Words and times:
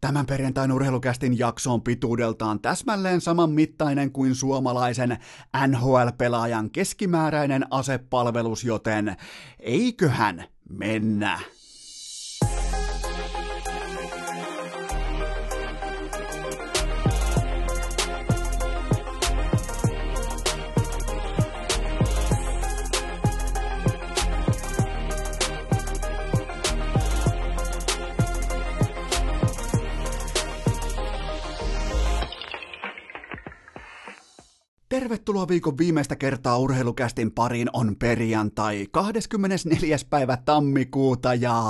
Tämän 0.00 0.26
perjantain 0.26 0.72
urheilukästin 0.72 1.38
jakso 1.38 1.72
on 1.72 1.82
pituudeltaan 1.82 2.60
täsmälleen 2.60 3.20
saman 3.20 3.50
mittainen 3.50 4.12
kuin 4.12 4.34
suomalaisen 4.34 5.18
NHL-pelaajan 5.66 6.70
keskimääräinen 6.70 7.66
asepalvelus, 7.70 8.64
joten 8.64 9.16
eiköhän 9.60 10.44
mennä. 10.68 11.40
Tervetuloa 35.08 35.48
viikon 35.48 35.78
viimeistä 35.78 36.16
kertaa 36.16 36.58
urheilukästin 36.58 37.30
pariin 37.30 37.68
on 37.72 37.96
perjantai 37.96 38.86
24. 38.90 39.96
päivä 40.10 40.36
tammikuuta 40.36 41.34
ja 41.34 41.62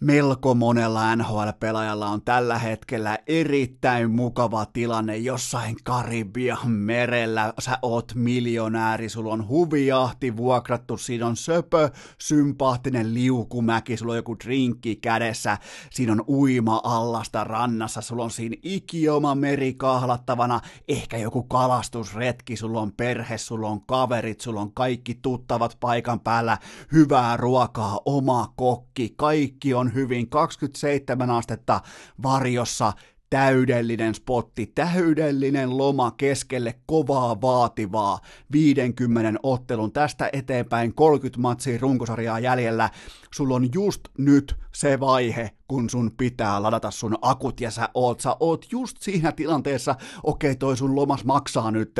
melko 0.00 0.54
monella 0.54 1.16
NHL-pelaajalla 1.16 2.08
on 2.08 2.22
tällä 2.22 2.58
hetkellä 2.58 3.18
erittäin 3.26 4.10
mukava 4.10 4.66
tilanne 4.66 5.16
jossain 5.16 5.76
Karibian 5.84 6.70
merellä. 6.70 7.52
Sä 7.58 7.78
oot 7.82 8.12
miljonääri, 8.14 9.08
sulla 9.08 9.32
on 9.32 9.48
huvijahti 9.48 10.36
vuokrattu, 10.36 10.96
siinä 10.96 11.26
on 11.26 11.36
söpö, 11.36 11.90
sympaattinen 12.18 13.14
liukumäki, 13.14 13.96
sulla 13.96 14.12
on 14.12 14.16
joku 14.16 14.36
drinkki 14.44 14.96
kädessä, 14.96 15.58
siinä 15.90 16.12
on 16.12 16.24
uima 16.28 16.80
allasta 16.84 17.44
rannassa, 17.44 18.00
sulla 18.00 18.24
on 18.24 18.30
siinä 18.30 18.56
ikioma 18.62 19.34
meri 19.34 19.74
kahlattavana, 19.74 20.60
ehkä 20.88 21.16
joku 21.16 21.42
kalastusretki, 21.42 22.56
sulla 22.56 22.80
on 22.80 22.92
perhe, 22.92 23.38
sulla 23.38 23.68
on 23.68 23.80
kaverit, 23.86 24.40
sulla 24.40 24.60
on 24.60 24.72
kaikki 24.72 25.14
tuttavat 25.14 25.76
paikan 25.80 26.20
päällä, 26.20 26.58
hyvää 26.92 27.36
ruokaa, 27.36 28.00
oma 28.04 28.52
kokki, 28.56 29.14
kaikki 29.16 29.74
on 29.74 29.89
hyvin, 29.94 30.28
27 30.28 31.30
astetta 31.30 31.80
varjossa, 32.22 32.92
täydellinen 33.30 34.14
spotti, 34.14 34.72
täydellinen 34.74 35.78
loma 35.78 36.10
keskelle 36.10 36.74
kovaa 36.86 37.40
vaativaa 37.40 38.18
50 38.52 39.40
ottelun 39.42 39.92
tästä 39.92 40.30
eteenpäin 40.32 40.94
30 40.94 41.40
matsia 41.40 41.78
runkosarjaa 41.80 42.38
jäljellä. 42.38 42.90
Sulla 43.34 43.54
on 43.54 43.68
just 43.74 44.00
nyt 44.18 44.56
se 44.74 45.00
vaihe, 45.00 45.50
kun 45.68 45.90
sun 45.90 46.10
pitää 46.16 46.62
ladata 46.62 46.90
sun 46.90 47.18
akut 47.22 47.60
ja 47.60 47.70
sä 47.70 47.88
oot, 47.94 48.20
sä 48.20 48.36
oot 48.40 48.66
just 48.72 48.96
siinä 49.00 49.32
tilanteessa, 49.32 49.94
okei 50.22 50.56
toi 50.56 50.76
sun 50.76 50.96
lomas 50.96 51.24
maksaa 51.24 51.70
nyt 51.70 51.94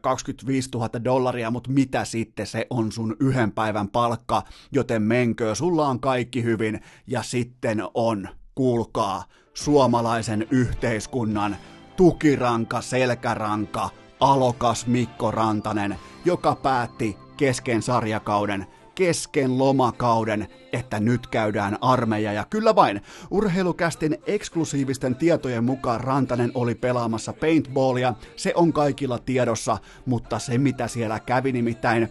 25 0.00 0.68
000 0.74 1.04
dollaria, 1.04 1.50
mutta 1.50 1.70
mitä 1.70 2.04
sitten 2.04 2.46
se 2.46 2.66
on 2.70 2.92
sun 2.92 3.16
yhden 3.20 3.52
päivän 3.52 3.88
palkka, 3.88 4.42
joten 4.72 5.02
menkö, 5.02 5.54
sulla 5.54 5.88
on 5.88 6.00
kaikki 6.00 6.42
hyvin 6.42 6.80
ja 7.06 7.22
sitten 7.22 7.82
on, 7.94 8.28
kuulkaa, 8.54 9.24
suomalaisen 9.58 10.46
yhteiskunnan 10.50 11.56
tukiranka, 11.96 12.80
selkäranka, 12.80 13.90
alokas 14.20 14.86
Mikko 14.86 15.30
Rantanen, 15.30 15.96
joka 16.24 16.54
päätti 16.54 17.16
kesken 17.36 17.82
sarjakauden 17.82 18.66
kesken 18.98 19.58
lomakauden, 19.58 20.48
että 20.72 21.00
nyt 21.00 21.26
käydään 21.26 21.78
armeija. 21.80 22.32
Ja 22.32 22.44
kyllä 22.50 22.74
vain, 22.74 23.00
urheilukästin 23.30 24.18
eksklusiivisten 24.26 25.16
tietojen 25.16 25.64
mukaan 25.64 26.00
Rantanen 26.00 26.50
oli 26.54 26.74
pelaamassa 26.74 27.32
paintballia. 27.32 28.14
Se 28.36 28.52
on 28.54 28.72
kaikilla 28.72 29.18
tiedossa, 29.18 29.78
mutta 30.06 30.38
se 30.38 30.58
mitä 30.58 30.88
siellä 30.88 31.20
kävi 31.20 31.52
nimittäin 31.52 32.10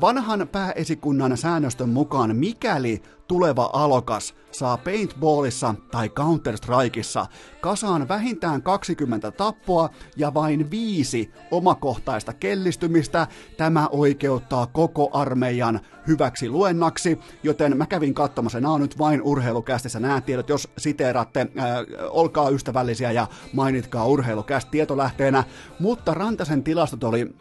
vanhan 0.00 0.48
pääesikunnan 0.52 1.36
säännöstön 1.36 1.88
mukaan, 1.88 2.36
mikäli 2.36 3.02
tuleva 3.30 3.70
alokas 3.72 4.34
saa 4.50 4.76
paintballissa 4.76 5.74
tai 5.90 6.08
Counter-Strikeissa 6.08 7.26
kasaan 7.60 8.08
vähintään 8.08 8.62
20 8.62 9.30
tappoa 9.30 9.90
ja 10.16 10.34
vain 10.34 10.70
viisi 10.70 11.30
omakohtaista 11.50 12.32
kellistymistä. 12.32 13.26
Tämä 13.56 13.88
oikeuttaa 13.88 14.66
koko 14.66 15.10
armeijan 15.12 15.80
hyväksi 16.06 16.48
luennaksi, 16.48 17.18
joten 17.42 17.76
mä 17.76 17.86
kävin 17.86 18.14
katsomassa, 18.14 18.60
nämä 18.60 18.74
on 18.74 18.80
nyt 18.80 18.98
vain 18.98 19.22
urheilukästissä. 19.22 20.00
Nämä 20.00 20.20
tiedot, 20.20 20.48
jos 20.48 20.68
siteeratte, 20.78 21.40
äh, 21.40 21.66
olkaa 22.08 22.50
ystävällisiä 22.50 23.12
ja 23.12 23.26
mainitkaa 23.52 24.06
urheilukäst 24.06 24.70
tietolähteenä, 24.70 25.44
mutta 25.78 26.14
Rantasen 26.14 26.64
tilastot 26.64 27.04
oli 27.04 27.36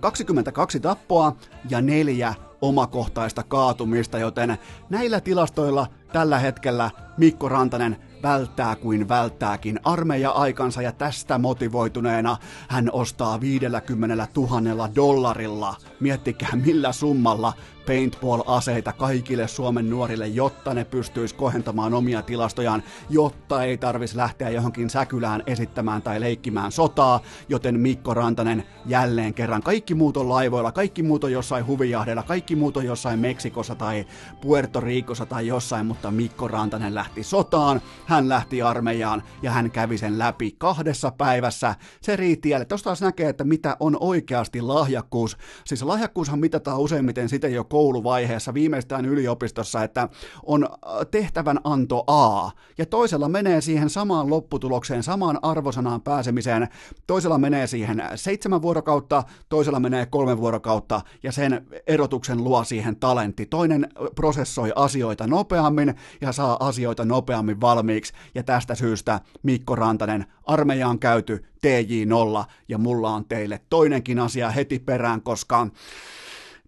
22 0.00 0.78
äh, 0.78 0.82
tappoa 0.82 1.36
ja 1.70 1.80
neljä 1.80 2.34
omakohtaista 2.62 3.42
kaatumista, 3.42 4.18
joten 4.18 4.58
näillä 4.90 5.20
tilastoilla 5.20 5.86
tällä 6.12 6.38
hetkellä 6.38 6.90
Mikko 7.16 7.48
Rantanen 7.48 7.96
välttää 8.22 8.76
kuin 8.76 9.08
välttääkin 9.08 9.80
armeija-aikansa 9.84 10.82
ja 10.82 10.92
tästä 10.92 11.38
motivoituneena 11.38 12.36
hän 12.68 12.90
ostaa 12.92 13.40
50 13.40 14.28
000 14.36 14.94
dollarilla. 14.94 15.76
Miettikää 16.00 16.50
millä 16.64 16.92
summalla 16.92 17.52
paintball-aseita 17.86 18.92
kaikille 18.92 19.48
Suomen 19.48 19.90
nuorille, 19.90 20.26
jotta 20.26 20.74
ne 20.74 20.84
pystyisi 20.84 21.34
kohentamaan 21.34 21.94
omia 21.94 22.22
tilastojaan, 22.22 22.82
jotta 23.10 23.64
ei 23.64 23.78
tarvitsisi 23.78 24.16
lähteä 24.16 24.50
johonkin 24.50 24.90
säkylään 24.90 25.42
esittämään 25.46 26.02
tai 26.02 26.20
leikkimään 26.20 26.72
sotaa, 26.72 27.20
joten 27.48 27.80
Mikko 27.80 28.14
Rantanen 28.14 28.64
jälleen 28.86 29.34
kerran. 29.34 29.62
Kaikki 29.62 29.94
muut 29.94 30.16
on 30.16 30.28
laivoilla, 30.28 30.72
kaikki 30.72 31.02
muut 31.02 31.24
on 31.24 31.32
jossain 31.32 31.66
huvijahdeilla, 31.66 32.22
kaikki 32.22 32.56
muut 32.56 32.76
on 32.76 32.84
jossain 32.84 33.18
Meksikossa 33.18 33.74
tai 33.74 34.06
Puerto 34.40 34.80
Ricossa 34.80 35.26
tai 35.26 35.46
jossain, 35.46 35.86
mutta 35.86 36.10
Mikko 36.10 36.48
Rantanen 36.48 36.94
lähti 36.94 37.22
sotaan, 37.22 37.80
hän 38.06 38.28
lähti 38.28 38.62
armeijaan 38.62 39.22
ja 39.42 39.50
hän 39.50 39.70
kävi 39.70 39.98
sen 39.98 40.18
läpi 40.18 40.54
kahdessa 40.58 41.10
päivässä. 41.10 41.74
Se 42.02 42.16
riitti 42.16 42.50
jälleen. 42.50 42.68
Tuosta 42.68 42.94
näkee, 43.00 43.28
että 43.28 43.44
mitä 43.44 43.76
on 43.80 43.96
oikeasti 44.00 44.60
lahjakkuus. 44.60 45.36
Siis 45.64 45.82
lahjakkuushan 45.82 46.38
mitataan 46.38 46.78
useimmiten 46.78 47.28
sitten 47.28 47.52
jo 47.52 47.64
kouluvaiheessa, 47.72 48.54
viimeistään 48.54 49.04
yliopistossa, 49.04 49.82
että 49.82 50.08
on 50.42 50.64
äh, 50.64 50.78
tehtävän 51.10 51.60
anto 51.64 52.04
A, 52.06 52.50
ja 52.78 52.86
toisella 52.86 53.28
menee 53.28 53.60
siihen 53.60 53.90
samaan 53.90 54.30
lopputulokseen, 54.30 55.02
samaan 55.02 55.38
arvosanaan 55.42 56.02
pääsemiseen, 56.02 56.68
toisella 57.06 57.38
menee 57.38 57.66
siihen 57.66 58.02
seitsemän 58.14 58.62
vuorokautta, 58.62 59.22
toisella 59.48 59.80
menee 59.80 60.06
kolme 60.06 60.38
vuorokautta, 60.38 61.00
ja 61.22 61.32
sen 61.32 61.66
erotuksen 61.86 62.44
luo 62.44 62.64
siihen 62.64 62.96
talentti. 62.96 63.46
Toinen 63.46 63.88
prosessoi 64.14 64.72
asioita 64.76 65.26
nopeammin 65.26 65.94
ja 66.20 66.32
saa 66.32 66.56
asioita 66.60 67.04
nopeammin 67.04 67.60
valmiiksi, 67.60 68.12
ja 68.34 68.42
tästä 68.42 68.74
syystä 68.74 69.20
Mikko 69.42 69.74
Rantanen, 69.74 70.26
armeija 70.44 70.88
on 70.88 70.98
käyty 70.98 71.44
TJ0, 71.66 72.44
ja 72.68 72.78
mulla 72.78 73.10
on 73.10 73.24
teille 73.24 73.60
toinenkin 73.70 74.18
asia 74.18 74.50
heti 74.50 74.78
perään, 74.78 75.22
koska 75.22 75.66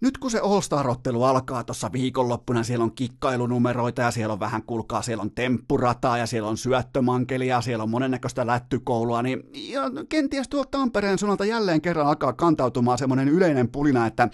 nyt 0.04 0.18
kun 0.18 0.30
se 0.30 0.38
All-Star-ottelu 0.38 1.24
alkaa 1.24 1.64
tuossa 1.64 1.92
viikonloppuna, 1.92 2.62
siellä 2.62 2.82
on 2.82 2.94
kikkailunumeroita 2.94 4.02
ja 4.02 4.10
siellä 4.10 4.32
on 4.32 4.40
vähän, 4.40 4.62
kulkaa, 4.62 5.02
siellä 5.02 5.22
on 5.22 5.30
temppurataa 5.30 6.18
ja 6.18 6.26
siellä 6.26 6.48
on 6.48 6.56
syöttömankelia, 6.56 7.60
siellä 7.60 7.82
on 7.82 7.90
monennäköistä 7.90 8.46
lättykoulua, 8.46 9.22
niin 9.22 9.42
ja 9.52 9.82
kenties 10.08 10.48
tuolta 10.48 10.68
Tampereen 10.70 11.18
suunnalta 11.18 11.44
jälleen 11.44 11.80
kerran 11.80 12.06
alkaa 12.06 12.32
kantautumaan 12.32 12.98
semmoinen 12.98 13.28
yleinen 13.28 13.68
pulina, 13.68 14.06
että 14.06 14.28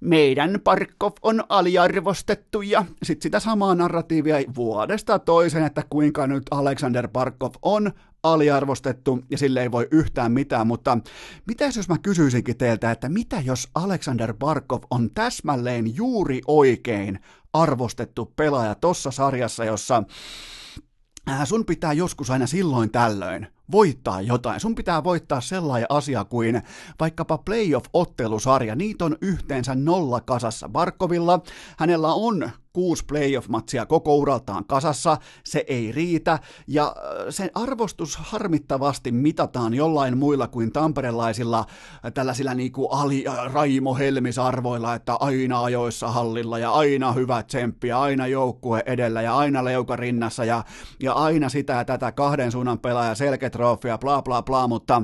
meidän 0.00 0.60
Parkov 0.64 1.12
on 1.22 1.44
aliarvostettu 1.48 2.62
ja 2.62 2.84
sitten 3.02 3.22
sitä 3.22 3.40
samaa 3.40 3.74
narratiivia 3.74 4.36
vuodesta 4.54 5.18
toisen, 5.18 5.64
että 5.64 5.82
kuinka 5.90 6.26
nyt 6.26 6.42
Alexander 6.50 7.08
Parkov 7.08 7.54
on 7.62 7.92
aliarvostettu 8.22 9.20
ja 9.30 9.38
sille 9.38 9.62
ei 9.62 9.72
voi 9.72 9.88
yhtään 9.90 10.32
mitään, 10.32 10.66
mutta 10.66 10.98
mitä 11.46 11.64
jos 11.64 11.88
mä 11.88 11.98
kysyisinkin 11.98 12.56
teiltä, 12.56 12.90
että 12.90 13.08
mitä 13.08 13.40
jos 13.40 13.68
Alexander 13.74 14.34
Barkov 14.34 14.82
on 14.90 15.10
täsmälleen 15.14 15.96
juuri 15.96 16.40
oikein 16.46 17.18
arvostettu 17.52 18.32
pelaaja 18.36 18.74
tossa 18.74 19.10
sarjassa, 19.10 19.64
jossa 19.64 20.02
äh, 21.30 21.46
sun 21.46 21.64
pitää 21.64 21.92
joskus 21.92 22.30
aina 22.30 22.46
silloin 22.46 22.90
tällöin 22.90 23.46
voittaa 23.70 24.20
jotain. 24.20 24.60
Sun 24.60 24.74
pitää 24.74 25.04
voittaa 25.04 25.40
sellainen 25.40 25.86
asia 25.90 26.24
kuin 26.24 26.62
vaikkapa 27.00 27.38
playoff-ottelusarja. 27.38 28.74
Niitä 28.74 29.04
on 29.04 29.16
yhteensä 29.20 29.74
nolla 29.74 30.20
kasassa. 30.20 30.68
Barkovilla 30.68 31.40
hänellä 31.78 32.14
on 32.14 32.50
kuusi 32.78 33.04
playoff-matsia 33.04 33.86
koko 33.86 34.16
uraltaan 34.16 34.64
kasassa, 34.64 35.16
se 35.44 35.64
ei 35.68 35.92
riitä, 35.92 36.38
ja 36.66 36.96
sen 37.30 37.50
arvostus 37.54 38.16
harmittavasti 38.16 39.12
mitataan 39.12 39.74
jollain 39.74 40.18
muilla 40.18 40.48
kuin 40.48 40.72
tamperelaisilla 40.72 41.66
tällaisilla 42.14 42.54
niinku 42.54 42.88
ali, 42.88 43.24
Raimo 43.52 43.94
Helmis-arvoilla, 43.94 44.94
että 44.94 45.14
aina 45.20 45.64
ajoissa 45.64 46.08
hallilla 46.08 46.58
ja 46.58 46.70
aina 46.70 47.12
hyvä 47.12 47.42
tsemppi 47.42 47.88
ja 47.88 48.00
aina 48.00 48.26
joukkue 48.26 48.82
edellä 48.86 49.22
ja 49.22 49.36
aina 49.36 49.64
leuka 49.64 49.96
rinnassa 49.96 50.44
ja, 50.44 50.64
ja 51.02 51.12
aina 51.12 51.48
sitä 51.48 51.72
ja 51.72 51.84
tätä 51.84 52.12
kahden 52.12 52.52
suunnan 52.52 52.78
pelaaja, 52.78 53.14
selketrofia, 53.14 53.98
bla 53.98 54.22
bla 54.22 54.42
bla, 54.42 54.68
mutta 54.68 55.02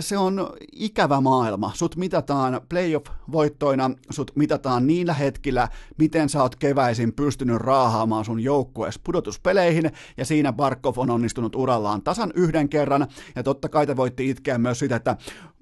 se 0.00 0.18
on 0.18 0.50
ikävä 0.72 1.20
maailma. 1.20 1.72
Sut 1.74 1.96
mitataan 1.96 2.60
playoff-voittoina, 2.68 3.90
sut 4.10 4.32
mitataan 4.34 4.86
niillä 4.86 5.14
hetkillä, 5.14 5.68
miten 5.98 6.28
sä 6.28 6.42
oot 6.42 6.56
keväisin 6.56 6.97
pystynyt 7.16 7.56
raahaamaan 7.56 8.24
sun 8.24 8.40
joukkueessa 8.40 9.00
pudotuspeleihin, 9.04 9.90
ja 10.16 10.24
siinä 10.24 10.52
Barkov 10.52 10.94
on 10.96 11.10
onnistunut 11.10 11.54
urallaan 11.54 12.02
tasan 12.02 12.32
yhden 12.34 12.68
kerran, 12.68 13.06
ja 13.36 13.42
totta 13.42 13.68
kai 13.68 13.86
te 13.86 13.96
voitte 13.96 14.22
itkeä 14.22 14.58
myös 14.58 14.78
sitä, 14.78 14.96
että 14.96 15.16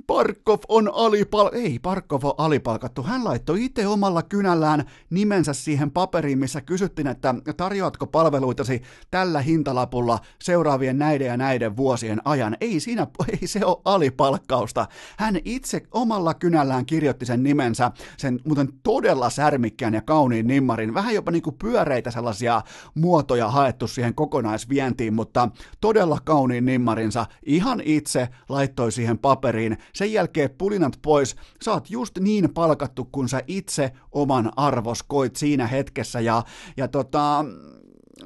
Barkov 0.07 0.59
on 0.69 0.91
alipal... 0.95 1.51
Ei, 1.53 1.79
Barkov 1.83 2.25
on 2.25 2.35
alipalkattu. 2.39 3.03
Hän 3.03 3.25
laittoi 3.25 3.65
itse 3.65 3.87
omalla 3.87 4.23
kynällään 4.23 4.85
nimensä 5.11 5.53
siihen 5.53 5.91
paperiin, 5.91 6.39
missä 6.39 6.61
kysyttiin, 6.61 7.07
että 7.07 7.35
tarjoatko 7.57 8.07
palveluitasi 8.07 8.83
tällä 9.11 9.41
hintalapulla 9.41 10.19
seuraavien 10.43 10.99
näiden 10.99 11.27
ja 11.27 11.37
näiden 11.37 11.77
vuosien 11.77 12.21
ajan. 12.25 12.57
Ei 12.61 12.81
siinä, 12.81 13.07
ei 13.41 13.47
se 13.47 13.65
ole 13.65 13.81
alipalkkausta. 13.85 14.87
Hän 15.19 15.39
itse 15.45 15.83
omalla 15.93 16.35
kynällään 16.35 16.87
kirjoitti 16.87 17.27
sen 17.27 17.43
nimensä, 17.43 17.91
sen 18.17 18.41
muuten 18.45 18.69
todella 18.83 19.31
särmikkään 19.31 19.95
ja 19.95 20.03
kauniin 20.03 20.47
nimmarin. 20.47 20.95
Vähän 20.95 21.15
jopa 21.15 21.31
niin 21.31 21.43
kuin 21.43 21.57
pyöreitä 21.59 22.11
sellaisia 22.11 22.63
muotoja 22.95 23.51
haettu 23.51 23.87
siihen 23.87 24.15
kokonaisvientiin, 24.15 25.15
mutta 25.15 25.49
todella 25.81 26.19
kauniin 26.25 26.65
nimmarinsa 26.65 27.27
ihan 27.47 27.83
itse 27.85 28.29
laittoi 28.49 28.93
siihen 28.93 29.19
paperiin 29.19 29.79
sen 29.93 30.13
jälkeen 30.13 30.51
pulinat 30.59 30.99
pois, 31.03 31.37
sä 31.65 31.73
oot 31.73 31.91
just 31.91 32.19
niin 32.19 32.55
palkattu, 32.55 33.05
kun 33.05 33.29
sä 33.29 33.43
itse 33.47 33.93
oman 34.13 34.53
arvos 34.57 35.03
koit 35.03 35.37
siinä 35.37 35.67
hetkessä, 35.67 36.21
ja, 36.21 36.43
ja 36.77 36.89
tota, 36.89 37.45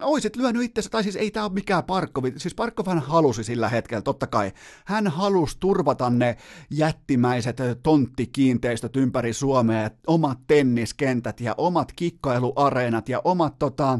oisit 0.02 0.36
lyönyt 0.36 0.62
itsensä, 0.62 0.90
tai 0.90 1.02
siis 1.02 1.16
ei 1.16 1.30
tämä 1.30 1.46
ole 1.46 1.52
mikään 1.52 1.84
Parkkovi, 1.84 2.32
siis 2.36 2.54
Parkkovan 2.54 2.98
halusi 2.98 3.44
sillä 3.44 3.68
hetkellä, 3.68 4.02
totta 4.02 4.26
kai. 4.26 4.52
Hän 4.84 5.06
halusi 5.06 5.56
turvata 5.60 6.10
ne 6.10 6.36
jättimäiset 6.70 7.56
tonttikiinteistöt 7.82 8.96
ympäri 8.96 9.32
Suomea, 9.32 9.90
omat 10.06 10.38
tenniskentät 10.46 11.40
ja 11.40 11.54
omat 11.58 11.92
kikkailuareenat 11.92 13.08
ja 13.08 13.20
omat 13.24 13.58
tota, 13.58 13.98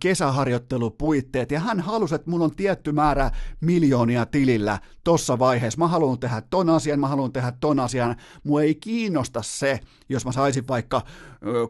kesäharjoittelupuitteet, 0.00 1.50
ja 1.50 1.60
hän 1.60 1.80
halusi, 1.80 2.14
että 2.14 2.30
mulla 2.30 2.44
on 2.44 2.56
tietty 2.56 2.92
määrä 2.92 3.30
miljoonia 3.60 4.26
tilillä 4.26 4.78
tossa 5.04 5.38
vaiheessa. 5.38 5.78
Mä 5.78 5.88
haluan 5.88 6.18
tehdä 6.18 6.42
ton 6.50 6.70
asian, 6.70 7.00
mä 7.00 7.08
haluan 7.08 7.32
tehdä 7.32 7.52
ton 7.60 7.80
asian. 7.80 8.16
Mua 8.44 8.62
ei 8.62 8.74
kiinnosta 8.74 9.42
se, 9.42 9.80
jos 10.08 10.24
mä 10.24 10.32
saisin 10.32 10.68
vaikka 10.68 11.02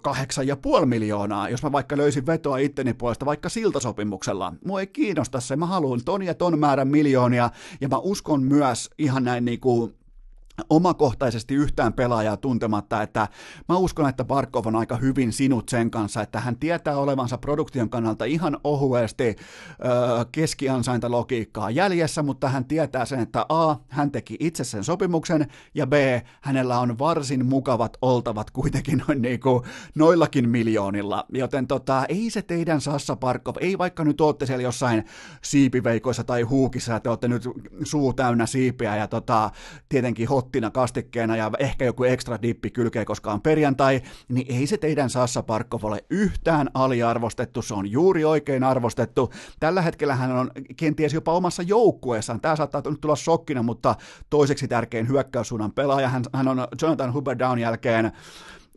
kahdeksan 0.03 0.47
ja 0.47 0.57
puoli 0.57 0.87
miljoonaa, 0.87 1.49
jos 1.49 1.63
mä 1.63 1.73
vaikka 1.73 1.97
löysin 1.97 2.27
vetoa 2.27 2.59
itteni 2.59 2.95
puolesta 2.95 3.27
vaikka 3.35 3.49
siltasopimuksella. 3.49 4.53
Mua 4.65 4.81
ei 4.81 4.87
kiinnosta 4.87 5.41
se, 5.41 5.57
mä 5.57 5.67
haluan 5.67 6.05
ton 6.05 6.23
ja 6.23 6.35
ton 6.35 6.59
määrän 6.59 6.89
miljoonia, 6.89 7.51
ja 7.81 7.89
mä 7.89 7.99
uskon 7.99 8.43
myös 8.43 8.91
ihan 8.99 9.25
näin 9.25 9.45
niin 9.45 9.61
kuin 9.61 9.95
omakohtaisesti 10.71 11.55
yhtään 11.55 11.93
pelaajaa 11.93 12.37
tuntematta, 12.37 13.03
että 13.03 13.29
mä 13.69 13.77
uskon, 13.77 14.09
että 14.09 14.25
Barkov 14.25 14.67
on 14.67 14.77
aika 14.77 14.97
hyvin 14.97 15.33
sinut 15.33 15.69
sen 15.69 15.91
kanssa, 15.91 16.23
että 16.23 16.41
hän 16.41 16.57
tietää 16.57 16.97
olevansa 16.97 17.39
produktion 17.39 17.91
kannalta 17.91 18.25
ihan 18.25 18.59
ohuesti 18.65 19.25
ö, 19.29 19.37
keskiansainta 20.33 21.11
logiikkaa 21.11 21.71
jäljessä, 21.71 22.23
mutta 22.23 22.49
hän 22.49 22.65
tietää 22.65 23.05
sen, 23.05 23.21
että 23.21 23.47
A, 23.49 23.77
hän 23.89 24.11
teki 24.11 24.37
itse 24.41 24.65
sen 24.65 24.85
sopimuksen, 24.85 25.47
ja 25.75 25.87
B, 25.87 25.93
hänellä 26.41 26.79
on 26.79 26.99
varsin 26.99 27.47
mukavat 27.47 27.97
oltavat 28.03 28.51
kuitenkin 28.51 29.03
noin 29.09 29.23
niin 29.23 29.41
kuin 29.41 29.65
noillakin 29.95 30.49
miljoonilla, 30.49 31.25
joten 31.33 31.67
tota, 31.67 32.05
ei 32.09 32.31
se 32.31 32.43
teidän 32.43 32.81
Sassa 32.81 33.17
Barkov, 33.17 33.55
ei 33.61 33.79
vaikka 33.79 34.05
nyt 34.05 34.21
ootte 34.21 34.47
siellä 34.47 34.63
jossain 34.63 35.05
siipiveikoissa 35.43 36.25
tai 36.25 36.43
huukissa, 36.43 36.97
että 36.97 37.11
olette 37.11 37.29
nyt 37.29 37.49
suu 37.85 38.13
täynnä 38.13 38.47
siipiä 38.47 38.97
ja 38.97 39.07
tota, 39.07 39.51
tietenkin 39.89 40.29
hot 40.29 40.44
pottina 40.45 40.71
kastikkeena 40.71 41.37
ja 41.37 41.51
ehkä 41.59 41.85
joku 41.85 42.05
ekstra 42.05 42.43
dippi 42.43 42.71
kylkee, 42.71 43.05
koska 43.05 43.33
on 43.33 43.41
perjantai, 43.41 44.03
niin 44.29 44.47
ei 44.59 44.67
se 44.67 44.77
teidän 44.77 45.11
Sassa 45.11 45.43
Parkov 45.43 45.85
ole 45.85 46.05
yhtään 46.11 46.71
aliarvostettu, 46.75 47.63
se 47.63 47.75
on 47.75 47.91
juuri 47.91 48.25
oikein 48.25 48.65
arvostettu. 48.65 49.33
Tällä 49.61 49.83
hetkellä 49.83 50.15
hän 50.15 50.33
on 50.33 50.51
kenties 50.77 51.15
jopa 51.15 51.33
omassa 51.33 51.63
joukkueessaan, 51.63 52.41
tämä 52.41 52.57
saattaa 52.57 52.83
nyt 52.91 53.01
tulla 53.01 53.17
shokkina, 53.17 53.63
mutta 53.63 53.95
toiseksi 54.31 54.69
tärkein 54.69 55.09
hyökkäyssuunnan 55.09 55.73
pelaaja, 55.73 56.09
hän, 56.09 56.23
hän 56.33 56.49
on 56.49 56.67
Jonathan 56.83 57.13
Huber 57.13 57.39
Down 57.39 57.59
jälkeen 57.59 58.13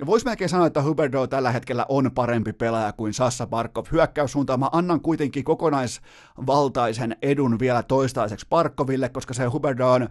Voisi 0.06 0.26
melkein 0.26 0.50
sanoa, 0.50 0.68
että 0.68 0.84
Huberdo 0.84 1.28
tällä 1.28 1.52
hetkellä 1.52 1.86
on 1.90 2.12
parempi 2.16 2.54
pelaaja 2.54 2.92
kuin 2.94 3.14
Sassa 3.14 3.48
Barkov. 3.48 3.86
Hyökkäyssuuntaan 3.92 4.60
mä 4.60 4.70
annan 4.72 5.02
kuitenkin 5.02 5.44
kokonaisvaltaisen 5.44 7.16
edun 7.22 7.60
vielä 7.60 7.84
toistaiseksi 7.84 8.46
Barkoville, 8.50 9.10
koska 9.10 9.34
se 9.34 9.46
Huberdon 9.46 10.10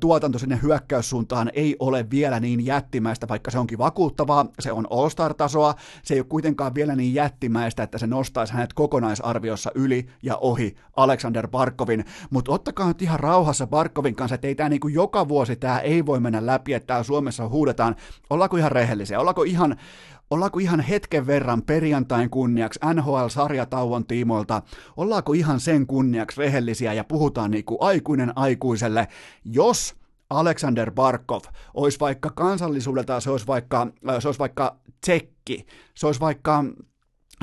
tuotanto 0.00 0.38
sinne 0.38 0.58
hyökkäyssuuntaan 0.62 1.50
ei 1.54 1.76
ole 1.78 2.10
vielä 2.10 2.40
niin 2.40 2.66
jättimäistä, 2.66 3.28
vaikka 3.28 3.50
se 3.50 3.58
onkin 3.58 3.78
vakuuttavaa, 3.78 4.46
se 4.60 4.72
on 4.72 4.86
All-Star-tasoa, 4.90 5.74
se 6.02 6.14
ei 6.14 6.20
ole 6.20 6.26
kuitenkaan 6.28 6.74
vielä 6.74 6.96
niin 6.96 7.14
jättimäistä, 7.14 7.82
että 7.82 7.98
se 7.98 8.06
nostaisi 8.06 8.52
hänet 8.52 8.72
kokonaisarviossa 8.72 9.70
yli 9.74 10.06
ja 10.22 10.36
ohi 10.36 10.76
Alexander 10.96 11.48
Barkovin, 11.48 12.04
mutta 12.30 12.52
ottakaa 12.52 12.88
nyt 12.88 13.02
ihan 13.02 13.20
rauhassa 13.20 13.66
Barkovin 13.66 14.14
kanssa, 14.14 14.34
että 14.34 14.46
ei 14.46 14.54
tämä 14.54 14.68
niinku 14.68 14.88
joka 14.88 15.28
vuosi 15.28 15.56
tämä 15.56 15.78
ei 15.78 16.06
voi 16.06 16.20
mennä 16.20 16.46
läpi, 16.46 16.72
että 16.72 16.86
täällä 16.86 17.04
Suomessa 17.04 17.48
huudetaan, 17.48 17.96
ollaanko 18.30 18.56
ihan 18.56 18.72
rehellisiä, 18.72 19.03
rehellisiä? 19.04 19.20
Ollaanko 19.20 19.42
ihan, 19.42 19.76
ollaanko 20.30 20.58
ihan 20.58 20.80
hetken 20.80 21.26
verran 21.26 21.62
perjantain 21.62 22.30
kunniaksi 22.30 22.80
NHL-sarjatauon 22.94 24.06
tiimoilta, 24.06 24.62
ollaanko 24.96 25.32
ihan 25.32 25.60
sen 25.60 25.86
kunniaksi 25.86 26.40
rehellisiä 26.40 26.92
ja 26.92 27.04
puhutaan 27.04 27.50
niin 27.50 27.64
kuin 27.64 27.78
aikuinen 27.80 28.32
aikuiselle, 28.36 29.08
jos 29.44 29.94
Alexander 30.30 30.90
Barkov 30.90 31.42
olisi 31.74 32.00
vaikka 32.00 32.30
kansallisuudelta, 32.30 33.20
se 33.20 33.30
olisi 33.30 33.46
vaikka, 33.46 33.86
äh, 34.08 34.16
se 34.18 34.28
olisi 34.28 34.38
vaikka 34.38 34.76
tsekki, 35.00 35.66
se 35.94 36.06
olisi 36.06 36.20
vaikka 36.20 36.64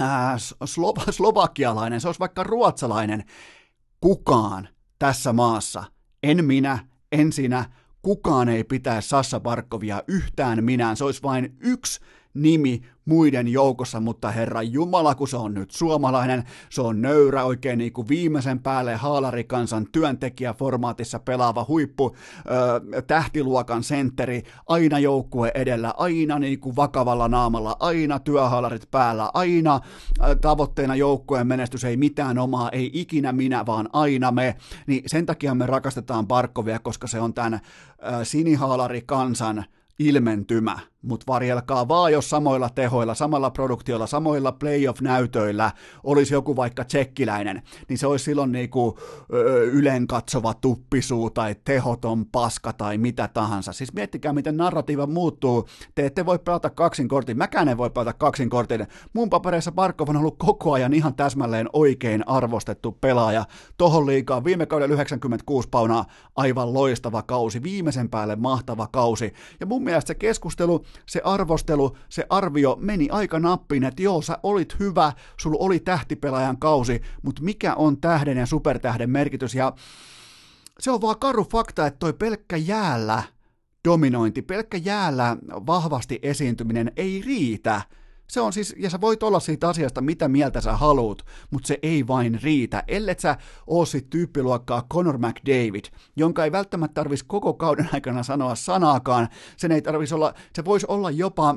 äh, 0.02 0.36
slo- 0.66 1.12
slovakialainen, 1.12 2.02
se 2.02 2.08
olisi 2.08 2.20
vaikka 2.20 2.44
ruotsalainen, 2.44 3.24
kukaan 4.02 4.70
tässä 5.00 5.34
maassa, 5.34 5.84
en 6.24 6.46
minä, 6.46 6.80
en 7.12 7.32
sinä, 7.34 7.66
kukaan 8.02 8.50
ei 8.50 8.64
pitää 8.64 9.02
Sassa 9.02 9.40
Barkovia 9.40 10.04
yhtään 10.08 10.64
minään, 10.64 10.98
se 10.98 11.04
olisi 11.04 11.24
vain 11.24 11.56
yksi 11.60 12.00
nimi 12.34 12.82
muiden 13.12 13.48
joukossa, 13.48 14.00
mutta 14.00 14.32
herra 14.32 14.62
Jumala, 14.62 15.16
kun 15.16 15.28
se 15.28 15.38
on 15.38 15.54
nyt 15.54 15.72
suomalainen, 15.72 16.44
se 16.70 16.82
on 16.82 17.02
nöyrä 17.02 17.44
oikein 17.44 17.78
niin 17.78 17.94
kuin 17.94 18.08
viimeisen 18.08 18.60
päälle 18.60 18.96
haalarikansan 18.96 19.88
työntekijäformaatissa 19.92 21.20
pelaava 21.20 21.66
huippu, 21.68 22.16
ö, 22.96 23.02
tähtiluokan 23.02 23.84
sentteri, 23.84 24.44
aina 24.68 25.00
joukkue 25.00 25.52
edellä, 25.56 25.94
aina 25.98 26.40
niin 26.40 26.60
kuin 26.60 26.76
vakavalla 26.76 27.28
naamalla, 27.28 27.76
aina 27.80 28.20
työhaalarit 28.20 28.92
päällä, 28.92 29.30
aina 29.34 29.80
tavoitteena 30.42 30.96
joukkueen 30.96 31.48
menestys, 31.48 31.84
ei 31.84 31.98
mitään 31.98 32.38
omaa, 32.38 32.70
ei 32.70 32.90
ikinä 32.94 33.32
minä, 33.32 33.66
vaan 33.66 33.90
aina 33.94 34.32
me, 34.32 34.56
niin 34.88 35.04
sen 35.08 35.26
takia 35.26 35.56
me 35.56 35.66
rakastetaan 35.66 36.28
Barkovia, 36.28 36.80
koska 36.80 37.08
se 37.08 37.20
on 37.20 37.34
tämän 37.34 37.60
sinihaalarikansan 38.24 39.66
ilmentymä 40.00 40.80
mutta 41.02 41.26
varjelkaa 41.28 41.88
vaan, 41.88 42.12
jos 42.12 42.30
samoilla 42.30 42.70
tehoilla, 42.70 43.14
samalla 43.14 43.50
produktiolla, 43.52 44.08
samoilla 44.08 44.52
playoff-näytöillä 44.52 45.72
olisi 46.04 46.34
joku 46.34 46.56
vaikka 46.56 46.84
tsekkiläinen, 46.84 47.62
niin 47.90 47.98
se 47.98 48.08
olisi 48.08 48.26
silloin 48.26 48.52
niinku 48.52 48.98
ö, 49.34 49.64
ylenkatsova 49.64 50.54
tuppisuu 50.54 51.30
tai 51.30 51.56
tehoton 51.64 52.26
paska 52.26 52.74
tai 52.74 52.98
mitä 52.98 53.28
tahansa. 53.28 53.74
Siis 53.74 53.94
miettikää, 53.94 54.34
miten 54.34 54.58
narratiiva 54.58 55.08
muuttuu. 55.08 55.68
Te 55.96 56.06
ette 56.06 56.26
voi 56.26 56.40
pelata 56.40 56.70
kaksin 56.70 57.08
kortin, 57.08 57.38
mäkään 57.38 57.70
en 57.70 57.78
voi 57.78 57.90
pelata 57.90 58.14
kaksin 58.14 58.50
kortin. 58.50 58.88
Mun 59.14 59.30
papereissa 59.30 59.72
Barkov 59.72 60.10
on 60.10 60.18
ollut 60.18 60.38
koko 60.38 60.74
ajan 60.74 60.94
ihan 60.94 61.16
täsmälleen 61.16 61.70
oikein 61.74 62.28
arvostettu 62.28 62.92
pelaaja. 62.92 63.46
Tohon 63.78 64.06
liikaa 64.06 64.44
viime 64.44 64.66
kauden 64.66 64.92
96 64.92 65.68
paunaa 65.70 66.06
aivan 66.36 66.74
loistava 66.74 67.22
kausi, 67.22 67.64
viimeisen 67.64 68.10
päälle 68.10 68.36
mahtava 68.36 68.88
kausi. 68.88 69.34
Ja 69.60 69.66
mun 69.66 69.84
mielestä 69.84 70.08
se 70.08 70.16
keskustelu 70.16 70.86
se 71.06 71.22
arvostelu, 71.24 71.98
se 72.10 72.26
arvio 72.30 72.78
meni 72.80 73.10
aika 73.12 73.40
nappiin, 73.40 73.84
että 73.84 74.04
joo, 74.04 74.22
sä 74.22 74.38
olit 74.44 74.80
hyvä, 74.80 75.14
sulla 75.38 75.58
oli 75.60 75.80
tähtipelaajan 75.80 76.58
kausi, 76.58 77.02
mutta 77.22 77.44
mikä 77.44 77.76
on 77.76 78.02
tähden 78.02 78.38
ja 78.38 78.46
supertähden 78.46 79.10
merkitys, 79.10 79.56
ja 79.56 79.74
se 80.80 80.92
on 80.92 81.02
vaan 81.02 81.20
karu 81.20 81.44
fakta, 81.44 81.88
että 81.88 82.00
toi 82.00 82.14
pelkkä 82.14 82.58
jäällä 82.58 83.24
dominointi, 83.88 84.42
pelkkä 84.42 84.78
jäällä 84.78 85.38
vahvasti 85.48 86.20
esiintyminen 86.22 86.92
ei 86.98 87.22
riitä. 87.26 87.82
Se 88.32 88.42
on 88.42 88.54
siis, 88.54 88.76
ja 88.78 88.90
sä 88.90 89.02
voit 89.02 89.24
olla 89.24 89.40
siitä 89.40 89.70
asiasta 89.70 90.02
mitä 90.02 90.28
mieltä 90.28 90.62
sä 90.62 90.74
haluut, 90.74 91.26
mutta 91.52 91.68
se 91.68 91.80
ei 91.84 92.08
vain 92.08 92.40
riitä. 92.44 92.84
Ellet 92.88 93.20
sä 93.20 93.38
oo 93.68 93.86
sit 93.86 94.10
tyyppiluokkaa 94.10 94.86
Conor 94.94 95.18
McDavid, 95.18 95.86
jonka 96.16 96.44
ei 96.44 96.52
välttämättä 96.52 96.94
tarvitsisi 96.94 97.28
koko 97.28 97.54
kauden 97.54 97.90
aikana 97.94 98.24
sanoa 98.24 98.56
sanaakaan. 98.56 99.28
Sen 99.58 99.72
ei 99.72 99.82
tarvitsisi 99.82 100.16
olla, 100.16 100.34
se 100.56 100.66
voisi 100.66 100.86
olla 100.90 101.12
jopa 101.12 101.56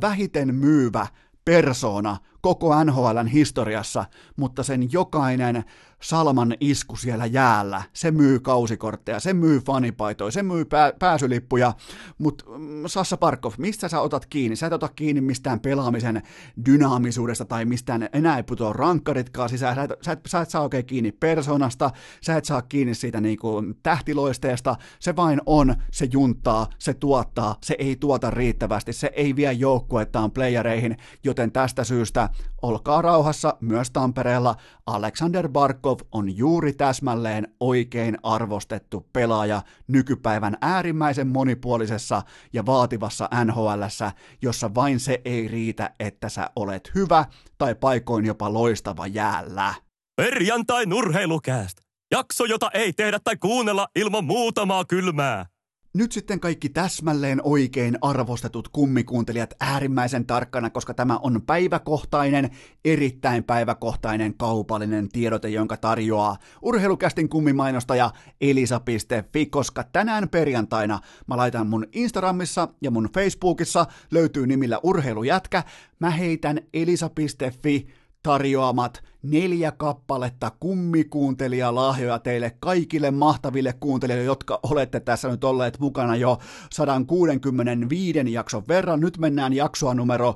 vähiten 0.00 0.54
myyvä 0.54 1.06
persona 1.44 2.16
koko 2.40 2.84
NHLn 2.84 3.26
historiassa, 3.26 4.04
mutta 4.36 4.62
sen 4.62 4.92
jokainen 4.92 5.64
Salman 6.02 6.54
isku 6.60 6.96
siellä 6.96 7.26
jäällä, 7.26 7.82
se 7.92 8.10
myy 8.10 8.40
kausikortteja, 8.40 9.20
se 9.20 9.34
myy 9.34 9.60
fanipaitoja, 9.60 10.30
se 10.30 10.42
myy 10.42 10.64
pää- 10.64 10.92
pääsylippuja, 10.98 11.74
mutta 12.18 12.44
mm, 12.58 12.82
Sassa 12.86 13.16
Parkov, 13.16 13.52
mistä 13.58 13.88
sä 13.88 14.00
otat 14.00 14.26
kiinni? 14.26 14.56
Sä 14.56 14.66
et 14.66 14.72
ota 14.72 14.88
kiinni 14.88 15.20
mistään 15.20 15.60
pelaamisen 15.60 16.22
dynaamisuudesta 16.66 17.44
tai 17.44 17.64
mistään, 17.64 18.08
enää 18.12 18.36
ei 18.36 18.42
putoa 18.42 18.72
rankkaritkaan 18.72 19.48
sisään, 19.48 19.74
sä 19.74 19.82
et, 19.82 19.90
sä 20.02 20.12
et, 20.12 20.20
sä 20.26 20.40
et 20.40 20.50
saa 20.50 20.62
oikein 20.62 20.86
kiinni 20.86 21.12
persoonasta, 21.12 21.90
sä 22.20 22.36
et 22.36 22.44
saa 22.44 22.62
kiinni 22.62 22.94
siitä 22.94 23.20
niinku 23.20 23.62
tähtiloisteesta, 23.82 24.76
se 25.00 25.16
vain 25.16 25.40
on, 25.46 25.74
se 25.92 26.08
junttaa, 26.12 26.66
se 26.78 26.94
tuottaa, 26.94 27.56
se 27.62 27.76
ei 27.78 27.96
tuota 27.96 28.30
riittävästi, 28.30 28.92
se 28.92 29.10
ei 29.14 29.36
vie 29.36 29.52
joukkuettaan 29.52 30.30
playereihin, 30.30 30.96
joten 31.24 31.52
tästä 31.52 31.84
syystä 31.84 32.28
olkaa 32.62 33.02
rauhassa 33.02 33.56
myös 33.60 33.90
Tampereella, 33.90 34.56
Alexander 34.86 35.48
Barkov 35.48 35.98
on 36.12 36.36
juuri 36.36 36.72
täsmälleen 36.72 37.48
oikein 37.60 38.18
arvostettu 38.22 39.06
pelaaja 39.12 39.62
nykypäivän 39.88 40.56
äärimmäisen 40.60 41.28
monipuolisessa 41.28 42.22
ja 42.52 42.66
vaativassa 42.66 43.28
NHLssä, 43.44 44.12
jossa 44.42 44.74
vain 44.74 45.00
se 45.00 45.20
ei 45.24 45.48
riitä, 45.48 45.90
että 46.00 46.28
sä 46.28 46.50
olet 46.56 46.90
hyvä 46.94 47.24
tai 47.58 47.74
paikoin 47.74 48.26
jopa 48.26 48.52
loistava 48.52 49.06
jäällä. 49.06 49.74
Perjantai 50.16 50.86
nurheilukääst. 50.86 51.78
Jakso, 52.10 52.44
jota 52.44 52.70
ei 52.74 52.92
tehdä 52.92 53.18
tai 53.24 53.36
kuunnella 53.36 53.88
ilman 53.96 54.24
muutamaa 54.24 54.84
kylmää. 54.84 55.46
Nyt 55.98 56.12
sitten 56.12 56.40
kaikki 56.40 56.68
täsmälleen 56.68 57.40
oikein 57.44 57.98
arvostetut 58.00 58.68
kummikuuntelijat 58.68 59.54
äärimmäisen 59.60 60.26
tarkkana, 60.26 60.70
koska 60.70 60.94
tämä 60.94 61.18
on 61.22 61.42
päiväkohtainen, 61.46 62.50
erittäin 62.84 63.44
päiväkohtainen 63.44 64.34
kaupallinen 64.34 65.08
tiedote, 65.08 65.48
jonka 65.48 65.76
tarjoaa 65.76 66.36
urheilukästin 66.62 67.28
kummimainostaja 67.28 68.10
elisa.fi, 68.40 69.46
koska 69.46 69.84
tänään 69.84 70.28
perjantaina 70.28 71.00
mä 71.26 71.36
laitan 71.36 71.66
mun 71.66 71.86
Instagramissa 71.92 72.68
ja 72.80 72.90
mun 72.90 73.08
Facebookissa 73.14 73.86
löytyy 74.10 74.46
nimillä 74.46 74.80
urheilujätkä, 74.82 75.64
mä 76.00 76.10
heitän 76.10 76.60
elisa.fi 76.74 77.88
tarjoamat 78.22 79.02
neljä 79.22 79.72
kappaletta 79.72 80.52
kummikuuntelijalahjoja 80.60 82.18
teille 82.18 82.56
kaikille 82.60 83.10
mahtaville 83.10 83.72
kuuntelijoille, 83.72 84.24
jotka 84.24 84.60
olette 84.62 85.00
tässä 85.00 85.28
nyt 85.28 85.44
olleet 85.44 85.78
mukana 85.78 86.16
jo 86.16 86.38
165 86.72 88.32
jakson 88.32 88.62
verran. 88.68 89.00
Nyt 89.00 89.18
mennään 89.18 89.52
jaksoa 89.52 89.94
numero 89.94 90.34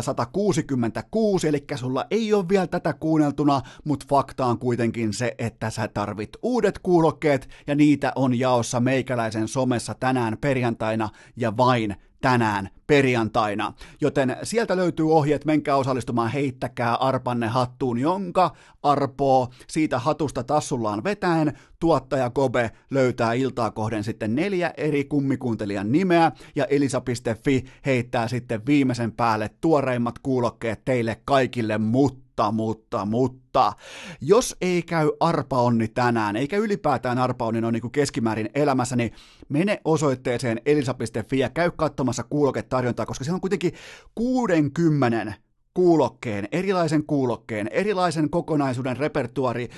166, 0.00 1.48
eli 1.48 1.64
sulla 1.74 2.04
ei 2.10 2.32
ole 2.32 2.48
vielä 2.48 2.66
tätä 2.66 2.92
kuunneltuna, 2.92 3.60
mutta 3.84 4.06
fakta 4.08 4.46
on 4.46 4.58
kuitenkin 4.58 5.12
se, 5.12 5.34
että 5.38 5.70
sä 5.70 5.88
tarvit 5.88 6.30
uudet 6.42 6.78
kuulokkeet, 6.78 7.48
ja 7.66 7.74
niitä 7.74 8.12
on 8.14 8.38
jaossa 8.38 8.80
meikäläisen 8.80 9.48
somessa 9.48 9.94
tänään 9.94 10.38
perjantaina 10.40 11.08
ja 11.36 11.56
vain 11.56 11.96
tänään 12.26 12.68
perjantaina. 12.86 13.72
Joten 14.00 14.36
sieltä 14.42 14.76
löytyy 14.76 15.12
ohjeet, 15.12 15.44
menkää 15.44 15.76
osallistumaan, 15.76 16.30
heittäkää 16.30 16.94
arpanne 16.94 17.46
hattuun, 17.46 17.98
jonka 17.98 18.50
arpoo 18.82 19.48
siitä 19.68 19.98
hatusta 19.98 20.44
tassullaan 20.44 21.04
vetäen. 21.04 21.58
Tuottaja 21.80 22.30
Kobe 22.30 22.70
löytää 22.90 23.32
iltaa 23.32 23.70
kohden 23.70 24.04
sitten 24.04 24.34
neljä 24.34 24.72
eri 24.76 25.04
kummikuuntelijan 25.04 25.92
nimeä 25.92 26.32
ja 26.56 26.64
elisa.fi 26.64 27.64
heittää 27.86 28.28
sitten 28.28 28.66
viimeisen 28.66 29.12
päälle 29.12 29.50
tuoreimmat 29.60 30.18
kuulokkeet 30.18 30.84
teille 30.84 31.20
kaikille, 31.24 31.78
mutta 31.78 32.25
mutta, 32.36 32.52
mutta, 32.52 33.04
mutta, 33.04 33.72
jos 34.20 34.56
ei 34.60 34.82
käy 34.82 35.10
arpaonni 35.20 35.88
tänään, 35.88 36.36
eikä 36.36 36.56
ylipäätään 36.56 37.18
arpaonni 37.18 37.64
on 37.64 37.72
niin 37.72 37.90
keskimäärin 37.90 38.50
elämässä, 38.54 38.96
niin 38.96 39.12
mene 39.48 39.80
osoitteeseen 39.84 40.60
elisa.fi 40.66 41.38
ja 41.38 41.48
käy 41.48 41.70
katsomassa 41.76 42.22
kuuloketarjontaa, 42.22 43.06
koska 43.06 43.24
se 43.24 43.32
on 43.32 43.40
kuitenkin 43.40 43.72
60 44.14 45.45
kuulokkeen, 45.76 46.48
erilaisen 46.52 47.04
kuulokkeen, 47.06 47.68
erilaisen 47.72 48.30
kokonaisuuden 48.30 48.96
repertuari 48.96 49.68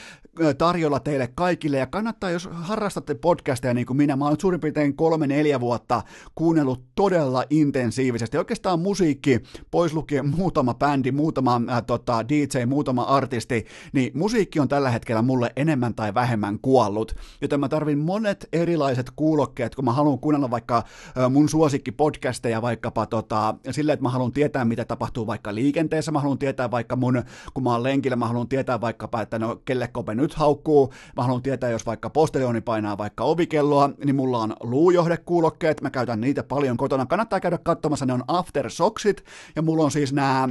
tarjolla 0.59 1.01
teille 1.01 1.29
kaikille. 1.35 1.79
Ja 1.79 1.87
kannattaa, 1.87 2.31
jos 2.31 2.49
harrastatte 2.53 3.15
podcasteja 3.15 3.75
niin 3.75 3.87
kuin 3.87 3.97
minä, 3.97 4.17
mä 4.17 4.25
oon 4.25 4.37
suurin 4.41 4.61
piirtein 4.61 4.97
kolme-neljä 4.97 5.61
vuotta 5.61 6.03
kuunnellut 6.35 6.85
todella 6.95 7.45
intensiivisesti. 7.51 8.39
Oikeastaan 8.39 8.81
musiikki, 8.81 9.41
pois 9.71 9.95
lukien 9.95 10.29
muutama 10.29 10.75
bändi, 10.75 11.13
muutama 11.13 11.61
äh, 11.71 11.83
tota, 11.87 12.29
DJ, 12.29 12.65
muutama 12.67 13.03
artisti, 13.03 13.67
niin 13.93 14.13
musiikki 14.15 14.61
on 14.61 14.69
tällä 14.69 14.91
hetkellä 14.91 15.23
mulle 15.23 15.53
enemmän 15.57 15.95
tai 15.95 16.15
vähemmän 16.15 16.59
kuollut. 16.59 17.15
Joten 17.41 17.61
mä 17.61 17.69
tarvin 17.69 17.99
monet 17.99 18.49
erilaiset 18.53 19.11
kuulokkeet, 19.17 19.75
kun 19.75 19.85
mä 19.85 19.93
haluan 19.93 20.19
kuunnella 20.19 20.51
vaikka 20.51 20.77
äh, 20.77 21.31
mun 21.31 21.49
suosikkipodcasteja 21.49 22.63
vaikkapa 22.63 23.07
tota, 23.07 23.55
silleen, 23.71 23.95
että 23.95 24.03
mä 24.03 24.11
haluan 24.11 24.33
tietää, 24.33 24.65
mitä 24.65 24.85
tapahtuu 24.85 25.27
vaikka 25.27 25.55
liikenteessä, 25.55 25.88
mä 26.13 26.21
haluan 26.21 26.39
tietää 26.39 26.71
vaikka 26.71 26.97
mun, 26.97 27.23
kun 27.55 27.65
mä 27.65 27.73
oon 27.73 27.83
lenkillä, 27.83 28.17
mä 28.17 28.27
haluan 28.27 28.49
tietää 28.49 28.81
vaikkapa, 28.81 29.23
että 29.23 29.39
no 29.39 29.57
kelle 29.65 29.89
kope 29.89 30.15
nyt 30.15 30.35
haukkuu, 30.35 30.93
mä 31.17 31.23
haluan 31.23 31.43
tietää, 31.43 31.71
jos 31.71 31.87
vaikka 31.87 32.11
postelioni 32.11 32.61
painaa 32.61 32.99
vaikka 32.99 33.25
ovikelloa, 33.25 33.91
niin 34.05 34.17
mulla 34.17 34.39
on 34.39 34.57
luujohdekuulokkeet, 34.61 35.81
mä 35.81 35.91
käytän 35.91 36.21
niitä 36.21 36.43
paljon 36.43 36.77
kotona, 36.77 37.07
kannattaa 37.07 37.41
käydä 37.41 37.59
katsomassa, 37.59 38.07
ne 38.07 38.13
on 38.13 38.25
Aftersocksit, 38.29 39.25
ja 39.57 39.63
mulla 39.63 39.85
on 39.85 39.91
siis 39.91 40.13
nämä 40.13 40.49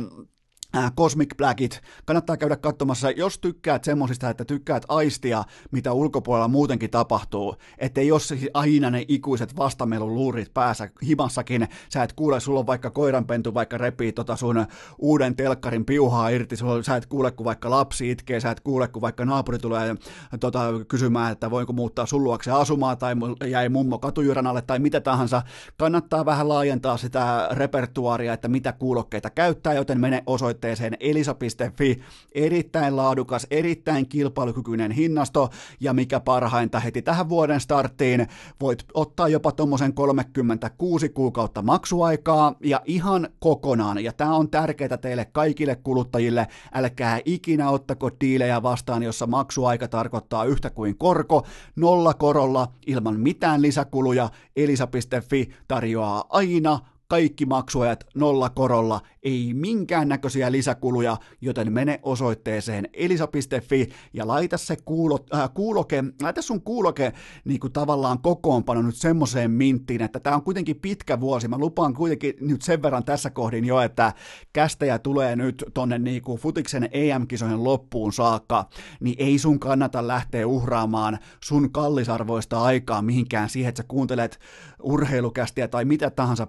Cosmic 0.98 1.38
Blackit. 1.38 1.82
Kannattaa 2.06 2.38
käydä 2.38 2.56
katsomassa, 2.56 3.12
jos 3.12 3.40
tykkäät 3.40 3.84
semmosista, 3.84 4.30
että 4.30 4.46
tykkäät 4.46 4.84
aistia, 4.88 5.44
mitä 5.72 5.94
ulkopuolella 5.94 6.48
muutenkin 6.48 6.90
tapahtuu, 6.90 7.56
ettei 7.78 8.08
jos 8.08 8.34
aina 8.54 8.90
ne 8.90 9.06
ikuiset 9.08 9.58
vastamelun 9.58 10.16
luurit 10.16 10.54
päässä 10.54 10.90
himassakin, 11.08 11.68
sä 11.90 12.04
et 12.04 12.14
kuule, 12.14 12.40
sulla 12.40 12.60
on 12.60 12.68
vaikka 12.68 12.90
koiranpentu 12.90 13.54
vaikka 13.54 13.78
repii 13.78 14.12
tota 14.12 14.36
sun 14.36 14.66
uuden 15.00 15.36
telkkarin 15.36 15.86
piuhaa 15.86 16.30
irti, 16.30 16.56
sä 16.86 16.96
et 16.96 17.06
kuule, 17.06 17.32
kun 17.32 17.46
vaikka 17.46 17.70
lapsi 17.70 18.12
itkee, 18.12 18.40
sä 18.40 18.52
et 18.52 18.60
kuule, 18.60 18.88
kun 18.88 19.02
vaikka 19.02 19.26
naapuri 19.26 19.60
tulee 19.60 19.96
tota, 20.40 20.64
kysymään, 20.88 21.32
että 21.32 21.52
voinko 21.52 21.74
muuttaa 21.74 22.06
sun 22.06 22.24
luokse 22.24 22.52
asumaan, 22.52 22.98
tai 22.98 23.16
jäi 23.50 23.70
mummo 23.70 24.00
katujyrän 24.00 24.48
alle, 24.48 24.62
tai 24.62 24.80
mitä 24.80 25.02
tahansa. 25.02 25.42
Kannattaa 25.78 26.26
vähän 26.26 26.50
laajentaa 26.50 26.98
sitä 26.98 27.48
repertuaaria, 27.52 28.34
että 28.34 28.48
mitä 28.48 28.72
kuulokkeita 28.74 29.30
käyttää, 29.30 29.74
joten 29.74 30.00
mene 30.00 30.24
osoitteeseen 30.26 30.57
osoitteeseen 30.58 30.98
elisa.fi. 31.00 32.02
Erittäin 32.36 32.96
laadukas, 32.96 33.48
erittäin 33.52 34.10
kilpailukykyinen 34.10 34.92
hinnasto 34.92 35.50
ja 35.80 35.94
mikä 35.94 36.20
parhainta 36.20 36.80
heti 36.80 37.02
tähän 37.02 37.30
vuoden 37.30 37.60
starttiin 37.60 38.28
voit 38.62 38.86
ottaa 38.94 39.28
jopa 39.28 39.52
tuommoisen 39.52 39.94
36 39.94 41.10
kuukautta 41.10 41.62
maksuaikaa 41.62 42.56
ja 42.64 42.82
ihan 42.86 43.30
kokonaan. 43.40 44.04
Ja 44.04 44.14
tämä 44.14 44.36
on 44.36 44.50
tärkeää 44.50 44.98
teille 44.98 45.26
kaikille 45.26 45.76
kuluttajille. 45.76 46.48
Älkää 46.74 47.20
ikinä 47.26 47.70
ottako 47.70 48.10
diilejä 48.22 48.64
vastaan, 48.64 49.04
jossa 49.04 49.28
maksuaika 49.28 49.88
tarkoittaa 49.88 50.46
yhtä 50.46 50.70
kuin 50.70 50.98
korko, 50.98 51.46
nolla 51.76 52.14
korolla 52.14 52.68
ilman 52.88 53.20
mitään 53.20 53.62
lisäkuluja. 53.62 54.30
Elisa.fi 54.56 55.50
tarjoaa 55.68 56.24
aina 56.30 56.80
kaikki 57.08 57.46
maksuajat 57.46 58.04
nolla 58.16 58.50
korolla, 58.50 59.02
ei 59.24 59.54
minkään 59.54 60.08
näköisiä 60.08 60.52
lisäkuluja, 60.52 61.18
joten 61.42 61.74
mene 61.74 62.00
osoitteeseen 62.04 62.90
elisa.fi 62.94 63.90
ja 64.14 64.28
laita 64.28 64.58
se 64.58 64.78
kuulo, 64.86 65.20
äh, 65.36 65.50
kuuloke, 65.54 66.04
laita 66.22 66.42
sun 66.42 66.62
kuuloke 66.62 67.14
niin 67.46 67.60
kuin 67.60 67.74
tavallaan 67.74 68.20
kokoonpano 68.20 68.82
nyt 68.82 68.96
semmoiseen 68.96 69.52
minttiin, 69.52 70.02
että 70.02 70.20
tämä 70.20 70.36
on 70.36 70.42
kuitenkin 70.42 70.80
pitkä 70.80 71.20
vuosi. 71.20 71.48
Mä 71.48 71.58
lupaan 71.58 71.94
kuitenkin 71.94 72.34
nyt 72.42 72.62
sen 72.62 72.82
verran 72.82 73.04
tässä 73.04 73.30
kohdin 73.30 73.66
jo, 73.66 73.82
että 73.82 74.14
kästejä 74.54 75.00
tulee 75.00 75.36
nyt 75.36 75.64
tonne 75.74 76.00
niin 76.00 76.22
kuin 76.22 76.40
futiksen 76.40 76.90
EM-kisojen 76.92 77.64
loppuun 77.64 78.14
saakka, 78.14 78.70
niin 79.00 79.16
ei 79.20 79.40
sun 79.40 79.60
kannata 79.60 80.08
lähteä 80.08 80.48
uhraamaan 80.48 81.18
sun 81.44 81.72
kallisarvoista 81.72 82.62
aikaa 82.62 83.02
mihinkään 83.02 83.50
siihen, 83.50 83.70
että 83.70 83.84
sä 83.84 83.88
kuuntelet 83.88 84.40
urheilukästiä 84.84 85.68
tai 85.68 85.86
mitä 85.86 86.10
tahansa 86.10 86.48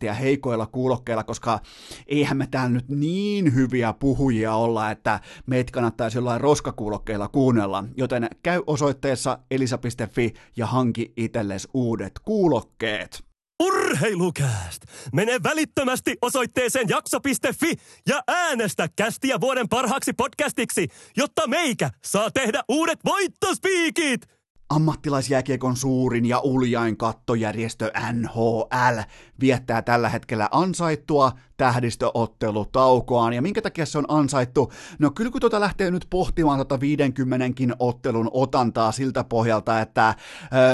podcastia 0.00 0.14
heikoilla 0.14 0.66
kuulokkeilla, 0.66 1.24
koska 1.24 1.60
eihän 2.06 2.36
me 2.36 2.46
täällä 2.46 2.70
nyt 2.70 2.88
niin 2.88 3.54
hyviä 3.54 3.92
puhujia 3.92 4.54
olla, 4.54 4.90
että 4.90 5.20
meitä 5.46 5.72
kannattaisi 5.72 6.18
jollain 6.18 6.40
roskakuulokkeilla 6.40 7.28
kuunnella, 7.28 7.84
joten 7.96 8.28
käy 8.42 8.62
osoitteessa 8.66 9.38
elisa.fi 9.50 10.34
ja 10.56 10.66
hanki 10.66 11.12
itsellesi 11.16 11.68
uudet 11.74 12.12
kuulokkeet. 12.24 13.24
Urheilukääst! 13.62 14.82
Mene 15.12 15.40
välittömästi 15.42 16.16
osoitteeseen 16.22 16.88
jakso.fi 16.88 17.74
ja 18.08 18.22
äänestä 18.28 18.88
kästiä 18.96 19.40
vuoden 19.40 19.68
parhaaksi 19.68 20.12
podcastiksi, 20.12 20.88
jotta 21.16 21.46
meikä 21.46 21.90
saa 22.04 22.30
tehdä 22.30 22.62
uudet 22.68 22.98
voittospiikit! 23.04 24.39
Ammattilaisjääkiekon 24.70 25.76
suurin 25.76 26.26
ja 26.26 26.38
uljain 26.38 26.96
kattojärjestö 26.96 27.92
NHL 28.12 28.98
viettää 29.40 29.82
tällä 29.82 30.08
hetkellä 30.08 30.48
ansaittua 30.50 31.32
tähdistöottelutaukoaan. 31.56 33.32
Ja 33.32 33.42
minkä 33.42 33.62
takia 33.62 33.86
se 33.86 33.98
on 33.98 34.04
ansaittu? 34.08 34.72
No 34.98 35.10
kyllä 35.10 35.30
kun 35.30 35.40
tuota 35.40 35.60
lähtee 35.60 35.90
nyt 35.90 36.06
pohtimaan 36.10 36.58
tuota 36.58 36.80
50 36.80 37.76
ottelun 37.78 38.30
otantaa 38.32 38.92
siltä 38.92 39.24
pohjalta, 39.24 39.80
että 39.80 40.14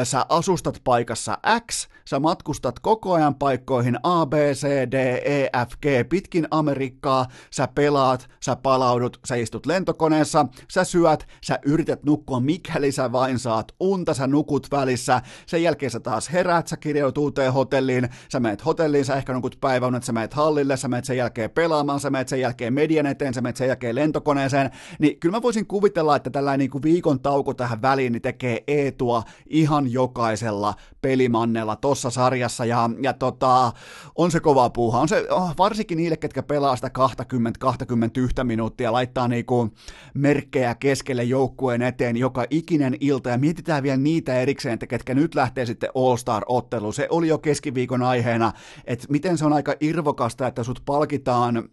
ö, 0.01 0.05
sä 0.05 0.27
asustat 0.29 0.81
paikassa 0.85 1.39
X, 1.71 1.89
sä 2.09 2.21
matkustat 2.21 2.79
koko 2.79 3.13
ajan 3.13 3.35
paikkoihin 3.35 3.99
A, 4.03 4.27
B, 4.27 4.33
C, 4.33 4.67
D, 4.67 4.95
E, 5.25 5.51
F, 5.69 5.73
G, 5.83 6.09
pitkin 6.09 6.49
Amerikkaa, 6.51 7.27
sä 7.51 7.69
pelaat, 7.75 8.29
sä 8.45 8.57
palaudut, 8.57 9.21
sä 9.25 9.35
istut 9.35 9.67
lentokoneessa, 9.67 10.47
sä 10.71 10.85
syöt, 10.85 11.27
sä 11.45 11.59
yrität 11.65 12.05
nukkua 12.05 12.41
mikäli 12.41 12.93
sä 12.93 13.13
vain 13.13 13.39
saat 13.39 13.73
unta, 13.91 14.15
sä 14.15 14.27
nukut 14.27 14.67
välissä, 14.71 15.23
sen 15.47 15.63
jälkeen 15.63 15.91
sä 15.91 16.01
taas 16.01 16.33
heräät, 16.33 16.69
sä 16.69 16.77
kirjoit 16.77 17.19
uuteen 17.19 17.53
hotelliin, 17.53 18.09
sä 18.33 18.41
meet 18.41 18.65
hotelliin, 18.65 19.05
sä 19.05 19.17
ehkä 19.17 19.33
nukut 19.33 19.59
päiväunet, 19.61 20.05
sä 20.05 20.13
meet 20.13 20.35
hallille, 20.35 20.77
sä 20.77 20.89
meet 20.89 21.05
sen 21.05 21.17
jälkeen 21.17 21.51
pelaamaan, 21.51 22.01
sä 22.01 22.11
meet 22.11 22.29
sen 22.29 22.41
jälkeen 22.41 22.75
median 22.75 23.07
eteen, 23.07 23.35
sä 23.35 23.41
meet 23.41 23.57
sen 23.57 23.69
jälkeen 23.69 23.95
lentokoneeseen, 23.95 24.71
niin 24.99 25.21
kyllä 25.21 25.37
mä 25.37 25.43
voisin 25.43 25.67
kuvitella, 25.67 26.17
että 26.17 26.31
tällainen 26.31 26.59
niin 26.59 26.71
kuin 26.71 26.83
viikon 26.83 27.21
tauko 27.21 27.55
tähän 27.55 27.83
väliin 27.83 28.13
niin 28.13 28.23
tekee 28.23 28.65
eetua 28.67 29.23
ihan 29.47 29.93
jokaisella 29.93 30.75
pelimannella 31.03 31.77
tossa 31.77 32.11
sarjassa, 32.11 32.65
ja, 32.65 32.91
ja 33.03 33.13
tota, 33.13 33.73
on 34.15 34.31
se 34.31 34.41
kova 34.41 34.71
puuha, 34.71 35.01
on 35.01 35.09
se 35.09 35.27
oh, 35.31 35.55
varsinkin 35.59 35.99
niille, 35.99 36.17
ketkä 36.17 36.43
pelaa 36.43 36.77
sitä 36.77 36.91
20-21 38.41 38.45
minuuttia, 38.45 38.93
laittaa 38.93 39.29
niinku 39.29 39.69
merkkejä 40.15 40.75
keskelle 40.75 41.25
joukkueen 41.25 41.83
eteen 41.83 42.17
joka 42.17 42.45
ikinen 42.51 42.97
ilta, 43.01 43.31
ja 43.31 43.39
mietitään 43.39 43.76
vielä 43.83 43.97
niitä 43.97 44.41
erikseen, 44.41 44.75
että 44.75 44.87
ketkä 44.87 45.15
nyt 45.15 45.35
lähtee 45.35 45.67
sitten 45.67 45.91
All-Star-otteluun, 45.95 46.95
se 46.95 47.07
oli 47.11 47.29
jo 47.29 47.39
keskiviikon 47.39 48.03
aiheena, 48.03 48.53
että 48.85 49.07
miten 49.11 49.39
se 49.39 49.45
on 49.45 49.53
aika 49.53 49.75
irvokasta, 49.81 50.47
että 50.47 50.63
sut 50.63 50.83
palkitaan 50.85 51.69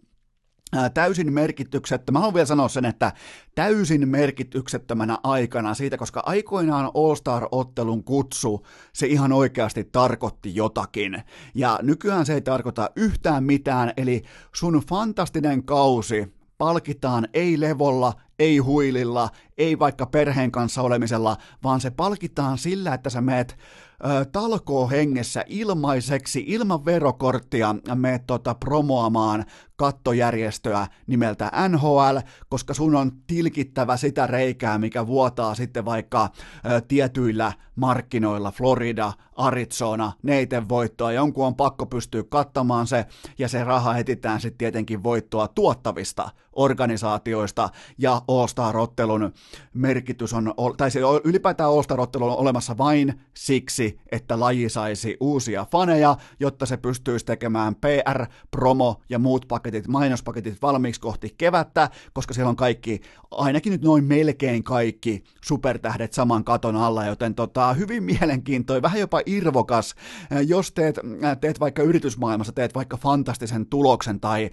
täysin 0.94 1.32
merkityksettömänä, 1.32 2.18
mä 2.18 2.20
haluan 2.20 2.34
vielä 2.34 2.46
sanoa 2.46 2.68
sen, 2.68 2.84
että 2.84 3.12
täysin 3.54 4.08
merkityksettömänä 4.08 5.18
aikana 5.22 5.74
siitä, 5.74 5.98
koska 5.98 6.22
aikoinaan 6.26 6.90
All-Star-ottelun 6.94 8.04
kutsu, 8.04 8.66
se 8.92 9.06
ihan 9.06 9.32
oikeasti 9.32 9.84
tarkoitti 9.84 10.54
jotakin. 10.54 11.22
Ja 11.54 11.78
nykyään 11.82 12.26
se 12.26 12.34
ei 12.34 12.40
tarkoita 12.40 12.90
yhtään 12.96 13.44
mitään, 13.44 13.92
eli 13.96 14.22
sun 14.54 14.82
fantastinen 14.88 15.64
kausi 15.64 16.34
palkitaan 16.58 17.28
ei 17.34 17.60
levolla, 17.60 18.12
ei 18.38 18.58
huililla, 18.58 19.28
ei 19.58 19.78
vaikka 19.78 20.06
perheen 20.06 20.52
kanssa 20.52 20.82
olemisella, 20.82 21.36
vaan 21.62 21.80
se 21.80 21.90
palkitaan 21.90 22.58
sillä, 22.58 22.94
että 22.94 23.10
sä 23.10 23.20
meet 23.20 23.56
talkoo 24.32 24.88
hengessä 24.88 25.44
ilmaiseksi 25.46 26.44
ilman 26.46 26.84
verokorttia 26.84 27.74
me 27.94 28.20
tota, 28.26 28.54
promoamaan 28.54 29.44
kattojärjestöä 29.76 30.86
nimeltä 31.06 31.50
NHL, 31.68 32.18
koska 32.48 32.74
sun 32.74 32.96
on 32.96 33.12
tilkittävä 33.26 33.96
sitä 33.96 34.26
reikää, 34.26 34.78
mikä 34.78 35.06
vuotaa 35.06 35.54
sitten 35.54 35.84
vaikka 35.84 36.22
ä, 36.22 36.80
tietyillä 36.80 37.52
markkinoilla, 37.76 38.50
Florida, 38.50 39.12
Arizona, 39.36 40.12
neiten 40.22 40.68
voittoa, 40.68 41.12
jonkun 41.12 41.46
on 41.46 41.54
pakko 41.54 41.86
pystyä 41.86 42.22
kattamaan 42.28 42.86
se, 42.86 43.06
ja 43.38 43.48
se 43.48 43.64
raha 43.64 43.96
etitään 43.96 44.40
sitten 44.40 44.58
tietenkin 44.58 45.02
voittoa 45.02 45.48
tuottavista 45.48 46.30
organisaatioista, 46.52 47.68
ja 47.98 48.22
All-Star-ottelun 48.28 49.32
merkitys 49.74 50.32
on, 50.32 50.54
tai 50.76 50.90
se 50.90 51.00
ylipäätään 51.24 51.70
All-Star-ottelu 51.70 52.24
on 52.24 52.36
olemassa 52.38 52.78
vain 52.78 53.20
siksi, 53.34 54.00
että 54.12 54.40
laji 54.40 54.68
saisi 54.68 55.16
uusia 55.20 55.66
faneja, 55.70 56.16
jotta 56.40 56.66
se 56.66 56.76
pystyisi 56.76 57.24
tekemään 57.24 57.74
PR, 57.74 58.26
promo 58.50 59.00
ja 59.08 59.18
muut 59.18 59.48
paketit, 59.64 59.88
mainospaketit 59.88 60.62
valmiiksi 60.62 61.00
kohti 61.00 61.34
kevättä, 61.38 61.90
koska 62.12 62.34
siellä 62.34 62.48
on 62.48 62.56
kaikki, 62.56 63.00
ainakin 63.30 63.70
nyt 63.72 63.82
noin 63.82 64.04
melkein 64.04 64.64
kaikki 64.64 65.24
supertähdet 65.44 66.12
saman 66.12 66.44
katon 66.44 66.76
alla, 66.76 67.06
joten 67.06 67.34
tota, 67.34 67.72
hyvin 67.72 68.02
mielenkiintoinen, 68.02 68.82
vähän 68.82 69.00
jopa 69.00 69.20
irvokas, 69.26 69.94
jos 70.46 70.72
teet, 70.72 71.00
teet 71.40 71.60
vaikka 71.60 71.82
yritysmaailmassa, 71.82 72.52
teet 72.52 72.74
vaikka 72.74 72.96
fantastisen 72.96 73.66
tuloksen 73.66 74.20
tai 74.20 74.50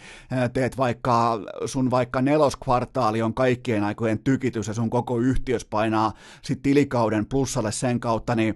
teet 0.53 0.77
vaikka 0.77 1.39
sun 1.65 1.91
vaikka 1.91 2.21
neloskvartaali 2.21 3.21
on 3.21 3.33
kaikkien 3.33 3.83
aikojen 3.83 4.19
tykitys 4.19 4.67
ja 4.67 4.73
sun 4.73 4.89
koko 4.89 5.17
yhtiös 5.17 5.65
painaa 5.65 6.13
sit 6.41 6.61
tilikauden 6.61 7.25
plussalle 7.25 7.71
sen 7.71 7.99
kautta, 7.99 8.35
niin 8.35 8.55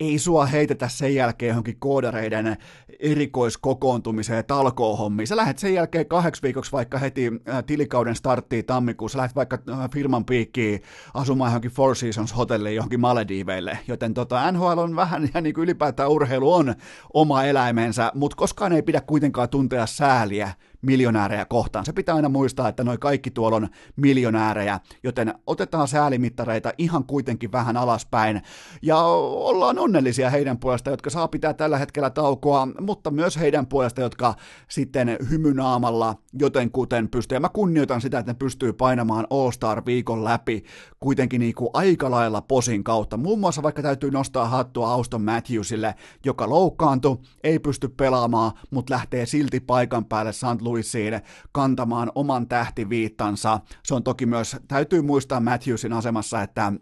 ei 0.00 0.18
sua 0.18 0.46
heitetä 0.46 0.88
sen 0.88 1.14
jälkeen 1.14 1.48
johonkin 1.48 1.76
koodareiden 1.78 2.56
erikoiskokoontumiseen 3.00 4.44
talkoohommiin. 4.44 5.26
Sä 5.26 5.36
lähdet 5.36 5.58
sen 5.58 5.74
jälkeen 5.74 6.06
kahdeksi 6.06 6.42
viikoksi 6.42 6.72
vaikka 6.72 6.98
heti 6.98 7.30
äh, 7.48 7.64
tilikauden 7.64 8.14
starttiin 8.14 8.64
tammikuussa, 8.64 9.18
lähdet 9.18 9.36
vaikka 9.36 9.58
äh, 9.70 9.90
firman 9.90 10.24
piikkiin 10.24 10.82
asumaan 11.14 11.48
johonkin 11.48 11.70
Four 11.70 11.96
Seasons 11.96 12.36
hotelliin 12.36 12.76
johonkin 12.76 13.00
Malediiveille, 13.00 13.78
joten 13.88 14.14
tota, 14.14 14.52
NHL 14.52 14.78
on 14.78 14.96
vähän 14.96 15.28
ja 15.34 15.40
niin 15.40 15.54
kuin 15.54 15.62
ylipäätään 15.64 16.10
urheilu 16.10 16.54
on 16.54 16.74
oma 17.14 17.44
eläimensä, 17.44 18.12
mutta 18.14 18.36
koskaan 18.36 18.72
ei 18.72 18.82
pidä 18.82 19.00
kuitenkaan 19.00 19.48
tuntea 19.48 19.86
sääliä 19.86 20.52
miljonäärejä 20.86 21.44
kohtaan. 21.44 21.84
Se 21.84 21.92
pitää 21.92 22.14
aina 22.14 22.28
muistaa, 22.28 22.68
että 22.68 22.84
noi 22.84 22.98
kaikki 22.98 23.30
tuolla 23.30 23.56
on 23.56 23.68
miljonäärejä, 23.96 24.80
joten 25.02 25.34
otetaan 25.46 25.88
säälimittareita 25.88 26.72
ihan 26.78 27.04
kuitenkin 27.04 27.52
vähän 27.52 27.76
alaspäin 27.76 28.42
ja 28.82 28.98
ollaan 28.98 29.78
onnellisia 29.78 30.30
heidän 30.30 30.58
puolesta, 30.58 30.90
jotka 30.90 31.10
saa 31.10 31.28
pitää 31.28 31.54
tällä 31.54 31.78
hetkellä 31.78 32.10
taukoa, 32.10 32.68
mutta 32.80 33.10
myös 33.10 33.36
heidän 33.36 33.66
puolesta, 33.66 34.00
jotka 34.00 34.34
sitten 34.68 35.18
hymynaamalla 35.30 36.14
joten 36.38 36.70
kuten 36.70 37.08
pystyy. 37.08 37.36
Ja 37.36 37.40
mä 37.40 37.48
kunnioitan 37.48 38.00
sitä, 38.00 38.18
että 38.18 38.32
ne 38.32 38.36
pystyy 38.38 38.72
painamaan 38.72 39.26
All-Star 39.30 39.82
viikon 39.86 40.24
läpi 40.24 40.64
kuitenkin 41.00 41.40
niin 41.40 41.54
kuin 41.54 41.70
aika 41.72 42.10
lailla 42.10 42.40
posin 42.40 42.84
kautta. 42.84 43.16
Muun 43.16 43.38
muassa 43.38 43.62
vaikka 43.62 43.82
täytyy 43.82 44.10
nostaa 44.10 44.48
hattua 44.48 44.92
Auston 44.92 45.22
Matthewsille, 45.22 45.94
joka 46.24 46.48
loukkaantui, 46.48 47.18
ei 47.44 47.58
pysty 47.58 47.88
pelaamaan, 47.88 48.52
mutta 48.70 48.94
lähtee 48.94 49.26
silti 49.26 49.60
paikan 49.60 50.04
päälle 50.04 50.32
St. 50.32 50.62
Louisiin 50.74 51.20
kantamaan 51.52 52.12
oman 52.14 52.48
tähtiviittansa. 52.48 53.60
Se 53.84 53.94
on 53.94 54.02
toki 54.02 54.26
myös, 54.26 54.56
täytyy 54.68 55.02
muistaa 55.02 55.40
Matthewsin 55.40 55.92
asemassa, 55.92 56.42
että 56.42 56.72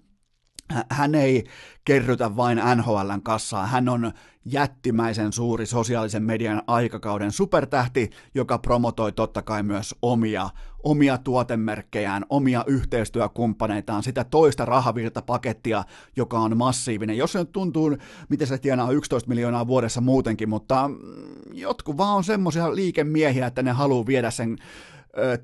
hän 0.90 1.14
ei 1.14 1.44
kerrytä 1.84 2.36
vain 2.36 2.60
NHLn 2.76 3.22
kassaa, 3.22 3.66
hän 3.66 3.88
on 3.88 4.12
jättimäisen 4.44 5.32
suuri 5.32 5.66
sosiaalisen 5.66 6.22
median 6.22 6.62
aikakauden 6.66 7.32
supertähti, 7.32 8.10
joka 8.34 8.58
promotoi 8.58 9.12
totta 9.12 9.42
kai 9.42 9.62
myös 9.62 9.94
omia, 10.02 10.50
omia 10.82 11.18
tuotemerkkejään, 11.18 12.24
omia 12.30 12.64
yhteistyökumppaneitaan, 12.66 14.02
sitä 14.02 14.24
toista 14.24 14.64
rahavirtapakettia, 14.64 15.84
joka 16.16 16.38
on 16.38 16.56
massiivinen. 16.56 17.16
Jos 17.16 17.32
se 17.32 17.38
nyt 17.38 17.52
tuntuu, 17.52 17.96
miten 18.28 18.46
se 18.46 18.58
tienaa 18.58 18.90
11 18.90 19.28
miljoonaa 19.28 19.66
vuodessa 19.66 20.00
muutenkin, 20.00 20.48
mutta 20.48 20.88
mm, 20.88 20.96
jotkut 21.52 21.96
vaan 21.96 22.16
on 22.16 22.24
semmoisia 22.24 22.74
liikemiehiä, 22.74 23.46
että 23.46 23.62
ne 23.62 23.72
haluaa 23.72 24.06
viedä 24.06 24.30
sen 24.30 24.58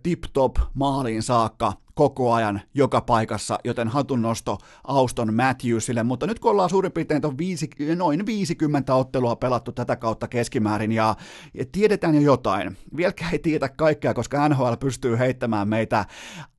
tip-top 0.03 0.57
maaliin 0.75 1.23
saakka 1.23 1.73
koko 1.99 2.33
ajan 2.33 2.61
joka 2.75 3.01
paikassa, 3.01 3.59
joten 3.65 3.89
hatunnosto 3.89 4.59
Auston 4.85 5.35
Matthewsille, 5.35 6.03
mutta 6.03 6.27
nyt 6.27 6.39
kun 6.39 6.51
ollaan 6.51 6.71
suurin 6.71 6.93
piirtein 6.93 7.23
viisi, 7.39 7.71
noin 7.97 8.27
50 8.27 8.95
ottelua 8.95 9.37
pelattu 9.37 9.73
tätä 9.73 9.97
kautta 9.97 10.29
keskimäärin 10.29 10.93
ja, 10.93 11.17
ja 11.55 11.65
tiedetään 11.73 12.15
jo 12.15 12.21
jotain, 12.21 12.77
vieläkään 12.97 13.33
ei 13.33 13.39
tiedä 13.39 13.69
kaikkea, 13.69 14.15
koska 14.15 14.49
NHL 14.49 14.73
pystyy 14.81 15.19
heittämään 15.19 15.69
meitä 15.69 16.05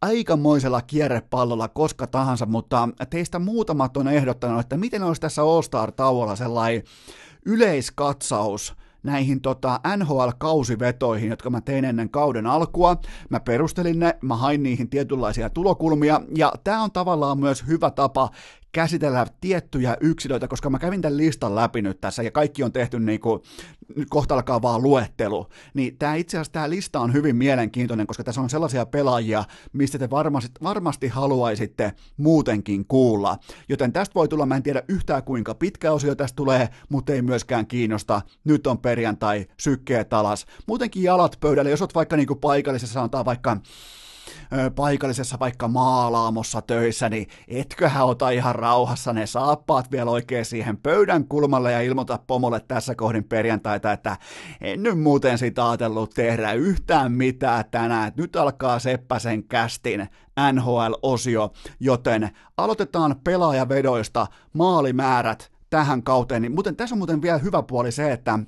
aikamoisella 0.01 0.81
kierrepallolla 0.81 1.67
koska 1.67 2.07
tahansa, 2.07 2.45
mutta 2.45 2.89
teistä 3.09 3.39
muutamat 3.39 3.97
on 3.97 4.07
ehdottanut, 4.07 4.59
että 4.59 4.77
miten 4.77 5.03
olisi 5.03 5.21
tässä 5.21 5.41
All-Star-tauolla 5.43 6.35
sellainen 6.35 6.83
yleiskatsaus 7.45 8.75
näihin 9.03 9.41
tota, 9.41 9.79
NHL-kausivetoihin, 9.97 11.29
jotka 11.29 11.49
mä 11.49 11.61
tein 11.61 11.85
ennen 11.85 12.09
kauden 12.09 12.47
alkua. 12.47 12.95
Mä 13.29 13.39
perustelin 13.39 13.99
ne, 13.99 14.17
mä 14.21 14.35
hain 14.35 14.63
niihin 14.63 14.89
tietynlaisia 14.89 15.49
tulokulmia, 15.49 16.21
ja 16.35 16.53
tämä 16.63 16.83
on 16.83 16.91
tavallaan 16.91 17.39
myös 17.39 17.67
hyvä 17.67 17.91
tapa 17.91 18.29
käsitellä 18.71 19.25
tiettyjä 19.41 19.97
yksilöitä, 20.01 20.47
koska 20.47 20.69
mä 20.69 20.79
kävin 20.79 21.01
tämän 21.01 21.17
listan 21.17 21.55
läpi 21.55 21.81
nyt 21.81 22.01
tässä, 22.01 22.23
ja 22.23 22.31
kaikki 22.31 22.63
on 22.63 22.71
tehty 22.71 22.99
niin 22.99 23.19
kuin, 23.19 23.41
nyt 23.95 24.07
kohta 24.09 24.35
alkaa 24.35 24.61
vaan 24.61 24.83
luettelu, 24.83 25.47
niin 25.73 25.97
tämä 25.97 26.15
itse 26.15 26.37
asiassa 26.37 26.51
tämä 26.51 26.69
lista 26.69 26.99
on 26.99 27.13
hyvin 27.13 27.35
mielenkiintoinen, 27.35 28.07
koska 28.07 28.23
tässä 28.23 28.41
on 28.41 28.49
sellaisia 28.49 28.85
pelaajia, 28.85 29.43
mistä 29.73 29.99
te 29.99 30.09
varmasti, 30.09 30.51
varmasti 30.63 31.07
haluaisitte 31.07 31.93
muutenkin 32.17 32.85
kuulla. 32.87 33.37
Joten 33.69 33.93
tästä 33.93 34.15
voi 34.15 34.27
tulla, 34.27 34.45
mä 34.45 34.55
en 34.55 34.63
tiedä 34.63 34.83
yhtään 34.87 35.23
kuinka 35.23 35.55
pitkä 35.55 35.91
osio 35.91 36.15
tästä 36.15 36.35
tulee, 36.35 36.69
mutta 36.89 37.13
ei 37.13 37.21
myöskään 37.21 37.67
kiinnosta. 37.67 38.21
Nyt 38.43 38.67
on 38.67 38.77
perjantai, 38.77 39.47
sykkeet 39.59 40.13
alas. 40.13 40.45
Muutenkin 40.67 41.03
jalat 41.03 41.37
pöydälle, 41.39 41.71
jos 41.71 41.81
oot 41.81 41.95
vaikka 41.95 42.15
niinku 42.15 42.35
paikallisessa, 42.35 42.93
sanotaan 42.93 43.25
vaikka 43.25 43.57
paikallisessa 44.75 45.37
vaikka 45.39 45.67
maalaamossa 45.67 46.61
töissä, 46.61 47.09
niin 47.09 47.27
etköhän 47.47 48.05
ota 48.05 48.29
ihan 48.29 48.55
rauhassa 48.55 49.13
ne 49.13 49.25
saappaat 49.25 49.91
vielä 49.91 50.11
oikein 50.11 50.45
siihen 50.45 50.77
pöydän 50.77 51.25
kulmalle 51.25 51.71
ja 51.71 51.81
ilmoita 51.81 52.19
pomolle 52.27 52.59
tässä 52.59 52.95
kohdin 52.95 53.23
perjantaita, 53.23 53.91
että 53.91 54.17
en 54.61 54.83
nyt 54.83 54.99
muuten 54.99 55.37
sitä 55.37 55.69
ajatellut 55.69 56.09
tehdä 56.09 56.53
yhtään 56.53 57.11
mitään 57.11 57.63
tänään, 57.71 58.07
että 58.07 58.21
nyt 58.21 58.35
alkaa 58.35 58.79
Seppäsen 58.79 59.43
kästin 59.43 60.07
NHL-osio, 60.53 61.51
joten 61.79 62.29
aloitetaan 62.57 63.15
pelaajavedoista. 63.23 64.27
Maalimäärät 64.53 65.51
tähän 65.69 66.03
kauteen, 66.03 66.41
niin 66.41 66.51
muuten 66.51 66.75
tässä 66.75 66.95
on 66.95 66.97
muuten 66.99 67.21
vielä 67.21 67.37
hyvä 67.37 67.63
puoli 67.63 67.91
se, 67.91 68.11
että 68.11 68.39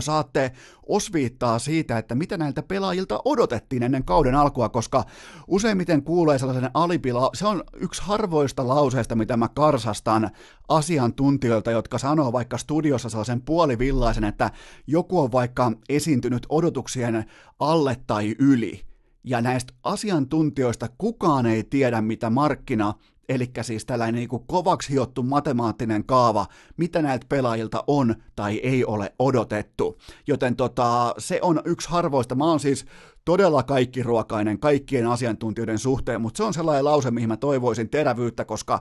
saatte 0.00 0.52
osviittaa 0.86 1.58
siitä, 1.58 1.98
että 1.98 2.14
mitä 2.14 2.36
näiltä 2.36 2.62
pelaajilta 2.62 3.20
odotettiin 3.24 3.82
ennen 3.82 4.04
kauden 4.04 4.34
alkua, 4.34 4.68
koska 4.68 5.04
useimmiten 5.46 6.02
kuulee 6.02 6.38
sellaisen 6.38 6.70
alipila, 6.74 7.30
se 7.34 7.46
on 7.46 7.64
yksi 7.74 8.02
harvoista 8.02 8.68
lauseista, 8.68 9.14
mitä 9.14 9.36
mä 9.36 9.48
karsastan 9.48 10.30
asiantuntijoilta, 10.68 11.70
jotka 11.70 11.98
sanoo 11.98 12.32
vaikka 12.32 12.58
studiossa 12.58 13.08
sellaisen 13.08 13.42
puolivillaisen, 13.42 14.24
että 14.24 14.50
joku 14.86 15.20
on 15.20 15.32
vaikka 15.32 15.72
esiintynyt 15.88 16.46
odotuksien 16.48 17.24
alle 17.58 17.96
tai 18.06 18.34
yli, 18.38 18.80
ja 19.24 19.40
näistä 19.40 19.74
asiantuntijoista 19.82 20.88
kukaan 20.98 21.46
ei 21.46 21.64
tiedä, 21.64 22.00
mitä 22.00 22.30
markkina 22.30 22.94
eli 23.28 23.50
siis 23.62 23.86
tällainen 23.86 24.14
niin 24.14 24.28
kuin 24.28 24.44
kovaksi 24.46 24.92
hiottu 24.92 25.22
matemaattinen 25.22 26.04
kaava, 26.04 26.46
mitä 26.76 27.02
näiltä 27.02 27.26
pelaajilta 27.28 27.84
on 27.86 28.14
tai 28.36 28.58
ei 28.58 28.84
ole 28.84 29.12
odotettu. 29.18 29.98
Joten 30.26 30.56
tota, 30.56 31.14
se 31.18 31.38
on 31.42 31.60
yksi 31.64 31.88
harvoista. 31.88 32.34
Mä 32.34 32.44
oon 32.44 32.60
siis 32.60 32.86
todella 33.24 33.62
kaikki 33.62 34.02
ruokainen 34.02 34.58
kaikkien 34.58 35.06
asiantuntijoiden 35.06 35.78
suhteen, 35.78 36.20
mutta 36.20 36.36
se 36.36 36.44
on 36.44 36.54
sellainen 36.54 36.84
lause, 36.84 37.10
mihin 37.10 37.28
mä 37.28 37.36
toivoisin 37.36 37.88
terävyyttä, 37.90 38.44
koska 38.44 38.80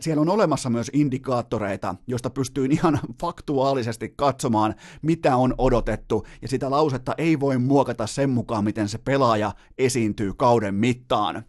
siellä 0.00 0.20
on 0.20 0.28
olemassa 0.28 0.70
myös 0.70 0.90
indikaattoreita, 0.92 1.94
joista 2.06 2.30
pystyy 2.30 2.66
ihan 2.70 3.00
faktuaalisesti 3.20 4.14
katsomaan, 4.16 4.74
mitä 5.02 5.36
on 5.36 5.54
odotettu, 5.58 6.26
ja 6.42 6.48
sitä 6.48 6.70
lausetta 6.70 7.14
ei 7.18 7.40
voi 7.40 7.58
muokata 7.58 8.06
sen 8.06 8.30
mukaan, 8.30 8.64
miten 8.64 8.88
se 8.88 8.98
pelaaja 8.98 9.52
esiintyy 9.78 10.32
kauden 10.34 10.74
mittaan. 10.74 11.44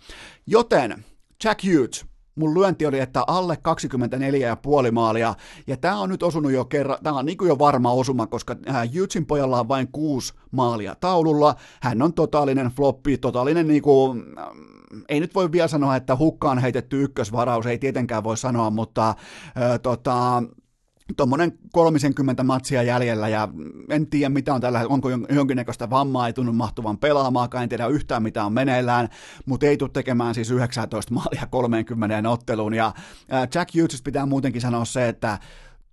Joten 0.48 1.06
Jack 1.44 1.64
Hughes, 1.64 2.06
mun 2.36 2.54
lyönti 2.54 2.86
oli, 2.86 3.00
että 3.00 3.24
alle 3.28 3.58
24,5 4.86 4.92
maalia, 4.92 5.36
ja 5.68 5.78
tämä 5.78 6.00
on 6.00 6.10
nyt 6.10 6.24
osunut 6.24 6.52
jo 6.52 6.66
kerran, 6.66 6.98
tämä 7.04 7.18
on 7.18 7.26
niin 7.26 7.38
kuin 7.38 7.50
jo 7.50 7.60
varma 7.60 7.92
osuma, 7.92 8.28
koska 8.28 8.56
äh, 8.70 8.90
Jutsin 8.92 9.26
pojalla 9.26 9.60
on 9.60 9.68
vain 9.68 9.88
kuusi 9.92 10.34
maalia 10.52 10.96
taululla, 10.96 11.56
hän 11.82 12.02
on 12.02 12.14
totaalinen 12.14 12.68
floppi, 12.68 13.18
totaalinen 13.18 13.68
niin 13.68 13.82
kuin, 13.82 14.26
äh, 14.38 14.46
ei 15.10 15.20
nyt 15.20 15.36
voi 15.36 15.52
vielä 15.52 15.68
sanoa, 15.68 15.96
että 15.96 16.16
hukkaan 16.16 16.60
heitetty 16.60 17.04
ykkösvaraus, 17.04 17.66
ei 17.66 17.78
tietenkään 17.78 18.24
voi 18.24 18.38
sanoa, 18.38 18.70
mutta 18.70 19.10
äh, 19.10 19.16
tota, 19.84 20.44
tuommoinen 21.18 21.60
30 21.74 22.44
matsia 22.44 22.84
jäljellä 22.84 23.28
ja 23.28 23.48
en 23.90 24.08
tiedä 24.08 24.30
mitä 24.30 24.54
on 24.54 24.62
tällä, 24.62 24.86
onko 24.90 25.10
jonkinnäköistä 25.30 25.90
vammaa, 25.90 26.28
ei 26.28 26.34
tunnu 26.34 26.54
mahtuvan 26.54 26.98
pelaamaakaan, 26.98 27.64
en 27.64 27.70
tiedä 27.70 27.88
yhtään 27.88 28.24
mitä 28.24 28.46
on 28.46 28.54
meneillään, 28.54 29.10
mutta 29.46 29.66
ei 29.66 29.78
tule 29.78 29.90
tekemään 29.94 30.36
siis 30.36 30.52
19 30.52 31.14
maalia 31.14 31.48
30 31.50 32.30
otteluun. 32.30 32.74
Ja 32.74 32.94
Jack 33.56 33.76
Hughes 33.76 34.02
pitää 34.02 34.26
muutenkin 34.26 34.62
sanoa 34.62 34.86
se, 34.86 35.10
että 35.10 35.40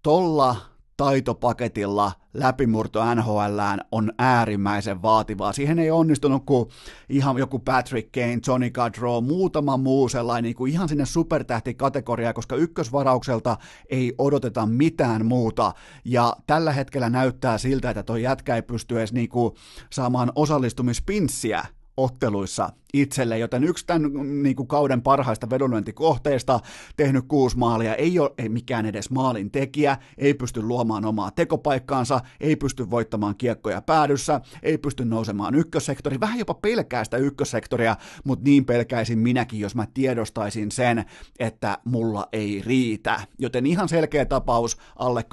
tolla 0.02 0.75
taitopaketilla 0.96 2.12
läpimurto 2.34 3.14
NHL 3.14 3.60
on 3.92 4.12
äärimmäisen 4.18 5.02
vaativaa. 5.02 5.52
Siihen 5.52 5.78
ei 5.78 5.90
onnistunut 5.90 6.42
kuin 6.46 6.68
ihan 7.08 7.38
joku 7.38 7.58
Patrick 7.58 8.12
Kane, 8.12 8.38
Johnny 8.46 8.70
Gaudreau, 8.70 9.20
muutama 9.20 9.76
muu 9.76 10.08
sellainen 10.08 10.42
niin 10.42 10.56
kuin 10.56 10.72
ihan 10.72 10.88
sinne 10.88 11.06
supertähtikategoriaan, 11.06 12.34
koska 12.34 12.56
ykkösvaraukselta 12.56 13.56
ei 13.90 14.14
odoteta 14.18 14.66
mitään 14.66 15.26
muuta. 15.26 15.72
Ja 16.04 16.36
tällä 16.46 16.72
hetkellä 16.72 17.10
näyttää 17.10 17.58
siltä, 17.58 17.90
että 17.90 18.02
tuo 18.02 18.16
jätkä 18.16 18.56
ei 18.56 18.62
pysty 18.62 18.98
edes 18.98 19.12
niin 19.12 19.28
kuin 19.28 19.54
saamaan 19.90 20.32
osallistumispinssiä 20.34 21.64
otteluissa 21.96 22.70
itselle, 23.00 23.38
joten 23.38 23.64
yksi 23.64 23.86
tämän 23.86 24.42
niin 24.42 24.56
kuin 24.56 24.68
kauden 24.68 25.02
parhaista 25.02 25.50
vedonlyöntikohteista, 25.50 26.60
tehnyt 26.96 27.24
kuusi 27.28 27.58
maalia, 27.58 27.94
ei 27.94 28.18
ole 28.18 28.30
ei 28.38 28.48
mikään 28.48 28.86
edes 28.86 29.10
maalin 29.10 29.50
tekijä, 29.50 29.96
ei 30.18 30.34
pysty 30.34 30.62
luomaan 30.62 31.04
omaa 31.04 31.30
tekopaikkaansa, 31.30 32.20
ei 32.40 32.56
pysty 32.56 32.90
voittamaan 32.90 33.36
kiekkoja 33.36 33.82
päädyssä, 33.82 34.40
ei 34.62 34.78
pysty 34.78 35.04
nousemaan 35.04 35.54
ykkössektori, 35.54 36.20
vähän 36.20 36.38
jopa 36.38 36.54
pelkää 36.54 37.04
sitä 37.04 37.16
ykkössektoria, 37.16 37.96
mutta 38.24 38.44
niin 38.44 38.64
pelkäisin 38.64 39.18
minäkin, 39.18 39.60
jos 39.60 39.74
mä 39.74 39.86
tiedostaisin 39.94 40.70
sen, 40.70 41.04
että 41.38 41.78
mulla 41.84 42.28
ei 42.32 42.62
riitä. 42.66 43.20
Joten 43.38 43.66
ihan 43.66 43.88
selkeä 43.88 44.24
tapaus, 44.24 44.76
alle 44.96 45.24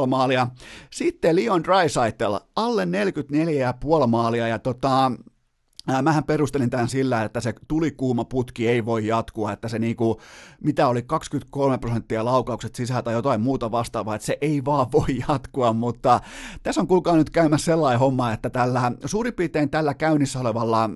24,5 0.00 0.06
maalia. 0.06 0.46
Sitten 0.90 1.36
Leon 1.36 1.64
Drysaitel, 1.64 2.40
alle 2.56 2.84
44,5 4.02 4.06
maalia, 4.06 4.48
ja 4.48 4.58
tota, 4.58 5.12
Mähän 6.02 6.24
perustelin 6.24 6.70
tämän 6.70 6.88
sillä, 6.88 7.22
että 7.22 7.40
se 7.40 7.54
tulikuuma 7.68 8.24
putki 8.24 8.68
ei 8.68 8.84
voi 8.84 9.06
jatkua, 9.06 9.52
että 9.52 9.68
se 9.68 9.78
niinku, 9.78 10.20
mitä 10.60 10.88
oli 10.88 11.02
23 11.02 11.78
prosenttia 11.78 12.24
laukaukset 12.24 12.74
sisään 12.74 13.04
tai 13.04 13.14
jotain 13.14 13.40
muuta 13.40 13.70
vastaavaa, 13.70 14.14
että 14.14 14.26
se 14.26 14.38
ei 14.40 14.64
vaan 14.64 14.92
voi 14.92 15.18
jatkua, 15.28 15.72
mutta 15.72 16.20
tässä 16.62 16.80
on 16.80 16.86
kuulkaa 16.86 17.16
nyt 17.16 17.30
käymässä 17.30 17.64
sellainen 17.64 18.00
homma, 18.00 18.32
että 18.32 18.50
tällä 18.50 18.92
suurin 19.04 19.34
piirtein 19.34 19.70
tällä 19.70 19.94
käynnissä 19.94 20.40
olevalla 20.40 20.90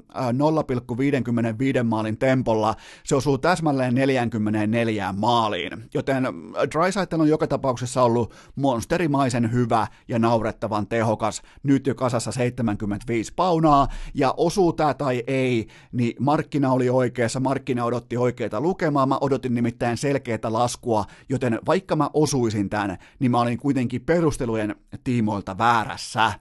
0,55 1.79 1.83
maalin 1.85 2.19
tempolla 2.19 2.75
se 3.05 3.17
osuu 3.17 3.39
täsmälleen 3.39 3.95
44 3.95 5.13
maaliin, 5.13 5.91
joten 5.95 6.25
Drysaitel 6.73 7.21
on 7.21 7.29
joka 7.29 7.47
tapauksessa 7.47 8.03
ollut 8.03 8.35
monsterimaisen 8.57 9.53
hyvä 9.53 9.87
ja 10.09 10.19
naurettavan 10.19 10.87
tehokas, 10.87 11.43
nyt 11.63 11.87
jo 11.87 11.95
kasassa 11.95 12.33
75 12.33 13.33
paunaa 13.37 13.89
ja 14.15 14.35
osuu 14.37 14.76
tämä 14.77 14.95
tai 14.95 15.25
ei, 15.27 15.69
niin 15.93 16.17
markkina 16.21 16.73
oli 16.73 16.91
oikeassa, 16.91 17.41
markkina 17.41 17.85
odotti 17.85 18.17
oikeita 18.17 18.61
lukemaa, 18.61 19.07
mä 19.07 19.19
odotin 19.21 19.55
nimittäin 19.55 19.97
selkeää 19.97 20.39
laskua, 20.49 21.05
joten 21.29 21.59
vaikka 21.67 21.97
mä 21.97 22.11
osuisin 22.15 22.71
tämän, 22.71 22.99
niin 23.19 23.31
mä 23.31 23.41
olin 23.41 23.59
kuitenkin 23.59 24.03
perustelujen 24.03 24.77
tiimoilta 25.05 25.59
väärässä. 25.59 26.33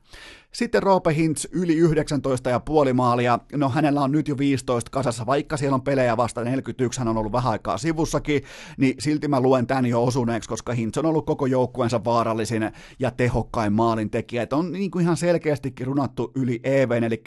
Sitten 0.55 0.83
Roope 0.83 1.15
Hintz 1.15 1.45
yli 1.51 1.79
19,5 1.81 2.93
maalia. 2.93 3.39
No 3.53 3.69
hänellä 3.69 4.01
on 4.01 4.11
nyt 4.11 4.27
jo 4.27 4.37
15 4.37 4.91
kasassa, 4.91 5.25
vaikka 5.25 5.57
siellä 5.57 5.75
on 5.75 5.81
pelejä 5.81 6.17
vasta 6.17 6.43
41, 6.43 6.99
hän 6.99 7.07
on 7.07 7.17
ollut 7.17 7.31
vähän 7.31 7.51
aikaa 7.51 7.77
sivussakin, 7.77 8.43
niin 8.77 8.95
silti 8.99 9.27
mä 9.27 9.39
luen 9.39 9.67
tän 9.67 9.85
jo 9.85 10.03
osuneeksi, 10.03 10.49
koska 10.49 10.73
Hintz 10.73 10.97
on 10.97 11.05
ollut 11.05 11.25
koko 11.25 11.45
joukkueensa 11.45 12.03
vaarallisin 12.03 12.71
ja 12.99 13.11
tehokkain 13.11 13.73
maalin 13.73 14.09
tekijä. 14.09 14.47
On 14.51 14.71
niin 14.71 14.91
kuin 14.91 15.03
ihan 15.03 15.17
selkeästikin 15.17 15.87
runattu 15.87 16.31
yli 16.35 16.59
EVn, 16.63 17.03
eli 17.03 17.23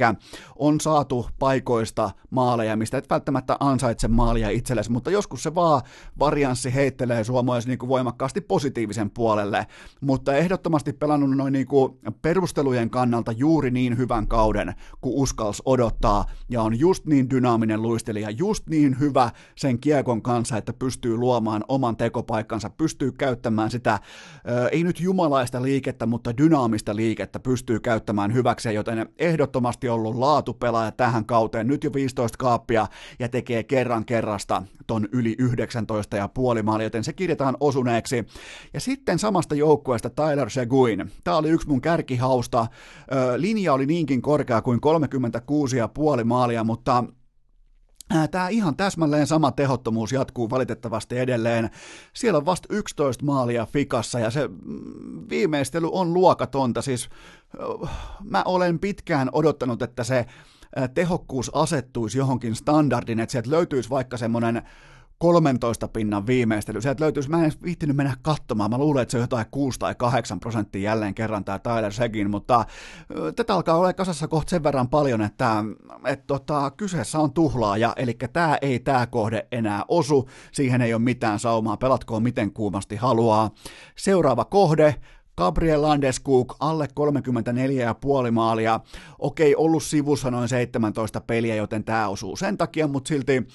on 0.57 0.81
saatu 0.81 1.29
paikoista 1.39 2.11
maaleja, 2.31 2.77
mistä 2.77 2.99
et 2.99 3.11
välttämättä 3.11 3.57
ansaitse 3.61 4.09
maalia 4.09 4.51
itsellesi, 4.51 4.93
mutta 4.93 5.11
joskus 5.11 5.43
se 5.43 5.55
vaan 5.55 5.83
varianssi 6.19 6.75
heittelee 6.75 7.23
myös 7.45 7.67
niin 7.67 7.79
kuin 7.79 7.89
voimakkaasti 7.89 8.41
positiivisen 8.41 9.11
puolelle, 9.11 9.67
mutta 10.01 10.35
ehdottomasti 10.35 10.93
pelannut 10.93 11.31
noin 11.31 11.53
niin 11.53 11.67
kuin 11.67 11.99
perustelujen 12.23 12.91
kannalta 12.91 13.18
kannalta 13.19 13.41
juuri 13.41 13.71
niin 13.71 13.99
hyvän 13.99 14.29
kauden, 14.29 14.75
kuin 15.01 15.15
uskals 15.15 15.63
odottaa, 15.65 16.25
ja 16.49 16.63
on 16.63 16.79
just 16.79 17.07
niin 17.07 17.31
dynaaminen 17.31 17.83
luistelija, 17.83 18.31
just 18.31 18.67
niin 18.67 19.01
hyvä 19.01 19.31
sen 19.57 19.79
kiekon 19.79 20.23
kanssa, 20.23 20.57
että 20.57 20.73
pystyy 20.73 21.17
luomaan 21.17 21.65
oman 21.69 21.97
tekopaikkansa, 21.97 22.71
pystyy 22.71 23.13
käyttämään 23.13 23.71
sitä, 23.71 23.99
ei 24.73 24.85
nyt 24.85 25.01
jumalaista 25.01 25.63
liikettä, 25.63 26.07
mutta 26.07 26.37
dynaamista 26.39 26.97
liikettä 26.97 27.41
pystyy 27.41 27.81
käyttämään 27.81 28.35
hyväksi, 28.35 28.75
joten 28.75 29.09
ehdottomasti 29.19 29.89
ollut 29.89 30.15
laatupelaaja 30.15 30.93
tähän 30.93 31.25
kauteen, 31.25 31.67
nyt 31.67 31.85
jo 31.85 31.93
15 31.93 32.39
kaappia, 32.39 32.87
ja 33.19 33.29
tekee 33.29 33.63
kerran 33.63 34.05
kerrasta 34.05 34.63
ton 34.87 35.09
yli 35.13 35.35
19 35.39 36.17
ja 36.17 36.29
puoli 36.29 36.63
maali, 36.63 36.85
joten 36.85 37.05
se 37.05 37.13
kirjataan 37.13 37.57
osuneeksi. 37.61 38.27
Ja 38.75 38.81
sitten 38.81 39.19
samasta 39.19 39.55
joukkueesta 39.55 40.11
Tyler 40.11 40.51
Seguin. 40.51 41.13
Tämä 41.25 41.37
oli 41.37 41.49
yksi 41.49 41.69
mun 41.69 41.81
kärkihausta 41.81 42.67
linja 43.37 43.73
oli 43.73 43.87
niinkin 43.87 44.23
korkea 44.23 44.63
kuin 44.63 44.81
36,5 46.19 46.25
maalia, 46.25 46.65
mutta 46.65 47.05
Tämä 48.31 48.49
ihan 48.49 48.77
täsmälleen 48.77 49.27
sama 49.27 49.53
tehottomuus 49.53 50.13
jatkuu 50.13 50.51
valitettavasti 50.51 51.19
edelleen. 51.19 51.71
Siellä 52.15 52.37
on 52.37 52.47
vasta 52.47 52.75
11 52.75 53.25
maalia 53.25 53.67
fikassa 53.67 54.19
ja 54.19 54.31
se 54.31 54.49
mm, 54.49 55.29
viimeistely 55.31 55.89
on 55.93 56.15
luokatonta. 56.15 56.83
Siis 56.83 57.09
mä 58.25 58.43
olen 58.45 58.79
pitkään 58.79 59.29
odottanut, 59.33 59.83
että 59.83 60.05
se 60.05 60.27
tehokkuus 60.95 61.51
asettuisi 61.55 62.19
johonkin 62.19 62.55
standardin, 62.55 63.21
että 63.21 63.33
sieltä 63.33 63.51
löytyisi 63.51 63.91
vaikka 63.91 64.17
semmoinen 64.17 64.63
13 65.19 65.89
pinnan 65.89 66.27
viimeistely. 66.27 66.81
Sieltä 66.81 67.05
löytyisi, 67.05 67.31
mä 67.31 67.45
en 67.45 67.53
viittinyt 67.63 67.97
mennä 67.97 68.17
katsomaan, 68.23 68.71
mä 68.71 68.79
luulen, 68.79 69.03
että 69.03 69.13
se 69.13 69.17
on 69.17 69.23
jotain 69.23 69.47
6 69.51 69.79
tai 69.79 69.95
8 69.95 70.41
prosenttia 70.41 70.91
jälleen 70.91 71.15
kerran 71.15 71.45
tämä 71.45 71.59
Tyler 71.59 71.93
Segin, 71.93 72.31
mutta 72.31 72.65
tätä 73.37 73.55
alkaa 73.55 73.77
olla 73.77 73.93
kasassa 73.93 74.29
kohta 74.29 74.51
sen 74.51 74.63
verran 74.63 74.89
paljon, 74.89 75.23
että 75.23 75.65
et 76.07 76.27
tota, 76.27 76.71
kyseessä 76.71 77.19
on 77.19 77.33
tuhlaaja, 77.33 77.93
eli 77.97 78.17
tämä 78.33 78.59
ei 78.63 78.79
tämä 78.79 79.07
kohde 79.07 79.47
enää 79.53 79.85
osu, 79.89 80.29
siihen 80.53 80.83
ei 80.83 80.95
ole 80.95 81.03
mitään 81.03 81.39
saumaa, 81.39 81.77
pelatkoon 81.77 82.23
miten 82.23 82.53
kuumasti 82.53 82.97
haluaa. 82.97 83.51
Seuraava 83.97 84.45
kohde, 84.45 84.95
Gabriel 85.39 85.83
Landeskuk 85.83 86.57
alle 86.61 86.89
34,5 88.27 88.31
maalia. 88.31 88.81
Okei, 89.19 89.57
ollut 89.57 89.83
sivussa 89.83 90.31
noin 90.31 90.49
17 90.49 91.21
peliä, 91.21 91.55
joten 91.55 91.85
tämä 91.85 92.09
osuu 92.09 92.37
sen 92.37 92.57
takia, 92.59 92.89
mutta 92.89 93.09
silti 93.09 93.47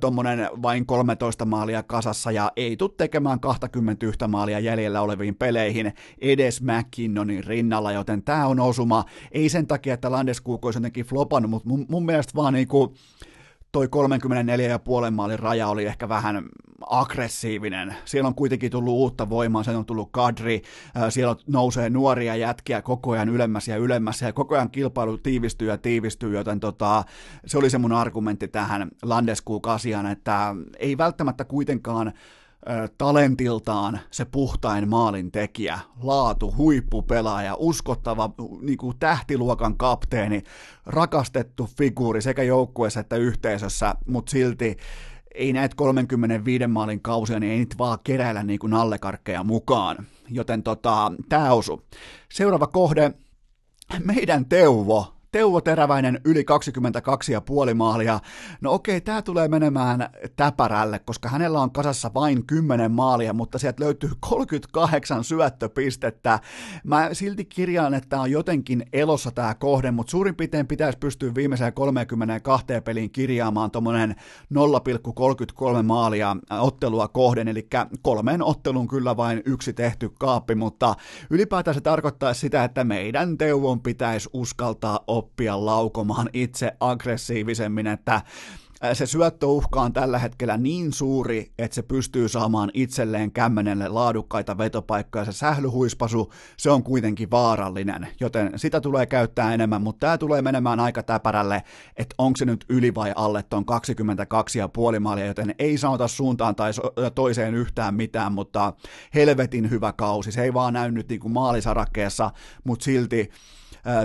tuommoinen 0.00 0.48
vain 0.62 0.86
13 0.86 1.44
maalia 1.44 1.82
kasassa 1.82 2.30
ja 2.30 2.52
ei 2.56 2.76
tule 2.76 2.90
tekemään 2.96 3.40
21 3.40 4.18
maalia 4.28 4.58
jäljellä 4.58 5.00
oleviin 5.00 5.34
peleihin 5.34 5.92
edes 6.20 6.62
McKinnonin 6.62 7.44
rinnalla, 7.44 7.92
joten 7.92 8.22
tämä 8.22 8.46
on 8.46 8.60
osuma. 8.60 9.04
Ei 9.32 9.48
sen 9.48 9.66
takia, 9.66 9.94
että 9.94 10.10
Landeskuk 10.10 10.64
olisi 10.64 10.78
jotenkin 10.78 11.06
flopannut, 11.06 11.50
mutta 11.50 11.68
mun, 11.68 11.86
mun 11.88 12.06
mielestä 12.06 12.32
vaan 12.36 12.54
niinku 12.54 12.94
toi 13.74 13.88
34,5 15.06 15.10
maalin 15.10 15.38
raja 15.38 15.68
oli 15.68 15.84
ehkä 15.84 16.08
vähän 16.08 16.48
aggressiivinen. 16.90 17.94
Siellä 18.04 18.28
on 18.28 18.34
kuitenkin 18.34 18.70
tullut 18.70 18.94
uutta 18.94 19.30
voimaa, 19.30 19.62
siellä 19.62 19.78
on 19.78 19.86
tullut 19.86 20.08
kadri, 20.12 20.62
siellä 21.08 21.36
nousee 21.46 21.90
nuoria 21.90 22.36
jätkiä 22.36 22.82
koko 22.82 23.10
ajan 23.10 23.28
ylemmäs 23.28 23.68
ja 23.68 23.76
ylemmäs 23.76 24.22
ja 24.22 24.32
koko 24.32 24.54
ajan 24.54 24.70
kilpailu 24.70 25.18
tiivistyy 25.18 25.68
ja 25.68 25.78
tiivistyy, 25.78 26.34
joten 26.36 26.60
tota, 26.60 27.04
se 27.46 27.58
oli 27.58 27.70
se 27.70 27.78
mun 27.78 27.92
argumentti 27.92 28.48
tähän 28.48 28.88
Landeskuk-asiaan, 29.02 30.06
että 30.06 30.54
ei 30.78 30.98
välttämättä 30.98 31.44
kuitenkaan 31.44 32.12
talentiltaan 32.98 34.00
se 34.10 34.24
puhtain 34.24 34.88
maalintekijä, 34.88 35.78
laatu, 36.02 36.54
huippupelaaja, 36.56 37.56
uskottava 37.58 38.30
niin 38.60 38.78
kuin 38.78 38.98
tähtiluokan 38.98 39.76
kapteeni, 39.76 40.42
rakastettu 40.86 41.68
figuuri 41.78 42.22
sekä 42.22 42.42
joukkueessa 42.42 43.00
että 43.00 43.16
yhteisössä, 43.16 43.94
mutta 44.06 44.30
silti 44.30 44.76
ei 45.34 45.52
näitä 45.52 45.76
35 45.76 46.66
maalin 46.66 47.00
kausia, 47.00 47.40
niin 47.40 47.52
ei 47.52 47.58
niitä 47.58 47.78
vaan 47.78 47.98
keräillä 48.04 48.42
niin 48.42 48.58
kuin 48.58 48.70
nallekarkkeja 48.70 49.44
mukaan. 49.44 50.06
Joten 50.30 50.62
tota, 50.62 51.12
tämä 51.28 51.52
osu. 51.52 51.82
Seuraava 52.32 52.66
kohde, 52.66 53.12
meidän 54.04 54.46
Teuvo 54.46 55.13
Teuvo 55.34 55.60
Teräväinen 55.60 56.20
yli 56.24 56.44
22,5 57.68 57.74
maalia. 57.74 58.20
No 58.60 58.72
okei, 58.72 59.00
tämä 59.00 59.22
tulee 59.22 59.48
menemään 59.48 60.08
täpärälle, 60.36 60.98
koska 60.98 61.28
hänellä 61.28 61.60
on 61.60 61.70
kasassa 61.70 62.10
vain 62.14 62.46
10 62.46 62.92
maalia, 62.92 63.32
mutta 63.32 63.58
sieltä 63.58 63.84
löytyy 63.84 64.10
38 64.20 65.24
syöttöpistettä. 65.24 66.40
Mä 66.84 67.08
silti 67.12 67.44
kirjaan, 67.44 67.94
että 67.94 68.20
on 68.20 68.30
jotenkin 68.30 68.86
elossa 68.92 69.30
tämä 69.30 69.54
kohde, 69.54 69.90
mutta 69.90 70.10
suurin 70.10 70.34
piirtein 70.34 70.66
pitäisi 70.66 70.98
pystyä 70.98 71.34
viimeiseen 71.34 71.72
32 71.72 72.66
peliin 72.84 73.10
kirjaamaan 73.10 73.70
tuommoinen 73.70 74.14
0,33 74.54 75.82
maalia 75.82 76.36
ottelua 76.60 77.08
kohden, 77.08 77.48
eli 77.48 77.68
kolmeen 78.02 78.42
ottelun 78.42 78.88
kyllä 78.88 79.16
vain 79.16 79.42
yksi 79.46 79.72
tehty 79.72 80.10
kaappi, 80.18 80.54
mutta 80.54 80.94
ylipäätään 81.30 81.74
se 81.74 81.80
tarkoittaa 81.80 82.34
sitä, 82.34 82.64
että 82.64 82.84
meidän 82.84 83.38
Teuvon 83.38 83.80
pitäisi 83.80 84.28
uskaltaa 84.32 85.00
oppia 85.06 85.23
laukomaan 85.54 86.30
itse 86.32 86.72
aggressiivisemmin, 86.80 87.86
että 87.86 88.22
se 88.92 89.06
syöttöuhka 89.06 89.80
on 89.80 89.92
tällä 89.92 90.18
hetkellä 90.18 90.56
niin 90.56 90.92
suuri, 90.92 91.52
että 91.58 91.74
se 91.74 91.82
pystyy 91.82 92.28
saamaan 92.28 92.70
itselleen 92.74 93.32
kämmenelle 93.32 93.88
laadukkaita 93.88 94.58
vetopaikkoja. 94.58 95.24
Se 95.24 95.32
sählyhuispasu, 95.32 96.32
se 96.56 96.70
on 96.70 96.82
kuitenkin 96.82 97.30
vaarallinen, 97.30 98.08
joten 98.20 98.52
sitä 98.56 98.80
tulee 98.80 99.06
käyttää 99.06 99.54
enemmän, 99.54 99.82
mutta 99.82 100.06
tämä 100.06 100.18
tulee 100.18 100.42
menemään 100.42 100.80
aika 100.80 101.02
täpärälle, 101.02 101.62
että 101.96 102.14
onko 102.18 102.36
se 102.36 102.44
nyt 102.44 102.64
yli 102.68 102.94
vai 102.94 103.12
alle 103.16 103.42
tuon 103.42 103.64
22,5 104.94 105.00
maalia, 105.00 105.26
joten 105.26 105.54
ei 105.58 105.78
sanota 105.78 106.08
suuntaan 106.08 106.56
tai 106.56 106.70
toiseen 107.14 107.54
yhtään 107.54 107.94
mitään, 107.94 108.32
mutta 108.32 108.72
helvetin 109.14 109.70
hyvä 109.70 109.92
kausi. 109.92 110.32
Se 110.32 110.42
ei 110.42 110.54
vaan 110.54 110.72
näy 110.72 110.90
nyt 110.90 111.08
niin 111.08 111.20
kuin 111.20 111.32
maalisarakkeessa, 111.32 112.30
mutta 112.64 112.84
silti 112.84 113.30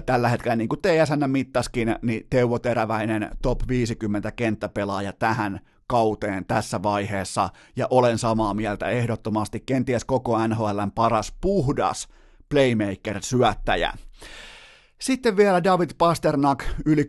tällä 0.06 0.30
hetkellä, 0.30 0.56
niin 0.56 0.70
kuin 0.70 0.80
TSN 0.82 1.30
mittaskin, 1.30 1.96
niin 2.02 2.28
Teuvo 2.30 2.60
Teräväinen 2.60 3.30
top 3.42 3.60
50 3.68 4.32
kenttäpelaaja 4.32 5.14
tähän 5.14 5.60
kauteen 5.88 6.46
tässä 6.46 6.84
vaiheessa, 6.84 7.50
ja 7.76 7.88
olen 7.90 8.18
samaa 8.18 8.54
mieltä 8.54 8.90
ehdottomasti 8.90 9.64
kenties 9.66 10.06
koko 10.06 10.48
NHLn 10.48 10.92
paras 10.96 11.34
puhdas 11.42 12.08
playmaker-syöttäjä. 12.50 13.94
Sitten 15.02 15.38
vielä 15.38 15.64
David 15.64 15.90
Pasternak, 15.98 16.64
yli 16.86 17.06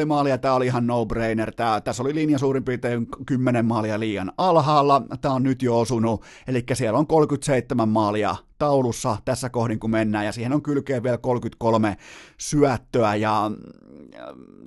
39,5 0.00 0.04
maalia, 0.06 0.38
tämä 0.38 0.54
oli 0.54 0.66
ihan 0.66 0.86
no-brainer, 0.86 1.52
tämä, 1.56 1.80
tässä 1.80 2.02
oli 2.02 2.14
linja 2.14 2.38
suurin 2.38 2.64
piirtein 2.64 3.06
10 3.26 3.66
maalia 3.66 4.00
liian 4.00 4.32
alhaalla, 4.38 5.02
tämä 5.20 5.34
on 5.34 5.42
nyt 5.42 5.62
jo 5.62 5.80
osunut, 5.80 6.22
eli 6.48 6.64
siellä 6.72 6.98
on 6.98 7.06
37 7.06 7.88
maalia 7.88 8.36
taulussa 8.58 9.16
tässä 9.24 9.50
kohdin, 9.50 9.80
kun 9.80 9.90
mennään, 9.90 10.24
ja 10.24 10.32
siihen 10.32 10.52
on 10.52 10.62
kylkeen 10.62 11.02
vielä 11.02 11.18
33 11.18 11.96
syöttöä, 12.38 13.14
ja 13.14 13.50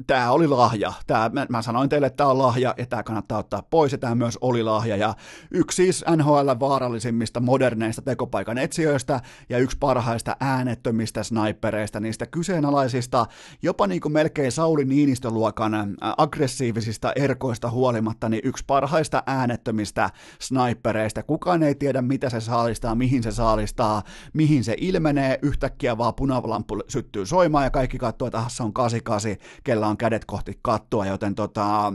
tämä 0.07 0.31
oli 0.31 0.47
lahja. 0.47 0.93
Tää, 1.07 1.29
mä, 1.29 1.45
mä 1.49 1.61
sanoin 1.61 1.89
teille, 1.89 2.07
että 2.07 2.17
tämä 2.17 2.29
on 2.29 2.37
lahja, 2.37 2.73
ja 2.77 2.85
tämä 2.85 3.03
kannattaa 3.03 3.39
ottaa 3.39 3.63
pois, 3.69 3.91
ja 3.91 3.97
tämä 3.97 4.15
myös 4.15 4.37
oli 4.41 4.63
lahja, 4.63 4.97
ja 4.97 5.13
yksi 5.51 5.75
siis 5.75 6.05
NHL 6.15 6.49
vaarallisimmista 6.59 7.39
moderneista 7.39 8.01
tekopaikan 8.01 8.57
etsijöistä, 8.57 9.21
ja 9.49 9.57
yksi 9.57 9.77
parhaista 9.79 10.35
äänettömistä 10.39 11.23
snipereista, 11.23 11.99
niistä 11.99 12.25
kyseenalaisista, 12.25 13.25
jopa 13.61 13.87
niin 13.87 14.01
kuin 14.01 14.11
melkein 14.11 14.51
Sauli 14.51 14.85
Niinistöluokan 14.85 15.95
aggressiivisista 16.01 17.11
erkoista 17.15 17.69
huolimatta, 17.69 18.29
niin 18.29 18.41
yksi 18.43 18.63
parhaista 18.67 19.23
äänettömistä 19.25 20.09
snipereista. 20.39 21.23
Kukaan 21.23 21.63
ei 21.63 21.75
tiedä, 21.75 22.01
mitä 22.01 22.29
se 22.29 22.41
saalistaa, 22.41 22.95
mihin 22.95 23.23
se 23.23 23.31
saalistaa, 23.31 24.03
mihin 24.33 24.63
se 24.63 24.75
ilmenee, 24.77 25.39
yhtäkkiä 25.41 25.97
vaan 25.97 26.13
punalamppu 26.15 26.79
syttyy 26.87 27.25
soimaan 27.25 27.63
ja 27.63 27.69
kaikki 27.69 27.97
katsoo, 27.97 28.27
että 28.27 28.43
se 28.47 28.63
on 28.63 28.73
88, 28.73 29.16
kella 29.63 29.87
on 29.87 29.97
kädet 29.97 30.25
kohti 30.25 30.59
kattoa, 30.61 31.05
joten 31.05 31.35
tota, 31.35 31.93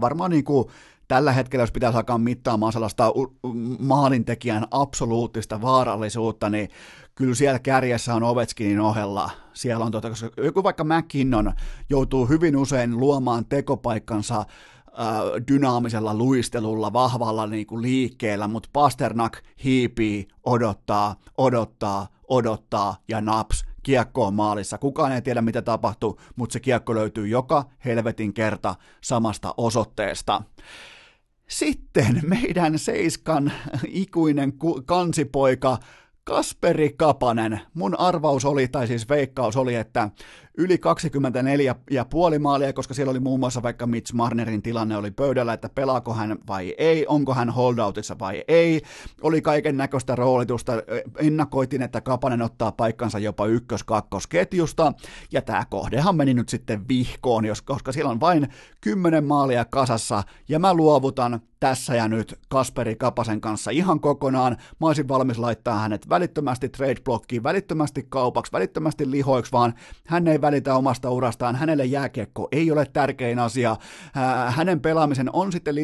varmaan 0.00 0.30
niin 0.30 0.44
kuin 0.44 0.68
tällä 1.08 1.32
hetkellä, 1.32 1.62
jos 1.62 1.72
pitäisi 1.72 1.96
alkaa 1.96 2.18
mittaamaan 2.18 2.72
sellaista 2.72 3.12
maalintekijän 3.78 4.66
absoluuttista 4.70 5.60
vaarallisuutta, 5.60 6.50
niin 6.50 6.68
kyllä 7.14 7.34
siellä 7.34 7.58
kärjessä 7.58 8.14
on 8.14 8.22
Ovechkinin 8.22 8.80
ohella. 8.80 9.30
Siellä 9.52 9.84
on 9.84 9.92
tota, 9.92 10.08
koska 10.08 10.30
joku 10.36 10.62
vaikka 10.62 10.84
McKinnon 10.84 11.52
joutuu 11.90 12.26
hyvin 12.26 12.56
usein 12.56 13.00
luomaan 13.00 13.44
tekopaikkansa 13.44 14.44
dynaamisella 15.48 16.14
luistelulla, 16.14 16.92
vahvalla 16.92 17.46
niin 17.46 17.66
kuin 17.66 17.82
liikkeellä, 17.82 18.48
mutta 18.48 18.68
Pasternak 18.72 19.38
hiipii, 19.64 20.28
odottaa, 20.44 21.16
odottaa, 21.38 22.06
odottaa 22.28 22.96
ja 23.08 23.20
naps, 23.20 23.64
kiekko 23.82 24.26
on 24.26 24.34
maalissa. 24.34 24.78
Kukaan 24.78 25.12
ei 25.12 25.22
tiedä, 25.22 25.42
mitä 25.42 25.62
tapahtuu, 25.62 26.20
mutta 26.36 26.52
se 26.52 26.60
kiekko 26.60 26.94
löytyy 26.94 27.28
joka 27.28 27.64
helvetin 27.84 28.34
kerta 28.34 28.74
samasta 29.00 29.54
osoitteesta. 29.56 30.42
Sitten 31.48 32.20
meidän 32.26 32.78
Seiskan 32.78 33.52
ikuinen 33.88 34.52
kansipoika 34.84 35.78
Kasperi 36.24 36.94
Kapanen. 36.96 37.60
Mun 37.74 38.00
arvaus 38.00 38.44
oli, 38.44 38.68
tai 38.68 38.86
siis 38.86 39.08
veikkaus 39.08 39.56
oli, 39.56 39.74
että 39.74 40.10
yli 40.58 40.76
24,5 42.34 42.38
maalia, 42.38 42.72
koska 42.72 42.94
siellä 42.94 43.10
oli 43.10 43.20
muun 43.20 43.40
muassa 43.40 43.62
vaikka 43.62 43.86
Mitch 43.86 44.14
Marnerin 44.14 44.62
tilanne 44.62 44.96
oli 44.96 45.10
pöydällä, 45.10 45.52
että 45.52 45.68
pelaako 45.68 46.14
hän 46.14 46.38
vai 46.48 46.74
ei, 46.78 47.06
onko 47.08 47.34
hän 47.34 47.50
holdoutissa 47.50 48.18
vai 48.18 48.44
ei. 48.48 48.82
Oli 49.22 49.42
kaiken 49.42 49.76
näköistä 49.76 50.16
roolitusta, 50.16 50.72
ennakoitin, 51.18 51.82
että 51.82 52.00
Kapanen 52.00 52.42
ottaa 52.42 52.72
paikkansa 52.72 53.18
jopa 53.18 53.46
ykkös-kakkosketjusta, 53.46 54.92
ja 55.32 55.42
tämä 55.42 55.64
kohdehan 55.70 56.16
meni 56.16 56.34
nyt 56.34 56.48
sitten 56.48 56.88
vihkoon, 56.88 57.44
jos, 57.44 57.62
koska 57.62 57.92
siellä 57.92 58.10
on 58.10 58.20
vain 58.20 58.48
10 58.80 59.24
maalia 59.24 59.64
kasassa, 59.64 60.22
ja 60.48 60.58
mä 60.58 60.74
luovutan 60.74 61.40
tässä 61.62 61.94
ja 61.94 62.08
nyt 62.08 62.38
Kasperi 62.48 62.96
Kapasen 62.96 63.40
kanssa 63.40 63.70
ihan 63.70 64.00
kokonaan. 64.00 64.56
Mä 64.80 64.86
olisin 64.86 65.08
valmis 65.08 65.38
laittaa 65.38 65.78
hänet 65.78 66.08
välittömästi 66.08 66.68
trade 66.68 67.00
blockiin, 67.04 67.42
välittömästi 67.42 68.06
kaupaksi, 68.08 68.52
välittömästi 68.52 69.10
lihoiksi, 69.10 69.52
vaan 69.52 69.74
hän 70.06 70.28
ei 70.28 70.40
välitä 70.42 70.74
omasta 70.74 71.10
urastaan, 71.10 71.56
hänelle 71.56 71.84
jääkiekko 71.84 72.48
ei 72.52 72.70
ole 72.70 72.86
tärkein 72.92 73.38
asia, 73.38 73.76
hänen 74.48 74.80
pelaamisen 74.80 75.30
on 75.32 75.52
sitten 75.52 75.74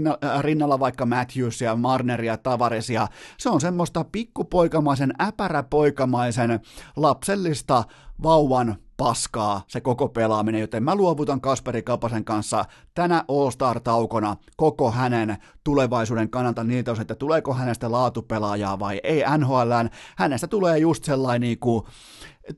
rinnalla 0.41 0.81
vaikka 0.81 1.07
Matthewsia, 1.07 1.77
Marneria, 1.77 2.37
Tavaresia, 2.37 3.09
se 3.39 3.51
on 3.51 3.61
semmoista 3.61 4.05
pikkupoikamaisen, 4.13 5.13
äpäräpoikamaisen, 5.21 6.61
lapsellista 6.97 7.85
vauvan 8.23 8.77
paskaa 8.97 9.63
se 9.67 9.81
koko 9.81 10.09
pelaaminen, 10.09 10.61
joten 10.61 10.83
mä 10.83 10.95
luovutan 10.95 11.41
Kasperi 11.41 11.83
Kapasen 11.83 12.25
kanssa 12.25 12.65
tänä 12.95 13.25
All-Star-taukona 13.29 14.37
koko 14.57 14.91
hänen 14.91 15.37
tulevaisuuden 15.65 16.31
kannalta 16.31 16.65
niiltä 16.65 16.93
osin, 16.93 17.03
että 17.03 17.15
tuleeko 17.15 17.55
hänestä 17.55 17.93
laatupelaajaa 17.93 18.79
vai 18.79 19.01
ei 19.03 19.25
NHL. 19.39 19.73
Hänestä 20.17 20.47
tulee 20.47 20.79
just 20.79 21.05
sellainen 21.05 21.41
niin 21.41 21.59
kuin, 21.59 21.83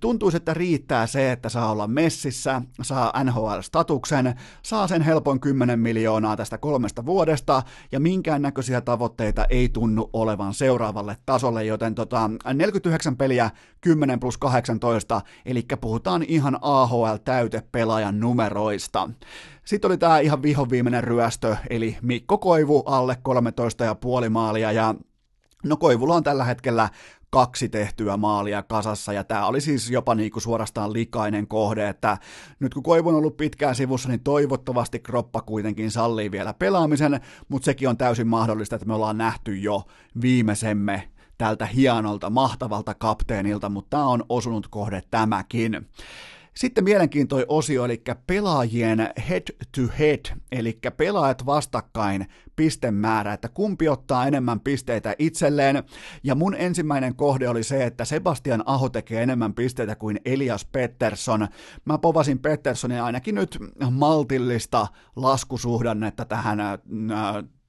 tuntuisi, 0.01 0.37
että 0.37 0.55
riittää 0.55 1.07
se, 1.07 1.33
että 1.33 1.49
saa 1.49 1.71
olla 1.71 1.87
messissä, 1.87 2.63
saa 2.83 3.13
NHL-statuksen, 3.25 4.35
saa 4.63 4.89
sen 4.89 5.03
helpon 5.03 5.41
10 5.41 5.81
miljoonaa 5.81 6.37
tästä 6.37 6.59
kolmesta 6.59 7.07
vuodesta, 7.07 7.63
ja 7.93 8.01
minkäännäköisiä 8.01 8.81
tavoitteita 8.81 9.45
ei 9.45 9.69
tunnu 9.69 10.11
olevan 10.13 10.55
seuraavalle 10.55 11.17
tasolle, 11.27 11.65
joten 11.65 11.95
tota, 11.95 12.31
49 12.55 13.17
peliä 13.17 13.51
10 13.81 14.21
plus 14.21 14.39
18, 14.39 15.21
eli 15.47 15.67
puhutaan 15.81 16.23
ihan 16.29 16.59
AHL-täytepelaajan 16.63 18.21
numeroista. 18.21 19.11
Sitten 19.65 19.89
oli 19.89 19.99
tämä 19.99 20.19
ihan 20.19 20.43
vihoviimeinen 20.43 21.05
ryöstö, 21.05 21.57
eli 21.71 21.97
Mikko 22.03 22.39
Koivu 22.39 22.83
alle 22.87 23.17
13,5 24.25 24.29
maalia, 24.31 24.73
ja 24.73 24.95
No 25.65 25.77
Koivulla 25.77 26.15
on 26.15 26.23
tällä 26.23 26.45
hetkellä 26.45 26.89
kaksi 27.31 27.69
tehtyä 27.69 28.17
maalia 28.17 28.63
kasassa, 28.63 29.13
ja 29.13 29.25
tämä 29.25 29.47
oli 29.47 29.61
siis 29.61 29.91
jopa 29.91 30.15
niinku 30.15 30.41
suorastaan 30.41 30.93
likainen 30.93 31.47
kohde, 31.47 31.89
että 31.89 32.19
nyt 32.61 32.75
kun 32.75 32.83
Koivu 32.83 33.09
on 33.09 33.15
ollut 33.15 33.37
pitkään 33.37 33.75
sivussa, 33.75 34.09
niin 34.09 34.21
toivottavasti 34.21 34.99
Kroppa 34.99 35.43
kuitenkin 35.43 35.91
sallii 35.91 36.31
vielä 36.31 36.55
pelaamisen, 36.55 37.21
mutta 37.49 37.65
sekin 37.65 37.89
on 37.89 37.97
täysin 37.97 38.29
mahdollista, 38.29 38.77
että 38.77 38.87
me 38.87 38.95
ollaan 38.95 39.19
nähty 39.19 39.57
jo 39.57 39.83
viimeisemme 40.23 41.11
tältä 41.39 41.67
hienolta, 41.67 42.31
mahtavalta 42.31 42.95
kapteenilta, 42.95 43.69
mutta 43.69 43.91
tämä 43.91 44.07
on 44.07 44.25
osunut 44.29 44.69
kohde 44.69 45.03
tämäkin. 45.11 45.89
Sitten 46.55 46.85
mielenkiintoinen 46.85 47.47
osio, 47.49 47.85
eli 47.85 48.03
pelaajien 48.27 49.11
head 49.29 49.43
to 49.77 49.83
head, 49.99 50.39
eli 50.53 50.79
pelaajat 50.97 51.47
vastakkain 51.47 52.27
pistemäärä, 52.57 53.33
että 53.33 53.49
kumpi 53.49 53.89
ottaa 53.89 54.27
enemmän 54.27 54.61
pisteitä 54.61 55.15
itselleen. 55.19 55.85
Ja 56.25 56.35
mun 56.35 56.55
ensimmäinen 56.55 57.17
kohde 57.17 57.49
oli 57.49 57.63
se, 57.63 57.85
että 57.85 58.05
Sebastian 58.05 58.63
Aho 58.67 58.89
tekee 58.89 59.23
enemmän 59.23 59.55
pisteitä 59.55 59.97
kuin 59.97 60.21
Elias 60.25 60.65
Pettersson. 60.65 61.49
Mä 61.85 61.99
povasin 61.99 62.39
Petterssonin 62.39 63.03
ainakin 63.03 63.35
nyt 63.35 63.59
maltillista 63.91 64.87
laskusuhdannetta 65.17 66.25
tähän 66.25 66.61
äh, 66.61 66.79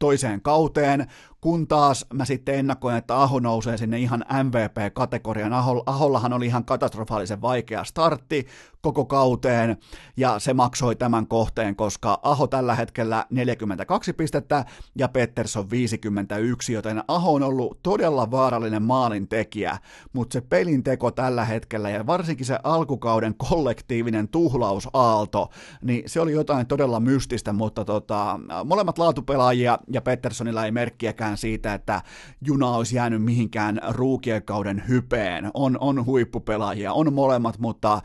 toiseen 0.02 0.42
kauteen, 0.42 1.08
kun 1.42 1.68
taas 1.68 2.06
mä 2.14 2.26
sitten 2.26 2.56
ennakoin, 2.56 2.96
että 2.96 3.22
Aho 3.22 3.40
nousee 3.40 3.78
sinne 3.78 4.00
ihan 4.00 4.26
MVP-kategorian. 4.44 5.54
Ahollahan 5.86 6.34
oli 6.34 6.46
ihan 6.46 6.66
katastrofaalisen 6.66 7.42
vaikea 7.42 7.84
startti 7.84 8.48
koko 8.82 9.06
kauteen, 9.06 9.78
ja 10.18 10.40
se 10.40 10.54
maksoi 10.54 10.96
tämän 10.96 11.28
kohteen, 11.28 11.76
koska 11.76 12.20
Aho 12.24 12.48
tällä 12.48 12.76
hetkellä 12.76 13.26
42 13.30 14.14
pistettä 14.14 14.66
ja 14.96 15.08
Pettersson 15.08 15.70
51, 15.70 16.74
joten 16.74 17.04
Aho 17.08 17.34
on 17.34 17.44
ollut 17.44 17.80
todella 17.84 18.32
vaarallinen 18.32 18.84
maalintekijä, 18.84 19.78
mutta 20.14 20.34
se 20.34 20.42
pelin 20.42 20.84
teko 20.84 21.12
tällä 21.12 21.46
hetkellä 21.46 21.90
ja 21.90 22.08
varsinkin 22.08 22.46
se 22.46 22.60
alkukauden 22.64 23.36
kollektiivinen 23.50 24.28
tuhlausaalto, 24.28 25.50
niin 25.82 26.04
se 26.06 26.22
oli 26.22 26.32
jotain 26.32 26.68
todella 26.68 27.00
mystistä, 27.00 27.54
mutta 27.54 27.86
tota, 27.86 28.40
molemmat 28.66 28.98
laatupelaajia 28.98 29.80
ja 29.94 30.02
Petterssonilla 30.02 30.66
ei 30.66 30.72
merkkiäkään 30.72 31.38
siitä, 31.38 31.74
että 31.74 32.02
juna 32.46 32.70
olisi 32.70 32.96
jäänyt 32.96 33.24
mihinkään 33.24 33.82
ruukien 33.90 34.44
kauden 34.44 34.84
hypeen. 34.88 35.52
On, 35.54 35.78
on 35.80 36.06
huippupelaajia, 36.06 36.94
on 36.94 37.14
molemmat, 37.14 37.60
mutta 37.60 38.02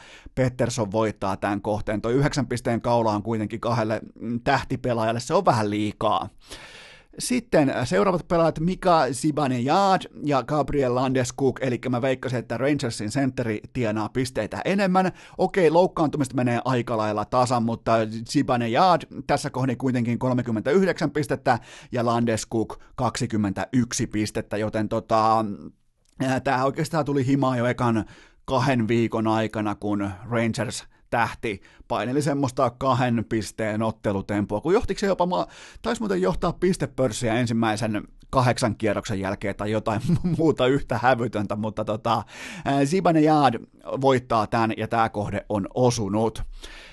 Pettersson 0.66 0.92
voittaa 0.92 1.36
tämän 1.36 1.62
kohteen. 1.62 2.02
Tuo 2.02 2.10
yhdeksän 2.10 2.46
pisteen 2.46 2.80
kaula 2.80 3.12
on 3.12 3.22
kuitenkin 3.22 3.60
kahdelle 3.60 4.00
tähtipelaajalle, 4.44 5.20
se 5.20 5.34
on 5.34 5.44
vähän 5.44 5.70
liikaa. 5.70 6.28
Sitten 7.18 7.74
seuraavat 7.84 8.28
pelaajat 8.28 8.60
Mika 8.60 9.06
Zibanejad 9.12 10.02
ja 10.24 10.42
Gabriel 10.42 10.94
Landeskuk, 10.94 11.58
eli 11.62 11.80
mä 11.88 12.02
veikkasin, 12.02 12.38
että 12.38 12.56
Rangersin 12.56 13.10
sentteri 13.10 13.60
tienaa 13.72 14.08
pisteitä 14.08 14.60
enemmän. 14.64 15.12
Okei, 15.38 15.70
loukkaantumista 15.70 16.34
menee 16.34 16.60
aika 16.64 16.96
lailla 16.96 17.24
tasan, 17.24 17.62
mutta 17.62 17.92
Zibanejad 18.30 19.02
tässä 19.26 19.50
kohdin 19.50 19.78
kuitenkin 19.78 20.18
39 20.18 21.10
pistettä 21.10 21.58
ja 21.92 22.06
Landeskuk 22.06 22.78
21 22.94 24.06
pistettä, 24.06 24.56
joten 24.56 24.88
tota, 24.88 25.44
tämä 26.44 26.64
oikeastaan 26.64 27.04
tuli 27.04 27.26
himaa 27.26 27.56
jo 27.56 27.66
ekan 27.66 28.04
kahden 28.46 28.88
viikon 28.88 29.26
aikana, 29.26 29.74
kun 29.74 30.10
Rangers– 30.30 30.84
tähti 31.10 31.60
paineli 31.88 32.22
semmoista 32.22 32.70
kahden 32.70 33.24
pisteen 33.28 33.82
ottelutempoa, 33.82 34.60
kun 34.60 34.74
johtiko 34.74 34.98
se 34.98 35.06
jopa, 35.06 35.46
taisi 35.82 36.00
muuten 36.00 36.22
johtaa 36.22 36.52
pistepörssiä 36.52 37.34
ensimmäisen 37.34 38.02
kahdeksan 38.30 38.76
kierroksen 38.76 39.20
jälkeen 39.20 39.56
tai 39.56 39.70
jotain 39.70 40.00
muuta 40.38 40.66
yhtä 40.66 40.98
hävytöntä, 41.02 41.56
mutta 41.56 41.84
tota, 41.84 42.22
Zibane 42.84 43.20
Jaad 43.20 43.54
voittaa 44.00 44.46
tämän 44.46 44.72
ja 44.76 44.88
tämä 44.88 45.08
kohde 45.08 45.46
on 45.48 45.68
osunut. 45.74 46.42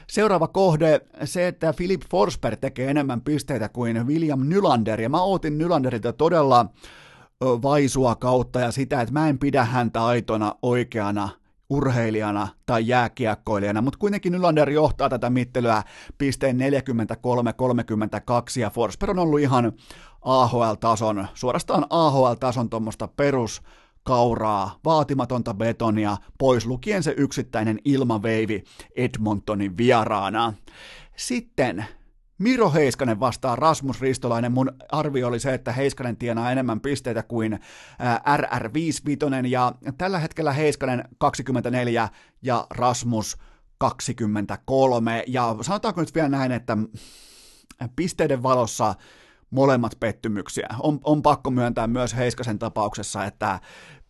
Seuraava 0.08 0.48
kohde, 0.48 1.02
se, 1.24 1.48
että 1.48 1.74
Philip 1.74 2.02
Forsberg 2.12 2.60
tekee 2.60 2.90
enemmän 2.90 3.22
pisteitä 3.22 3.70
kuin 3.70 4.08
William 4.08 4.40
Nylander, 4.50 5.02
ja 5.02 5.10
mä 5.10 5.22
ootin 5.22 5.58
Nylanderilta 5.58 6.14
todella 6.14 6.66
vaisua 7.42 8.16
kautta 8.16 8.60
ja 8.60 8.72
sitä, 8.72 9.02
että 9.02 9.14
mä 9.14 9.30
en 9.30 9.40
pidä 9.40 9.66
häntä 9.66 10.06
aitona 10.06 10.56
oikeana 10.62 11.30
urheilijana 11.74 12.48
tai 12.66 12.88
jääkiekkoilijana, 12.88 13.82
mutta 13.82 14.00
kuitenkin 14.00 14.32
Nylander 14.32 14.70
johtaa 14.70 15.10
tätä 15.10 15.30
mittelyä 15.30 15.84
pisteen 16.18 16.58
43-32 16.58 16.60
ja 18.60 18.70
Forsberg 18.70 19.10
on 19.10 19.20
ollut 19.20 19.40
ihan 19.40 19.72
AHL-tason, 20.22 21.28
suorastaan 21.34 21.86
AHL-tason 21.90 22.70
tuommoista 22.70 23.08
perus 23.08 23.62
kauraa, 24.04 24.80
vaatimatonta 24.86 25.54
betonia, 25.54 26.18
pois 26.38 26.66
lukien 26.66 27.04
se 27.04 27.14
yksittäinen 27.18 27.80
ilmaveivi 27.86 28.64
Edmontonin 28.96 29.78
vieraana. 29.78 30.54
Sitten 31.16 31.86
Miro 32.44 32.72
Heiskanen 32.72 33.20
vastaa 33.20 33.56
Rasmus 33.56 34.02
Ristolainen. 34.02 34.52
Mun 34.52 34.72
arvio 34.92 35.28
oli 35.28 35.40
se, 35.40 35.54
että 35.54 35.72
Heiskanen 35.72 36.18
tienaa 36.18 36.52
enemmän 36.52 36.82
pisteitä 36.82 37.24
kuin 37.24 37.60
RR55 38.38 39.48
ja 39.48 39.74
tällä 39.98 40.20
hetkellä 40.20 40.54
Heiskanen 40.54 41.04
24 41.18 42.10
ja 42.42 42.68
Rasmus 42.70 43.38
23. 43.78 45.24
Ja 45.28 45.56
sanotaanko 45.62 46.02
nyt 46.02 46.16
vielä 46.16 46.30
näin, 46.30 46.52
että 46.52 46.78
pisteiden 47.96 48.44
valossa 48.44 48.96
molemmat 49.50 49.92
pettymyksiä. 50.00 50.68
On, 50.80 51.00
on 51.04 51.22
pakko 51.22 51.52
myöntää 51.52 51.88
myös 51.88 52.16
Heiskasen 52.16 52.60
tapauksessa, 52.60 53.26
että 53.26 53.60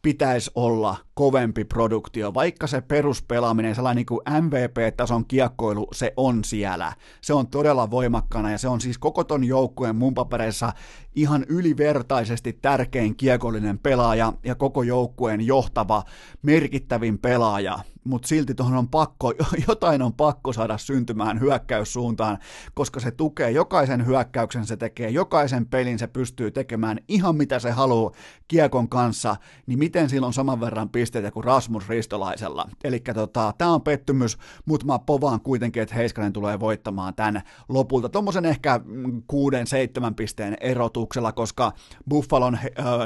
pitäisi 0.04 0.52
olla 0.56 0.98
kovempi 1.14 1.66
produktio, 1.66 2.34
vaikka 2.34 2.68
se 2.68 2.82
peruspelaaminen, 2.82 3.76
sellainen 3.76 3.96
niin 3.96 4.06
kuin 4.06 4.22
MVP-tason 4.42 5.26
kiekkoilu, 5.26 5.88
se 5.94 6.14
on 6.18 6.44
siellä. 6.44 6.94
Se 7.22 7.34
on 7.34 7.48
todella 7.48 7.92
voimakkana 7.92 8.52
ja 8.52 8.58
se 8.58 8.68
on 8.68 8.82
siis 8.82 8.98
koko 8.98 9.24
ton 9.24 9.44
joukkueen 9.44 9.96
mun 9.96 10.14
papereissa 10.14 10.74
ihan 11.16 11.46
ylivertaisesti 11.50 12.54
tärkein 12.62 13.16
kiekollinen 13.16 13.80
pelaaja 13.80 14.34
ja 14.44 14.56
koko 14.56 14.84
joukkueen 14.84 15.42
johtava, 15.42 16.04
merkittävin 16.42 17.20
pelaaja 17.20 17.80
mutta 18.04 18.28
silti 18.28 18.56
tuohon 18.56 18.78
on 18.78 18.88
pakko, 18.88 19.34
jotain 19.68 20.02
on 20.02 20.14
pakko 20.14 20.54
saada 20.54 20.78
syntymään 20.78 21.40
hyökkäyssuuntaan, 21.40 22.38
koska 22.74 23.00
se 23.00 23.12
tukee 23.12 23.52
jokaisen 23.52 24.06
hyökkäyksen, 24.06 24.66
se 24.66 24.78
tekee 24.78 25.10
jokaisen 25.10 25.66
pelin, 25.66 26.00
se 26.00 26.08
pystyy 26.08 26.52
tekemään 26.52 27.00
ihan 27.08 27.36
mitä 27.36 27.60
se 27.60 27.72
haluaa 27.72 28.12
kiekon 28.48 28.90
kanssa, 28.90 29.36
niin 29.66 29.80
miten 29.80 30.10
silloin 30.10 30.28
on 30.28 30.34
saman 30.34 30.60
verran 30.60 30.90
pisteitä 30.90 31.32
kuin 31.32 31.44
Rasmus 31.44 31.90
Ristolaisella. 31.90 32.70
Eli 32.84 33.00
tota, 33.00 33.54
tämä 33.58 33.74
on 33.74 33.82
pettymys, 33.82 34.38
mutta 34.66 34.86
mä 34.86 35.00
povaan 35.00 35.42
kuitenkin, 35.42 35.84
että 35.84 35.96
Heiskanen 35.96 36.34
tulee 36.34 36.60
voittamaan 36.60 37.14
tämän 37.14 37.42
lopulta 37.70 38.10
tuommoisen 38.10 38.46
ehkä 38.46 38.80
kuuden, 39.28 39.68
seitsemän 39.68 40.16
pisteen 40.16 40.58
erotuksella, 40.62 41.32
koska 41.32 41.72
Buffalon 42.10 42.58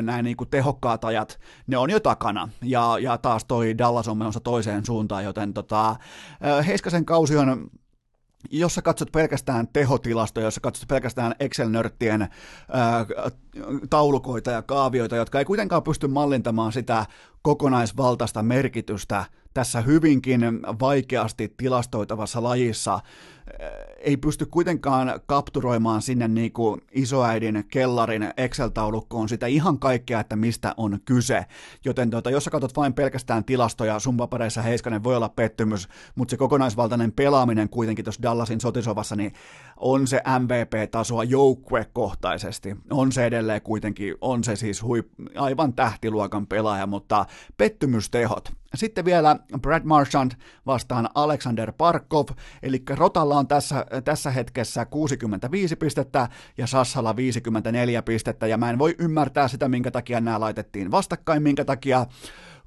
näin 0.01 0.25
niin 0.25 0.37
kuin 0.37 0.49
tehokkaat 0.49 1.05
ajat, 1.05 1.39
ne 1.67 1.77
on 1.77 1.89
jo 1.89 1.99
takana, 1.99 2.49
ja, 2.63 2.97
ja 3.01 3.17
taas 3.17 3.45
toi 3.45 3.77
Dallas 3.77 4.07
on 4.07 4.17
menossa 4.17 4.39
toiseen 4.39 4.85
suuntaan, 4.87 5.23
joten 5.23 5.53
tota, 5.53 5.95
Heiskasen 6.67 7.05
kausi 7.05 7.37
on 7.37 7.69
jos 8.51 8.75
sä 8.75 8.81
katsot 8.81 9.11
pelkästään 9.11 9.67
tehotilastoja, 9.67 10.47
jos 10.47 10.55
sä 10.55 10.61
katsot 10.61 10.87
pelkästään 10.87 11.35
Excel-nörttien 11.39 12.27
taulukoita 13.89 14.51
ja 14.51 14.61
kaavioita, 14.61 15.15
jotka 15.15 15.39
ei 15.39 15.45
kuitenkaan 15.45 15.83
pysty 15.83 16.07
mallintamaan 16.07 16.71
sitä 16.71 17.05
kokonaisvaltaista 17.41 18.43
merkitystä 18.43 19.25
tässä 19.53 19.81
hyvinkin 19.81 20.41
vaikeasti 20.79 21.53
tilastoitavassa 21.57 22.43
lajissa 22.43 22.99
ei 23.99 24.17
pysty 24.17 24.45
kuitenkaan 24.45 25.19
kapturoimaan 25.25 26.01
sinne 26.01 26.27
niin 26.27 26.51
kuin 26.51 26.81
isoäidin 26.91 27.65
kellarin 27.71 28.33
Excel-taulukkoon 28.37 29.29
sitä 29.29 29.47
ihan 29.47 29.79
kaikkea, 29.79 30.19
että 30.19 30.35
mistä 30.35 30.73
on 30.77 30.99
kyse. 31.05 31.45
Joten 31.85 32.09
tuota, 32.09 32.29
jos 32.29 32.43
sä 32.43 32.49
katsot 32.49 32.75
vain 32.75 32.93
pelkästään 32.93 33.43
tilastoja, 33.43 33.99
sun 33.99 34.17
papereissa 34.17 34.61
Heiskanen 34.61 35.03
voi 35.03 35.15
olla 35.15 35.29
pettymys, 35.29 35.87
mutta 36.15 36.31
se 36.31 36.37
kokonaisvaltainen 36.37 37.11
pelaaminen 37.11 37.69
kuitenkin 37.69 38.05
tuossa 38.05 38.23
Dallasin 38.23 38.61
sotisovassa, 38.61 39.15
niin 39.15 39.33
on 39.77 40.07
se 40.07 40.21
MVP-tasoa 40.39 41.23
joukkuekohtaisesti. 41.23 42.75
On 42.91 43.11
se 43.11 43.25
edelleen 43.25 43.61
kuitenkin, 43.61 44.15
on 44.21 44.43
se 44.43 44.55
siis 44.55 44.83
huip, 44.83 45.07
aivan 45.35 45.73
tähtiluokan 45.73 46.47
pelaaja, 46.47 46.87
mutta 46.87 47.25
pettymystehot. 47.57 48.51
Sitten 48.75 49.05
vielä 49.05 49.35
Brad 49.61 49.83
Marchand 49.83 50.31
vastaan 50.65 51.09
Alexander 51.15 51.73
Parkov, 51.77 52.27
eli 52.63 52.83
Rotalla 52.89 53.37
on 53.37 53.47
tässä, 53.47 53.85
tässä 54.03 54.31
hetkessä 54.31 54.85
65 54.85 55.75
pistettä 55.75 56.29
ja 56.57 56.67
Sassalla 56.67 57.15
54 57.15 58.01
pistettä, 58.01 58.47
ja 58.47 58.57
mä 58.57 58.69
en 58.69 58.79
voi 58.79 58.95
ymmärtää 58.99 59.47
sitä, 59.47 59.69
minkä 59.69 59.91
takia 59.91 60.21
nämä 60.21 60.39
laitettiin 60.39 60.91
vastakkain, 60.91 61.43
minkä 61.43 61.65
takia 61.65 62.05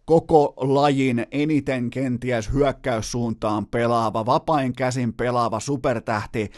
koko 0.04 0.54
lajin 0.56 1.26
eniten 1.30 1.90
kenties 1.90 2.52
hyökkäyssuuntaan 2.52 3.66
pelaava, 3.66 4.26
vapain 4.26 4.72
käsin 4.72 5.12
pelaava 5.12 5.60
supertähti 5.60 6.50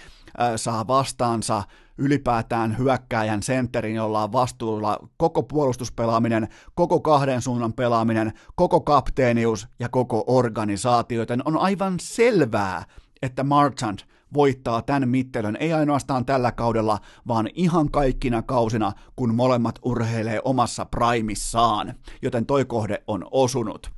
saa 0.56 0.86
vastaansa 0.86 1.62
ylipäätään 1.98 2.78
hyökkääjän 2.78 3.42
sentterin, 3.42 3.94
jolla 3.94 4.22
on 4.22 4.32
vastuulla 4.32 4.98
koko 5.16 5.42
puolustuspelaaminen, 5.42 6.48
koko 6.74 7.00
kahden 7.00 7.42
suunnan 7.42 7.72
pelaaminen, 7.72 8.32
koko 8.54 8.80
kapteenius 8.80 9.68
ja 9.78 9.88
koko 9.88 10.24
organisaatio, 10.26 11.18
joten 11.18 11.42
on 11.44 11.56
aivan 11.56 11.94
selvää, 12.00 12.84
että 13.22 13.44
Marchand 13.44 13.98
voittaa 14.34 14.82
tämän 14.82 15.08
mittelön, 15.08 15.56
ei 15.60 15.72
ainoastaan 15.72 16.26
tällä 16.26 16.52
kaudella, 16.52 16.98
vaan 17.28 17.48
ihan 17.54 17.90
kaikkina 17.90 18.42
kausina, 18.42 18.92
kun 19.16 19.34
molemmat 19.34 19.78
urheilee 19.82 20.40
omassa 20.44 20.84
primissaan, 20.84 21.94
joten 22.22 22.46
toi 22.46 22.64
kohde 22.64 23.02
on 23.06 23.24
osunut. 23.30 23.90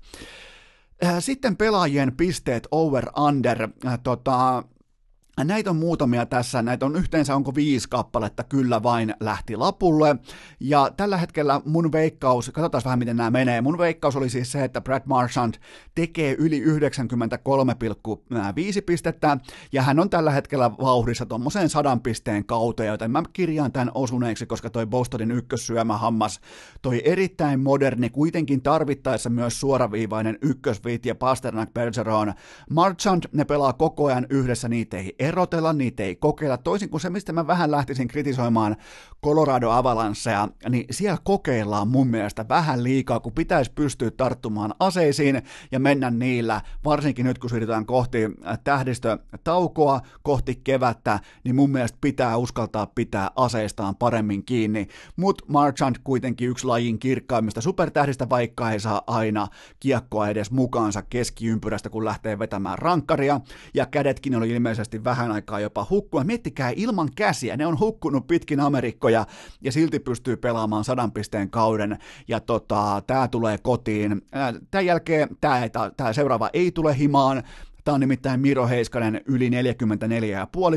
Sitten 1.19 1.57
pelaajien 1.57 2.17
pisteet 2.17 2.69
over-under. 2.71 3.69
Tota, 4.03 4.65
Näitä 5.39 5.71
on 5.71 5.77
muutamia 5.77 6.27
tässä, 6.27 6.63
näitä 6.63 6.87
on 6.87 6.97
yhteensä 6.97 7.35
onko 7.35 7.55
viisi 7.55 7.89
kappaletta, 7.89 8.45
kyllä 8.45 8.83
vain 8.83 9.15
lähti 9.21 9.57
lapulle. 9.57 10.17
Ja 10.61 10.91
tällä 10.97 11.17
hetkellä 11.17 11.61
mun 11.65 11.93
veikkaus, 11.93 12.51
katsotaan 12.55 12.85
vähän 12.85 12.99
miten 12.99 13.17
nämä 13.17 13.31
menee, 13.31 13.61
mun 13.61 13.79
veikkaus 13.79 14.17
oli 14.17 14.31
siis 14.31 14.53
se, 14.53 14.65
että 14.65 14.81
Brad 14.81 15.03
Marchand 15.05 15.55
tekee 15.95 16.35
yli 16.39 16.65
93,5 16.65 16.71
pistettä, 18.87 19.39
ja 19.73 19.83
hän 19.83 20.01
on 20.01 20.11
tällä 20.11 20.31
hetkellä 20.31 20.71
vauhdissa 20.71 21.27
tuommoiseen 21.27 21.69
sadan 21.69 22.01
pisteen 22.01 22.45
kauteen, 22.45 22.89
joten 22.89 23.11
mä 23.11 23.23
kirjaan 23.33 23.73
tämän 23.73 23.91
osuneeksi, 23.95 24.47
koska 24.47 24.71
toi 24.71 24.87
Bostonin 24.87 25.31
ykkössyömähammas, 25.31 26.41
toi 26.83 27.03
erittäin 27.05 27.61
moderni, 27.61 28.11
kuitenkin 28.11 28.63
tarvittaessa 28.63 29.31
myös 29.31 29.61
suoraviivainen 29.61 30.39
ykkösviit 30.43 31.07
ja 31.07 31.15
Pasternak 31.15 31.75
Bergeron. 31.75 32.35
Marchand, 32.71 33.23
ne 33.33 33.45
pelaa 33.45 33.73
koko 33.73 34.07
ajan 34.07 34.27
yhdessä, 34.31 34.69
niitä 34.69 34.97
ei 34.97 35.15
erotella, 35.25 35.73
niitä 35.73 36.03
ei 36.03 36.17
kokeilla. 36.17 36.57
Toisin 36.57 36.91
kuin 36.91 37.01
se, 37.01 37.11
mistä 37.11 37.33
mä 37.33 37.47
vähän 37.47 37.71
lähtisin 37.71 38.09
kritisoimaan 38.09 38.77
Colorado 39.25 39.71
Avalancea, 39.71 40.49
niin 40.69 40.85
siellä 40.91 41.19
kokeillaan 41.25 41.89
mun 41.89 42.07
mielestä 42.07 42.49
vähän 42.49 42.83
liikaa, 42.83 43.21
kun 43.21 43.33
pitäisi 43.33 43.73
pystyä 43.75 44.11
tarttumaan 44.11 44.75
aseisiin 44.81 45.43
ja 45.73 45.81
mennä 45.81 46.11
niillä, 46.11 46.61
varsinkin 46.85 47.27
nyt 47.27 47.39
kun 47.39 47.51
siirrytään 47.51 47.87
kohti 47.87 48.19
tähdistötaukoa, 48.65 50.01
kohti 50.23 50.61
kevättä, 50.65 51.21
niin 51.45 51.57
mun 51.57 51.71
mielestä 51.71 51.99
pitää 52.01 52.37
uskaltaa 52.37 52.87
pitää 52.87 53.31
aseistaan 53.37 53.97
paremmin 53.97 54.45
kiinni. 54.45 54.89
Mutta 55.17 55.45
Marchand 55.49 55.97
kuitenkin 56.05 56.49
yksi 56.49 56.67
lajin 56.67 56.99
kirkkaimmista 56.99 57.61
supertähdistä, 57.61 58.29
vaikka 58.29 58.71
ei 58.71 58.81
saa 58.81 59.03
aina 59.07 59.49
kiekkoa 59.81 60.29
edes 60.29 60.51
mukaansa 60.51 61.03
keskiympyrästä, 61.03 61.91
kun 61.91 62.05
lähtee 62.05 62.39
vetämään 62.39 62.79
rankkaria, 62.79 63.41
ja 63.75 63.87
kädetkin 63.87 64.37
oli 64.37 64.51
ilmeisesti 64.51 65.05
vähän 65.05 65.14
vähän 65.15 65.33
aikaa 65.33 65.61
jopa 65.61 65.87
hukkua. 65.91 66.25
Miettikää 66.25 66.73
ilman 66.77 67.09
käsiä, 67.17 67.57
ne 67.57 67.67
on 67.67 67.79
hukkunut 67.79 68.27
pitkin 68.27 68.61
Amerikkoja 68.61 69.27
ja 69.61 69.73
silti 69.73 69.99
pystyy 69.99 70.37
pelaamaan 70.37 70.85
sadan 70.85 71.13
pisteen 71.13 71.51
kauden 71.51 71.99
ja 72.29 72.41
tota, 72.41 73.03
tämä 73.07 73.29
tulee 73.29 73.59
kotiin. 73.59 74.23
Tämän 74.71 74.87
jälkeen 74.87 75.29
tämä 75.97 76.13
seuraava 76.13 76.51
ei 76.53 76.71
tule 76.71 76.99
himaan, 76.99 77.43
Tämä 77.85 77.95
on 77.95 78.01
nimittäin 78.01 78.41
Miro 78.41 78.67
Heiskanen 78.69 79.21
yli 79.27 79.51
44,5 79.51 79.55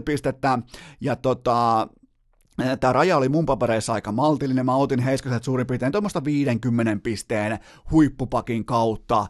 pistettä. 0.06 0.60
Ja 1.02 1.16
tota, 1.16 1.88
Tämä 2.80 2.94
raja 2.94 3.18
oli 3.18 3.30
mun 3.30 3.46
papereissa 3.46 3.94
aika 3.94 4.12
maltillinen. 4.12 4.66
Mä 4.66 4.76
otin 4.76 5.00
Heiskaset 5.00 5.44
suurin 5.44 5.68
piirtein 5.68 5.92
tuommoista 5.92 6.24
50 6.24 6.98
pisteen 7.04 7.60
huippupakin 7.92 8.66
kautta. 8.66 9.28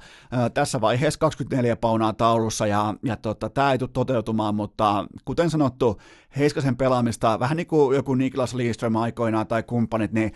Tässä 0.53 0.81
vaiheessa 0.81 1.19
24 1.19 1.75
paunaa 1.75 2.13
taulussa 2.13 2.67
ja, 2.67 2.93
ja 3.03 3.15
tota, 3.15 3.49
tämä 3.49 3.71
ei 3.71 3.77
tule 3.77 3.89
toteutumaan, 3.93 4.55
mutta 4.55 5.07
kuten 5.25 5.49
sanottu, 5.49 6.01
Heiskasen 6.37 6.77
pelaamista, 6.77 7.39
vähän 7.39 7.57
niin 7.57 7.67
kuin 7.67 7.95
joku 7.95 8.15
Niklas 8.15 8.53
Lidström 8.53 8.95
aikoinaan 8.95 9.47
tai 9.47 9.63
kumppanit, 9.63 10.11
niin 10.11 10.33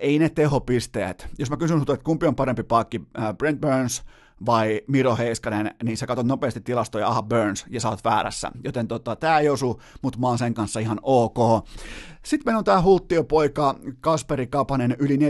ei 0.00 0.18
ne 0.18 0.28
tehopisteet. 0.28 1.28
Jos 1.38 1.50
mä 1.50 1.56
kysyn 1.56 1.80
että 1.80 1.96
kumpi 2.04 2.26
on 2.26 2.36
parempi 2.36 2.62
pakki, 2.62 3.02
Brent 3.38 3.60
Burns 3.60 4.02
vai 4.46 4.80
Miro 4.86 5.16
Heiskanen, 5.16 5.74
niin 5.82 5.96
sä 5.96 6.06
katsot 6.06 6.26
nopeasti 6.26 6.60
tilastoja, 6.60 7.08
aha 7.08 7.22
Burns, 7.22 7.64
ja 7.68 7.80
sä 7.80 7.88
oot 7.88 8.04
väärässä. 8.04 8.50
Joten 8.64 8.88
tota, 8.88 9.16
tää 9.16 9.38
ei 9.38 9.48
osu, 9.48 9.80
mutta 10.02 10.18
mä 10.18 10.26
oon 10.26 10.38
sen 10.38 10.54
kanssa 10.54 10.80
ihan 10.80 11.00
ok. 11.02 11.68
Sitten 12.22 12.46
meillä 12.46 12.58
on 12.58 12.64
tää 12.64 12.82
hulttiopoika 12.82 13.74
Kasperi 14.00 14.46
Kapanen 14.46 14.96
yli 14.98 15.16
49,5 15.16 15.22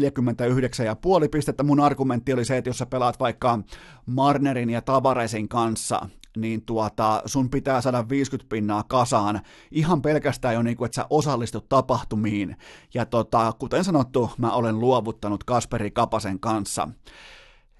pistettä. 1.30 1.62
Mun 1.62 1.80
argumentti 1.80 2.32
oli 2.32 2.44
se, 2.44 2.56
että 2.56 2.70
jos 2.70 2.78
sä 2.78 2.86
pelaat 2.86 3.20
vaikka 3.20 3.58
Marnerin 4.06 4.70
ja 4.70 4.82
Tavaresin 4.82 5.48
kanssa, 5.48 6.08
niin 6.36 6.62
tuota, 6.62 7.22
sun 7.26 7.50
pitää 7.50 7.80
saada 7.80 8.08
50 8.08 8.48
pinnaa 8.48 8.82
kasaan 8.82 9.40
ihan 9.70 10.02
pelkästään 10.02 10.54
jo 10.54 10.62
niin 10.62 10.76
kuin, 10.76 10.86
että 10.86 10.96
sä 10.96 11.06
osallistut 11.10 11.68
tapahtumiin. 11.68 12.56
Ja 12.94 13.06
tota, 13.06 13.52
kuten 13.58 13.84
sanottu, 13.84 14.30
mä 14.38 14.52
olen 14.52 14.80
luovuttanut 14.80 15.44
Kasperi 15.44 15.90
Kapasen 15.90 16.40
kanssa. 16.40 16.88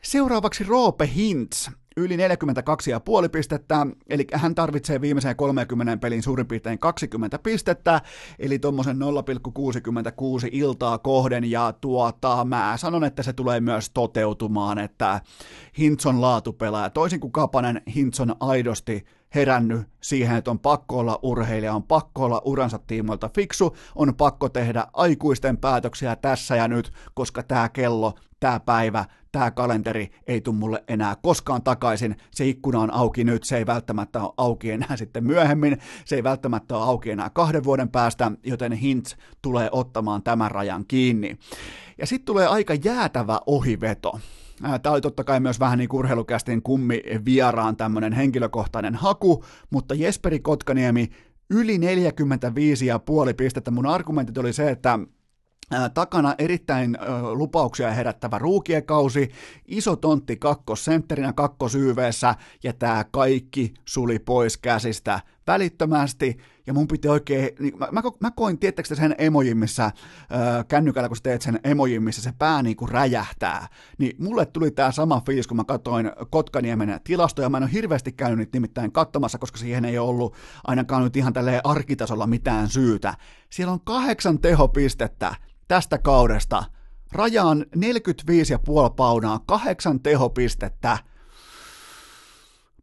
Seuraavaksi 0.05 0.65
Roope 0.65 1.11
Hintz, 1.15 1.71
yli 1.97 2.17
42,5 2.17 3.29
pistettä, 3.33 3.87
eli 4.09 4.27
hän 4.33 4.55
tarvitsee 4.55 5.01
viimeiseen 5.01 5.37
30 5.37 5.97
pelin 5.97 6.23
suurin 6.23 6.47
piirtein 6.47 6.79
20 6.79 7.39
pistettä, 7.39 8.01
eli 8.39 8.59
tuommoisen 8.59 8.97
0,66 8.97 9.03
iltaa 10.53 10.99
kohden, 10.99 11.51
ja 11.51 11.75
tuota, 11.81 12.45
mä 12.45 12.75
sanon, 12.77 13.05
että 13.05 13.23
se 13.23 13.33
tulee 13.33 13.61
myös 13.61 13.91
toteutumaan, 13.91 14.79
että 14.79 15.21
Hintz 15.79 16.07
on 16.07 16.21
laatupelaaja. 16.21 16.91
Toisin 16.91 17.21
kuin 17.21 17.33
Kapanen, 17.33 17.83
Hintz 17.95 18.21
on 18.21 18.37
aidosti 18.41 19.05
herännyt 19.35 19.89
siihen, 20.03 20.37
että 20.37 20.51
on 20.51 20.59
pakko 20.59 20.99
olla 20.99 21.19
urheilija, 21.23 21.75
on 21.75 21.83
pakko 21.83 22.25
olla 22.25 22.43
uransa 22.45 22.79
tiimoilta 22.79 23.31
fiksu, 23.35 23.77
on 23.95 24.15
pakko 24.17 24.49
tehdä 24.49 24.87
aikuisten 24.93 25.57
päätöksiä 25.57 26.17
tässä 26.17 26.57
ja 26.57 26.69
nyt, 26.69 26.93
koska 27.15 27.43
tämä 27.43 27.69
kello, 27.69 28.15
tämä 28.45 28.61
päivä, 28.61 29.05
tämä 29.33 29.51
kalenteri 29.51 30.11
ei 30.27 30.41
tule 30.41 30.57
mulle 30.57 30.85
enää 30.89 31.17
koskaan 31.23 31.63
takaisin, 31.63 32.17
se 32.31 32.47
ikkuna 32.47 32.79
on 32.79 32.95
auki 32.95 33.25
nyt, 33.25 33.45
se 33.45 33.57
ei 33.57 33.67
välttämättä 33.67 34.23
ole 34.23 34.33
auki 34.37 34.71
enää 34.71 34.97
sitten 35.03 35.25
myöhemmin, 35.25 35.79
se 36.05 36.17
ei 36.17 36.23
välttämättä 36.23 36.77
ole 36.77 36.85
auki 36.85 37.11
enää 37.11 37.31
kahden 37.31 37.65
vuoden 37.65 37.89
päästä, 37.89 38.33
joten 38.43 38.73
Hintz 38.73 39.15
tulee 39.43 39.69
ottamaan 39.73 40.23
tämän 40.23 40.51
rajan 40.51 40.85
kiinni. 40.89 41.39
Ja 41.99 42.07
sitten 42.07 42.27
tulee 42.27 42.47
aika 42.47 42.75
jäätävä 42.85 43.41
ohiveto. 43.47 44.21
Tämä 44.83 44.93
oli 44.93 45.01
totta 45.01 45.25
kai 45.25 45.41
myös 45.41 45.61
vähän 45.61 45.79
niin 45.79 45.89
urheilukästin 45.93 46.63
kummi 46.63 47.03
vieraan 47.25 47.77
tämmöinen 47.77 48.13
henkilökohtainen 48.13 48.95
haku, 48.95 49.45
mutta 49.71 49.95
Jesperi 49.95 50.41
Kotkaniemi 50.41 51.11
yli 51.51 51.79
45,5 51.79 51.83
pistettä. 53.37 53.71
Mun 53.71 53.87
argumentit 53.87 54.39
oli 54.39 54.53
se, 54.53 54.71
että 54.71 54.99
takana 55.95 56.35
erittäin 56.39 56.99
lupauksia 57.33 57.91
herättävä 57.91 58.39
ruukiekausi, 58.39 59.31
iso 59.67 59.97
tontti 59.97 60.37
kakkosentterinä 60.37 61.33
kakkosyyveessä 61.33 62.35
ja 62.63 62.73
tämä 62.73 63.05
kaikki 63.11 63.75
suli 63.85 64.19
pois 64.19 64.57
käsistä 64.57 65.21
välittömästi. 65.47 66.37
Ja 66.67 66.75
mun 66.75 66.89
piti 66.89 67.09
oikein, 67.09 67.51
niin 67.61 67.79
mä, 67.79 67.89
mä, 67.93 68.03
mä 68.21 68.31
koin, 68.31 68.59
tiettäkö 68.59 68.95
sen 68.95 69.15
emojin, 69.19 69.57
missä 69.57 69.83
ää, 70.31 70.65
kännykällä, 70.65 71.09
kun 71.09 71.17
sä 71.17 71.23
teet 71.23 71.43
sen 71.43 71.61
emojin, 71.65 72.03
missä 72.03 72.23
se 72.23 72.33
pää 72.39 72.63
niin 72.63 72.77
kuin 72.77 72.89
räjähtää, 72.89 73.69
niin 73.99 74.17
mulle 74.19 74.47
tuli 74.47 74.71
tämä 74.71 74.93
sama 74.93 75.23
fiilis, 75.27 75.47
kun 75.47 75.57
mä 75.57 75.65
katsoin 75.65 76.13
Kotkaniemen 76.31 77.01
tilastoja, 77.05 77.49
mä 77.49 77.57
en 77.57 77.63
ole 77.63 77.73
hirveästi 77.73 78.13
käynyt 78.13 78.39
niitä 78.39 78.57
nimittäin 78.57 78.93
katsomassa, 78.93 79.39
koska 79.39 79.59
siihen 79.59 79.85
ei 79.85 79.99
ollut 79.99 80.35
ainakaan 80.65 81.05
nyt 81.05 81.17
ihan 81.17 81.33
tälleen 81.33 81.61
arkitasolla 81.65 82.27
mitään 82.27 82.69
syytä. 82.69 83.15
Siellä 83.51 83.73
on 83.73 83.81
kahdeksan 83.85 84.39
tehopistettä 84.39 85.35
tästä 85.69 85.99
kaudesta. 85.99 86.65
Rajaan 87.13 87.67
45,5 87.77 88.95
paunaa, 88.97 89.41
kahdeksan 89.47 90.01
tehopistettä. 90.01 90.99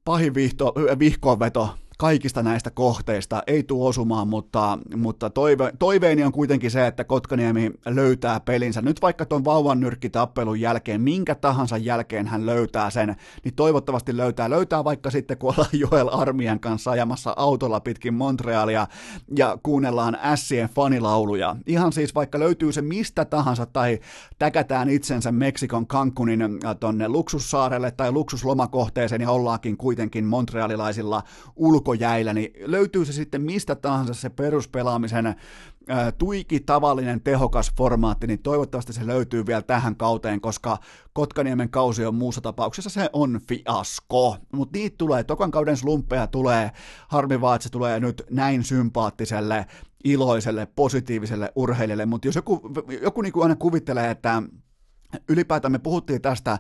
Pahin 0.06 0.34
vihto, 0.34 0.74
vihkoonveto 1.00 1.76
kaikista 2.02 2.44
näistä 2.44 2.72
kohteista 2.72 3.44
ei 3.48 3.64
tule 3.64 3.90
osumaan, 3.90 4.28
mutta, 4.28 4.78
mutta 4.96 5.30
toive, 5.30 5.74
toiveeni 5.80 6.24
on 6.24 6.32
kuitenkin 6.32 6.72
se, 6.72 6.88
että 6.88 7.04
Kotkaniemi 7.04 7.72
löytää 7.86 8.40
pelinsä. 8.40 8.82
Nyt 8.82 9.02
vaikka 9.02 9.26
tuon 9.26 9.46
vauvan 9.46 9.80
nyrkkitappelun 9.80 10.62
jälkeen, 10.62 11.02
minkä 11.02 11.36
tahansa 11.36 11.78
jälkeen 11.78 12.28
hän 12.28 12.46
löytää 12.46 12.90
sen, 12.90 13.16
niin 13.44 13.56
toivottavasti 13.56 14.18
löytää. 14.18 14.50
Löytää 14.50 14.84
vaikka 14.84 15.10
sitten, 15.10 15.38
kun 15.38 15.50
ollaan 15.50 15.70
Joel 15.92 16.10
Armian 16.12 16.60
kanssa 16.60 16.92
ajamassa 16.92 17.34
autolla 17.38 17.80
pitkin 17.80 18.14
Montrealia 18.14 18.88
ja 19.36 19.58
kuunnellaan 19.64 20.18
Ässien 20.24 20.70
fanilauluja. 20.70 21.56
Ihan 21.66 21.94
siis 21.94 22.16
vaikka 22.16 22.40
löytyy 22.40 22.72
se 22.72 22.82
mistä 22.82 23.26
tahansa 23.26 23.66
tai 23.66 24.00
täkätään 24.40 24.90
itsensä 24.90 25.32
Meksikon 25.32 25.88
Cancunin 25.88 26.42
äh, 26.42 26.76
tonne 26.80 27.10
luksussaarelle 27.10 27.92
tai 27.92 28.12
luksuslomakohteeseen 28.12 29.22
ja 29.22 29.32
ollaankin 29.32 29.78
kuitenkin 29.78 30.26
montrealilaisilla 30.26 31.24
ulko 31.56 31.91
ulkojäillä, 31.92 32.34
niin 32.34 32.54
löytyy 32.66 33.06
se 33.06 33.14
sitten 33.14 33.42
mistä 33.42 33.76
tahansa 33.76 34.14
se 34.14 34.30
peruspelaamisen 34.30 35.36
tuiki 36.18 36.60
tavallinen 36.60 37.22
tehokas 37.22 37.72
formaatti, 37.78 38.28
niin 38.28 38.42
toivottavasti 38.42 38.94
se 38.94 39.08
löytyy 39.08 39.46
vielä 39.46 39.62
tähän 39.62 39.96
kauteen, 39.96 40.42
koska 40.42 40.78
Kotkaniemen 41.14 41.70
kausi 41.70 42.06
on 42.06 42.16
muussa 42.16 42.42
tapauksessa 42.42 42.90
se 42.90 43.10
on 43.14 43.40
fiasko. 43.48 44.38
Mutta 44.54 44.78
niitä 44.78 44.96
tulee, 44.98 45.24
tokan 45.24 45.52
kauden 45.52 45.78
slumppeja 45.78 46.28
tulee, 46.28 46.72
harmi 47.08 47.42
vaan, 47.42 47.56
että 47.56 47.64
se 47.64 47.72
tulee 47.72 48.00
nyt 48.00 48.24
näin 48.30 48.64
sympaattiselle, 48.64 49.66
iloiselle, 50.04 50.68
positiiviselle 50.76 51.52
urheilijalle, 51.56 52.06
mutta 52.06 52.28
jos 52.28 52.36
joku, 52.36 52.72
joku 53.02 53.22
niin 53.22 53.34
kuin 53.34 53.44
aina 53.44 53.56
kuvittelee, 53.56 54.12
että 54.12 54.44
ylipäätään 55.30 55.72
me 55.72 55.80
puhuttiin 55.80 56.22
tästä 56.22 56.58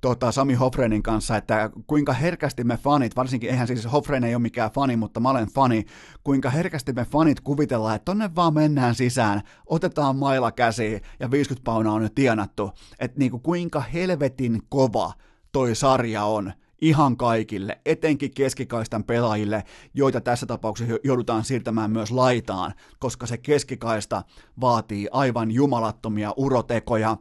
tota, 0.00 0.32
Sami 0.32 0.54
Hofrenin 0.54 1.02
kanssa, 1.02 1.36
että 1.36 1.70
kuinka 1.86 2.12
herkästi 2.12 2.64
me 2.64 2.76
fanit, 2.76 3.16
varsinkin 3.16 3.50
eihän 3.50 3.66
siis 3.66 3.92
Hofren 3.92 4.24
ei 4.24 4.34
ole 4.34 4.42
mikään 4.42 4.70
fani, 4.70 4.96
mutta 4.96 5.20
mä 5.20 5.30
olen 5.30 5.48
fani, 5.48 5.84
kuinka 6.24 6.50
herkästi 6.50 6.92
me 6.92 7.04
fanit 7.04 7.40
kuvitellaan, 7.40 7.96
että 7.96 8.04
tonne 8.04 8.30
vaan 8.36 8.54
mennään 8.54 8.94
sisään, 8.94 9.42
otetaan 9.66 10.16
maila 10.16 10.52
käsiin 10.52 11.00
ja 11.20 11.30
50 11.30 11.64
paunaa 11.64 11.94
on 11.94 12.02
jo 12.02 12.08
tienattu, 12.14 12.70
että 12.98 13.18
niinku 13.18 13.38
kuinka 13.38 13.80
helvetin 13.80 14.62
kova 14.68 15.12
toi 15.52 15.74
sarja 15.74 16.24
on 16.24 16.52
ihan 16.82 17.16
kaikille, 17.16 17.80
etenkin 17.86 18.30
keskikaistan 18.34 19.04
pelaajille, 19.04 19.64
joita 19.94 20.20
tässä 20.20 20.46
tapauksessa 20.46 20.94
joudutaan 21.04 21.44
siirtämään 21.44 21.90
myös 21.90 22.10
laitaan, 22.10 22.74
koska 22.98 23.26
se 23.26 23.38
keskikaista 23.38 24.22
vaatii 24.60 25.08
aivan 25.12 25.50
jumalattomia 25.50 26.34
urotekoja. 26.36 27.16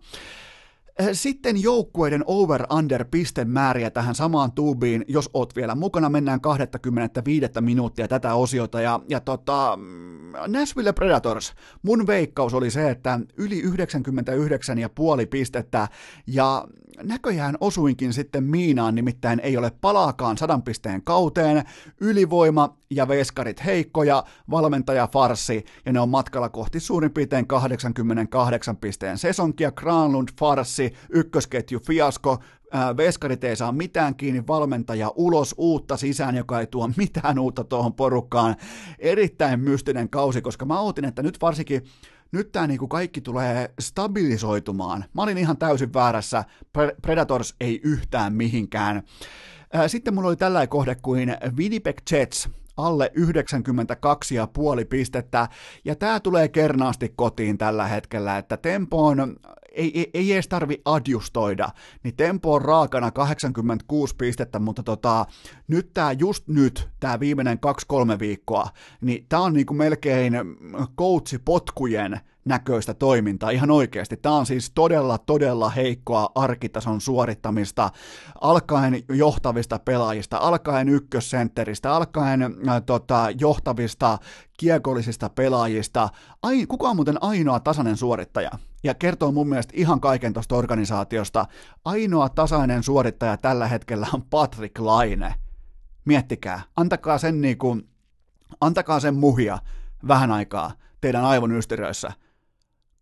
Sitten 1.14 1.62
joukkueiden 1.62 2.24
over-under 2.28 3.06
pistemääriä 3.12 3.90
tähän 3.90 4.16
samaan 4.16 4.52
tuubiin, 4.52 5.06
jos 5.08 5.30
oot 5.34 5.56
vielä 5.56 5.76
mukana, 5.76 6.10
mennään 6.10 6.42
25 6.42 7.46
minuuttia 7.62 8.08
tätä 8.08 8.34
osiota, 8.34 8.82
ja, 8.82 9.00
ja 9.10 9.20
tota, 9.20 9.78
mm, 9.82 10.32
Nashville 10.48 10.94
Predators, 10.94 11.54
mun 11.82 12.08
veikkaus 12.08 12.54
oli 12.54 12.72
se, 12.72 12.90
että 12.90 13.20
yli 13.38 13.62
99,5 13.62 13.68
pistettä, 15.30 15.88
ja 16.28 16.68
näköjään 17.04 17.58
osuinkin 17.62 18.14
sitten 18.14 18.44
miinaan, 18.44 18.96
nimittäin 18.96 19.40
ei 19.40 19.58
ole 19.58 19.72
palaakaan 19.82 20.38
sadan 20.38 20.64
pisteen 20.64 21.02
kauteen, 21.04 21.64
ylivoima 22.02 22.78
ja 22.92 23.08
veskarit 23.08 23.66
heikkoja, 23.66 24.24
valmentaja 24.50 25.08
farsi, 25.08 25.66
ja 25.86 25.94
ne 25.94 26.00
on 26.00 26.10
matkalla 26.10 26.50
kohti 26.50 26.80
suurin 26.80 27.12
piirtein 27.12 27.48
88 27.48 28.78
pisteen 28.78 29.18
sesonkia, 29.18 29.72
Granlund 29.72 30.30
farsi, 30.40 30.94
ykkösketju 31.10 31.80
fiasko, 31.80 32.40
veskarit 32.98 33.44
ei 33.44 33.56
saa 33.56 33.72
mitään 33.72 34.16
kiinni, 34.16 34.48
valmentaja 34.48 35.12
ulos, 35.16 35.56
uutta 35.58 35.98
sisään, 35.98 36.36
joka 36.36 36.60
ei 36.60 36.68
tuo 36.68 36.90
mitään 36.98 37.40
uutta 37.40 37.64
tuohon 37.64 37.94
porukkaan. 37.94 38.56
Erittäin 39.00 39.60
mystinen 39.60 40.10
kausi, 40.10 40.42
koska 40.42 40.66
mä 40.66 40.80
ootin, 40.80 41.06
että 41.06 41.24
nyt 41.24 41.38
varsinkin 41.42 41.84
nyt 42.32 42.52
tämä 42.52 42.68
niinku 42.68 42.88
kaikki 42.88 43.22
tulee 43.22 43.74
stabilisoitumaan. 43.80 45.06
Mä 45.14 45.22
olin 45.22 45.38
ihan 45.38 45.58
täysin 45.58 45.94
väärässä, 45.94 46.44
Predators 47.02 47.56
ei 47.62 47.82
yhtään 47.84 48.34
mihinkään. 48.34 49.04
Sitten 49.88 50.14
mulla 50.14 50.28
oli 50.28 50.36
tällainen 50.36 50.70
kohde 50.70 50.96
kuin 50.96 51.36
Winnipeg 51.56 51.98
Jets, 52.12 52.50
alle 52.78 53.12
92,5 53.18 54.86
pistettä, 54.90 55.48
ja 55.86 55.96
tämä 55.96 56.20
tulee 56.20 56.48
kernaasti 56.48 57.14
kotiin 57.16 57.58
tällä 57.58 57.88
hetkellä, 57.88 58.38
että 58.38 58.58
tempo 58.58 59.06
on 59.06 59.36
ei, 59.72 60.00
ei, 60.00 60.10
ei 60.14 60.34
edes 60.34 60.48
tarvi 60.48 60.82
adjustoida, 60.86 61.70
niin 62.04 62.16
tempo 62.16 62.54
on 62.54 62.62
raakana 62.62 63.12
86 63.12 64.16
pistettä, 64.16 64.60
mutta 64.60 64.84
tota, 64.84 65.26
nyt 65.68 65.94
tämä 65.94 66.12
just 66.12 66.48
nyt, 66.48 66.90
tämä 67.00 67.20
viimeinen 67.20 67.60
2-3 68.16 68.20
viikkoa, 68.20 68.68
niin 69.02 69.26
tämä 69.30 69.42
on 69.42 69.54
niinku 69.54 69.74
melkein 69.74 70.34
coachipotkujen 70.98 72.20
näköistä 72.46 72.94
toimintaa 72.94 73.50
ihan 73.50 73.72
oikeasti. 73.72 74.18
Tämä 74.18 74.36
on 74.36 74.46
siis 74.46 74.72
todella, 74.76 75.18
todella 75.18 75.70
heikkoa 75.70 76.30
arkitason 76.36 77.02
suorittamista, 77.02 77.90
alkaen 78.42 79.04
johtavista 79.10 79.80
pelaajista, 79.80 80.38
alkaen 80.38 80.90
ykkössentteristä, 80.90 81.94
alkaen 81.94 82.42
äh, 82.44 82.82
tota, 82.86 83.28
johtavista 83.40 84.18
kiekollisista 84.58 85.30
pelaajista. 85.30 86.10
Ai, 86.44 86.66
kuka 86.66 86.90
on 86.90 86.96
muuten 86.96 87.24
ainoa 87.24 87.60
tasainen 87.60 87.98
suorittaja? 87.98 88.52
Ja 88.84 88.94
kertoo 88.94 89.32
mun 89.32 89.50
mielestä 89.50 89.74
ihan 89.76 90.02
kaiken 90.02 90.34
tuosta 90.34 90.56
organisaatiosta. 90.56 91.46
Ainoa 91.86 92.30
tasainen 92.30 92.84
suorittaja 92.84 93.38
tällä 93.38 93.68
hetkellä 93.68 94.08
on 94.14 94.22
Patrick 94.22 94.80
Laine. 94.80 95.36
Miettikää, 96.06 96.62
antakaa 96.76 97.18
sen 97.18 97.42
niinku, 97.42 97.78
antakaa 98.62 99.00
sen 99.00 99.16
muhia 99.16 99.60
vähän 100.08 100.32
aikaa 100.32 100.72
teidän 101.02 101.26
aivon 101.26 101.52
ysteriöissä 101.52 102.12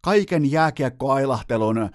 kaiken 0.02 0.52
jääkiekkoailahtelun 0.52 1.78
öö, 1.78 1.92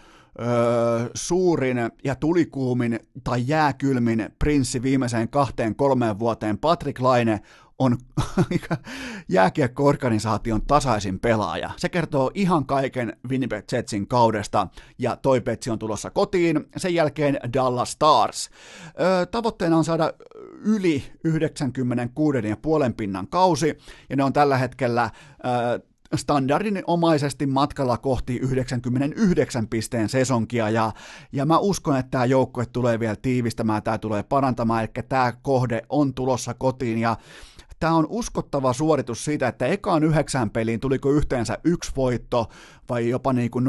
suurin 1.15 1.77
ja 2.05 2.15
tulikuumin 2.15 3.01
tai 3.25 3.43
jääkylmin 3.47 4.29
prinssi 4.39 4.83
viimeiseen 4.83 5.29
kahteen 5.29 5.77
kolmeen 5.77 6.19
vuoteen, 6.19 6.59
Patrick 6.59 7.01
Laine, 7.01 7.41
on 7.79 7.97
jääkiekko-organisaation 9.29 10.63
tasaisin 10.67 11.21
pelaaja. 11.21 11.71
Se 11.77 11.89
kertoo 11.89 12.31
ihan 12.35 12.67
kaiken 12.67 13.17
Winnipeg 13.29 13.65
Jetsin 13.73 14.07
kaudesta, 14.07 14.69
ja 14.99 15.17
toi 15.17 15.41
petsi 15.41 15.71
on 15.71 15.79
tulossa 15.79 16.11
kotiin. 16.11 16.65
Sen 16.77 16.95
jälkeen 16.95 17.39
Dallas 17.53 17.93
Stars. 17.93 18.51
Tavoitteena 19.31 19.77
on 19.77 19.85
saada 19.85 20.13
yli 20.65 21.05
96,5 21.29 21.33
pinnan 22.97 23.29
kausi, 23.29 23.79
ja 24.11 24.17
ne 24.17 24.25
on 24.25 24.33
tällä 24.33 24.59
hetkellä 24.59 25.11
öö, 25.47 25.79
standardinomaisesti 26.17 27.47
matkalla 27.47 27.99
kohti 27.99 28.37
99 28.37 29.69
pisteen 29.69 30.09
sesonkia, 30.09 30.71
ja, 30.71 30.93
ja 31.33 31.47
mä 31.47 31.59
uskon, 31.59 31.97
että 31.97 32.11
tämä 32.11 32.25
joukkue 32.25 32.67
tulee 32.67 33.01
vielä 33.01 33.17
tiivistämään, 33.17 33.83
tämä 33.83 33.99
tulee 33.99 34.23
parantamaan, 34.23 34.83
eli 34.83 35.05
tämä 35.09 35.33
kohde 35.43 35.83
on 35.89 36.15
tulossa 36.15 36.55
kotiin, 36.55 36.99
ja 36.99 37.17
tämä 37.85 37.97
on 37.97 38.07
uskottava 38.09 38.73
suoritus 38.73 39.25
siitä, 39.25 39.49
että 39.49 39.67
ekaan 39.67 40.05
yhdeksän 40.05 40.51
peliin 40.51 40.81
tuliko 40.81 41.11
yhteensä 41.11 41.59
yksi 41.65 41.93
voitto 41.97 42.49
vai 42.89 43.09
jopa 43.09 43.33
niin 43.33 43.51
kuin 43.51 43.67
0-7 43.67 43.69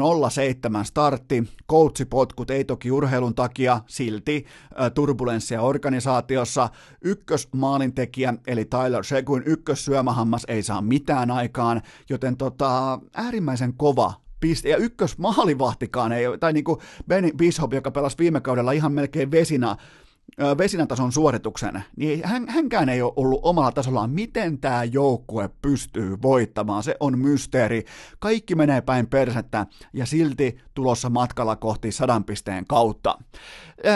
startti, 0.84 1.44
coachipotkut 1.70 2.50
ei 2.50 2.64
toki 2.64 2.90
urheilun 2.90 3.34
takia, 3.34 3.80
silti 3.86 4.46
turbulenssia 4.94 5.62
organisaatiossa, 5.62 6.68
ykkösmaalintekijä 7.04 8.34
eli 8.46 8.64
Tyler 8.64 9.04
Seguin 9.04 9.42
ykkössyömähammas 9.46 10.44
ei 10.48 10.62
saa 10.62 10.82
mitään 10.82 11.30
aikaan, 11.30 11.82
joten 12.10 12.36
tota, 12.36 13.00
äärimmäisen 13.14 13.74
kova 13.74 14.14
piste, 14.40 14.68
ja 14.68 14.76
ykkös 14.76 15.18
maalivahtikaan 15.18 16.12
ei, 16.12 16.24
tai 16.40 16.52
niin 16.52 16.64
kuin 16.64 16.80
Ben 17.08 17.30
Bishop, 17.36 17.74
joka 17.74 17.90
pelasi 17.90 18.18
viime 18.18 18.40
kaudella 18.40 18.72
ihan 18.72 18.92
melkein 18.92 19.30
vesina 19.30 19.76
vesinätason 20.58 21.12
suorituksen, 21.12 21.84
niin 21.96 22.20
hän, 22.24 22.48
hänkään 22.48 22.88
ei 22.88 23.02
ole 23.02 23.12
ollut 23.16 23.40
omalla 23.42 23.72
tasollaan, 23.72 24.10
miten 24.10 24.58
tämä 24.58 24.84
joukkue 24.84 25.50
pystyy 25.62 26.16
voittamaan. 26.22 26.82
Se 26.82 26.96
on 27.00 27.18
mysteeri. 27.18 27.84
Kaikki 28.18 28.54
menee 28.54 28.80
päin 28.80 29.06
persettä 29.06 29.66
ja 29.92 30.06
silti 30.06 30.58
tulossa 30.74 31.10
matkalla 31.10 31.56
kohti 31.56 31.92
sadan 31.92 32.24
pisteen 32.24 32.66
kautta. 32.66 33.18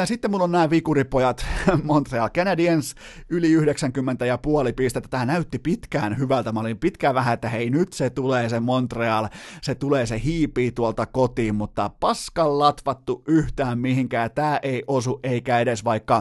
Sitten 0.05 0.31
mulla 0.31 0.45
on 0.45 0.53
nämä 0.53 0.70
vikuripojat, 0.70 1.47
Montreal 1.83 2.28
Canadiens, 2.28 2.95
yli 3.28 3.53
90 3.53 4.26
ja 4.26 4.39
puoli 4.39 4.72
pistettä. 4.72 5.09
Tämä 5.09 5.26
näytti 5.26 5.59
pitkään 5.59 6.18
hyvältä. 6.18 6.53
Mä 6.53 6.61
olin 6.61 6.78
pitkään 6.78 7.14
vähän, 7.14 7.35
että 7.35 7.49
hei 7.49 7.70
nyt 7.70 7.93
se 7.93 8.11
tulee 8.11 8.49
se 8.49 8.61
Montreal, 8.61 9.28
se 9.62 9.74
tulee 9.74 10.07
se 10.07 10.20
hiipii 10.24 10.72
tuolta 10.72 11.07
kotiin, 11.07 11.55
mutta 11.55 11.91
paskan 12.01 12.59
latvattu 12.59 13.22
yhtään 13.26 13.78
mihinkään. 13.78 14.31
Tämä 14.31 14.59
ei 14.62 14.83
osu 14.87 15.20
eikä 15.22 15.61
edes 15.61 15.85
vaikka 15.85 16.20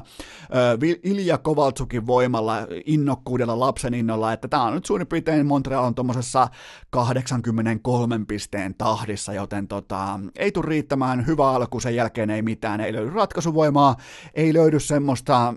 Ilja 1.03 1.37
Kovaltsukin 1.37 2.07
voimalla, 2.07 2.57
innokkuudella, 2.85 3.59
lapsen 3.59 3.93
innolla, 3.93 4.33
että 4.33 4.47
tämä 4.47 4.63
on 4.63 4.73
nyt 4.73 4.85
suurin 4.85 5.07
piirtein 5.07 5.45
Montreal 5.45 5.83
on 5.83 5.95
tuommoisessa 5.95 6.47
83 6.89 8.19
pisteen 8.27 8.75
tahdissa, 8.75 9.33
joten 9.33 9.67
tota, 9.67 10.19
ei 10.35 10.51
tule 10.51 10.65
riittämään. 10.65 11.27
Hyvä 11.27 11.51
alku, 11.51 11.79
sen 11.79 11.95
jälkeen 11.95 12.29
ei 12.29 12.41
mitään, 12.41 12.81
ei 12.81 12.93
löydy 12.93 13.09
ratkaisuvoimaa, 13.09 13.95
ei 14.33 14.53
löydy 14.53 14.79
semmoista, 14.79 15.53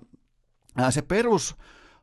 se 0.90 1.03
perus 1.03 1.57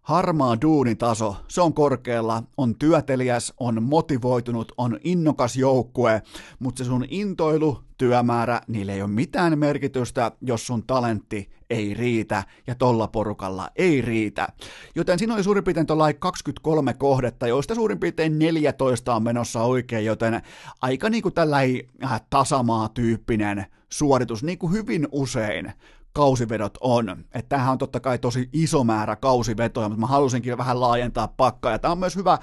Harmaa 0.10 0.62
duunitaso, 0.62 1.36
se 1.48 1.62
on 1.62 1.74
korkealla, 1.74 2.44
on 2.58 2.76
työteliäs, 2.76 3.54
on 3.60 3.84
motivoitunut, 3.84 4.72
on 4.78 5.00
innokas 5.04 5.56
joukkue, 5.56 6.22
mutta 6.60 6.84
se 6.84 6.88
sun 6.88 7.06
intoilu, 7.10 7.80
työmäärä, 7.98 8.62
niille 8.68 8.94
ei 8.94 9.02
ole 9.02 9.12
mitään 9.12 9.60
merkitystä, 9.60 10.32
jos 10.42 10.68
sun 10.68 10.84
talentti 10.84 11.50
ei 11.70 11.94
riitä 11.94 12.44
ja 12.68 12.76
tolla 12.76 13.08
porukalla 13.08 13.70
ei 13.76 14.02
riitä. 14.02 14.48
Joten 14.96 15.20
siinä 15.20 15.34
oli 15.34 15.44
suurin 15.44 15.64
piirtein 15.64 15.88
tuolla 15.88 16.14
23 16.14 16.94
kohdetta, 16.94 17.48
joista 17.48 17.76
suurin 17.76 18.00
piirtein 18.00 18.40
14 18.40 19.16
on 19.16 19.24
menossa 19.24 19.62
oikein, 19.62 20.06
joten 20.06 20.42
aika 20.82 21.10
niinku 21.10 21.32
tällainen 21.32 21.82
äh, 22.04 22.22
tasamaa-tyyppinen 22.30 23.66
suoritus, 23.90 24.44
niin 24.44 24.58
kuin 24.58 24.74
hyvin 24.74 25.08
usein 25.12 25.74
kausivedot 26.14 26.78
on. 26.82 27.10
Että 27.10 27.50
tämähän 27.50 27.72
on 27.72 27.78
totta 27.78 28.00
kai 28.00 28.20
tosi 28.20 28.50
iso 28.54 28.84
määrä 28.84 29.16
kausivetoja, 29.16 29.90
mutta 29.90 30.02
mä 30.02 30.08
halusinkin 30.08 30.58
vähän 30.58 30.80
laajentaa 30.80 31.28
pakkaa. 31.28 31.72
Ja 31.72 31.80
tämä 31.80 31.92
on 31.92 32.00
myös 32.00 32.16
hyvä 32.16 32.38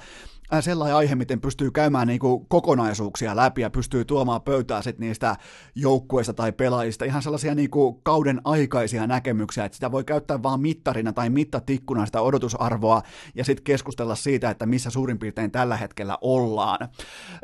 Äh, 0.53 0.63
sellainen 0.63 0.95
aihe, 0.95 1.15
miten 1.15 1.41
pystyy 1.41 1.71
käymään 1.71 2.07
niin 2.07 2.19
kokonaisuuksia 2.47 3.35
läpi 3.35 3.61
ja 3.61 3.69
pystyy 3.69 4.05
tuomaan 4.05 4.41
pöytää 4.41 4.81
sit 4.81 4.99
niistä 4.99 5.35
joukkueista 5.75 6.33
tai 6.33 6.51
pelaajista 6.51 7.05
ihan 7.05 7.21
sellaisia 7.21 7.55
niin 7.55 7.69
kuin 7.69 7.99
kauden 8.03 8.41
aikaisia 8.43 9.07
näkemyksiä, 9.07 9.65
että 9.65 9.75
sitä 9.75 9.91
voi 9.91 10.03
käyttää 10.03 10.43
vaan 10.43 10.61
mittarina 10.61 11.13
tai 11.13 11.29
mittatikkuna 11.29 12.05
sitä 12.05 12.21
odotusarvoa 12.21 13.01
ja 13.35 13.43
sitten 13.43 13.63
keskustella 13.63 14.15
siitä, 14.15 14.49
että 14.49 14.65
missä 14.65 14.89
suurin 14.89 15.19
piirtein 15.19 15.51
tällä 15.51 15.77
hetkellä 15.77 16.17
ollaan. 16.21 16.89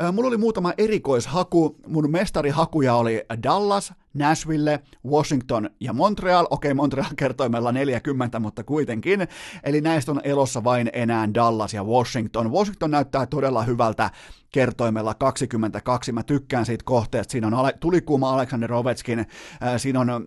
Äh, 0.04 0.14
mulla 0.14 0.28
oli 0.28 0.38
muutama 0.38 0.74
erikoishaku, 0.78 1.76
mun 1.88 2.12
mestarihakuja 2.12 2.96
oli 2.96 3.26
Dallas, 3.44 3.94
Nashville, 4.14 4.80
Washington 5.08 5.70
ja 5.80 5.94
Montreal. 5.94 6.48
Okei, 6.50 6.74
Montreal 6.74 7.10
kertoimella 7.16 7.72
40, 7.72 8.40
mutta 8.40 8.64
kuitenkin. 8.64 9.28
Eli 9.64 9.82
näistä 9.82 10.12
on 10.12 10.22
elossa 10.24 10.64
vain 10.64 10.90
enää 10.94 11.34
Dallas 11.34 11.74
ja 11.74 11.84
Washington. 11.84 12.52
Washington 12.52 12.92
näyttää 12.92 13.26
todella 13.26 13.64
hyvältä 13.64 14.10
kertoimella 14.54 15.14
22. 15.14 16.12
Mä 16.12 16.24
tykkään 16.24 16.66
siitä 16.66 16.84
kohteesta. 16.86 17.32
Siinä 17.32 17.48
on 17.48 17.72
tulikuuma 17.80 18.34
Aleksander 18.34 18.74
Ovetskin. 18.74 19.20
Äh, 19.20 19.28
siinä 19.78 20.00
on 20.00 20.10
äh, 20.10 20.18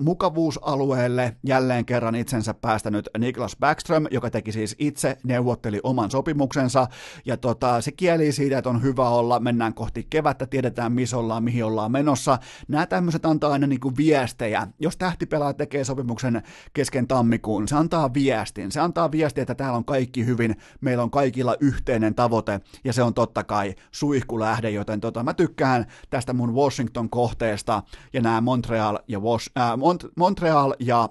mukavuusalueelle 0.00 1.36
jälleen 1.46 1.84
kerran 1.84 2.14
itsensä 2.14 2.54
päästänyt 2.54 3.08
Niklas 3.18 3.56
Backström, 3.60 4.06
joka 4.10 4.30
teki 4.30 4.52
siis 4.52 4.76
itse, 4.78 5.18
neuvotteli 5.24 5.80
oman 5.82 6.10
sopimuksensa. 6.10 6.86
Ja 7.24 7.36
tota, 7.36 7.80
se 7.80 7.92
kieli 7.92 8.32
siitä, 8.32 8.58
että 8.58 8.70
on 8.70 8.82
hyvä 8.82 9.08
olla, 9.08 9.40
mennään 9.40 9.74
kohti 9.74 10.06
kevättä, 10.10 10.46
tiedetään 10.46 10.92
missä 10.92 11.18
ollaan, 11.18 11.44
mihin 11.44 11.64
ollaan 11.64 11.92
menossa. 11.92 12.38
Nämä 12.68 12.86
tämmöiset 12.86 13.26
antaa 13.26 13.52
aina 13.52 13.66
kuin 13.80 13.96
viestejä. 13.96 14.66
Jos 14.80 14.96
tähtipelaaja 14.96 15.54
tekee 15.54 15.84
sopimuksen 15.84 16.42
kesken 16.72 17.06
tammikuun, 17.06 17.68
se 17.68 17.76
antaa 17.76 18.14
viestin. 18.14 18.72
Se 18.72 18.80
antaa 18.80 19.10
viestiä, 19.12 19.42
että 19.42 19.54
täällä 19.54 19.76
on 19.76 19.84
kaikki 19.84 20.26
hyvin, 20.26 20.56
meillä 20.80 21.02
on 21.02 21.10
kaikilla 21.10 21.56
yhteinen 21.60 22.14
tavoite, 22.14 22.60
ja 22.84 22.92
se 22.92 23.02
on 23.02 23.14
totta 23.14 23.44
kai 23.44 23.53
kai 23.54 23.74
suihkulähde, 23.92 24.70
joten 24.70 25.00
tota, 25.00 25.22
mä 25.22 25.34
tykkään 25.34 25.86
tästä 26.10 26.32
mun 26.32 26.54
Washington-kohteesta 26.54 27.82
ja 28.12 28.20
nämä 28.20 28.40
Montreal 28.40 28.98
ja, 29.08 29.20
Was, 29.20 29.50
äh, 29.58 29.72
Mont- 29.72 30.12
Montreal 30.16 30.74
ja 30.78 31.08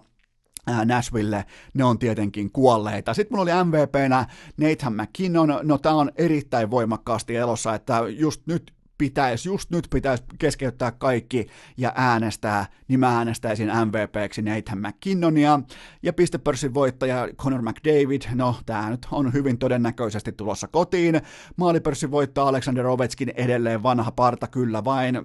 äh, 0.70 0.86
Nashville, 0.86 1.46
ne 1.74 1.84
on 1.84 2.00
tietenkin 2.00 2.52
kuolleita. 2.52 3.14
Sitten 3.14 3.38
mulla 3.38 3.54
oli 3.54 3.64
MVPnä 3.64 4.26
Nathan 4.58 4.94
McKinnon, 4.94 5.60
no 5.64 5.78
tää 5.78 5.96
on 5.96 6.12
erittäin 6.16 6.72
voimakkaasti 6.72 7.36
elossa, 7.36 7.76
että 7.76 8.02
just 8.10 8.42
nyt 8.48 8.74
pitäisi, 8.98 9.50
just 9.50 9.70
nyt 9.70 9.88
pitäisi 9.90 10.24
keskeyttää 10.40 10.92
kaikki 10.92 11.48
ja 11.78 11.92
äänestää, 11.96 12.66
niin 12.88 13.00
mä 13.00 13.18
äänestäisin 13.18 13.72
MVPksi 13.86 14.42
Nathan 14.42 14.80
McKinnonia. 14.80 15.60
Ja 16.04 16.14
pistepörssin 16.14 16.74
voittaja 16.74 17.28
Conor 17.38 17.62
McDavid, 17.62 18.22
no 18.36 18.56
tää 18.66 18.90
nyt 18.90 19.08
on 19.12 19.34
hyvin 19.34 19.58
todennäköisesti 19.58 20.32
tulossa 20.32 20.68
kotiin. 20.68 21.22
Maalipörssin 21.56 22.12
voittaa 22.12 22.48
Alexander 22.48 22.88
Ovechkin 22.88 23.34
edelleen 23.36 23.84
vanha 23.84 24.12
parta 24.12 24.48
kyllä 24.48 24.84
vain 24.84 25.16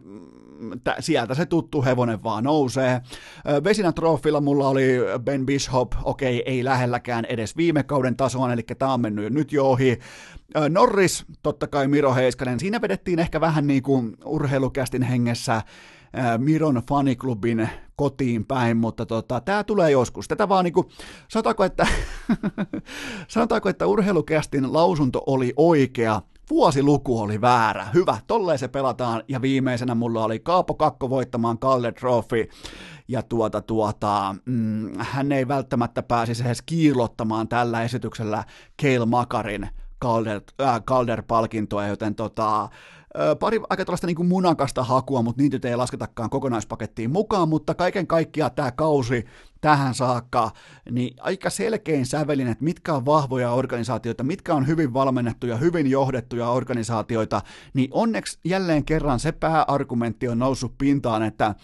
sieltä 1.00 1.34
se 1.34 1.46
tuttu 1.46 1.82
hevonen 1.82 2.22
vaan 2.22 2.44
nousee. 2.44 3.00
Vesinä 3.64 3.92
trofilla 3.92 4.40
mulla 4.40 4.68
oli 4.68 4.86
Ben 5.24 5.46
Bishop, 5.46 5.92
okei, 6.02 6.42
ei 6.46 6.64
lähelläkään 6.64 7.24
edes 7.24 7.56
viime 7.56 7.82
kauden 7.82 8.16
tasoa, 8.16 8.52
eli 8.52 8.62
tämä 8.62 8.92
on 8.92 9.00
mennyt 9.00 9.32
nyt 9.32 9.52
jo 9.52 9.70
ohi. 9.70 9.98
Norris, 10.68 11.24
totta 11.42 11.66
kai 11.66 11.88
Miro 11.88 12.14
Heiskanen, 12.14 12.60
siinä 12.60 12.80
vedettiin 12.80 13.18
ehkä 13.18 13.40
vähän 13.40 13.66
niin 13.66 13.82
kuin 13.82 14.16
urheilukästin 14.24 15.02
hengessä 15.02 15.62
Miron 16.38 16.82
faniklubin 16.88 17.68
kotiin 17.96 18.44
päin, 18.44 18.76
mutta 18.76 19.06
tota, 19.06 19.40
tämä 19.40 19.64
tulee 19.64 19.90
joskus. 19.90 20.28
Tätä 20.28 20.48
vaan 20.48 20.64
niinku, 20.64 20.88
sanotaanko, 21.28 21.64
että, 21.64 21.86
sanotaanko, 23.28 23.68
että 23.68 23.86
urheilukästin 23.86 24.72
lausunto 24.72 25.22
oli 25.26 25.52
oikea, 25.56 26.22
vuosiluku 26.50 27.20
oli 27.20 27.40
väärä. 27.40 27.86
Hyvä, 27.94 28.18
tolleen 28.26 28.58
se 28.58 28.68
pelataan. 28.68 29.22
Ja 29.28 29.42
viimeisenä 29.42 29.94
mulla 29.94 30.24
oli 30.24 30.38
Kaapo 30.38 30.74
Kakko 30.74 31.10
voittamaan 31.10 31.58
Kalle 31.58 31.92
Trophy. 31.92 32.48
Ja 33.08 33.22
tuota, 33.22 33.60
tuota, 33.62 34.34
mm, 34.44 34.90
hän 34.98 35.32
ei 35.32 35.48
välttämättä 35.48 36.02
pääsisi 36.02 36.44
edes 36.46 36.62
kiilottamaan 36.62 37.48
tällä 37.48 37.82
esityksellä 37.82 38.44
Keil 38.76 39.06
Makarin 39.06 39.68
Calder, 40.02 40.40
äh, 40.60 40.82
Calder-palkintoa, 40.82 41.86
joten 41.86 42.14
tota, 42.14 42.68
pari 43.40 43.60
aika 43.70 43.84
tällaista 43.84 44.06
niin 44.06 44.16
kuin 44.16 44.28
munakasta 44.28 44.84
hakua, 44.84 45.22
mutta 45.22 45.42
niitä 45.42 45.68
ei 45.68 45.76
lasketakaan 45.76 46.30
kokonaispakettiin 46.30 47.10
mukaan, 47.10 47.48
mutta 47.48 47.74
kaiken 47.74 48.06
kaikkiaan 48.06 48.52
tämä 48.52 48.72
kausi 48.72 49.24
tähän 49.60 49.94
saakka, 49.94 50.50
niin 50.90 51.16
aika 51.20 51.50
selkein 51.50 52.06
sävelin, 52.06 52.48
että 52.48 52.64
mitkä 52.64 52.94
on 52.94 53.06
vahvoja 53.06 53.52
organisaatioita, 53.52 54.24
mitkä 54.24 54.54
on 54.54 54.66
hyvin 54.66 54.94
valmennettuja, 54.94 55.56
hyvin 55.56 55.90
johdettuja 55.90 56.48
organisaatioita, 56.48 57.42
niin 57.74 57.88
onneksi 57.92 58.38
jälleen 58.44 58.84
kerran 58.84 59.20
se 59.20 59.32
pääargumentti 59.32 60.28
on 60.28 60.38
noussut 60.38 60.78
pintaan, 60.78 61.22
että 61.22 61.54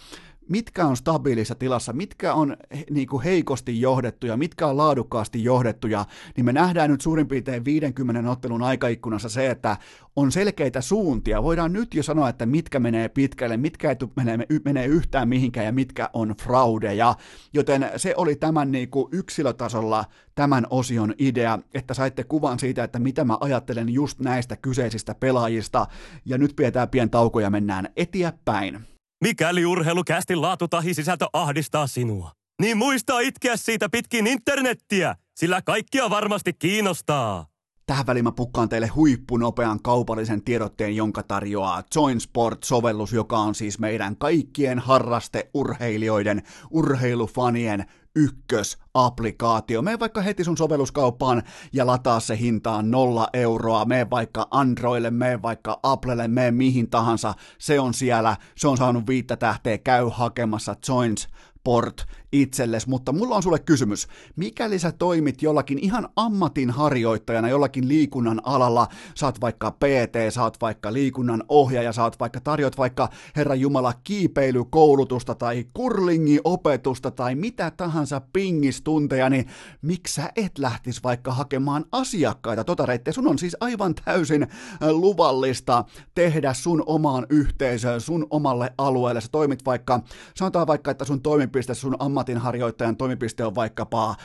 mitkä 0.49 0.85
on 0.85 0.97
stabiilissa 0.97 1.55
tilassa, 1.55 1.93
mitkä 1.93 2.33
on 2.33 2.57
niin 2.89 3.07
kuin 3.07 3.23
heikosti 3.23 3.81
johdettuja, 3.81 4.37
mitkä 4.37 4.67
on 4.67 4.77
laadukkaasti 4.77 5.43
johdettuja, 5.43 6.05
niin 6.37 6.45
me 6.45 6.53
nähdään 6.53 6.89
nyt 6.89 7.01
suurin 7.01 7.27
piirtein 7.27 7.65
50 7.65 8.31
ottelun 8.31 8.63
aikaikkunassa 8.63 9.29
se, 9.29 9.49
että 9.49 9.77
on 10.15 10.31
selkeitä 10.31 10.81
suuntia. 10.81 11.43
Voidaan 11.43 11.73
nyt 11.73 11.93
jo 11.93 12.03
sanoa, 12.03 12.29
että 12.29 12.45
mitkä 12.45 12.79
menee 12.79 13.09
pitkälle, 13.09 13.57
mitkä 13.57 13.89
ei 13.89 13.95
menee, 14.15 14.37
menee 14.65 14.85
yhtään 14.85 15.29
mihinkään 15.29 15.65
ja 15.65 15.71
mitkä 15.71 16.09
on 16.13 16.35
fraudeja. 16.41 17.15
Joten 17.53 17.91
se 17.97 18.13
oli 18.17 18.35
tämän 18.35 18.71
niin 18.71 18.89
kuin 18.89 19.09
yksilötasolla 19.11 20.05
tämän 20.35 20.67
osion 20.69 21.13
idea, 21.17 21.59
että 21.73 21.93
saitte 21.93 22.23
kuvan 22.23 22.59
siitä, 22.59 22.83
että 22.83 22.99
mitä 22.99 23.23
mä 23.23 23.37
ajattelen 23.39 23.89
just 23.89 24.19
näistä 24.19 24.55
kyseisistä 24.55 25.15
pelaajista. 25.15 25.87
Ja 26.25 26.37
nyt 26.37 26.55
pidetään 26.55 26.89
pien 26.89 27.09
tauko 27.09 27.39
ja 27.39 27.49
mennään 27.49 27.89
eteenpäin. 27.95 28.94
Mikäli 29.21 29.65
urheilukästin 29.65 30.41
laatu 30.41 30.67
tahi 30.67 30.93
sisältö 30.93 31.25
ahdistaa 31.33 31.87
sinua, 31.87 32.31
niin 32.61 32.77
muista 32.77 33.19
itkeä 33.19 33.57
siitä 33.57 33.89
pitkin 33.89 34.27
internettiä, 34.27 35.15
sillä 35.35 35.61
kaikkia 35.61 36.09
varmasti 36.09 36.53
kiinnostaa. 36.53 37.47
Tähän 37.85 38.07
väliin 38.07 38.25
mä 38.25 38.31
pukkaan 38.31 38.69
teille 38.69 38.87
huippunopean 38.87 39.81
kaupallisen 39.81 40.43
tiedotteen, 40.43 40.95
jonka 40.95 41.23
tarjoaa 41.23 41.83
Join 41.95 42.21
Sport-sovellus, 42.21 43.13
joka 43.13 43.37
on 43.37 43.55
siis 43.55 43.79
meidän 43.79 44.17
kaikkien 44.17 44.79
harrasteurheilijoiden, 44.79 46.43
urheilufanien 46.71 47.85
ykkösapplikaatio. 48.15 49.81
Mene 49.81 49.99
vaikka 49.99 50.21
heti 50.21 50.43
sun 50.43 50.57
sovelluskauppaan 50.57 51.43
ja 51.73 51.85
lataa 51.85 52.19
se 52.19 52.37
hintaan 52.37 52.91
nolla 52.91 53.27
euroa. 53.33 53.85
Mene 53.85 54.09
vaikka 54.09 54.47
Androille, 54.51 55.11
mene 55.11 55.41
vaikka 55.41 55.79
Applelle, 55.83 56.27
mene 56.27 56.51
mihin 56.51 56.89
tahansa. 56.89 57.33
Se 57.57 57.79
on 57.79 57.93
siellä, 57.93 58.37
se 58.55 58.67
on 58.67 58.77
saanut 58.77 59.07
viittä 59.07 59.37
tähteä, 59.37 59.77
käy 59.77 60.09
hakemassa 60.11 60.75
Joins 60.87 61.27
Sport 61.65 62.05
itsellesi, 62.41 62.89
mutta 62.89 63.11
mulla 63.11 63.35
on 63.35 63.43
sulle 63.43 63.59
kysymys. 63.59 64.07
Mikäli 64.35 64.79
sä 64.79 64.91
toimit 64.91 65.41
jollakin 65.41 65.79
ihan 65.79 66.09
ammatin 66.15 66.69
harjoittajana, 66.69 67.49
jollakin 67.49 67.87
liikunnan 67.87 68.41
alalla, 68.43 68.87
saat 69.15 69.41
vaikka 69.41 69.71
PT, 69.71 70.15
saat 70.29 70.57
vaikka 70.61 70.93
liikunnan 70.93 71.43
ohjaaja, 71.49 71.93
saat 71.93 72.19
vaikka 72.19 72.39
tarjot 72.39 72.77
vaikka 72.77 73.09
Herra 73.35 73.55
Jumala 73.55 73.93
kiipeilykoulutusta 74.03 75.35
tai 75.35 75.65
kurlingiopetusta 75.73 77.11
tai 77.11 77.35
mitä 77.35 77.71
tahansa 77.71 78.21
pingistunteja, 78.33 79.29
niin 79.29 79.45
miksi 79.81 80.13
sä 80.13 80.29
et 80.35 80.57
lähtis 80.57 81.03
vaikka 81.03 81.31
hakemaan 81.33 81.85
asiakkaita 81.91 82.63
tota 82.63 82.85
reittiä? 82.85 83.13
Sun 83.13 83.27
on 83.27 83.39
siis 83.39 83.57
aivan 83.59 83.95
täysin 83.95 84.43
äh, 84.43 84.49
luvallista 84.89 85.83
tehdä 86.15 86.53
sun 86.53 86.83
omaan 86.85 87.25
yhteisöön, 87.29 88.01
sun 88.01 88.27
omalle 88.29 88.73
alueelle. 88.77 89.21
Sä 89.21 89.27
toimit 89.31 89.65
vaikka, 89.65 89.99
sanotaan 90.35 90.67
vaikka, 90.67 90.91
että 90.91 91.05
sun 91.05 91.21
toimipiste, 91.21 91.73
sun 91.73 91.95
ammat 91.99 92.24
ammatinharjoittajan 92.25 92.97
toimipiste 92.97 93.45
on 93.45 93.55
vaikkapa 93.55 94.09
äh, 94.09 94.15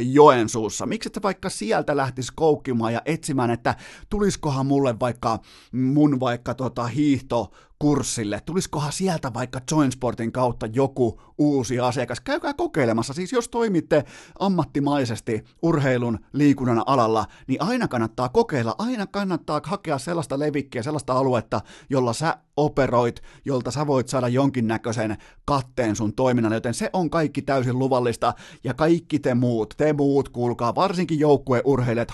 Joensuussa. 0.00 0.86
Miksi 0.86 1.08
et 1.08 1.22
vaikka 1.22 1.48
sieltä 1.48 1.96
lähtisi 1.96 2.32
koukkimaan 2.34 2.92
ja 2.92 3.02
etsimään, 3.04 3.50
että 3.50 3.74
tuliskohan 4.10 4.66
mulle 4.66 5.00
vaikka 5.00 5.38
mun 5.72 6.20
vaikka 6.20 6.54
tota 6.54 6.86
hiihto 6.86 7.52
kurssille. 7.78 8.40
Tulisikohan 8.46 8.92
sieltä 8.92 9.34
vaikka 9.34 9.60
Joinsportin 9.70 10.32
kautta 10.32 10.66
joku 10.66 11.20
uusi 11.38 11.80
asiakas? 11.80 12.20
Käykää 12.20 12.54
kokeilemassa. 12.54 13.12
Siis 13.12 13.32
jos 13.32 13.48
toimitte 13.48 14.04
ammattimaisesti 14.38 15.44
urheilun 15.62 16.18
liikunnan 16.32 16.82
alalla, 16.86 17.26
niin 17.46 17.62
aina 17.62 17.88
kannattaa 17.88 18.28
kokeilla, 18.28 18.74
aina 18.78 19.06
kannattaa 19.06 19.60
hakea 19.64 19.98
sellaista 19.98 20.38
levikkiä, 20.38 20.82
sellaista 20.82 21.12
aluetta, 21.12 21.60
jolla 21.90 22.12
sä 22.12 22.36
operoit, 22.56 23.20
jolta 23.44 23.70
sä 23.70 23.86
voit 23.86 24.08
saada 24.08 24.28
jonkinnäköisen 24.28 25.16
katteen 25.44 25.96
sun 25.96 26.14
toiminnan, 26.14 26.52
joten 26.52 26.74
se 26.74 26.90
on 26.92 27.10
kaikki 27.10 27.42
täysin 27.42 27.78
luvallista, 27.78 28.34
ja 28.64 28.74
kaikki 28.74 29.18
te 29.18 29.34
muut, 29.34 29.74
te 29.76 29.92
muut, 29.92 30.28
kuulkaa, 30.28 30.74
varsinkin 30.74 31.18
joukkueurheilijat, 31.18 32.10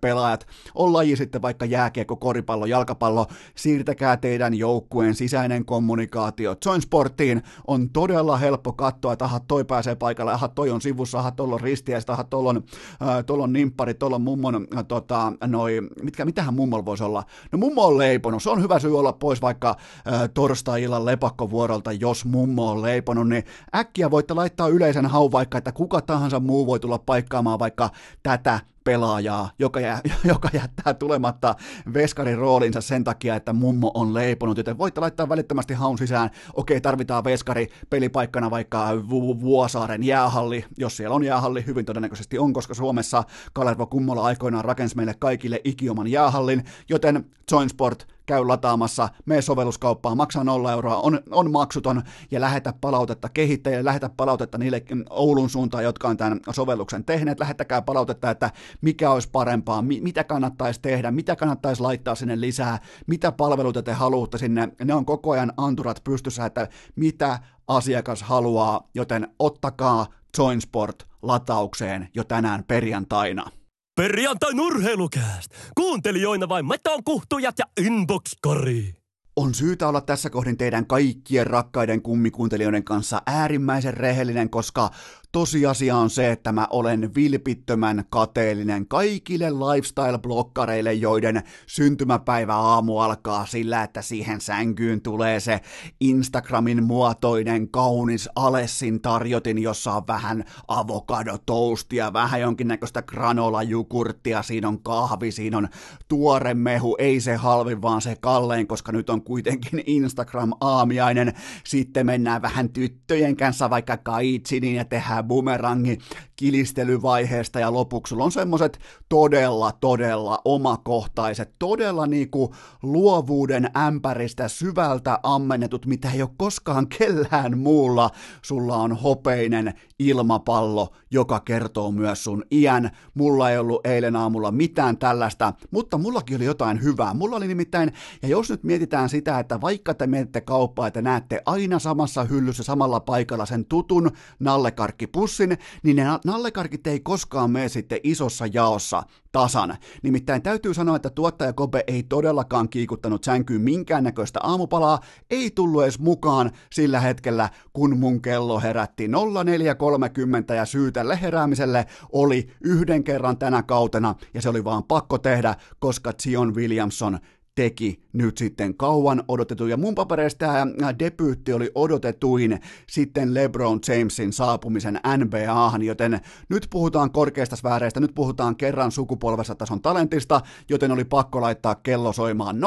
pelaajat, 0.00 0.46
on 0.74 0.92
laji 0.92 1.16
sitten 1.16 1.42
vaikka 1.42 1.64
jääkiekko, 1.64 2.16
koripallo, 2.16 2.66
jalkapallo, 2.66 3.26
siirtäkää 3.54 4.16
teidän 4.30 4.54
joukkueen 4.54 5.14
sisäinen 5.14 5.64
kommunikaatio. 5.64 6.56
Join 6.66 6.82
Sportiin 6.82 7.42
on 7.66 7.90
todella 7.90 8.36
helppo 8.36 8.72
katsoa, 8.72 9.12
että 9.12 9.24
aha, 9.24 9.40
toi 9.40 9.64
pääsee 9.64 9.94
paikalle, 9.94 10.32
aha, 10.32 10.48
toi 10.48 10.70
on 10.70 10.80
sivussa, 10.80 11.18
aha, 11.18 11.30
tuolla 11.30 11.54
on 11.54 11.60
ristiä, 11.60 12.00
aha, 12.08 12.24
tuolla 12.24 12.50
on, 12.50 12.62
äh, 13.02 13.24
on 13.28 13.52
nimppari, 13.52 13.94
tuolla 13.94 14.16
on 14.16 14.22
mummon, 14.22 14.66
äh, 14.76 14.84
tota, 14.88 15.32
noi, 15.46 15.80
mitkä, 16.02 16.24
mitähän 16.24 16.54
mummolla 16.54 16.84
voisi 16.84 17.04
olla? 17.04 17.24
No 17.52 17.58
mummo 17.58 17.86
on 17.86 17.98
leiponut, 17.98 18.42
se 18.42 18.50
on 18.50 18.62
hyvä 18.62 18.78
syy 18.78 18.98
olla 18.98 19.12
pois 19.12 19.42
vaikka 19.42 19.68
äh, 19.68 20.28
torstai-illan 20.34 21.04
lepakkovuorolta, 21.04 21.92
jos 21.92 22.24
mummo 22.24 22.70
on 22.70 22.82
leiponut, 22.82 23.28
niin 23.28 23.44
äkkiä 23.74 24.10
voitte 24.10 24.34
laittaa 24.34 24.68
yleisen 24.68 25.06
haun 25.06 25.32
vaikka, 25.32 25.58
että 25.58 25.72
kuka 25.72 26.00
tahansa 26.00 26.40
muu 26.40 26.66
voi 26.66 26.80
tulla 26.80 26.98
paikkaamaan 26.98 27.58
vaikka 27.58 27.90
tätä 28.22 28.60
pelaajaa, 28.90 29.50
joka, 29.58 29.80
jää, 29.80 30.00
joka 30.24 30.48
jättää 30.52 30.94
tulematta 30.94 31.54
veskarin 31.94 32.38
roolinsa 32.38 32.80
sen 32.80 33.04
takia, 33.04 33.36
että 33.36 33.52
mummo 33.52 33.90
on 33.94 34.14
leiponut, 34.14 34.56
joten 34.56 34.78
voitte 34.78 35.00
laittaa 35.00 35.28
välittömästi 35.28 35.74
haun 35.74 35.98
sisään, 35.98 36.30
okei, 36.54 36.80
tarvitaan 36.80 37.24
veskari 37.24 37.66
pelipaikkana 37.90 38.50
vaikka 38.50 38.88
Vu- 39.10 39.40
Vuosaaren 39.40 40.02
jäähalli, 40.02 40.64
jos 40.78 40.96
siellä 40.96 41.14
on 41.14 41.24
jäähalli, 41.24 41.66
hyvin 41.66 41.84
todennäköisesti 41.84 42.38
on, 42.38 42.52
koska 42.52 42.74
Suomessa 42.74 43.24
Kalervo 43.52 43.86
Kummola 43.86 44.24
aikoinaan 44.24 44.64
rakensi 44.64 44.96
meille 44.96 45.14
kaikille 45.18 45.60
ikioman 45.64 46.08
jäähallin, 46.08 46.64
joten 46.88 47.24
Joinsport 47.52 48.06
käy 48.30 48.46
lataamassa, 48.46 49.08
mene 49.26 49.42
sovelluskauppaan, 49.42 50.16
maksaa 50.16 50.44
0 50.44 50.72
euroa, 50.72 50.96
on, 50.96 51.20
on 51.30 51.50
maksuton 51.50 52.02
ja 52.30 52.40
lähetä 52.40 52.74
palautetta 52.80 53.28
kehittäjille, 53.28 53.84
lähetä 53.84 54.10
palautetta 54.16 54.58
niille 54.58 54.82
Oulun 55.10 55.50
suuntaan, 55.50 55.84
jotka 55.84 56.08
on 56.08 56.16
tämän 56.16 56.40
sovelluksen 56.50 57.04
tehneet, 57.04 57.40
lähettäkää 57.40 57.82
palautetta, 57.82 58.30
että 58.30 58.50
mikä 58.80 59.10
olisi 59.10 59.28
parempaa, 59.32 59.82
mi- 59.82 60.00
mitä 60.00 60.24
kannattaisi 60.24 60.80
tehdä, 60.82 61.10
mitä 61.10 61.36
kannattaisi 61.36 61.82
laittaa 61.82 62.14
sinne 62.14 62.40
lisää, 62.40 62.78
mitä 63.06 63.32
palveluita 63.32 63.82
te 63.82 63.92
haluatte 63.92 64.38
sinne, 64.38 64.68
ne 64.84 64.94
on 64.94 65.04
koko 65.04 65.30
ajan 65.30 65.52
anturat 65.56 66.04
pystyssä, 66.04 66.46
että 66.46 66.68
mitä 66.96 67.38
asiakas 67.68 68.22
haluaa, 68.22 68.88
joten 68.94 69.28
ottakaa 69.38 70.06
Joinsport 70.38 71.06
lataukseen 71.22 72.08
jo 72.14 72.24
tänään 72.24 72.64
perjantaina. 72.64 73.59
Perjantain 73.96 74.60
urheilukääst! 74.60 75.50
Kuuntelijoina 75.74 76.48
vain 76.48 76.66
meton 76.66 77.04
kuhtujat 77.04 77.54
ja 77.58 77.64
inbox-kari. 77.84 78.94
On 79.36 79.54
syytä 79.54 79.88
olla 79.88 80.00
tässä 80.00 80.30
kohdin 80.30 80.56
teidän 80.56 80.86
kaikkien 80.86 81.46
rakkaiden 81.46 82.02
kummikuuntelijoiden 82.02 82.84
kanssa 82.84 83.22
äärimmäisen 83.26 83.94
rehellinen, 83.94 84.50
koska 84.50 84.90
Tosiasia 85.32 85.96
on 85.96 86.10
se, 86.10 86.30
että 86.30 86.52
mä 86.52 86.66
olen 86.70 87.14
vilpittömän 87.14 88.04
kateellinen 88.10 88.86
kaikille 88.86 89.50
lifestyle-blokkareille, 89.50 90.92
joiden 90.92 91.42
syntymäpäivä 91.66 92.56
aamu 92.56 92.98
alkaa 92.98 93.46
sillä, 93.46 93.82
että 93.82 94.02
siihen 94.02 94.40
sänkyyn 94.40 95.00
tulee 95.00 95.40
se 95.40 95.60
Instagramin 96.00 96.84
muotoinen 96.84 97.68
kaunis 97.68 98.28
Alessin 98.36 99.00
tarjotin, 99.00 99.58
jossa 99.58 99.92
on 99.92 100.02
vähän 100.06 100.44
avokadotoastia, 100.68 102.12
vähän 102.12 102.40
jonkinnäköistä 102.40 103.02
granola-jukurttia, 103.02 104.42
siinä 104.42 104.68
on 104.68 104.82
kahvi, 104.82 105.32
siinä 105.32 105.58
on 105.58 105.68
tuore 106.08 106.54
mehu, 106.54 106.96
ei 106.98 107.20
se 107.20 107.36
halvin, 107.36 107.82
vaan 107.82 108.02
se 108.02 108.16
kallein, 108.20 108.66
koska 108.66 108.92
nyt 108.92 109.10
on 109.10 109.22
kuitenkin 109.22 109.82
Instagram-aamiainen. 109.86 111.32
Sitten 111.64 112.06
mennään 112.06 112.42
vähän 112.42 112.68
tyttöjen 112.68 113.36
kanssa 113.36 113.70
vaikka 113.70 113.96
kaitsiniin 113.96 114.76
ja 114.76 114.84
tehdään 114.84 115.19
bomerangi 115.22 115.98
kilistelyvaiheesta 116.40 117.60
ja 117.60 117.72
lopuksi 117.72 118.10
sulla 118.10 118.24
on 118.24 118.32
semmoset 118.32 118.78
todella, 119.08 119.72
todella 119.72 120.38
omakohtaiset, 120.44 121.54
todella 121.58 122.06
niinku 122.06 122.54
luovuuden 122.82 123.70
ämpäristä 123.76 124.48
syvältä 124.48 125.18
ammennetut, 125.22 125.86
mitä 125.86 126.10
ei 126.10 126.22
ole 126.22 126.30
koskaan 126.36 126.86
kellään 126.98 127.58
muulla. 127.58 128.10
Sulla 128.42 128.76
on 128.76 128.96
hopeinen 128.96 129.74
ilmapallo, 129.98 130.88
joka 131.10 131.40
kertoo 131.40 131.90
myös 131.90 132.24
sun 132.24 132.44
iän. 132.52 132.90
Mulla 133.14 133.50
ei 133.50 133.58
ollut 133.58 133.86
eilen 133.86 134.16
aamulla 134.16 134.50
mitään 134.50 134.98
tällaista, 134.98 135.52
mutta 135.70 135.98
mullakin 135.98 136.36
oli 136.36 136.44
jotain 136.44 136.82
hyvää. 136.82 137.14
Mulla 137.14 137.36
oli 137.36 137.48
nimittäin, 137.48 137.92
ja 138.22 138.28
jos 138.28 138.50
nyt 138.50 138.64
mietitään 138.64 139.08
sitä, 139.08 139.38
että 139.38 139.60
vaikka 139.60 139.94
te 139.94 140.06
mietitte 140.06 140.40
kauppaa, 140.40 140.86
että 140.86 141.02
näette 141.02 141.42
aina 141.46 141.78
samassa 141.78 142.24
hyllyssä 142.24 142.62
samalla 142.62 143.00
paikalla 143.00 143.46
sen 143.46 143.64
tutun 143.64 144.10
nallekarkkipussin, 144.38 145.58
niin 145.82 145.96
ne 145.96 146.04
nallekarkit 146.30 146.86
ei 146.86 147.00
koskaan 147.00 147.50
mene 147.50 147.68
sitten 147.68 148.00
isossa 148.02 148.46
jaossa 148.46 149.02
tasan. 149.32 149.76
Nimittäin 150.02 150.42
täytyy 150.42 150.74
sanoa, 150.74 150.96
että 150.96 151.10
tuottaja 151.10 151.52
Kobe 151.52 151.84
ei 151.86 152.02
todellakaan 152.02 152.68
kiikuttanut 152.68 153.24
sänkyyn 153.24 153.60
minkäännäköistä 153.60 154.40
aamupalaa, 154.42 155.00
ei 155.30 155.50
tullut 155.50 155.82
edes 155.82 155.98
mukaan 155.98 156.50
sillä 156.72 157.00
hetkellä, 157.00 157.48
kun 157.72 157.98
mun 157.98 158.22
kello 158.22 158.60
herätti 158.60 159.06
04.30 159.06 160.54
ja 160.54 160.64
syy 160.64 160.92
tälle 160.92 161.18
heräämiselle 161.22 161.86
oli 162.12 162.50
yhden 162.64 163.04
kerran 163.04 163.38
tänä 163.38 163.62
kautena 163.62 164.14
ja 164.34 164.42
se 164.42 164.48
oli 164.48 164.64
vaan 164.64 164.84
pakko 164.84 165.18
tehdä, 165.18 165.54
koska 165.78 166.12
Zion 166.22 166.54
Williamson 166.54 167.18
teki 167.54 168.02
nyt 168.12 168.38
sitten 168.38 168.74
kauan 168.74 169.22
odotettu, 169.28 169.66
ja 169.66 169.76
mun 169.76 169.94
papereista 169.94 170.46
tämä 170.78 170.98
debyytti 170.98 171.52
oli 171.52 171.70
odotetuin 171.74 172.60
sitten 172.86 173.34
LeBron 173.34 173.80
Jamesin 173.88 174.32
saapumisen 174.32 175.00
NBAhan, 175.16 175.82
joten 175.82 176.20
nyt 176.48 176.66
puhutaan 176.70 177.10
korkeista 177.10 177.56
sfääreistä, 177.56 178.00
nyt 178.00 178.14
puhutaan 178.14 178.56
kerran 178.56 178.92
sukupolvessa 178.92 179.54
tason 179.54 179.82
talentista, 179.82 180.40
joten 180.68 180.92
oli 180.92 181.04
pakko 181.04 181.40
laittaa 181.40 181.74
kello 181.74 182.12
soimaan 182.12 182.56
04.30 182.56 182.62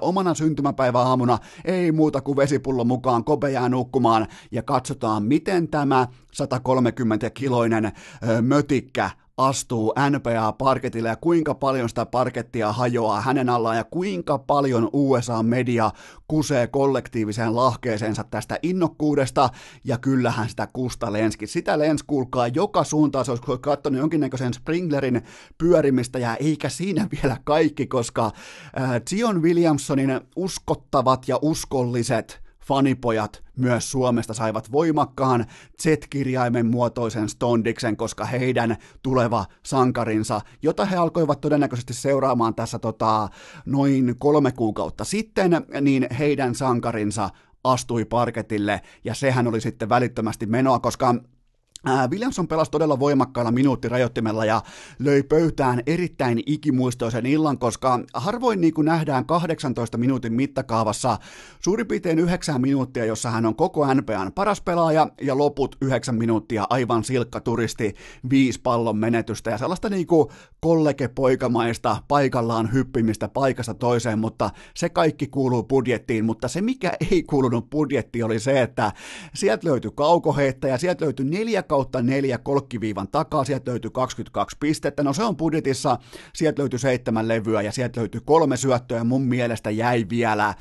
omana 0.00 0.34
syntymäpäivä 0.34 0.98
aamuna, 0.98 1.38
ei 1.64 1.92
muuta 1.92 2.20
kuin 2.20 2.36
vesipullo 2.36 2.84
mukaan, 2.84 3.24
kobe 3.24 3.50
jää 3.50 3.68
nukkumaan, 3.68 4.26
ja 4.52 4.62
katsotaan 4.62 5.22
miten 5.22 5.68
tämä 5.68 6.06
130-kiloinen 6.42 7.92
mötikkä 8.42 9.10
astuu 9.38 9.94
NPA-parketille 10.10 11.08
ja 11.08 11.16
kuinka 11.16 11.54
paljon 11.54 11.88
sitä 11.88 12.06
parkettia 12.06 12.72
hajoaa 12.72 13.20
hänen 13.20 13.48
allaan 13.48 13.76
ja 13.76 13.84
kuinka 13.84 14.38
paljon 14.38 14.90
USA-media 14.92 15.90
kusee 16.28 16.66
kollektiiviseen 16.66 17.56
lahkeeseensa 17.56 18.24
tästä 18.24 18.58
innokkuudesta 18.62 19.50
ja 19.84 19.98
kyllähän 19.98 20.48
sitä 20.48 20.68
kusta 20.72 21.12
lenski. 21.12 21.46
Sitä 21.46 21.78
lens 21.78 22.02
kuulkaa 22.02 22.48
joka 22.48 22.84
suuntaan, 22.84 23.24
se 23.24 23.30
olisi 23.30 23.44
katsonut 23.60 24.00
jonkinnäköisen 24.00 24.54
Springlerin 24.54 25.22
pyörimistä 25.58 26.18
ja 26.18 26.36
eikä 26.36 26.68
siinä 26.68 27.08
vielä 27.22 27.36
kaikki, 27.44 27.86
koska 27.86 28.24
äh, 28.80 28.90
Zion 29.08 29.42
Williamsonin 29.42 30.20
uskottavat 30.36 31.28
ja 31.28 31.38
uskolliset 31.42 32.47
fanipojat 32.68 33.44
myös 33.56 33.90
Suomesta 33.90 34.34
saivat 34.34 34.72
voimakkaan 34.72 35.46
Z-kirjaimen 35.82 36.66
muotoisen 36.66 37.28
stondiksen, 37.28 37.96
koska 37.96 38.24
heidän 38.24 38.76
tuleva 39.02 39.44
sankarinsa, 39.62 40.40
jota 40.62 40.84
he 40.84 40.96
alkoivat 40.96 41.40
todennäköisesti 41.40 41.94
seuraamaan 41.94 42.54
tässä 42.54 42.78
tota, 42.78 43.28
noin 43.66 44.14
kolme 44.18 44.52
kuukautta 44.52 45.04
sitten, 45.04 45.50
niin 45.80 46.06
heidän 46.18 46.54
sankarinsa 46.54 47.30
astui 47.64 48.04
parketille, 48.04 48.80
ja 49.04 49.14
sehän 49.14 49.46
oli 49.46 49.60
sitten 49.60 49.88
välittömästi 49.88 50.46
menoa, 50.46 50.78
koska 50.78 51.14
Williamson 52.10 52.48
pelasi 52.48 52.70
todella 52.70 52.98
voimakkaalla 52.98 53.50
minuuttirajoittimella 53.50 54.44
ja 54.44 54.62
löi 54.98 55.22
pöytään 55.22 55.82
erittäin 55.86 56.42
ikimuistoisen 56.46 57.26
illan, 57.26 57.58
koska 57.58 58.00
harvoin 58.14 58.60
niin 58.60 58.74
kuin 58.74 58.84
nähdään 58.84 59.26
18 59.26 59.98
minuutin 59.98 60.32
mittakaavassa 60.32 61.18
suurin 61.60 61.86
piirtein 61.86 62.18
9 62.18 62.60
minuuttia, 62.60 63.04
jossa 63.04 63.30
hän 63.30 63.46
on 63.46 63.56
koko 63.56 63.94
NPAn 63.94 64.32
paras 64.32 64.60
pelaaja 64.60 65.08
ja 65.20 65.38
loput 65.38 65.76
9 65.82 66.14
minuuttia 66.14 66.66
aivan 66.70 67.04
silkka 67.04 67.40
turisti, 67.40 67.94
viisi 68.30 68.60
pallon 68.60 68.96
menetystä. 68.96 69.50
Ja 69.50 69.58
sellaista 69.58 69.88
niin 69.88 70.06
kuin 70.06 70.28
kollegepoikamaista 70.60 71.96
paikallaan 72.08 72.72
hyppimistä 72.72 73.28
paikasta 73.28 73.74
toiseen, 73.74 74.18
mutta 74.18 74.50
se 74.74 74.88
kaikki 74.88 75.26
kuuluu 75.26 75.62
budjettiin, 75.62 76.24
mutta 76.24 76.48
se 76.48 76.60
mikä 76.60 76.92
ei 77.10 77.22
kuulunut 77.22 77.70
budjettiin 77.70 78.24
oli 78.24 78.38
se, 78.38 78.62
että 78.62 78.92
sieltä 79.34 79.68
löytyi 79.68 79.90
kaukoheittäjä, 79.94 80.78
sieltä 80.78 81.04
löytyi 81.04 81.26
neljä 81.26 81.62
kautta 81.68 82.02
neljä 82.02 82.38
kolkkiviivan 82.38 83.08
takaa, 83.08 83.44
sieltä 83.44 83.70
löytyy 83.70 83.90
22 83.90 84.56
pistettä, 84.60 85.02
no 85.02 85.12
se 85.12 85.22
on 85.22 85.36
budjetissa, 85.36 85.98
sieltä 86.32 86.62
löytyy 86.62 86.78
seitsemän 86.78 87.28
levyä 87.28 87.62
ja 87.62 87.72
sieltä 87.72 88.00
löytyy 88.00 88.20
kolme 88.24 88.56
syöttöä, 88.56 89.04
mun 89.04 89.22
mielestä 89.22 89.70
jäi 89.70 90.06
vielä 90.10 90.54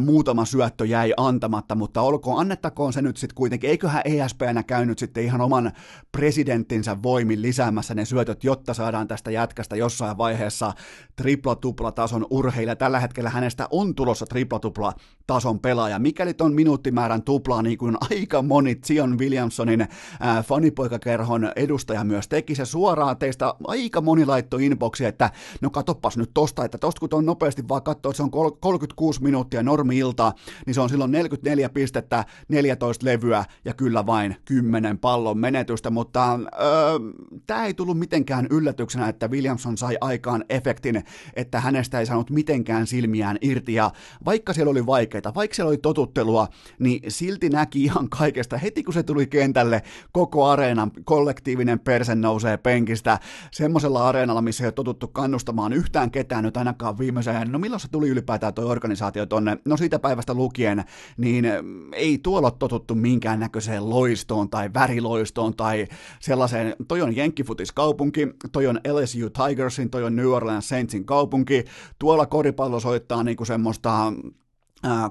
muutama 0.00 0.44
syöttö 0.44 0.86
jäi 0.86 1.12
antamatta, 1.16 1.74
mutta 1.74 2.00
olkoon, 2.00 2.40
annettakoon 2.40 2.92
se 2.92 3.02
nyt 3.02 3.16
sitten 3.16 3.34
kuitenkin, 3.34 3.70
eiköhän 3.70 4.02
ESPNä 4.04 4.62
käynyt 4.62 4.98
sitten 4.98 5.24
ihan 5.24 5.40
oman 5.40 5.72
presidenttinsä 6.12 7.02
voimin 7.02 7.42
lisäämässä 7.42 7.94
ne 7.94 8.04
syötöt, 8.04 8.44
jotta 8.44 8.74
saadaan 8.74 9.08
tästä 9.08 9.30
jätkästä 9.30 9.76
jossain 9.76 10.18
vaiheessa 10.18 10.72
tripla-tupla 11.16 11.92
tason 11.92 12.26
urheilija. 12.30 12.76
Tällä 12.76 13.00
hetkellä 13.00 13.30
hänestä 13.30 13.68
on 13.70 13.94
tulossa 13.94 14.26
tripla-tupla 14.26 14.92
tason 15.26 15.60
pelaaja. 15.60 15.98
Mikäli 15.98 16.34
ton 16.34 16.54
minuuttimäärän 16.54 17.22
tuplaa, 17.22 17.62
niin 17.62 17.78
kuin 17.78 17.96
aika 18.10 18.42
moni 18.42 18.78
Zion 18.86 19.18
Williamsonin 19.18 19.88
ää, 20.20 20.42
fanipoikakerhon 20.42 21.52
edustaja 21.56 22.04
myös 22.04 22.28
teki 22.28 22.54
se 22.54 22.64
suoraan 22.64 23.16
teistä, 23.16 23.54
aika 23.66 24.00
moni 24.00 24.26
laittoi 24.26 24.66
inboxi, 24.66 25.04
että 25.04 25.30
no 25.60 25.70
katoppas 25.70 26.16
nyt 26.16 26.30
tosta, 26.34 26.64
että 26.64 26.78
tosta 26.78 27.00
kun 27.00 27.08
on 27.12 27.26
nopeasti 27.26 27.68
vaan 27.68 27.82
katsoo, 27.82 28.10
että 28.10 28.16
se 28.16 28.22
on 28.22 28.30
36 28.60 29.22
minuuttia, 29.22 29.62
no 29.62 29.75
normi-ilta, 29.76 30.32
niin 30.66 30.74
se 30.74 30.80
on 30.80 30.88
silloin 30.88 31.10
44 31.10 31.68
pistettä, 31.68 32.24
14 32.48 33.06
levyä 33.06 33.44
ja 33.64 33.74
kyllä 33.74 34.06
vain 34.06 34.36
10 34.44 34.98
pallon 34.98 35.38
menetystä, 35.38 35.90
mutta 35.90 36.32
öö, 36.34 36.98
tämä 37.46 37.64
ei 37.66 37.74
tullut 37.74 37.98
mitenkään 37.98 38.46
yllätyksenä, 38.50 39.08
että 39.08 39.28
Williamson 39.28 39.76
sai 39.76 39.96
aikaan 40.00 40.44
efektin, 40.48 41.04
että 41.34 41.60
hänestä 41.60 42.00
ei 42.00 42.06
saanut 42.06 42.30
mitenkään 42.30 42.86
silmiään 42.86 43.38
irti. 43.40 43.74
Ja 43.74 43.90
vaikka 44.24 44.52
siellä 44.52 44.70
oli 44.70 44.86
vaikeita, 44.86 45.34
vaikka 45.34 45.54
siellä 45.54 45.68
oli 45.68 45.78
totuttelua, 45.78 46.48
niin 46.78 47.02
silti 47.08 47.48
näki 47.48 47.84
ihan 47.84 48.08
kaikesta. 48.08 48.58
Heti 48.58 48.82
kun 48.82 48.94
se 48.94 49.02
tuli 49.02 49.26
kentälle, 49.26 49.82
koko 50.12 50.46
areenan 50.46 50.90
kollektiivinen 51.04 51.80
perse 51.80 52.14
nousee 52.14 52.56
penkistä. 52.56 53.18
Semmoisella 53.50 54.08
areenalla, 54.08 54.42
missä 54.42 54.64
ei 54.64 54.66
ole 54.66 54.72
totuttu 54.72 55.08
kannustamaan 55.08 55.72
yhtään 55.72 56.10
ketään 56.10 56.44
nyt 56.44 56.56
ainakaan 56.56 56.98
viimeiseen, 56.98 57.52
no 57.52 57.58
milloin 57.58 57.80
se 57.80 57.88
tuli 57.88 58.08
ylipäätään 58.08 58.54
tuo 58.54 58.64
organisaatio 58.64 59.26
tonne 59.26 59.55
no 59.64 59.76
siitä 59.76 59.98
päivästä 59.98 60.34
lukien, 60.34 60.84
niin 61.16 61.44
ei 61.92 62.18
tuolla 62.18 62.50
totuttu 62.50 62.94
minkäännäköiseen 62.94 63.90
loistoon 63.90 64.50
tai 64.50 64.70
väriloistoon 64.74 65.56
tai 65.56 65.86
sellaiseen, 66.20 66.76
toi 66.88 67.02
on 67.02 67.16
Jenkkifutiskaupunki, 67.16 68.28
toi 68.52 68.66
on 68.66 68.80
LSU 68.88 69.30
Tigersin, 69.30 69.90
toi 69.90 70.04
on 70.04 70.16
New 70.16 70.28
Orleans 70.28 70.68
Saintsin 70.68 71.04
kaupunki, 71.04 71.64
tuolla 71.98 72.26
koripallo 72.26 72.80
soittaa 72.80 73.22
niinku 73.22 73.44
semmoista 73.44 74.12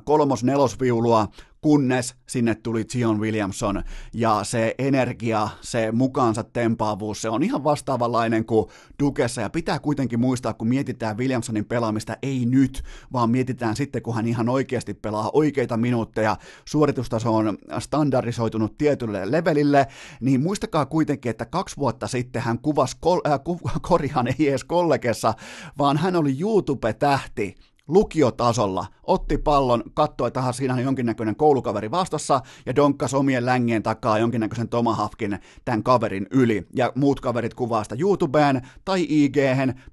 kolmos-nelosviulua, 0.04 1.28
kunnes 1.66 2.16
sinne 2.28 2.56
tuli 2.56 2.84
Zion 2.84 3.20
Williamson. 3.20 3.84
Ja 4.14 4.40
se 4.44 4.76
energia, 4.78 5.50
se 5.62 5.92
mukaansa 5.92 6.44
tempaavuus, 6.44 7.22
se 7.22 7.30
on 7.30 7.44
ihan 7.44 7.64
vastaavanlainen 7.64 8.46
kuin 8.46 8.66
Dukessa. 9.00 9.42
Ja 9.42 9.50
pitää 9.50 9.80
kuitenkin 9.80 10.20
muistaa, 10.20 10.54
kun 10.54 10.68
mietitään 10.68 11.18
Williamsonin 11.18 11.66
pelaamista, 11.66 12.18
ei 12.22 12.46
nyt, 12.46 12.84
vaan 13.14 13.30
mietitään 13.30 13.76
sitten, 13.76 14.02
kun 14.02 14.16
hän 14.16 14.28
ihan 14.28 14.50
oikeasti 14.50 14.94
pelaa 14.94 15.30
oikeita 15.34 15.78
minuutteja, 15.78 16.38
suoritustaso 16.66 17.36
on 17.36 17.58
standardisoitunut 17.80 18.78
tietylle 18.78 19.32
levelille, 19.32 19.88
niin 20.22 20.42
muistakaa 20.42 20.86
kuitenkin, 20.86 21.30
että 21.30 21.46
kaksi 21.46 21.78
vuotta 21.78 22.08
sitten 22.08 22.42
hän 22.42 22.60
kuvasi, 22.60 22.98
kol- 23.00 23.22
äh, 23.28 23.40
ku- 23.44 23.60
korjaan 23.90 24.28
ei 24.28 24.50
edes 24.50 24.64
kollegessa, 24.64 25.34
vaan 25.78 25.98
hän 25.98 26.16
oli 26.16 26.40
YouTube-tähti, 26.40 27.56
lukiotasolla, 27.88 28.86
otti 29.04 29.38
pallon, 29.38 29.84
katsoi, 29.94 30.28
että 30.28 30.52
siinä 30.52 30.74
on 30.74 30.80
jonkinnäköinen 30.80 31.36
koulukaveri 31.36 31.92
vastassa 31.92 32.42
ja 32.66 32.76
donkkas 32.76 33.14
omien 33.14 33.46
längien 33.46 33.84
takaa 33.84 34.20
jonkinnäköisen 34.20 34.70
tomahafkin 34.70 35.40
tämän 35.66 35.84
kaverin 35.84 36.28
yli. 36.32 36.68
Ja 36.76 36.92
muut 36.96 37.20
kaverit 37.20 37.54
kuvaa 37.54 37.84
sitä 37.84 37.96
YouTubeen 38.00 38.62
tai 38.86 39.06
ig 39.10 39.36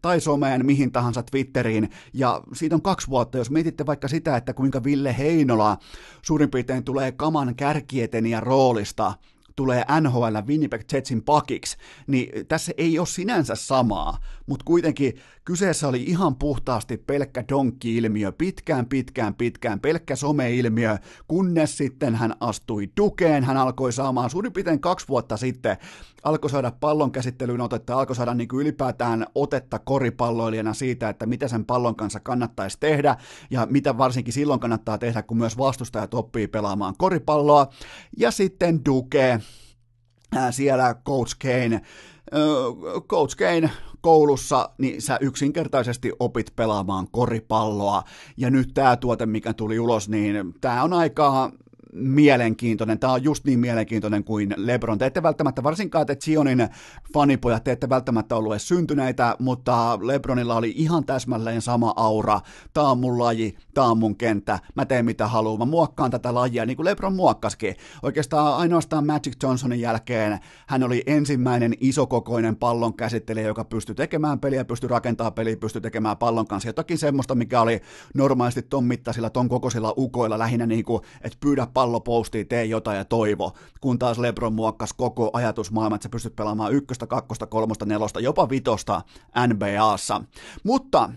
tai 0.03 0.20
someen, 0.20 0.66
mihin 0.66 0.93
tahansa 0.93 1.22
Twitteriin. 1.22 1.90
Ja 2.12 2.43
siitä 2.53 2.74
on 2.74 2.82
kaksi 2.82 3.09
vuotta, 3.09 3.38
jos 3.38 3.51
mietitte 3.51 3.86
vaikka 3.86 4.09
sitä, 4.09 4.36
että 4.36 4.55
kuinka 4.55 4.84
Ville 4.84 5.18
Heinola 5.18 5.76
suurin 6.22 6.51
piirtein 6.51 6.84
tulee 6.84 7.12
kaman 7.12 7.55
kärkieteniä 7.55 8.40
roolista 8.40 9.14
tulee 9.57 9.84
NHL 10.01 10.36
Winnipeg 10.47 10.93
Jetsin 10.93 11.22
pakiksi, 11.22 11.76
niin 12.07 12.47
tässä 12.47 12.72
ei 12.76 12.99
ole 12.99 13.07
sinänsä 13.07 13.55
samaa, 13.55 14.18
mutta 14.47 14.64
kuitenkin 14.64 15.14
kyseessä 15.45 15.88
oli 15.88 16.03
ihan 16.03 16.36
puhtaasti 16.36 16.97
pelkkä 16.97 17.45
donkki-ilmiö, 17.49 18.32
pitkään, 18.32 18.86
pitkään, 18.86 19.34
pitkään, 19.34 19.80
pelkkä 19.80 20.16
some-ilmiö, 20.16 20.99
kunnes 21.28 21.76
sitten 21.76 22.14
hän 22.14 22.34
astui 22.40 22.90
Dukeen, 22.97 23.45
hän 23.45 23.57
alkoi 23.57 23.93
saamaan 23.93 24.30
suurin 24.30 24.53
piirtein 24.53 24.80
kaksi 24.80 25.09
vuotta 25.09 25.36
sitten, 25.36 25.76
alkoi 26.22 26.51
saada 26.51 26.72
pallon 26.80 27.12
käsittelyyn 27.12 27.61
otetta, 27.61 27.99
alkoi 27.99 28.16
saada 28.16 28.34
niin 28.34 28.49
kuin 28.49 28.61
ylipäätään 28.61 29.26
otetta 29.34 29.78
koripalloilijana 29.78 30.74
siitä, 30.74 31.09
että 31.09 31.26
mitä 31.26 31.49
sen 31.49 31.64
pallon 31.64 31.97
kanssa 31.97 32.20
kannattaisi 32.20 32.76
tehdä, 32.80 33.16
ja 33.51 33.66
mitä 33.70 33.99
varsinkin 33.99 34.34
silloin 34.34 34.61
kannattaa 34.61 34.99
tehdä, 34.99 35.22
kun 35.22 35.36
myös 35.36 35.59
vastustajat 35.59 36.14
oppii 36.14 36.49
pelaamaan 36.49 36.95
koripalloa, 36.99 37.66
ja 38.16 38.30
sitten 38.30 38.80
Duke, 38.84 39.40
siellä 40.51 40.95
Coach 41.07 41.36
Kane, 41.43 41.80
Coach 43.09 43.36
Kane 43.36 43.70
koulussa, 44.03 44.70
niin 44.78 45.03
sä 45.03 45.18
yksinkertaisesti 45.20 46.12
opit 46.20 46.53
pelaamaan 46.57 47.09
koripalloa. 47.11 48.03
Ja 48.36 48.50
nyt 48.50 48.70
tämä 48.74 48.96
tuote, 48.96 49.26
mikä 49.26 49.53
tuli 49.53 49.78
ulos, 49.78 50.09
niin 50.09 50.55
tämä 50.61 50.82
on 50.82 50.92
aika 50.92 51.53
mielenkiintoinen. 51.93 52.99
Tämä 52.99 53.12
on 53.12 53.24
just 53.24 53.45
niin 53.45 53.59
mielenkiintoinen 53.59 54.24
kuin 54.24 54.55
LeBron. 54.57 54.99
Te 54.99 55.07
ette 55.07 55.22
välttämättä, 55.22 55.62
varsinkaan 55.62 56.07
te 56.07 56.16
Zionin 56.16 56.68
fanipojat, 57.14 57.64
te 57.64 57.72
ette 57.72 57.88
välttämättä 57.88 58.36
ollut 58.36 58.53
edes 58.53 58.68
syntyneitä, 58.68 59.36
mutta 59.38 59.99
LeBronilla 60.03 60.57
oli 60.57 60.72
ihan 60.76 61.05
täsmälleen 61.05 61.62
sama 61.62 61.93
aura. 61.97 62.40
Tämä 62.74 62.90
on 62.90 62.99
mun 62.99 63.18
laji, 63.18 63.57
tämä 63.74 63.86
on 63.86 63.99
mun 63.99 64.16
kenttä, 64.16 64.59
mä 64.74 64.84
teen 64.84 65.05
mitä 65.05 65.26
haluan, 65.26 65.59
mä 65.59 65.64
muokkaan 65.64 66.11
tätä 66.11 66.34
lajia, 66.34 66.66
niin 66.66 66.76
kuin 66.76 66.84
LeBron 66.84 67.16
muokkaskin. 67.16 67.76
Oikeastaan 68.03 68.57
ainoastaan 68.57 69.07
Magic 69.07 69.43
Johnsonin 69.43 69.80
jälkeen 69.80 70.38
hän 70.66 70.82
oli 70.82 71.03
ensimmäinen 71.07 71.74
isokokoinen 71.80 72.57
pallon 72.57 72.95
käsittelijä, 72.95 73.47
joka 73.47 73.64
pystyi 73.64 73.95
tekemään 73.95 74.40
peliä, 74.40 74.64
pystyi 74.64 74.88
rakentamaan 74.88 75.32
peliä, 75.32 75.57
pystyi 75.57 75.82
tekemään 75.82 76.16
pallon 76.16 76.47
kanssa 76.47 76.68
jotakin 76.68 76.99
semmoista, 76.99 77.34
mikä 77.34 77.61
oli 77.61 77.80
normaalisti 78.14 78.62
ton 78.62 78.84
mittaisilla, 78.84 79.30
ton 79.30 79.49
kokoisilla 79.49 79.95
ukoilla 79.97 80.38
lähinnä 80.38 80.66
niin 80.66 80.84
kuin, 80.84 81.03
että 81.22 81.38
pyydä 81.40 81.66
pallo 81.74 81.81
postiin, 82.04 82.48
tee 82.48 82.64
jotain 82.64 82.98
ja 82.98 83.04
toivo, 83.04 83.52
kun 83.80 83.98
taas 83.98 84.18
Lebron 84.18 84.52
muokkasi 84.52 84.94
koko 84.96 85.30
ajatusmaailma, 85.32 85.96
että 85.96 86.02
sä 86.02 86.08
pystyt 86.08 86.36
pelaamaan 86.36 86.72
ykköstä, 86.72 87.06
kakkosta, 87.06 87.46
kolmosta, 87.46 87.84
nelosta, 87.84 88.20
jopa 88.20 88.50
vitosta 88.50 89.02
NBAssa. 89.46 90.20
Mutta 90.64 91.10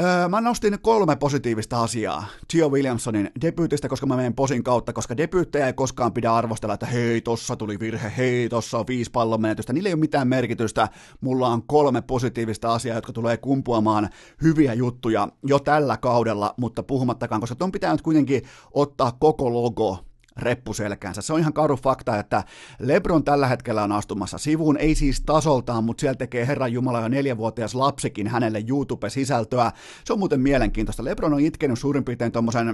Öö, 0.00 0.28
mä 0.28 0.40
nostin 0.40 0.80
kolme 0.82 1.16
positiivista 1.16 1.82
asiaa 1.82 2.24
Gio 2.50 2.68
Williamsonin 2.68 3.30
debyytistä, 3.40 3.88
koska 3.88 4.06
mä 4.06 4.16
menen 4.16 4.34
posin 4.34 4.64
kautta, 4.64 4.92
koska 4.92 5.16
debyyttejä 5.16 5.66
ei 5.66 5.72
koskaan 5.72 6.12
pidä 6.12 6.34
arvostella, 6.34 6.74
että 6.74 6.86
hei, 6.86 7.20
tossa 7.20 7.56
tuli 7.56 7.80
virhe, 7.80 8.12
hei, 8.16 8.48
tossa 8.48 8.78
on 8.78 8.86
viisi 8.86 9.10
pallon 9.10 9.40
menetystä. 9.40 9.72
Niillä 9.72 9.88
ei 9.88 9.92
ole 9.92 10.00
mitään 10.00 10.28
merkitystä. 10.28 10.88
Mulla 11.20 11.48
on 11.48 11.62
kolme 11.66 12.02
positiivista 12.02 12.74
asiaa, 12.74 12.96
jotka 12.96 13.12
tulee 13.12 13.36
kumpuamaan 13.36 14.08
hyviä 14.42 14.74
juttuja 14.74 15.28
jo 15.46 15.58
tällä 15.58 15.96
kaudella, 15.96 16.54
mutta 16.56 16.82
puhumattakaan, 16.82 17.40
koska 17.40 17.56
ton 17.56 17.72
pitää 17.72 17.92
nyt 17.92 18.02
kuitenkin 18.02 18.42
ottaa 18.74 19.12
koko 19.12 19.52
logo 19.52 19.98
reppuselkäänsä. 20.36 21.22
Se 21.22 21.32
on 21.32 21.40
ihan 21.40 21.52
karu 21.52 21.76
fakta, 21.76 22.18
että 22.18 22.44
Lebron 22.78 23.24
tällä 23.24 23.46
hetkellä 23.46 23.82
on 23.82 23.92
astumassa 23.92 24.38
sivuun, 24.38 24.76
ei 24.76 24.94
siis 24.94 25.20
tasoltaan, 25.20 25.84
mutta 25.84 26.00
siellä 26.00 26.16
tekee 26.16 26.46
Herran 26.46 26.72
Jumala 26.72 27.00
jo 27.00 27.08
neljävuotias 27.08 27.74
lapsikin 27.74 28.28
hänelle 28.28 28.64
YouTube-sisältöä. 28.68 29.72
Se 30.04 30.12
on 30.12 30.18
muuten 30.18 30.40
mielenkiintoista. 30.40 31.04
Lebron 31.04 31.32
on 31.32 31.40
itkenyt 31.40 31.78
suurin 31.78 32.04
piirtein 32.04 32.32
tuommoisen 32.32 32.68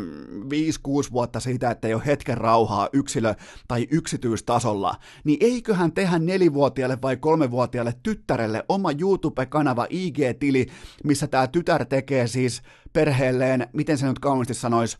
5-6 1.08 1.12
vuotta 1.12 1.40
siitä, 1.40 1.70
että 1.70 1.88
ei 1.88 1.94
ole 1.94 2.02
hetken 2.06 2.38
rauhaa 2.38 2.88
yksilö- 2.92 3.34
tai 3.68 3.86
yksityistasolla. 3.90 4.94
Niin 5.24 5.38
eiköhän 5.40 5.92
tehdä 5.92 6.18
nelivuotiaalle 6.18 6.98
vai 7.02 7.16
kolmevuotiaalle 7.16 7.94
tyttärelle 8.02 8.64
oma 8.68 8.90
YouTube-kanava 8.92 9.86
IG-tili, 9.90 10.66
missä 11.04 11.26
tämä 11.26 11.46
tytär 11.46 11.84
tekee 11.84 12.26
siis 12.26 12.62
perheelleen, 12.92 13.68
miten 13.72 13.98
se 13.98 14.06
nyt 14.06 14.18
kauniisti 14.18 14.54
sanoisi, 14.54 14.96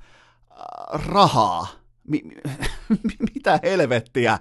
rahaa 1.07 1.78
mi, 2.11 2.23
mitä 3.35 3.61
helvettiä, 3.63 4.39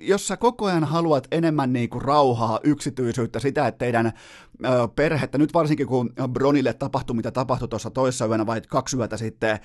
jos 0.00 0.28
sä 0.28 0.36
koko 0.36 0.66
ajan 0.66 0.84
haluat 0.84 1.28
enemmän 1.30 1.72
niin 1.72 1.88
kuin 1.88 2.02
rauhaa, 2.02 2.60
yksityisyyttä, 2.64 3.40
sitä, 3.40 3.66
että 3.66 3.78
teidän 3.78 4.06
ö, 4.06 4.88
perhettä, 4.96 5.38
nyt 5.38 5.54
varsinkin 5.54 5.86
kun 5.86 6.12
Bronille 6.32 6.72
tapahtui, 6.72 7.16
mitä 7.16 7.30
tapahtui 7.30 7.68
tuossa 7.68 7.90
toissa 7.90 8.26
yönä 8.26 8.46
vai 8.46 8.60
kaksi 8.68 8.96
yötä 8.96 9.16
sitten 9.16 9.58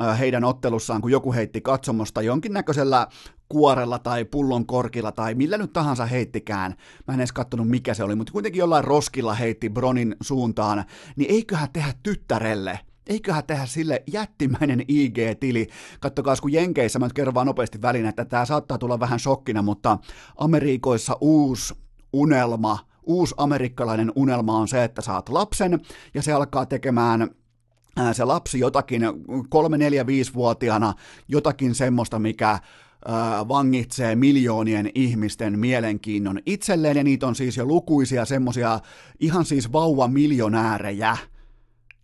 ö, 0.00 0.14
heidän 0.14 0.44
ottelussaan, 0.44 1.00
kun 1.00 1.10
joku 1.10 1.32
heitti 1.32 1.60
katsomosta 1.60 2.22
jonkinnäköisellä 2.22 3.06
kuorella 3.48 3.98
tai 3.98 4.24
pullon 4.24 4.66
korkilla 4.66 5.12
tai 5.12 5.34
millä 5.34 5.58
nyt 5.58 5.72
tahansa 5.72 6.06
heittikään. 6.06 6.74
Mä 7.08 7.14
en 7.14 7.20
edes 7.20 7.32
kattonut 7.32 7.68
mikä 7.68 7.94
se 7.94 8.04
oli, 8.04 8.14
mutta 8.14 8.32
kuitenkin 8.32 8.60
jollain 8.60 8.84
roskilla 8.84 9.34
heitti 9.34 9.68
Bronin 9.68 10.16
suuntaan, 10.20 10.84
niin 11.16 11.30
eiköhän 11.30 11.68
tehdä 11.72 11.92
tyttärelle 12.02 12.80
eiköhän 13.06 13.44
tehdä 13.46 13.66
sille 13.66 14.02
jättimäinen 14.12 14.80
IG-tili. 14.88 15.66
Kattokaa, 16.00 16.36
kun 16.42 16.52
Jenkeissä, 16.52 16.98
mä 16.98 17.06
nyt 17.06 17.12
kerron 17.12 17.34
vaan 17.34 17.46
nopeasti 17.46 17.82
välin, 17.82 18.06
että 18.06 18.24
tämä 18.24 18.44
saattaa 18.44 18.78
tulla 18.78 19.00
vähän 19.00 19.20
shokkina, 19.20 19.62
mutta 19.62 19.98
Amerikoissa 20.36 21.16
uusi 21.20 21.74
unelma, 22.12 22.78
uusi 23.02 23.34
amerikkalainen 23.36 24.12
unelma 24.16 24.58
on 24.58 24.68
se, 24.68 24.84
että 24.84 25.02
saat 25.02 25.28
lapsen 25.28 25.80
ja 26.14 26.22
se 26.22 26.32
alkaa 26.32 26.66
tekemään 26.66 27.30
se 28.12 28.24
lapsi 28.24 28.58
jotakin 28.58 29.02
3, 29.48 29.78
4, 29.78 30.02
5-vuotiaana 30.02 30.94
jotakin 31.28 31.74
semmoista, 31.74 32.18
mikä 32.18 32.58
vangitsee 33.48 34.16
miljoonien 34.16 34.90
ihmisten 34.94 35.58
mielenkiinnon 35.58 36.38
itselleen, 36.46 36.96
ja 36.96 37.04
niitä 37.04 37.26
on 37.26 37.34
siis 37.34 37.56
jo 37.56 37.66
lukuisia 37.66 38.24
semmoisia 38.24 38.80
ihan 39.20 39.44
siis 39.44 39.72
vauva-miljonäärejä, 39.72 41.16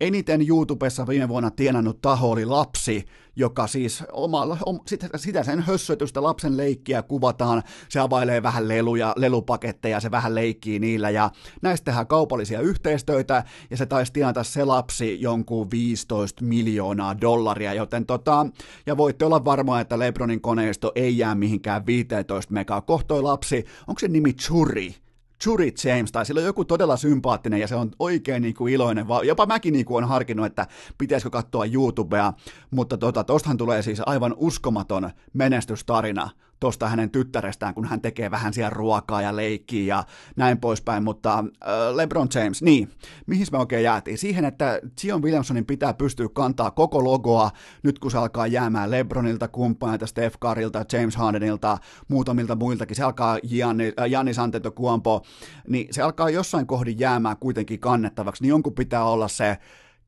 eniten 0.01 0.47
YouTubessa 0.47 1.07
viime 1.07 1.27
vuonna 1.27 1.51
tienannut 1.51 2.01
taho 2.01 2.31
oli 2.31 2.45
lapsi, 2.45 3.05
joka 3.35 3.67
siis 3.67 4.03
omalla, 4.11 4.57
om, 4.65 4.79
sitä, 4.87 5.09
sitä 5.15 5.43
sen 5.43 5.61
hössötystä 5.61 6.23
lapsen 6.23 6.57
leikkiä 6.57 7.01
kuvataan, 7.01 7.63
se 7.89 7.99
availee 7.99 8.43
vähän 8.43 8.67
leluja, 8.67 9.13
lelupaketteja, 9.17 9.99
se 9.99 10.11
vähän 10.11 10.35
leikkii 10.35 10.79
niillä 10.79 11.09
ja 11.09 11.29
näistä 11.61 11.85
tehdään 11.85 12.07
kaupallisia 12.07 12.59
yhteistöitä 12.59 13.43
ja 13.69 13.77
se 13.77 13.85
taisi 13.85 14.13
tienata 14.13 14.43
se 14.43 14.65
lapsi 14.65 15.21
jonkun 15.21 15.71
15 15.71 16.43
miljoonaa 16.43 17.21
dollaria, 17.21 17.73
joten 17.73 18.05
tota, 18.05 18.47
ja 18.85 18.97
voitte 18.97 19.25
olla 19.25 19.45
varmoja, 19.45 19.81
että 19.81 19.99
Lebronin 19.99 20.41
koneisto 20.41 20.91
ei 20.95 21.17
jää 21.17 21.35
mihinkään 21.35 21.85
15 21.85 22.53
megaa. 22.53 22.81
Kohtoi 22.81 23.23
lapsi, 23.23 23.65
onko 23.87 23.99
se 23.99 24.07
nimi 24.07 24.33
Churi? 24.33 25.02
Churi 25.43 25.73
James, 25.83 26.11
tai 26.11 26.25
sillä 26.25 26.39
on 26.39 26.45
joku 26.45 26.65
todella 26.65 26.97
sympaattinen 26.97 27.59
ja 27.59 27.67
se 27.67 27.75
on 27.75 27.91
oikein 27.99 28.41
niin 28.41 28.53
kuin 28.53 28.73
iloinen, 28.73 29.05
jopa 29.23 29.45
mäkin 29.45 29.73
niin 29.73 29.85
kuin 29.85 30.03
on 30.03 30.09
harkinnut, 30.09 30.45
että 30.45 30.67
pitäisikö 30.97 31.29
katsoa 31.29 31.65
YouTubea, 31.65 32.33
mutta 32.71 32.97
tota, 32.97 33.23
tostahan 33.23 33.57
tulee 33.57 33.81
siis 33.81 34.01
aivan 34.05 34.33
uskomaton 34.37 35.09
menestystarina 35.33 36.29
tuosta 36.63 36.89
hänen 36.89 37.09
tyttärestään, 37.09 37.73
kun 37.73 37.85
hän 37.85 38.01
tekee 38.01 38.31
vähän 38.31 38.53
siellä 38.53 38.69
ruokaa 38.69 39.21
ja 39.21 39.35
leikkiä 39.35 39.95
ja 39.95 40.03
näin 40.35 40.57
poispäin, 40.57 41.03
mutta 41.03 41.39
äh, 41.39 41.95
LeBron 41.95 42.27
James, 42.35 42.61
niin, 42.61 42.91
mihin 43.25 43.47
me 43.51 43.57
oikein 43.57 43.83
jäätiin? 43.83 44.17
Siihen, 44.17 44.45
että 44.45 44.79
Zion 45.01 45.21
Williamsonin 45.21 45.65
pitää 45.65 45.93
pystyä 45.93 46.27
kantaa 46.33 46.71
koko 46.71 47.03
logoa 47.03 47.51
nyt 47.83 47.99
kun 47.99 48.11
se 48.11 48.17
alkaa 48.17 48.47
jäämään 48.47 48.91
LeBronilta, 48.91 49.47
kumppanilta, 49.47 50.07
Steph 50.07 50.37
Currylta, 50.39 50.85
James 50.93 51.15
Hardenilta, 51.15 51.77
muutamilta 52.07 52.55
muiltakin, 52.55 52.95
se 52.95 53.03
alkaa 53.03 53.39
Gianni, 53.49 53.93
äh, 53.99 54.07
Giannis 54.07 54.39
Antetokounmpo, 54.39 55.21
niin 55.67 55.87
se 55.91 56.01
alkaa 56.01 56.29
jossain 56.29 56.67
kohdin 56.67 56.99
jäämään 56.99 57.37
kuitenkin 57.37 57.79
kannettavaksi, 57.79 58.43
niin 58.43 58.49
jonkun 58.49 58.75
pitää 58.75 59.03
olla 59.03 59.27
se 59.27 59.57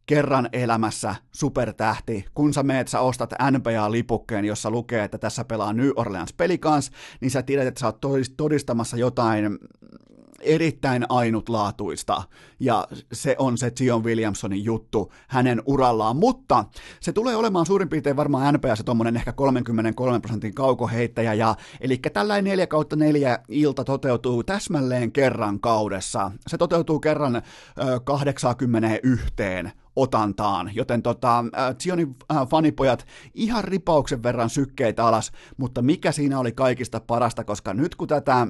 kerran 0.06 0.50
elämässä 0.54 1.16
supertähti, 1.32 2.26
kun 2.34 2.54
sä 2.54 2.64
meet, 2.64 2.88
sä 2.88 3.00
ostat 3.00 3.34
NBA-lipukkeen, 3.52 4.46
jossa 4.46 4.72
lukee, 4.72 5.04
että 5.04 5.18
tässä 5.18 5.46
pelaa 5.46 5.74
New 5.74 5.90
Orleans 5.96 6.34
Pelicans, 6.34 6.92
niin 7.22 7.32
sä 7.32 7.42
tiedät, 7.44 7.68
että 7.68 7.80
sä 7.80 7.86
oot 7.86 8.02
todistamassa 8.38 8.98
jotain 8.98 9.60
erittäin 10.40 11.06
ainutlaatuista, 11.10 12.24
ja 12.60 12.88
se 13.14 13.36
on 13.40 13.58
se 13.58 13.72
Zion 13.78 14.04
Williamsonin 14.04 14.64
juttu 14.64 15.12
hänen 15.28 15.62
urallaan, 15.66 16.18
mutta 16.18 16.66
se 17.00 17.14
tulee 17.14 17.36
olemaan 17.36 17.66
suurin 17.66 17.90
piirtein 17.90 18.16
varmaan 18.16 18.54
NPS 18.54 18.84
tuommoinen 18.86 19.16
ehkä 19.16 19.32
33 19.32 20.20
prosentin 20.20 20.56
kaukoheittäjä, 20.56 21.34
ja 21.34 21.56
eli 21.82 21.98
tällainen 21.98 22.44
4 22.44 22.68
kautta 22.68 22.96
4 22.96 23.40
ilta 23.48 23.84
toteutuu 23.84 24.44
täsmälleen 24.44 25.12
kerran 25.12 25.60
kaudessa. 25.60 26.32
Se 26.48 26.58
toteutuu 26.58 27.00
kerran 27.00 27.36
ö, 27.36 27.42
81 28.04 29.34
otantaan, 29.96 30.72
joten 30.76 31.02
tota, 31.02 31.40
äh, 31.40 31.76
Zionin 31.84 32.16
äh, 32.32 32.48
fanipojat 32.48 33.08
ihan 33.34 33.64
ripauksen 33.64 34.24
verran 34.24 34.50
sykkeitä 34.50 35.06
alas, 35.06 35.32
mutta 35.58 35.82
mikä 35.82 36.12
siinä 36.12 36.40
oli 36.40 36.52
kaikista 36.52 37.00
parasta, 37.00 37.44
koska 37.44 37.74
nyt 37.74 37.96
kun 37.96 38.08
tätä 38.08 38.48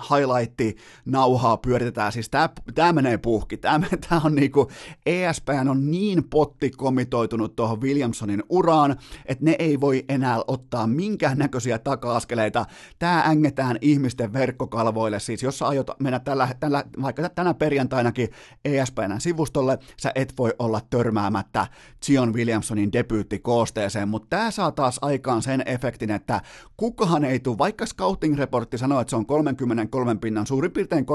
highlight-nauhaa 0.00 1.56
pyöritetään, 1.56 2.12
siis 2.12 2.30
tämä 2.74 2.92
menee 2.92 3.18
puhki, 3.18 3.56
tämä 3.56 4.20
on 4.24 4.34
niinku, 4.34 4.70
ESPN 5.06 5.68
on 5.68 5.90
niin 5.90 6.24
pottikomitoitunut 6.24 7.56
tuohon 7.56 7.80
Williamsonin 7.80 8.42
uraan, 8.48 8.96
että 9.26 9.44
ne 9.44 9.56
ei 9.58 9.80
voi 9.80 10.04
enää 10.08 10.40
ottaa 10.46 10.86
minkäännäköisiä 10.86 11.78
taka-askeleita, 11.78 12.66
tämä 12.98 13.22
ängetään 13.22 13.78
ihmisten 13.80 14.32
verkkokalvoille, 14.32 15.20
siis 15.20 15.42
jos 15.42 15.58
sä 15.58 15.66
aiot 15.66 15.90
mennä 16.00 16.18
tällä, 16.18 16.48
tällä, 16.60 16.84
vaikka 17.02 17.28
tänä 17.28 17.54
perjantainakin 17.54 18.28
ESPNn 18.64 19.20
sivustolle, 19.20 19.78
sä 19.96 20.12
et 20.14 20.34
voi 20.38 20.54
olla 20.58 20.80
törmäämättä 20.90 21.66
Zion 22.06 22.34
Williamsonin 22.34 22.92
debyyttikoosteeseen, 22.92 24.08
mutta 24.08 24.36
tämä 24.36 24.50
saa 24.50 24.72
taas 24.72 24.98
aikaan 25.02 25.42
sen 25.42 25.62
efektin, 25.66 26.10
että 26.10 26.40
kukaan 26.76 27.24
ei 27.24 27.40
tule, 27.40 27.58
vaikka 27.58 27.84
scouting-reportti 27.84 28.78
sanoo, 28.78 29.00
että 29.00 29.10
se 29.10 29.16
on 29.16 29.26
30 29.26 29.85
33 29.90 30.20
pinnan, 30.20 30.46
suurin 30.46 30.72
piirtein 30.72 31.06
30-33 31.06 31.10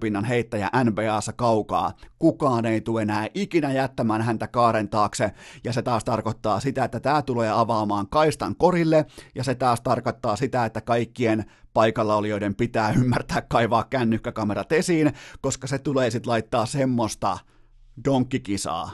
pinnan 0.00 0.24
heittäjä 0.24 0.70
NBAssa 0.84 1.32
kaukaa. 1.32 1.92
Kukaan 2.18 2.66
ei 2.66 2.80
tule 2.80 3.02
enää 3.02 3.28
ikinä 3.34 3.72
jättämään 3.72 4.22
häntä 4.22 4.46
kaaren 4.46 4.88
taakse, 4.88 5.32
ja 5.64 5.72
se 5.72 5.82
taas 5.82 6.04
tarkoittaa 6.04 6.60
sitä, 6.60 6.84
että 6.84 7.00
tämä 7.00 7.22
tulee 7.22 7.50
avaamaan 7.50 8.08
kaistan 8.08 8.56
korille, 8.56 9.06
ja 9.34 9.44
se 9.44 9.54
taas 9.54 9.80
tarkoittaa 9.80 10.36
sitä, 10.36 10.64
että 10.64 10.80
kaikkien 10.80 11.44
paikalla 11.74 12.16
olijoiden 12.16 12.54
pitää 12.54 12.92
ymmärtää 13.00 13.42
kaivaa 13.42 13.84
kännykkäkamerat 13.90 14.72
esiin, 14.72 15.12
koska 15.40 15.66
se 15.66 15.78
tulee 15.78 16.10
sitten 16.10 16.30
laittaa 16.30 16.66
semmoista 16.66 17.38
donkkikisaa, 18.04 18.90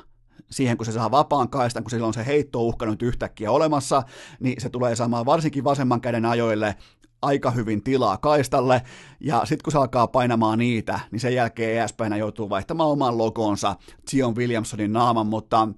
siihen, 0.51 0.77
kun 0.77 0.87
se 0.87 0.93
saa 0.93 1.11
vapaan 1.11 1.51
kaistan, 1.51 1.85
kun 1.85 1.91
silloin 1.91 2.15
se 2.15 2.27
heitto 2.27 2.63
uhkanut 2.63 3.03
yhtäkkiä 3.03 3.51
olemassa, 3.51 4.03
niin 4.41 4.61
se 4.61 4.69
tulee 4.69 4.97
saamaan 4.97 5.27
varsinkin 5.27 5.65
vasemman 5.65 6.01
käden 6.01 6.25
ajoille 6.25 6.75
aika 7.23 7.51
hyvin 7.51 7.83
tilaa 7.83 8.17
kaistalle, 8.17 8.83
ja 9.21 9.41
sitten 9.45 9.63
kun 9.65 9.73
se 9.73 9.79
alkaa 9.79 10.07
painamaan 10.07 10.59
niitä, 10.59 11.01
niin 11.11 11.21
sen 11.21 11.35
jälkeen 11.35 11.85
ESPN 11.85 12.19
joutuu 12.19 12.51
vaihtamaan 12.51 12.91
oman 12.91 13.19
logonsa 13.19 13.77
Zion 14.11 14.37
Williamsonin 14.37 14.93
naaman, 14.93 15.27
mutta 15.27 15.69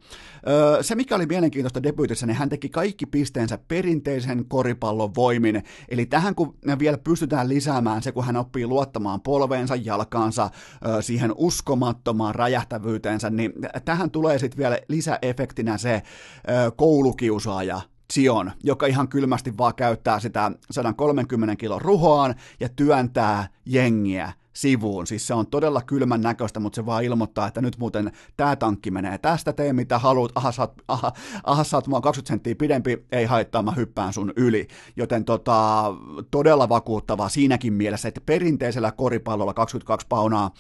öö, 0.49 0.83
se 0.83 0.95
mikä 0.95 1.15
oli 1.15 1.27
mielenkiintoista 1.27 1.83
debyytissä, 1.83 2.27
niin 2.27 2.37
hän 2.37 2.49
teki 2.49 2.69
kaikki 2.69 3.07
pisteensä 3.07 3.59
perinteisen 3.69 4.45
koripallon 4.49 5.15
voimin, 5.15 5.63
eli 5.89 6.07
tähän 6.07 6.35
kun 6.35 6.59
vielä 6.79 6.99
pystytään 6.99 7.49
lisäämään 7.49 8.03
se, 8.03 8.13
kun 8.13 8.25
hän 8.25 8.37
oppii 8.37 8.67
luottamaan 8.67 9.21
polveensa, 9.21 9.77
jalkaansa, 9.77 10.51
öö, 10.87 11.03
siihen 11.03 11.33
uskomattomaan 11.37 12.35
räjähtävyyteensä, 12.35 13.31
niin 13.31 13.53
tähän 13.85 14.11
tulee 14.11 14.39
sitten 14.39 14.59
vielä 14.59 14.79
lisäefektinä 14.89 15.79
se 15.79 16.03
öö, 16.51 16.71
koulukiusaaja, 16.71 17.81
Zion, 18.13 18.53
joka 18.65 18.87
ihan 18.87 19.09
kylmästi 19.09 19.59
vaan 19.59 19.75
käyttää 19.75 20.21
sitä 20.21 20.53
130 20.71 21.57
kilon 21.57 21.81
ruhoaan 21.81 22.35
ja 22.61 22.69
työntää 22.69 23.49
jengiä 23.67 24.33
sivuun. 24.53 25.07
Siis 25.07 25.27
se 25.27 25.35
on 25.35 25.47
todella 25.47 25.83
kylmän 25.83 26.21
näköistä, 26.21 26.61
mutta 26.61 26.77
se 26.77 26.87
vaan 26.87 27.05
ilmoittaa, 27.05 27.47
että 27.47 27.61
nyt 27.61 27.79
muuten 27.79 28.13
tämä 28.37 28.57
tankki 28.57 28.91
menee 28.91 29.19
tästä, 29.19 29.53
tee 29.53 29.73
mitä 29.73 29.99
haluat, 29.99 30.33
aha, 30.35 30.53
saat, 30.53 30.73
aha, 30.89 31.13
aha 31.45 31.65
saat 31.65 31.87
mua 31.87 32.01
20 32.01 32.29
senttiä 32.29 32.55
pidempi, 32.55 33.07
ei 33.13 33.25
haittaa, 33.25 33.63
mä 33.63 33.73
hyppään 33.73 34.13
sun 34.13 34.33
yli. 34.37 34.69
Joten 34.97 35.25
tota, 35.25 35.85
todella 36.31 36.69
vakuuttavaa 36.69 37.29
siinäkin 37.29 37.73
mielessä, 37.73 38.09
että 38.09 38.21
perinteisellä 38.27 38.93
koripallolla 38.93 39.55
22 39.55 40.07
paunaa. 40.09 40.51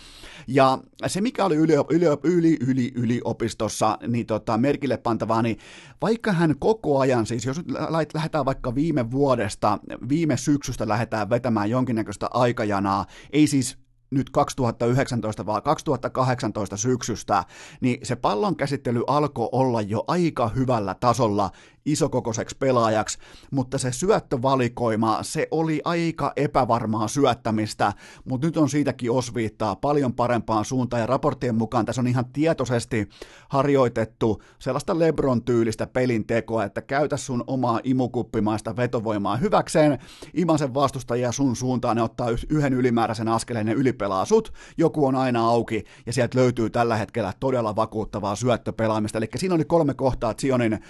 Ja 0.46 0.78
se, 1.06 1.20
mikä 1.20 1.44
oli 1.44 1.56
yli, 1.56 1.72
yli, 1.90 2.06
yli, 2.24 2.56
yli 2.66 2.92
yliopistossa, 2.94 3.98
niin 4.06 4.26
tota, 4.26 4.58
merkille 4.58 4.96
pantavaa, 4.96 5.42
niin 5.42 5.58
vaikka 6.02 6.32
hän 6.32 6.54
koko 6.58 6.98
ajan, 6.98 7.26
siis 7.26 7.44
jos 7.44 7.56
nyt 7.56 7.66
lähdetään 8.14 8.44
vaikka 8.44 8.74
viime 8.74 9.10
vuodesta, 9.10 9.78
viime 10.08 10.36
syksystä 10.36 10.88
lähdetään 10.88 11.30
vetämään 11.30 11.70
jonkinnäköistä 11.70 12.28
aikajanaa, 12.32 13.06
ei 13.32 13.46
siis 13.46 13.79
nyt 14.10 14.30
2019, 14.30 15.46
vaan 15.46 15.62
2018 15.62 16.76
syksystä, 16.76 17.44
niin 17.80 17.98
se 18.02 18.16
pallon 18.16 18.56
käsittely 18.56 19.02
alkoi 19.06 19.48
olla 19.52 19.80
jo 19.80 20.04
aika 20.06 20.48
hyvällä 20.48 20.94
tasolla 20.94 21.50
isokokoiseksi 21.86 22.56
pelaajaksi, 22.58 23.18
mutta 23.50 23.78
se 23.78 23.92
syöttövalikoima, 23.92 25.18
se 25.22 25.48
oli 25.50 25.80
aika 25.84 26.32
epävarmaa 26.36 27.08
syöttämistä, 27.08 27.92
mutta 28.24 28.46
nyt 28.46 28.56
on 28.56 28.68
siitäkin 28.68 29.10
osviittaa 29.10 29.76
paljon 29.76 30.12
parempaan 30.12 30.64
suuntaan. 30.64 31.00
Ja 31.00 31.06
raporttien 31.06 31.54
mukaan 31.54 31.86
tässä 31.86 32.02
on 32.02 32.06
ihan 32.06 32.24
tietoisesti 32.32 33.08
harjoitettu 33.48 34.42
sellaista 34.58 34.98
Lebron-tyylistä 34.98 35.86
pelintekoa, 35.86 36.64
että 36.64 36.82
käytä 36.82 37.16
sun 37.16 37.44
omaa 37.46 37.80
imukuppimaista 37.84 38.76
vetovoimaa 38.76 39.36
hyväkseen, 39.36 39.98
imasen 40.34 40.74
vastustajia 40.74 41.32
sun 41.32 41.56
suuntaan, 41.56 41.96
ne 41.96 42.02
ottaa 42.02 42.28
yhden 42.50 42.72
ylimääräisen 42.72 43.28
askeleen, 43.28 43.66
ne 43.66 43.72
ylipelaa 43.72 44.24
sut, 44.24 44.52
joku 44.78 45.06
on 45.06 45.16
aina 45.16 45.48
auki 45.48 45.84
ja 46.06 46.12
sieltä 46.12 46.38
löytyy 46.38 46.70
tällä 46.70 46.96
hetkellä 46.96 47.32
todella 47.40 47.76
vakuuttavaa 47.76 48.36
syöttöpelaamista, 48.36 49.18
eli 49.18 49.28
siinä 49.36 49.54
oli 49.54 49.64
kolme 49.64 49.94
kohtaa 49.94 50.34
Zionin 50.34 50.72
äh, 50.72 50.80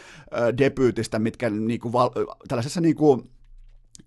debyytistä, 0.81 1.19
mitkä 1.19 1.51
niinku, 1.51 1.93
val, 1.93 2.11
tällaisessa 2.49 2.81
niinku, 2.81 3.23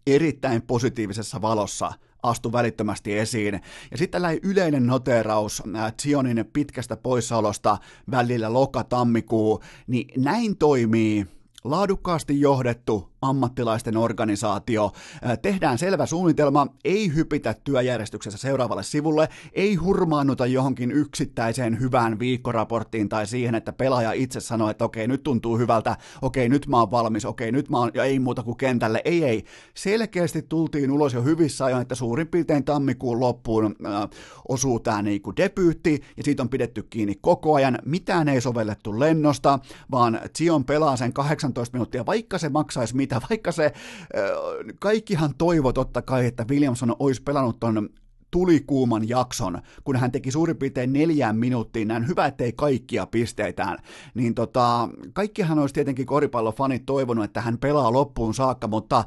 erittäin 0.08 0.62
positiivisessa 0.62 1.42
valossa 1.42 1.94
astu 2.24 2.52
välittömästi 2.52 3.18
esiin. 3.18 3.54
Ja 3.92 3.98
sitten 3.98 4.12
tällainen 4.12 4.40
yleinen 4.44 4.88
noteeraus 4.88 5.64
äh, 5.76 5.94
Zionin 6.02 6.46
pitkästä 6.54 6.98
poissaolosta 6.98 7.78
välillä 8.12 8.54
loka-tammikuu, 8.54 9.64
niin 9.88 10.24
näin 10.24 10.58
toimii 10.58 11.28
laadukkaasti 11.64 12.42
johdettu 12.42 13.13
ammattilaisten 13.24 13.98
organisaatio. 13.98 14.92
Tehdään 15.42 15.78
selvä 15.78 16.06
suunnitelma, 16.06 16.68
ei 16.86 17.16
hypitä 17.16 17.56
työjärjestyksessä 17.64 18.38
seuraavalle 18.38 18.84
sivulle, 18.84 19.30
ei 19.54 19.76
hurmaannuta 19.76 20.46
johonkin 20.46 20.92
yksittäiseen 20.92 21.80
hyvään 21.80 22.20
viikkoraporttiin 22.20 23.10
tai 23.10 23.28
siihen, 23.28 23.56
että 23.56 23.74
pelaaja 23.74 24.12
itse 24.12 24.40
sanoo, 24.40 24.70
että 24.70 24.86
okei, 24.86 25.08
nyt 25.08 25.24
tuntuu 25.24 25.58
hyvältä, 25.58 25.98
okei, 26.22 26.50
nyt 26.50 26.68
mä 26.68 26.80
oon 26.80 26.92
valmis, 26.92 27.26
okei, 27.26 27.52
nyt 27.52 27.70
mä 27.70 27.78
oon, 27.78 27.92
ja 27.94 28.04
ei 28.04 28.20
muuta 28.20 28.44
kuin 28.44 28.58
kentälle. 28.58 29.02
Ei, 29.06 29.24
ei. 29.24 29.46
Selkeästi 29.74 30.42
tultiin 30.42 30.92
ulos 30.92 31.14
jo 31.14 31.24
hyvissä 31.24 31.66
ajoin, 31.66 31.82
että 31.82 31.96
suurin 31.96 32.28
piirtein 32.28 32.64
tammikuun 32.64 33.20
loppuun 33.20 33.76
äh, 33.86 34.10
osuu 34.48 34.80
tämä 34.80 35.02
niinku 35.02 35.36
debyytti, 35.36 36.02
ja 36.18 36.24
siitä 36.24 36.44
on 36.44 36.50
pidetty 36.50 36.84
kiinni 36.84 37.16
koko 37.22 37.54
ajan. 37.54 37.80
Mitään 37.86 38.30
ei 38.30 38.42
sovellettu 38.42 39.00
lennosta, 39.00 39.60
vaan 39.92 40.22
Zion 40.38 40.66
pelaa 40.66 40.98
sen 40.98 41.14
18 41.14 41.76
minuuttia, 41.78 42.06
vaikka 42.06 42.38
se 42.38 42.50
maksaisi 42.50 42.96
mitä 42.96 43.13
mitä, 43.14 43.28
vaikka 43.30 43.52
se, 43.52 43.74
kaikkihan 44.80 45.36
toivo 45.38 45.74
totta 45.74 46.02
kai, 46.02 46.26
että 46.26 46.46
Williamson 46.50 46.96
olisi 47.00 47.24
pelannut 47.24 47.60
ton 47.60 47.90
tulikuuman 48.34 49.10
jakson, 49.10 49.62
kun 49.84 49.96
hän 49.96 50.12
teki 50.12 50.32
suurin 50.32 50.58
piirtein 50.58 50.94
neljään 50.94 51.36
minuuttiin, 51.36 51.88
näin. 51.88 52.08
Hyvä, 52.08 52.26
ettei 52.26 52.54
kaikkia 52.54 53.06
pisteitään, 53.06 53.78
niin 54.14 54.36
tota, 54.36 54.90
kaikkihan 55.14 55.60
olisi 55.60 55.74
tietenkin 55.74 56.06
koripallofanit 56.06 56.86
toivonut, 56.86 57.26
että 57.26 57.42
hän 57.42 57.58
pelaa 57.58 57.94
loppuun 57.94 58.34
saakka, 58.34 58.68
mutta 58.68 59.04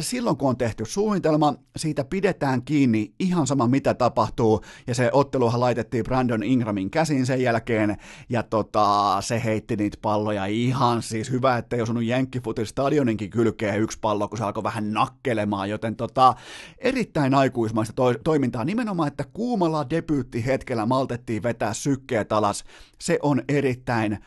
silloin 0.00 0.36
kun 0.36 0.48
on 0.48 0.56
tehty 0.56 0.84
suunnitelma, 0.84 1.54
siitä 1.76 2.04
pidetään 2.04 2.62
kiinni 2.62 3.14
ihan 3.18 3.46
sama 3.46 3.66
mitä 3.66 3.94
tapahtuu, 3.94 4.60
ja 4.86 4.94
se 4.94 5.10
otteluhan 5.12 5.60
laitettiin 5.60 6.04
Brandon 6.04 6.42
Ingramin 6.42 6.90
käsiin 6.90 7.26
sen 7.26 7.42
jälkeen, 7.42 7.96
ja 8.28 8.42
tota, 8.42 9.16
se 9.20 9.44
heitti 9.44 9.76
niitä 9.76 9.98
palloja 10.02 10.46
ihan. 10.46 11.02
Siis 11.02 11.30
hyvä, 11.30 11.62
ei 11.72 11.82
osunut 11.82 12.04
Jenkkifutin 12.04 12.66
stadioninkin 12.66 13.30
kylkeen 13.30 13.80
yksi 13.80 13.98
pallo, 14.00 14.28
kun 14.28 14.38
se 14.38 14.44
alkoi 14.44 14.62
vähän 14.62 14.92
nakkelemaan, 14.92 15.70
joten 15.70 15.96
tota, 15.96 16.34
erittäin 16.78 17.34
aikuismaista 17.34 17.92
to- 17.92 18.18
toimintaa 18.24 18.57
nimenomaan, 18.64 19.08
että 19.08 19.24
kuumalla 19.32 19.90
debyytti 19.90 20.46
hetkellä 20.46 20.86
maltettiin 20.86 21.42
vetää 21.42 21.74
sykkeet 21.74 22.32
alas, 22.32 22.64
se 22.98 23.18
on 23.22 23.42
erittäin 23.48 24.18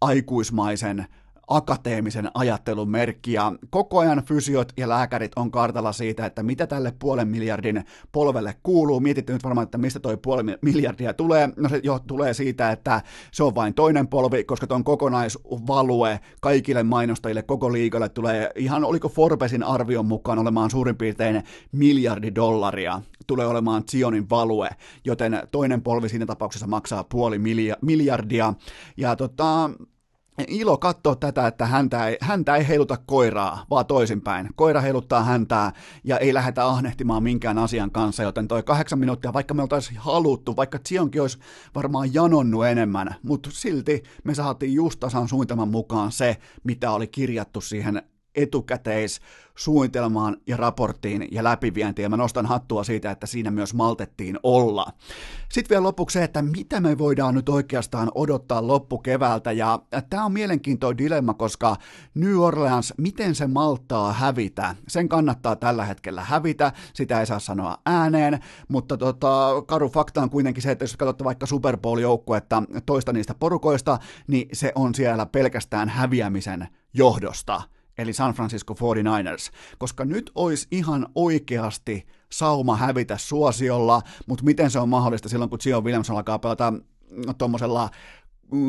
aikuismaisen 0.00 1.06
akateemisen 1.48 2.30
ajattelun 2.34 2.90
merkki, 2.90 3.32
ja 3.32 3.52
koko 3.70 3.98
ajan 3.98 4.22
fysiot 4.24 4.72
ja 4.76 4.88
lääkärit 4.88 5.32
on 5.36 5.50
kartalla 5.50 5.92
siitä, 5.92 6.26
että 6.26 6.42
mitä 6.42 6.66
tälle 6.66 6.92
puolen 6.98 7.28
miljardin 7.28 7.84
polvelle 8.12 8.54
kuuluu. 8.62 9.00
Mietitte 9.00 9.32
nyt 9.32 9.44
varmaan, 9.44 9.64
että 9.64 9.78
mistä 9.78 10.00
toi 10.00 10.16
puoli 10.16 10.42
miljardia 10.62 11.14
tulee. 11.14 11.48
No 11.56 11.68
se 11.68 11.80
jo 11.82 11.98
tulee 11.98 12.34
siitä, 12.34 12.70
että 12.70 13.02
se 13.32 13.42
on 13.42 13.54
vain 13.54 13.74
toinen 13.74 14.08
polvi, 14.08 14.44
koska 14.44 14.66
tuon 14.66 14.84
kokonaisvalue 14.84 16.20
kaikille 16.40 16.82
mainostajille, 16.82 17.42
koko 17.42 17.72
liikalle 17.72 18.08
tulee 18.08 18.50
ihan, 18.56 18.84
oliko 18.84 19.08
Forbesin 19.08 19.62
arvion 19.62 20.06
mukaan 20.06 20.38
olemaan 20.38 20.70
suurin 20.70 20.96
piirtein 20.96 21.42
miljardi 21.72 22.34
dollaria 22.34 23.02
tulee 23.26 23.46
olemaan 23.46 23.84
Zionin 23.90 24.30
value, 24.30 24.70
joten 25.04 25.42
toinen 25.52 25.82
polvi 25.82 26.08
siinä 26.08 26.26
tapauksessa 26.26 26.66
maksaa 26.66 27.04
puoli 27.04 27.40
miljardia. 27.82 28.54
Ja 28.96 29.16
tota, 29.16 29.70
ilo 30.48 30.78
katsoa 30.78 31.16
tätä, 31.16 31.46
että 31.46 31.66
häntä 31.66 32.08
ei, 32.08 32.16
häntä 32.20 32.56
ei 32.56 32.68
heiluta 32.68 32.96
koiraa, 33.06 33.66
vaan 33.70 33.86
toisinpäin. 33.86 34.48
Koira 34.54 34.80
heiluttaa 34.80 35.24
häntää 35.24 35.72
ja 36.04 36.18
ei 36.18 36.34
lähdetä 36.34 36.66
ahnehtimaan 36.66 37.22
minkään 37.22 37.58
asian 37.58 37.90
kanssa, 37.90 38.22
joten 38.22 38.48
toi 38.48 38.62
kahdeksan 38.62 38.98
minuuttia, 38.98 39.32
vaikka 39.32 39.54
me 39.54 39.62
oltaisiin 39.62 39.98
haluttu, 39.98 40.56
vaikka 40.56 40.78
Zionkin 40.88 41.22
olisi 41.22 41.38
varmaan 41.74 42.14
janonnut 42.14 42.66
enemmän, 42.66 43.14
mutta 43.22 43.50
silti 43.52 44.02
me 44.24 44.34
saatiin 44.34 44.74
just 44.74 45.00
tasan 45.00 45.28
suunnitelman 45.28 45.68
mukaan 45.68 46.12
se, 46.12 46.36
mitä 46.64 46.90
oli 46.90 47.06
kirjattu 47.06 47.60
siihen 47.60 48.02
etukäteis 48.34 49.20
suunnitelmaan 49.54 50.36
ja 50.46 50.56
raporttiin 50.56 51.28
ja 51.30 51.44
läpivientiin, 51.44 52.02
ja 52.02 52.08
mä 52.08 52.16
nostan 52.16 52.46
hattua 52.46 52.84
siitä, 52.84 53.10
että 53.10 53.26
siinä 53.26 53.50
myös 53.50 53.74
maltettiin 53.74 54.38
olla. 54.42 54.86
Sitten 55.52 55.74
vielä 55.74 55.82
lopuksi 55.82 56.14
se, 56.14 56.24
että 56.24 56.42
mitä 56.42 56.80
me 56.80 56.98
voidaan 56.98 57.34
nyt 57.34 57.48
oikeastaan 57.48 58.10
odottaa 58.14 58.66
loppukeväältä, 58.66 59.52
ja 59.52 59.78
tämä 60.10 60.24
on 60.24 60.32
mielenkiintoinen 60.32 60.98
dilemma, 60.98 61.34
koska 61.34 61.76
New 62.14 62.36
Orleans, 62.38 62.94
miten 62.98 63.34
se 63.34 63.46
malttaa 63.46 64.12
hävitä, 64.12 64.74
sen 64.88 65.08
kannattaa 65.08 65.56
tällä 65.56 65.84
hetkellä 65.84 66.24
hävitä, 66.24 66.72
sitä 66.94 67.20
ei 67.20 67.26
saa 67.26 67.38
sanoa 67.38 67.78
ääneen, 67.86 68.40
mutta 68.68 68.96
tota, 68.96 69.62
karu 69.66 69.88
fakta 69.88 70.22
on 70.22 70.30
kuitenkin 70.30 70.62
se, 70.62 70.70
että 70.70 70.82
jos 70.82 70.96
katsotte 70.96 71.24
vaikka 71.24 71.46
Super 71.46 71.76
Bowl-joukkuetta 71.76 72.62
toista 72.86 73.12
niistä 73.12 73.34
porukoista, 73.34 73.98
niin 74.26 74.48
se 74.52 74.72
on 74.74 74.94
siellä 74.94 75.26
pelkästään 75.26 75.88
häviämisen 75.88 76.68
johdosta 76.94 77.62
eli 77.98 78.12
San 78.12 78.34
Francisco 78.34 78.74
49ers, 78.74 79.52
koska 79.78 80.04
nyt 80.04 80.30
olisi 80.34 80.68
ihan 80.70 81.06
oikeasti 81.14 82.06
sauma 82.32 82.76
hävitä 82.76 83.18
suosiolla, 83.18 84.02
mutta 84.26 84.44
miten 84.44 84.70
se 84.70 84.78
on 84.78 84.88
mahdollista 84.88 85.28
silloin, 85.28 85.50
kun 85.50 85.58
Gio 85.62 85.80
Williams 85.80 86.10
alkaa 86.10 86.38
pelata 86.38 86.72
tuommoisella 87.38 87.90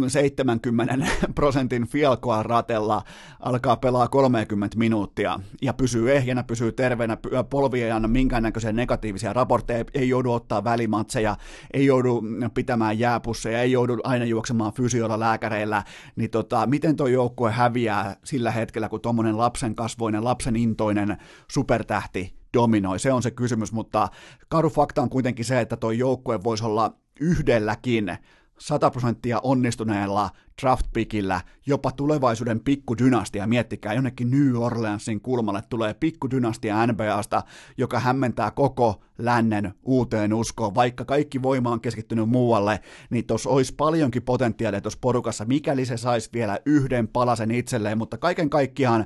70 0.07 0.97
prosentin 1.35 1.87
fialkoa 1.87 2.43
ratella 2.43 3.03
alkaa 3.39 3.77
pelaa 3.77 4.07
30 4.07 4.77
minuuttia 4.77 5.39
ja 5.61 5.73
pysyy 5.73 6.15
ehjänä, 6.15 6.43
pysyy 6.43 6.71
terveenä, 6.71 7.17
polvi 7.49 7.83
ei 7.83 7.91
anna 7.91 8.07
minkäännäköisiä 8.07 8.71
negatiivisia 8.71 9.33
raportteja, 9.33 9.85
ei 9.93 10.09
joudu 10.09 10.31
ottaa 10.31 10.63
välimatseja, 10.63 11.35
ei 11.73 11.85
joudu 11.85 12.23
pitämään 12.53 12.99
jääpusseja, 12.99 13.61
ei 13.61 13.71
joudu 13.71 13.97
aina 14.03 14.25
juoksemaan 14.25 14.73
fysioilla 14.73 15.19
lääkäreillä, 15.19 15.83
niin 16.15 16.29
tota, 16.29 16.67
miten 16.67 16.95
tuo 16.95 17.07
joukkue 17.07 17.51
häviää 17.51 18.15
sillä 18.23 18.51
hetkellä, 18.51 18.89
kun 18.89 19.01
tuommoinen 19.01 19.37
lapsen 19.37 19.75
kasvoinen, 19.75 20.23
lapsen 20.23 20.55
intoinen 20.55 21.17
supertähti 21.51 22.33
dominoi, 22.53 22.99
se 22.99 23.13
on 23.13 23.23
se 23.23 23.31
kysymys, 23.31 23.71
mutta 23.71 24.09
karu 24.49 24.69
fakta 24.69 25.01
on 25.01 25.09
kuitenkin 25.09 25.45
se, 25.45 25.59
että 25.59 25.77
tuo 25.77 25.91
joukkue 25.91 26.43
voisi 26.43 26.65
olla 26.65 26.93
yhdelläkin 27.19 28.17
100 28.63 28.91
prosenttia 28.91 29.39
onnistuneella 29.43 30.29
draftpickillä 30.61 31.41
jopa 31.65 31.91
tulevaisuuden 31.91 32.59
pikkudynastia. 32.59 33.47
Miettikää, 33.47 33.93
jonnekin 33.93 34.31
New 34.31 34.55
Orleansin 34.55 35.21
kulmalle 35.21 35.61
tulee 35.69 35.93
pikkudynastia 35.93 36.87
NBAsta, 36.87 37.43
joka 37.77 37.99
hämmentää 37.99 38.51
koko 38.51 39.01
lännen 39.17 39.73
uuteen 39.81 40.33
uskoon. 40.33 40.75
Vaikka 40.75 41.05
kaikki 41.05 41.41
voima 41.41 41.71
on 41.71 41.81
keskittynyt 41.81 42.29
muualle, 42.29 42.79
niin 43.09 43.27
tuossa 43.27 43.49
olisi 43.49 43.73
paljonkin 43.75 44.23
potentiaalia 44.23 44.81
tuossa 44.81 44.99
porukassa, 45.01 45.45
mikäli 45.45 45.85
se 45.85 45.97
saisi 45.97 46.29
vielä 46.33 46.59
yhden 46.65 47.07
palasen 47.07 47.51
itselleen. 47.51 47.97
Mutta 47.97 48.17
kaiken 48.17 48.49
kaikkiaan 48.49 49.05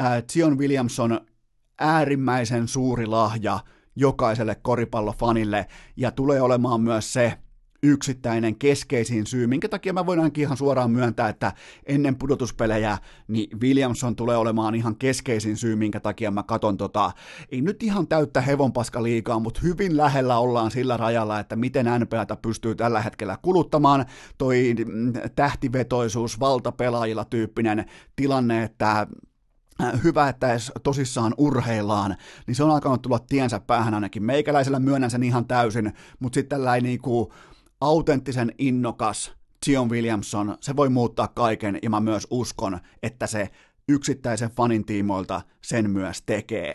äh, 0.00 0.22
Zion 0.32 0.58
Williamson 0.58 1.20
äärimmäisen 1.78 2.68
suuri 2.68 3.06
lahja 3.06 3.58
jokaiselle 3.96 4.54
koripallofanille, 4.54 5.66
ja 5.96 6.10
tulee 6.10 6.40
olemaan 6.40 6.80
myös 6.80 7.12
se, 7.12 7.38
yksittäinen 7.84 8.56
keskeisin 8.56 9.26
syy, 9.26 9.46
minkä 9.46 9.68
takia 9.68 9.92
mä 9.92 10.06
voin 10.06 10.18
ainakin 10.18 10.42
ihan 10.42 10.56
suoraan 10.56 10.90
myöntää, 10.90 11.28
että 11.28 11.52
ennen 11.86 12.16
pudotuspelejä 12.16 12.98
niin 13.28 13.60
Williamson 13.60 14.16
tulee 14.16 14.36
olemaan 14.36 14.74
ihan 14.74 14.96
keskeisin 14.96 15.56
syy, 15.56 15.76
minkä 15.76 16.00
takia 16.00 16.30
mä 16.30 16.42
katon 16.42 16.76
tota, 16.76 17.12
ei 17.52 17.60
nyt 17.60 17.82
ihan 17.82 18.08
täyttä 18.08 18.40
hevonpaska 18.40 19.02
liikaa, 19.02 19.38
mutta 19.38 19.60
hyvin 19.62 19.96
lähellä 19.96 20.38
ollaan 20.38 20.70
sillä 20.70 20.96
rajalla, 20.96 21.40
että 21.40 21.56
miten 21.56 21.86
NPAta 22.00 22.36
pystyy 22.36 22.74
tällä 22.74 23.00
hetkellä 23.00 23.38
kuluttamaan 23.42 24.06
toi 24.38 24.74
mm, 24.86 25.12
tähtivetoisuus 25.36 26.40
valtapelaajilla 26.40 27.24
tyyppinen 27.24 27.84
tilanne, 28.16 28.62
että 28.62 29.06
äh, 29.82 30.02
hyvä, 30.04 30.28
että 30.28 30.50
edes 30.50 30.72
tosissaan 30.82 31.34
urheillaan, 31.38 32.16
niin 32.46 32.54
se 32.54 32.64
on 32.64 32.70
alkanut 32.70 33.02
tulla 33.02 33.18
tiensä 33.18 33.60
päähän 33.60 33.94
ainakin. 33.94 34.22
Meikäläisellä 34.22 34.78
myönnän 34.78 35.10
sen 35.10 35.22
ihan 35.22 35.46
täysin, 35.46 35.92
mutta 36.18 36.34
sitten 36.34 36.58
tällä 36.58 36.74
ei 36.74 36.80
niinku, 36.80 37.32
autenttisen 37.80 38.52
innokas 38.58 39.32
Zion 39.64 39.90
Williamson, 39.90 40.58
se 40.60 40.76
voi 40.76 40.88
muuttaa 40.88 41.28
kaiken, 41.28 41.78
ja 41.82 41.90
mä 41.90 42.00
myös 42.00 42.26
uskon, 42.30 42.80
että 43.02 43.26
se 43.26 43.50
yksittäisen 43.88 44.50
fanin 44.50 44.84
tiimoilta 44.84 45.42
sen 45.62 45.90
myös 45.90 46.22
tekee. 46.26 46.74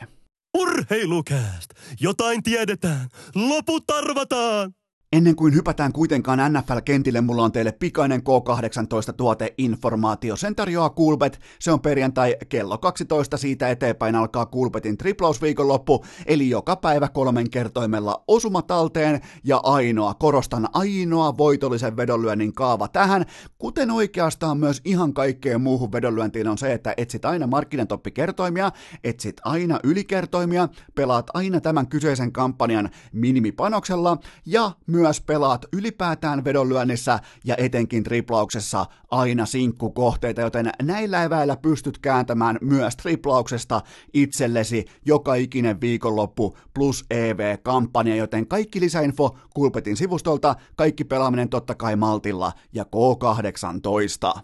Urheilukääst! 0.58 1.70
Jotain 2.00 2.43
tiedetään, 2.43 3.10
loput 3.36 3.91
arvataan! 3.91 4.74
Ennen 5.14 5.36
kuin 5.36 5.55
hypätään 5.55 5.93
kuitenkaan 5.93 6.39
NFL-kentille, 6.39 7.22
mulla 7.22 7.43
on 7.43 7.51
teille 7.51 7.72
pikainen 7.72 8.22
K18-tuoteinformaatio. 8.22 10.36
Sen 10.36 10.55
tarjoaa 10.55 10.89
Coolbet. 10.89 11.39
Se 11.59 11.71
on 11.71 11.82
perjantai 11.82 12.36
kello 12.50 12.78
12. 12.78 13.38
Siitä 13.38 13.70
eteenpäin 13.70 14.16
alkaa 14.16 14.46
Coolbetin 14.46 14.97
triplausviikonloppu, 14.97 16.05
eli 16.25 16.50
joka 16.50 16.75
päivä 16.75 17.08
kolmen 17.08 17.50
kertoimella 17.50 18.24
osuma 18.28 18.62
talteen 18.62 19.21
ja 19.43 19.59
ainoa, 19.63 20.13
korostan 20.13 20.67
ainoa 20.74 21.38
voitollisen 21.38 21.97
vedonlyönnin 21.97 22.54
kaava 22.54 22.88
tähän, 22.88 23.25
kuten 23.58 23.92
oikeastaan 23.92 24.58
myös 24.58 24.82
ihan 24.86 25.13
kaikkeen 25.13 25.62
muuhun 25.62 25.92
vedonlyöntiin 25.92 26.47
on 26.47 26.58
se, 26.58 26.74
että 26.74 26.93
etsit 26.97 27.25
aina 27.25 27.47
markkinatoppikertoimia, 27.47 28.71
etsit 29.04 29.42
aina 29.43 29.79
ylikertoimia, 29.84 30.70
pelaat 30.96 31.28
aina 31.34 31.62
tämän 31.62 31.88
kyseisen 31.88 32.32
kampanjan 32.32 32.89
minimipanoksella 33.13 34.17
ja 34.46 34.71
myös 34.88 34.99
myös 35.00 35.21
pelaat 35.21 35.66
ylipäätään 35.74 36.43
vedonlyönnissä 36.43 37.20
ja 37.46 37.55
etenkin 37.58 38.04
triplauksessa 38.04 38.86
aina 39.12 39.46
sinkkukohteita, 39.46 40.42
joten 40.42 40.70
näillä 40.82 41.24
eväillä 41.24 41.58
pystyt 41.58 41.97
kääntämään 41.97 42.58
myös 42.62 42.96
triplauksesta 42.96 43.82
itsellesi 44.13 44.86
joka 45.05 45.36
ikinen 45.36 45.82
viikonloppu 45.82 46.58
plus 46.74 47.05
EV-kampanja, 47.09 48.16
joten 48.16 48.47
kaikki 48.47 48.80
lisäinfo 48.80 49.38
Kulpetin 49.54 49.97
sivustolta, 49.97 50.55
kaikki 50.76 51.04
pelaaminen 51.04 51.50
totta 51.50 51.76
kai 51.76 51.96
Maltilla 51.96 52.51
ja 52.74 52.84
K18. 52.84 54.42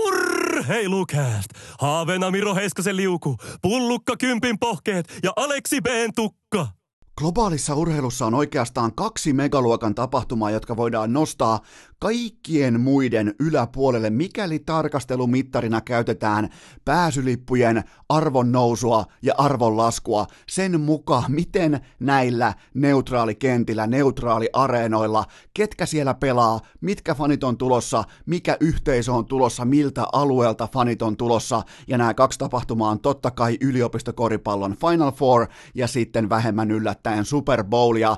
Urheilukääst! 0.00 1.48
Haaveena 1.80 2.30
Miro 2.30 2.54
Heiskasen 2.54 2.96
liuku, 2.96 3.36
pullukka 3.62 4.16
kympin 4.16 4.58
pohkeet 4.58 5.18
ja 5.22 5.32
Aleksi 5.36 5.80
B. 5.80 5.86
tukka. 6.16 6.77
Globaalissa 7.18 7.74
urheilussa 7.74 8.26
on 8.26 8.34
oikeastaan 8.34 8.94
kaksi 8.94 9.32
megaluokan 9.32 9.94
tapahtumaa, 9.94 10.50
jotka 10.50 10.76
voidaan 10.76 11.12
nostaa 11.12 11.60
kaikkien 12.00 12.80
muiden 12.80 13.34
yläpuolelle, 13.40 14.10
mikäli 14.10 14.58
tarkastelumittarina 14.58 15.80
käytetään 15.80 16.48
pääsylippujen 16.84 17.84
arvon 18.08 18.52
nousua 18.52 19.04
ja 19.22 19.34
arvon 19.38 19.76
laskua 19.76 20.26
sen 20.48 20.80
mukaan, 20.80 21.32
miten 21.32 21.80
näillä 22.00 22.54
neutraalikentillä, 22.74 23.86
neutraaliareenoilla, 23.86 25.24
ketkä 25.54 25.86
siellä 25.86 26.14
pelaa, 26.14 26.60
mitkä 26.80 27.14
fanit 27.14 27.44
on 27.44 27.58
tulossa, 27.58 28.04
mikä 28.26 28.56
yhteisö 28.60 29.12
on 29.12 29.26
tulossa, 29.26 29.64
miltä 29.64 30.04
alueelta 30.12 30.68
fanit 30.72 31.02
on 31.02 31.16
tulossa, 31.16 31.62
ja 31.88 31.98
nämä 31.98 32.14
kaksi 32.14 32.38
tapahtumaa 32.38 32.90
on 32.90 33.00
totta 33.00 33.30
kai 33.30 33.56
yliopistokoripallon 33.60 34.76
Final 34.76 35.12
Four 35.12 35.46
ja 35.74 35.86
sitten 35.86 36.28
vähemmän 36.28 36.70
yllättäen 36.70 37.24
Super 37.24 37.64
Bowl, 37.64 37.96
ja 37.96 38.16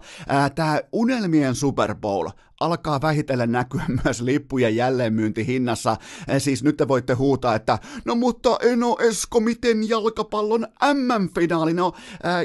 tämä 0.55 0.81
unelmien 0.93 1.55
Super 1.55 1.95
Bowl 1.95 2.29
alkaa 2.61 3.01
vähitellen 3.01 3.53
näkyä 3.53 3.85
myös 4.05 4.21
lippujen 4.21 4.77
jälleenmyyntihinnassa. 4.77 5.97
Siis 6.39 6.63
nyt 6.63 6.77
te 6.77 6.89
voitte 6.89 7.15
huutaa, 7.15 7.55
että 7.55 7.79
no 8.05 8.15
mutta 8.15 8.59
Eno 8.63 8.97
Esko, 9.01 9.41
miten 9.41 9.89
jalkapallon 9.89 10.67
MM-finaali? 10.95 11.75
No 11.75 11.93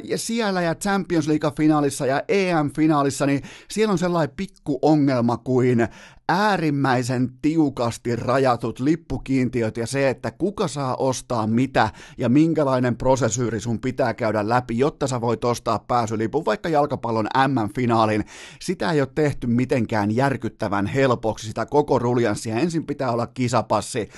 ja 0.04 0.18
siellä 0.18 0.62
ja 0.62 0.76
Champions 0.76 1.28
League-finaalissa 1.28 2.06
ja 2.06 2.24
EM-finaalissa, 2.28 3.26
niin 3.26 3.42
siellä 3.68 3.92
on 3.92 3.98
sellainen 3.98 4.36
pikku 4.36 4.80
ongelma 4.82 5.38
kuin 5.38 5.88
äärimmäisen 6.30 7.30
tiukasti 7.42 8.16
rajatut 8.16 8.80
lippukiintiöt 8.80 9.78
ja 9.78 9.88
se, 9.88 10.10
että 10.10 10.32
kuka 10.32 10.68
saa 10.68 10.96
ostaa 10.96 11.48
mitä 11.48 11.90
ja 12.18 12.30
minkälainen 12.30 12.98
prosesyyri 12.98 13.60
sun 13.60 13.80
pitää 13.80 14.14
käydä 14.14 14.50
läpi, 14.50 14.78
jotta 14.78 15.08
sä 15.08 15.22
voit 15.22 15.46
ostaa 15.46 15.80
pääsylipun 15.80 16.46
vaikka 16.46 16.70
jalkapallon 16.70 17.28
M-finaalin. 17.48 18.26
Sitä 18.62 18.92
ei 18.92 19.02
ole 19.02 19.10
tehty 19.16 19.48
mitenkään 19.48 20.16
järkyttävän 20.16 20.86
helpoksi, 20.86 21.48
sitä 21.48 21.66
koko 21.66 22.00
ruljanssia. 22.00 22.56
Ensin 22.56 22.86
pitää 22.86 23.12
olla 23.12 23.28
kisapassi, 23.28 24.10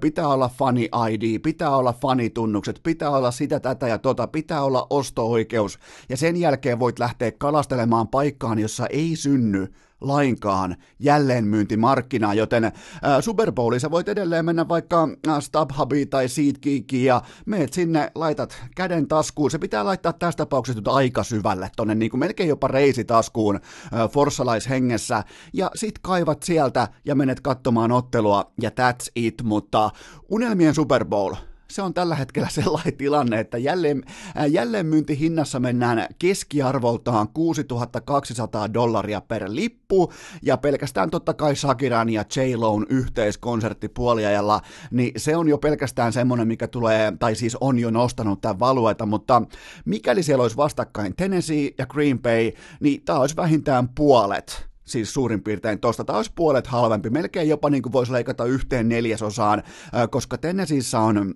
pitää 0.00 0.28
olla 0.28 0.48
fani 0.48 0.88
ID, 1.10 1.38
pitää 1.38 1.76
olla 1.76 1.92
fanitunnukset, 1.92 2.80
pitää 2.82 3.10
olla 3.10 3.30
sitä, 3.30 3.60
tätä 3.60 3.88
ja 3.88 3.98
tota, 3.98 4.26
pitää 4.26 4.62
olla 4.62 4.86
osto-oikeus 4.90 5.78
ja 6.08 6.16
sen 6.16 6.36
jälkeen 6.36 6.78
voit 6.78 6.98
lähteä 6.98 7.32
kalastelemaan 7.32 8.08
paikkaan, 8.08 8.58
jossa 8.58 8.86
ei 8.86 9.16
synny 9.16 9.72
lainkaan 10.00 10.76
jälleenmyyntimarkkinaa, 10.98 12.34
joten 12.34 12.64
äh, 12.64 12.72
Super 13.20 13.52
Bowlissa 13.52 13.90
voit 13.90 14.08
edelleen 14.08 14.44
mennä 14.44 14.68
vaikka 14.68 15.08
äh, 15.28 15.40
StubHubiin 15.40 16.08
tai 16.08 16.28
SeatGeekiin 16.28 17.04
ja 17.04 17.22
meet 17.46 17.72
sinne, 17.72 18.10
laitat 18.14 18.62
käden 18.76 19.08
taskuun. 19.08 19.50
Se 19.50 19.58
pitää 19.58 19.84
laittaa 19.84 20.12
tässä 20.12 20.36
tapauksessa 20.36 20.80
aika 20.86 21.22
syvälle, 21.22 21.70
tonne 21.76 21.94
niin 21.94 22.10
kuin 22.10 22.20
melkein 22.20 22.48
jopa 22.48 22.68
reisitaskuun 22.68 23.56
äh, 23.56 24.10
forssalaishengessä 24.10 25.24
ja 25.52 25.70
sit 25.74 25.98
kaivat 25.98 26.42
sieltä 26.42 26.88
ja 27.04 27.14
menet 27.14 27.40
katsomaan 27.40 27.92
ottelua 27.92 28.52
ja 28.62 28.70
that's 28.70 29.10
it, 29.14 29.42
mutta 29.42 29.90
unelmien 30.28 30.74
Super 30.74 31.04
Bowl– 31.04 31.34
se 31.70 31.82
on 31.82 31.94
tällä 31.94 32.14
hetkellä 32.14 32.48
sellainen 32.62 32.96
tilanne, 32.96 33.40
että 33.40 33.58
jälleen, 33.58 34.02
äh, 34.38 34.46
jälleenmyyntihinnassa 34.50 35.60
mennään 35.60 36.06
keskiarvoltaan 36.18 37.28
6200 37.28 38.74
dollaria 38.74 39.20
per 39.20 39.44
lippu, 39.48 40.12
ja 40.42 40.56
pelkästään 40.56 41.10
totta 41.10 41.34
kai 41.34 41.56
Shakiran 41.56 42.08
ja 42.08 42.24
J-Lown 42.36 42.86
yhteiskonsertti 42.88 43.88
puoliajalla, 43.88 44.60
niin 44.90 45.12
se 45.16 45.36
on 45.36 45.48
jo 45.48 45.58
pelkästään 45.58 46.12
semmoinen, 46.12 46.48
mikä 46.48 46.68
tulee, 46.68 47.12
tai 47.18 47.34
siis 47.34 47.56
on 47.60 47.78
jo 47.78 47.90
nostanut 47.90 48.40
tämän 48.40 48.58
valueta, 48.58 49.06
mutta 49.06 49.42
mikäli 49.84 50.22
siellä 50.22 50.42
olisi 50.42 50.56
vastakkain 50.56 51.16
Tennessee 51.16 51.70
ja 51.78 51.86
Green 51.86 52.18
Bay, 52.18 52.52
niin 52.80 53.02
tämä 53.04 53.18
olisi 53.18 53.36
vähintään 53.36 53.88
puolet 53.88 54.66
siis 54.86 55.14
suurin 55.14 55.42
piirtein. 55.42 55.80
Tämä 55.80 56.16
olisi 56.16 56.32
puolet 56.34 56.66
halvempi, 56.66 57.10
melkein 57.10 57.48
jopa 57.48 57.70
niin 57.70 57.82
kuin 57.82 57.92
voisi 57.92 58.12
leikata 58.12 58.44
yhteen 58.44 58.88
neljäsosaan, 58.88 59.62
äh, 59.94 60.10
koska 60.10 60.38
Tennesseeissä 60.38 61.00
on 61.00 61.34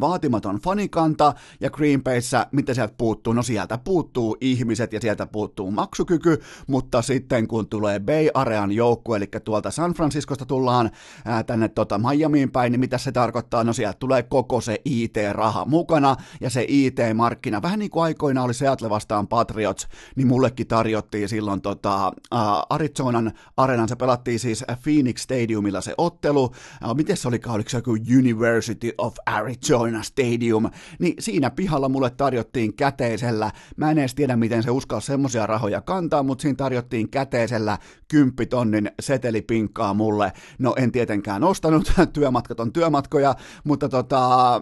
vaatimaton 0.00 0.56
fanikanta 0.56 1.34
ja 1.60 1.70
Green 1.70 2.02
Bayssä, 2.02 2.46
mitä 2.52 2.74
sieltä 2.74 2.94
puuttuu? 2.98 3.32
No 3.32 3.42
sieltä 3.42 3.78
puuttuu 3.78 4.36
ihmiset 4.40 4.92
ja 4.92 5.00
sieltä 5.00 5.26
puuttuu 5.26 5.70
maksukyky, 5.70 6.40
mutta 6.66 7.02
sitten 7.02 7.48
kun 7.48 7.68
tulee 7.68 8.00
Bay 8.00 8.28
Arean 8.34 8.72
joukku, 8.72 9.14
eli 9.14 9.26
tuolta 9.44 9.70
San 9.70 9.94
Franciscosta 9.94 10.46
tullaan 10.46 10.90
ää, 11.24 11.42
tänne 11.42 11.68
tota 11.68 11.98
Miamiin 11.98 12.50
päin, 12.50 12.72
niin 12.72 12.80
mitä 12.80 12.98
se 12.98 13.12
tarkoittaa? 13.12 13.64
No 13.64 13.72
sieltä 13.72 13.98
tulee 13.98 14.22
koko 14.22 14.60
se 14.60 14.80
IT-raha 14.84 15.64
mukana 15.64 16.16
ja 16.40 16.50
se 16.50 16.64
IT-markkina, 16.68 17.62
vähän 17.62 17.78
niin 17.78 17.90
kuin 17.90 18.02
aikoina 18.02 18.42
oli 18.42 18.54
Seattle 18.54 18.90
vastaan 18.90 19.28
Patriots, 19.28 19.88
niin 20.16 20.26
mullekin 20.26 20.66
tarjottiin 20.66 21.28
silloin 21.28 21.60
tota, 21.60 22.12
ää, 22.30 22.62
Arizonan 22.70 23.32
arenan, 23.56 23.88
se 23.88 23.96
pelattiin 23.96 24.38
siis 24.38 24.64
Phoenix 24.82 25.20
Stadiumilla 25.20 25.80
se 25.80 25.94
ottelu, 25.98 26.52
miten 26.94 27.16
se 27.16 27.28
olikaan, 27.28 27.54
oliko 27.54 27.70
se 27.70 27.78
joku 27.78 27.96
University 28.18 28.92
of 28.98 29.14
Arizona, 29.26 29.67
Joina 29.68 30.02
Stadium, 30.02 30.70
niin 30.98 31.14
siinä 31.18 31.50
pihalla 31.50 31.88
mulle 31.88 32.10
tarjottiin 32.10 32.74
käteisellä, 32.74 33.50
mä 33.76 33.90
en 33.90 33.98
edes 33.98 34.14
tiedä 34.14 34.36
miten 34.36 34.62
se 34.62 34.70
uskalla 34.70 35.00
semmoisia 35.00 35.46
rahoja 35.46 35.80
kantaa, 35.80 36.22
mutta 36.22 36.42
siinä 36.42 36.56
tarjottiin 36.56 37.08
käteisellä 37.08 37.78
kymppitonnin 38.08 38.90
setelipinkkaa 39.00 39.94
mulle. 39.94 40.32
No 40.58 40.74
en 40.76 40.92
tietenkään 40.92 41.44
ostanut, 41.44 41.92
työmatkat 42.12 42.60
on 42.60 42.72
työmatkoja, 42.72 43.34
mutta 43.64 43.88
tota, 43.88 44.60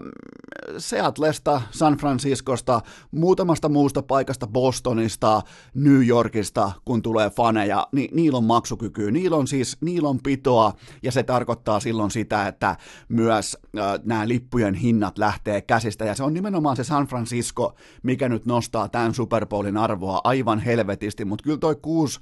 Seatlesta, 0.78 1.62
San 1.70 1.96
Franciscosta, 1.96 2.80
muutamasta 3.10 3.68
muusta 3.68 4.02
paikasta, 4.02 4.46
Bostonista, 4.46 5.42
New 5.74 6.06
Yorkista, 6.06 6.72
kun 6.84 7.02
tulee 7.02 7.30
faneja, 7.30 7.86
niin 7.92 8.16
niillä 8.16 8.38
on 8.38 8.44
maksukykyä, 8.44 9.10
niillä 9.10 9.36
on 9.36 9.46
siis, 9.46 9.76
niillä 9.80 10.08
on 10.08 10.18
pitoa, 10.22 10.72
ja 11.02 11.12
se 11.12 11.22
tarkoittaa 11.22 11.80
silloin 11.80 12.10
sitä, 12.10 12.48
että 12.48 12.76
myös 13.08 13.56
äh, 13.78 14.00
nämä 14.04 14.28
lippujen 14.28 14.74
hinnat 14.74 14.95
lähtee 15.18 15.62
käsistä, 15.62 16.04
ja 16.04 16.14
se 16.14 16.22
on 16.22 16.34
nimenomaan 16.34 16.76
se 16.76 16.84
San 16.84 17.06
Francisco, 17.06 17.74
mikä 18.02 18.28
nyt 18.28 18.46
nostaa 18.46 18.88
tämän 18.88 19.14
Super 19.14 19.46
Bowlin 19.46 19.76
arvoa 19.76 20.20
aivan 20.24 20.58
helvetisti, 20.58 21.24
mutta 21.24 21.42
kyllä 21.42 21.58
toi 21.58 21.76
6, 21.76 22.20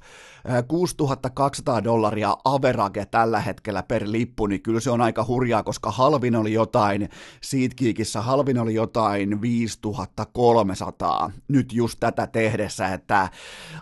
äh, 0.49 0.63
6200 0.67 1.83
dollaria 1.83 2.37
average 2.45 3.05
tällä 3.05 3.39
hetkellä 3.39 3.83
per 3.83 4.03
lippu, 4.05 4.47
niin 4.47 4.61
kyllä 4.61 4.79
se 4.79 4.89
on 4.91 5.01
aika 5.01 5.25
hurjaa, 5.27 5.63
koska 5.63 5.91
halvin 5.91 6.35
oli 6.35 6.53
jotain, 6.53 7.09
SeatGeekissä 7.41 8.21
halvin 8.21 8.57
oli 8.57 8.73
jotain 8.73 9.41
5300 9.41 11.31
nyt 11.47 11.73
just 11.73 11.99
tätä 11.99 12.27
tehdessä, 12.27 12.93
että 12.93 13.29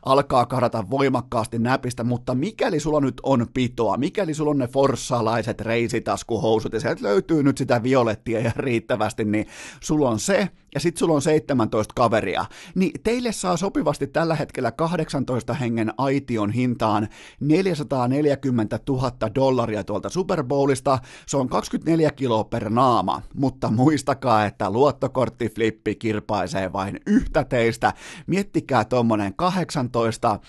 alkaa 0.06 0.46
kadata 0.46 0.90
voimakkaasti 0.90 1.60
näpistä, 1.60 2.04
mutta 2.04 2.36
mikäli 2.36 2.80
sulla 2.80 3.02
nyt 3.02 3.22
on 3.24 3.48
pitoa, 3.54 3.98
mikäli 3.98 4.34
sulla 4.34 4.52
on 4.52 4.58
ne 4.58 4.68
forssalaiset 4.68 5.62
reisitaskuhousut 5.62 6.74
ja 6.74 6.80
sieltä 6.80 7.04
löytyy 7.04 7.44
nyt 7.44 7.58
sitä 7.58 7.84
violettia 7.84 8.40
ja 8.40 8.52
riittävästi, 8.84 9.26
niin 9.26 9.48
sulla 9.80 10.10
on 10.10 10.20
se 10.20 10.50
ja 10.74 10.80
sit 10.80 10.98
sulla 10.98 11.14
on 11.14 11.22
17 11.22 11.94
kaveria, 11.96 12.46
niin 12.76 12.92
teille 13.04 13.32
saa 13.32 13.58
sopivasti 13.58 14.08
tällä 14.08 14.36
hetkellä 14.36 14.72
18 14.72 15.54
hengen 15.54 15.94
aition 15.98 16.52
hintaan 16.52 17.08
440 17.40 18.80
000 18.90 19.12
dollaria 19.36 19.84
tuolta 19.84 20.10
Super 20.10 20.44
Bowlista, 20.44 21.00
se 21.28 21.38
on 21.38 21.50
24 21.50 22.12
kiloa 22.12 22.44
per 22.44 22.70
naama, 22.70 23.22
mutta 23.34 23.72
muistakaa, 23.72 24.46
että 24.46 24.70
luottokorttiflippi 24.70 25.96
kirpaisee 25.96 26.74
vain 26.74 27.00
yhtä 27.08 27.44
teistä, 27.44 27.94
miettikää 28.28 28.86
tuommoinen 28.86 29.34
18 29.36 30.40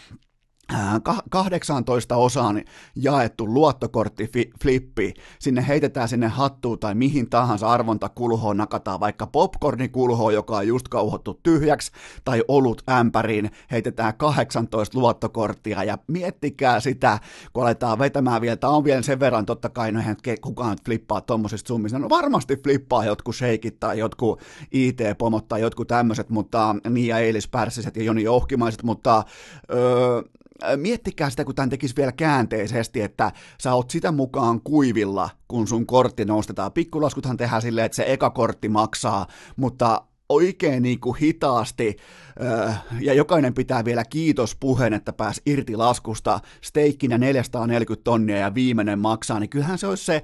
18 1.31 2.16
osaan 2.16 2.62
jaettu 2.97 3.55
luottokorttiflippi, 3.55 5.15
sinne 5.39 5.65
heitetään 5.69 6.09
sinne 6.09 6.28
hattuun 6.28 6.78
tai 6.78 6.95
mihin 6.95 7.31
tahansa 7.31 7.69
arvontakulhoon 7.69 8.57
nakataan 8.57 9.01
vaikka 9.01 9.27
popcornikulhoon, 9.27 10.35
joka 10.35 10.57
on 10.57 10.69
just 10.69 10.89
kauhottu 10.89 11.41
tyhjäksi, 11.43 11.93
tai 12.24 12.43
olut 12.49 12.82
ämpäriin, 12.91 13.51
heitetään 13.70 14.15
18 14.16 14.99
luottokorttia 14.99 15.85
ja 15.85 15.99
miettikää 16.07 16.81
sitä, 16.81 17.19
kun 17.53 17.62
aletaan 17.62 17.99
vetämään 17.99 18.41
vielä, 18.41 18.57
tämä 18.57 18.73
on 18.73 18.85
vielä 18.85 19.03
sen 19.03 19.20
verran 19.20 19.47
totta 19.47 19.69
kai, 19.69 19.93
no 19.93 20.01
eihän 20.01 20.16
kukaan 20.41 20.77
flippaa 20.85 21.20
tuommoisista 21.20 21.69
summista, 21.69 21.99
no 21.99 22.09
varmasti 22.09 22.57
flippaa 22.57 23.05
jotkut 23.05 23.36
sheikit 23.36 23.81
tai 23.81 23.99
jotkut 23.99 24.41
IT-pomot 24.73 25.49
tai 25.49 25.61
jotkut 25.61 25.89
tämmöiset, 25.89 26.31
mutta 26.31 26.77
niin 26.91 27.07
ja 27.07 27.19
Eilis 27.19 27.49
Pärssiset 27.49 27.97
ja 27.97 28.03
Joni 28.03 28.28
Ohkimaiset, 28.28 28.82
mutta 28.82 29.24
öö, 29.73 30.23
miettikää 30.77 31.31
sitä, 31.31 31.45
kun 31.45 31.55
tämän 31.55 31.71
tekisi 31.71 31.97
vielä 31.97 32.13
käänteisesti, 32.13 33.01
että 33.01 33.33
sä 33.63 33.75
oot 33.75 33.91
sitä 33.91 34.13
mukaan 34.13 34.61
kuivilla, 34.61 35.31
kun 35.49 35.69
sun 35.69 35.87
kortti 35.87 36.25
nostetaan. 36.25 36.73
Pikkulaskuthan 36.73 37.37
tehdään 37.37 37.63
silleen, 37.63 37.85
että 37.85 37.97
se 37.97 38.05
eka 38.07 38.31
kortti 38.31 38.69
maksaa, 38.69 39.27
mutta 39.57 40.03
oikein 40.29 40.83
niin 40.83 41.01
kuin 41.01 41.17
hitaasti 41.17 41.97
ja 43.01 43.15
jokainen 43.15 43.55
pitää 43.55 43.85
vielä 43.85 44.05
kiitospuheen, 44.05 44.94
että 44.94 45.12
pääs 45.12 45.40
irti 45.47 45.77
laskusta, 45.77 46.40
steikkinä 46.61 47.19
440 47.19 48.05
tonnia 48.05 48.36
ja 48.36 48.55
viimeinen 48.55 48.98
maksaa, 48.98 49.40
niin 49.40 49.51
kyllähän 49.51 49.78
se 49.78 49.86
olisi 49.86 50.05
se, 50.05 50.23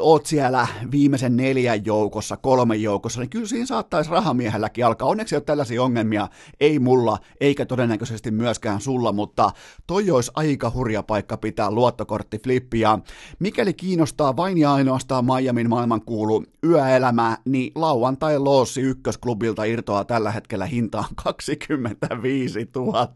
oot 0.00 0.26
siellä 0.26 0.66
viimeisen 0.90 1.36
neljän 1.36 1.84
joukossa, 1.84 2.36
kolmen 2.36 2.82
joukossa, 2.82 3.20
niin 3.20 3.30
kyllä 3.30 3.46
siinä 3.46 3.66
saattaisi 3.66 4.10
rahamiehelläkin 4.10 4.86
alkaa. 4.86 5.08
Onneksi 5.08 5.34
ei 5.34 5.36
ole 5.36 5.44
tällaisia 5.44 5.82
ongelmia, 5.82 6.28
ei 6.60 6.78
mulla, 6.78 7.18
eikä 7.40 7.66
todennäköisesti 7.66 8.30
myöskään 8.30 8.80
sulla, 8.80 9.12
mutta 9.12 9.50
toi 9.86 10.10
olisi 10.10 10.32
aika 10.34 10.72
hurja 10.74 11.02
paikka 11.02 11.36
pitää 11.36 11.70
luottokorttiflippi, 11.70 12.80
ja 12.80 12.98
mikäli 13.38 13.72
kiinnostaa 13.72 14.36
vain 14.36 14.58
ja 14.58 14.74
ainoastaan 14.74 15.24
Miamin 15.24 15.68
maailmankuulu 15.68 16.44
yöelämää, 16.64 17.38
niin 17.44 17.72
lauantai 17.74 18.38
Loossi 18.38 18.80
ykkösklubilta 18.80 19.64
irtoaa 19.64 20.04
tällä 20.04 20.30
hetkellä 20.30 20.66
hintaan 20.66 21.04
25 21.14 22.70
000 22.76 23.08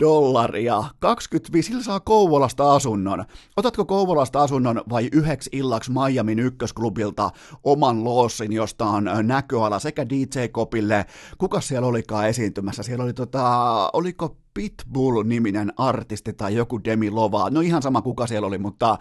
dollaria. 0.00 0.84
25, 0.98 1.68
sillä 1.68 1.82
saa 1.82 2.00
Kouvolasta 2.00 2.74
asunnon. 2.74 3.24
Otatko 3.56 3.84
Kouvolasta 3.84 4.42
asunnon 4.42 4.82
vai 4.90 5.08
yhdeksi 5.12 5.50
illaksi 5.52 5.92
Miamin 5.92 6.38
ykkösklubilta 6.38 7.30
oman 7.64 8.04
loossin, 8.04 8.52
josta 8.52 8.84
on 8.86 9.08
näköala 9.22 9.78
sekä 9.78 10.08
DJ 10.08 10.48
Kopille, 10.52 11.06
kuka 11.38 11.60
siellä 11.60 11.88
olikaan 11.88 12.28
esiintymässä? 12.28 12.82
Siellä 12.82 13.04
oli 13.04 13.12
tota, 13.12 13.44
oliko 13.92 14.36
Pitbull-niminen 14.56 15.72
artisti 15.76 16.32
tai 16.32 16.54
joku 16.54 16.84
Demi 16.84 17.10
Lova, 17.10 17.50
no 17.50 17.60
ihan 17.60 17.82
sama 17.82 18.02
kuka 18.02 18.26
siellä 18.26 18.46
oli, 18.46 18.58
mutta 18.58 18.90
äh, 18.90 18.98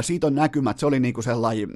siitä 0.00 0.26
on 0.26 0.34
näkymät, 0.34 0.78
se 0.78 0.86
oli 0.86 1.00
niinku 1.00 1.22
sellainen, 1.22 1.68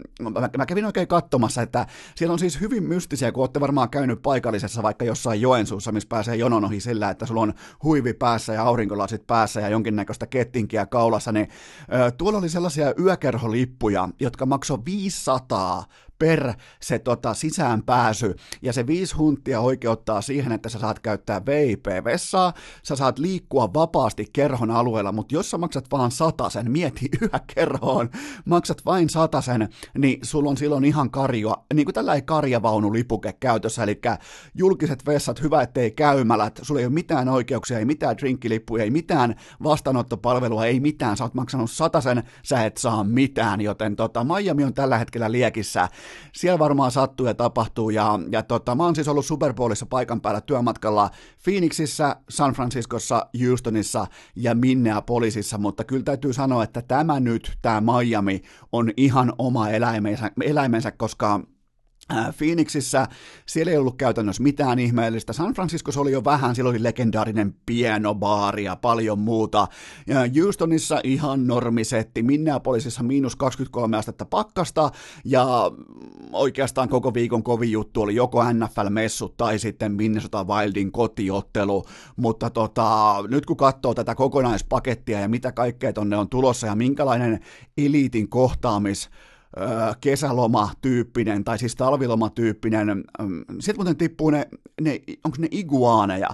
mä, 0.56 0.66
kävin 0.66 0.84
oikein 0.84 1.08
katsomassa, 1.08 1.62
että 1.62 1.86
siellä 2.14 2.32
on 2.32 2.38
siis 2.38 2.60
hyvin 2.60 2.82
mystisiä, 2.82 3.32
kun 3.32 3.42
olette 3.42 3.60
varmaan 3.60 3.90
käynyt 3.90 4.22
paikallisessa 4.22 4.82
vaikka 4.82 5.04
jossain 5.04 5.40
Joensuussa, 5.40 5.92
missä 5.92 6.08
pääsee 6.08 6.36
jonon 6.36 6.64
ohi 6.64 6.80
sillä, 6.80 7.10
että 7.10 7.26
sulla 7.26 7.40
on 7.40 7.54
huivi 7.82 8.12
päässä 8.12 8.52
ja 8.52 8.62
aurinkolasit 8.62 9.26
päässä 9.26 9.60
ja 9.60 9.68
jonkinnäköistä 9.68 10.26
kettinkiä 10.26 10.86
kaulassa, 10.86 11.32
niin 11.32 11.48
äh, 11.94 12.12
tuolla 12.12 12.38
oli 12.38 12.48
sellaisia 12.48 12.94
yökerholippuja, 13.00 14.08
jotka 14.20 14.46
maksoi 14.46 14.78
500 14.84 15.84
per 16.18 16.54
se 16.80 16.98
tota, 16.98 17.34
sisäänpääsy, 17.34 18.34
ja 18.62 18.72
se 18.72 18.86
viisi 18.86 19.16
huntia 19.16 19.60
oikeuttaa 19.60 20.20
siihen, 20.20 20.52
että 20.52 20.68
sä 20.68 20.78
saat 20.78 20.98
käyttää 20.98 21.46
VIP-vessaa, 21.46 22.52
sä 22.82 22.96
saat 22.96 23.18
liikkua 23.18 23.74
vapaasti 23.74 24.26
kerhon 24.32 24.70
alueella, 24.70 25.12
mutta 25.12 25.34
jos 25.34 25.50
sä 25.50 25.58
maksat 25.58 25.84
vaan 25.90 26.10
satasen, 26.10 26.70
mieti 26.70 27.08
yökerhoon, 27.22 28.10
maksat 28.44 28.84
vain 28.86 29.10
satasen, 29.10 29.68
niin 29.98 30.18
sulla 30.22 30.50
on 30.50 30.56
silloin 30.56 30.84
ihan 30.84 31.10
karjo, 31.10 31.54
niin 31.74 31.84
kuin 31.84 31.94
tällainen 31.94 32.26
karjavaunulipuke 32.26 33.32
käytössä, 33.32 33.82
eli 33.82 34.00
julkiset 34.54 35.06
vessat, 35.06 35.42
hyvä 35.42 35.62
ettei 35.62 35.90
käymälät, 35.90 36.60
sulla 36.62 36.80
ei 36.80 36.86
ole 36.86 36.94
mitään 36.94 37.28
oikeuksia, 37.28 37.78
ei 37.78 37.84
mitään 37.84 38.16
drinkkilippuja, 38.18 38.84
ei 38.84 38.90
mitään 38.90 39.34
vastaanottopalvelua, 39.62 40.66
ei 40.66 40.80
mitään, 40.80 41.16
sä 41.16 41.24
oot 41.24 41.34
maksanut 41.34 41.70
satasen, 41.70 42.22
sä 42.42 42.64
et 42.64 42.76
saa 42.76 43.04
mitään, 43.04 43.60
joten 43.60 43.96
tota, 43.96 44.24
Miami 44.24 44.64
on 44.64 44.74
tällä 44.74 44.98
hetkellä 44.98 45.32
liekissä 45.32 45.88
siellä 46.32 46.58
varmaan 46.58 46.90
sattuu 46.90 47.26
ja 47.26 47.34
tapahtuu, 47.34 47.90
ja, 47.90 48.18
ja 48.32 48.42
tota, 48.42 48.74
mä 48.74 48.84
oon 48.84 48.94
siis 48.94 49.08
ollut 49.08 49.26
Super 49.26 49.54
Bowlissa 49.54 49.86
paikan 49.86 50.20
päällä 50.20 50.40
työmatkalla 50.40 51.10
Phoenixissä, 51.44 52.16
San 52.28 52.52
Franciscossa, 52.52 53.26
Houstonissa 53.46 54.06
ja 54.36 54.54
Minneapolisissa, 54.54 55.58
mutta 55.58 55.84
kyllä 55.84 56.04
täytyy 56.04 56.32
sanoa, 56.32 56.64
että 56.64 56.82
tämä 56.82 57.20
nyt, 57.20 57.58
tämä 57.62 57.80
Miami, 57.80 58.42
on 58.72 58.90
ihan 58.96 59.32
oma 59.38 59.70
eläimensä, 59.70 60.30
eläimensä 60.42 60.90
koska 60.90 61.40
Phoenixissä 62.38 63.06
siellä 63.46 63.72
ei 63.72 63.78
ollut 63.78 63.96
käytännössä 63.96 64.42
mitään 64.42 64.78
ihmeellistä. 64.78 65.32
San 65.32 65.54
Franciscossa 65.54 66.00
oli 66.00 66.12
jo 66.12 66.24
vähän, 66.24 66.54
siellä 66.54 66.70
oli 66.70 66.82
legendaarinen 66.82 67.54
pienobaari 67.66 68.64
ja 68.64 68.76
paljon 68.76 69.18
muuta. 69.18 69.68
Ja 70.06 70.16
Houstonissa 70.42 71.00
ihan 71.04 71.46
normisetti, 71.46 72.22
Minneapolisissa 72.22 73.02
miinus 73.02 73.36
23 73.36 73.96
astetta 73.96 74.24
pakkasta 74.24 74.90
ja 75.24 75.46
oikeastaan 76.32 76.88
koko 76.88 77.14
viikon 77.14 77.42
kovin 77.42 77.72
juttu 77.72 78.02
oli 78.02 78.14
joko 78.14 78.44
NFL-messut 78.52 79.36
tai 79.36 79.58
sitten 79.58 79.92
Minnesota 79.92 80.44
Wildin 80.44 80.92
kotiottelu, 80.92 81.84
mutta 82.16 82.50
tota, 82.50 83.14
nyt 83.28 83.46
kun 83.46 83.56
katsoo 83.56 83.94
tätä 83.94 84.14
kokonaispakettia 84.14 85.20
ja 85.20 85.28
mitä 85.28 85.52
kaikkea 85.52 85.92
tonne 85.92 86.16
on 86.16 86.28
tulossa 86.28 86.66
ja 86.66 86.74
minkälainen 86.74 87.40
eliitin 87.78 88.28
kohtaamis 88.28 89.10
kesäloma-tyyppinen, 90.00 91.44
tai 91.44 91.58
siis 91.58 91.76
talviloma-tyyppinen, 91.76 93.04
sitten 93.60 93.76
muuten 93.76 93.96
tippuu 93.96 94.30
ne, 94.30 94.48
ne 94.80 95.00
onko 95.24 95.36
ne 95.40 95.48
iguaaneja, 95.50 96.28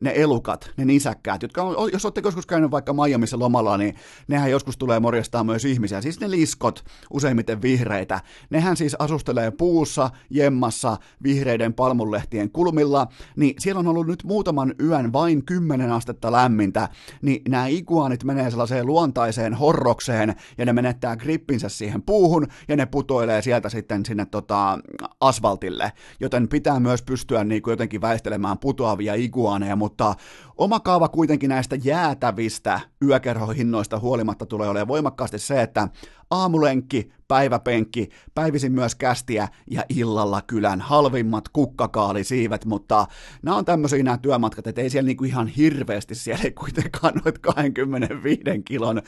ne 0.00 0.12
elukat, 0.16 0.70
ne 0.76 0.84
nisäkkäät, 0.84 1.42
jotka 1.42 1.62
on, 1.62 1.90
jos 1.92 2.04
olette 2.04 2.20
joskus 2.24 2.46
käynyt 2.46 2.70
vaikka 2.70 2.92
Miamiissa 2.92 3.38
lomalla, 3.38 3.76
niin 3.76 3.94
nehän 4.28 4.50
joskus 4.50 4.76
tulee 4.76 5.00
morjastaa 5.00 5.44
myös 5.44 5.64
ihmisiä. 5.64 6.00
Siis 6.00 6.20
ne 6.20 6.30
liskot, 6.30 6.84
useimmiten 7.10 7.62
vihreitä, 7.62 8.20
nehän 8.50 8.76
siis 8.76 8.96
asustelee 8.98 9.50
puussa, 9.50 10.10
jemmassa, 10.30 10.96
vihreiden 11.22 11.74
palmunlehtien 11.74 12.50
kulmilla, 12.50 13.06
niin 13.36 13.54
siellä 13.58 13.78
on 13.78 13.88
ollut 13.88 14.06
nyt 14.06 14.24
muutaman 14.24 14.74
yön 14.82 15.12
vain 15.12 15.44
10 15.44 15.92
astetta 15.92 16.32
lämmintä, 16.32 16.88
niin 17.22 17.42
nämä 17.48 17.66
iguanit 17.66 18.24
menee 18.24 18.50
sellaiseen 18.50 18.86
luontaiseen 18.86 19.54
horrokseen, 19.54 20.34
ja 20.58 20.66
ne 20.66 20.72
menettää 20.72 21.16
grippinsä 21.16 21.68
siihen 21.68 22.02
puuhun, 22.02 22.46
ja 22.68 22.76
ne 22.76 22.86
putoilee 22.86 23.42
sieltä 23.42 23.68
sitten 23.68 24.06
sinne 24.06 24.26
tota, 24.26 24.78
asfaltille, 25.20 25.92
joten 26.20 26.48
pitää 26.48 26.80
myös 26.80 27.02
pystyä 27.02 27.44
niin 27.44 27.62
kuin 27.62 27.72
jotenkin 27.72 28.00
väistelemään 28.00 28.58
putoavia 28.58 29.14
iguaneja, 29.14 29.76
mutta 29.88 30.14
oma 30.56 30.80
kaava 30.80 31.08
kuitenkin 31.08 31.48
näistä 31.48 31.76
jäätävistä 31.84 32.80
yökerhohinnoista 33.04 33.98
huolimatta 33.98 34.46
tulee 34.46 34.68
olemaan 34.68 34.88
voimakkaasti 34.88 35.38
se, 35.38 35.62
että 35.62 35.88
aamulenkki, 36.30 37.12
päiväpenkki, 37.28 38.08
päivisin 38.34 38.72
myös 38.72 38.94
kästiä 38.94 39.48
ja 39.70 39.84
illalla 39.88 40.42
kylän 40.42 40.80
halvimmat 40.80 41.48
kukkakaalisiivet, 41.48 42.64
mutta 42.64 43.06
nämä 43.42 43.56
on 43.56 43.64
tämmöisiä 43.64 44.02
nämä 44.02 44.18
työmatkat, 44.18 44.66
että 44.66 44.80
ei 44.80 44.90
siellä 44.90 45.06
niinku 45.06 45.24
ihan 45.24 45.46
hirveästi 45.46 46.14
siellä 46.14 46.44
ei 46.44 46.52
kuitenkaan 46.52 47.14
noit 47.24 47.38
25 47.38 48.42
kilon 48.64 49.02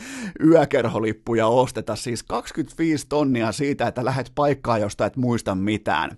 yökerholippuja 0.45 1.47
osteta, 1.47 1.97
siis 1.97 2.23
25 2.23 3.07
tonnia 3.09 3.53
siitä, 3.53 3.87
että 3.87 4.05
lähet 4.05 4.33
paikkaa, 4.35 4.79
josta 4.79 5.07
et 5.07 5.17
muista 5.17 5.55
mitään. 5.55 6.11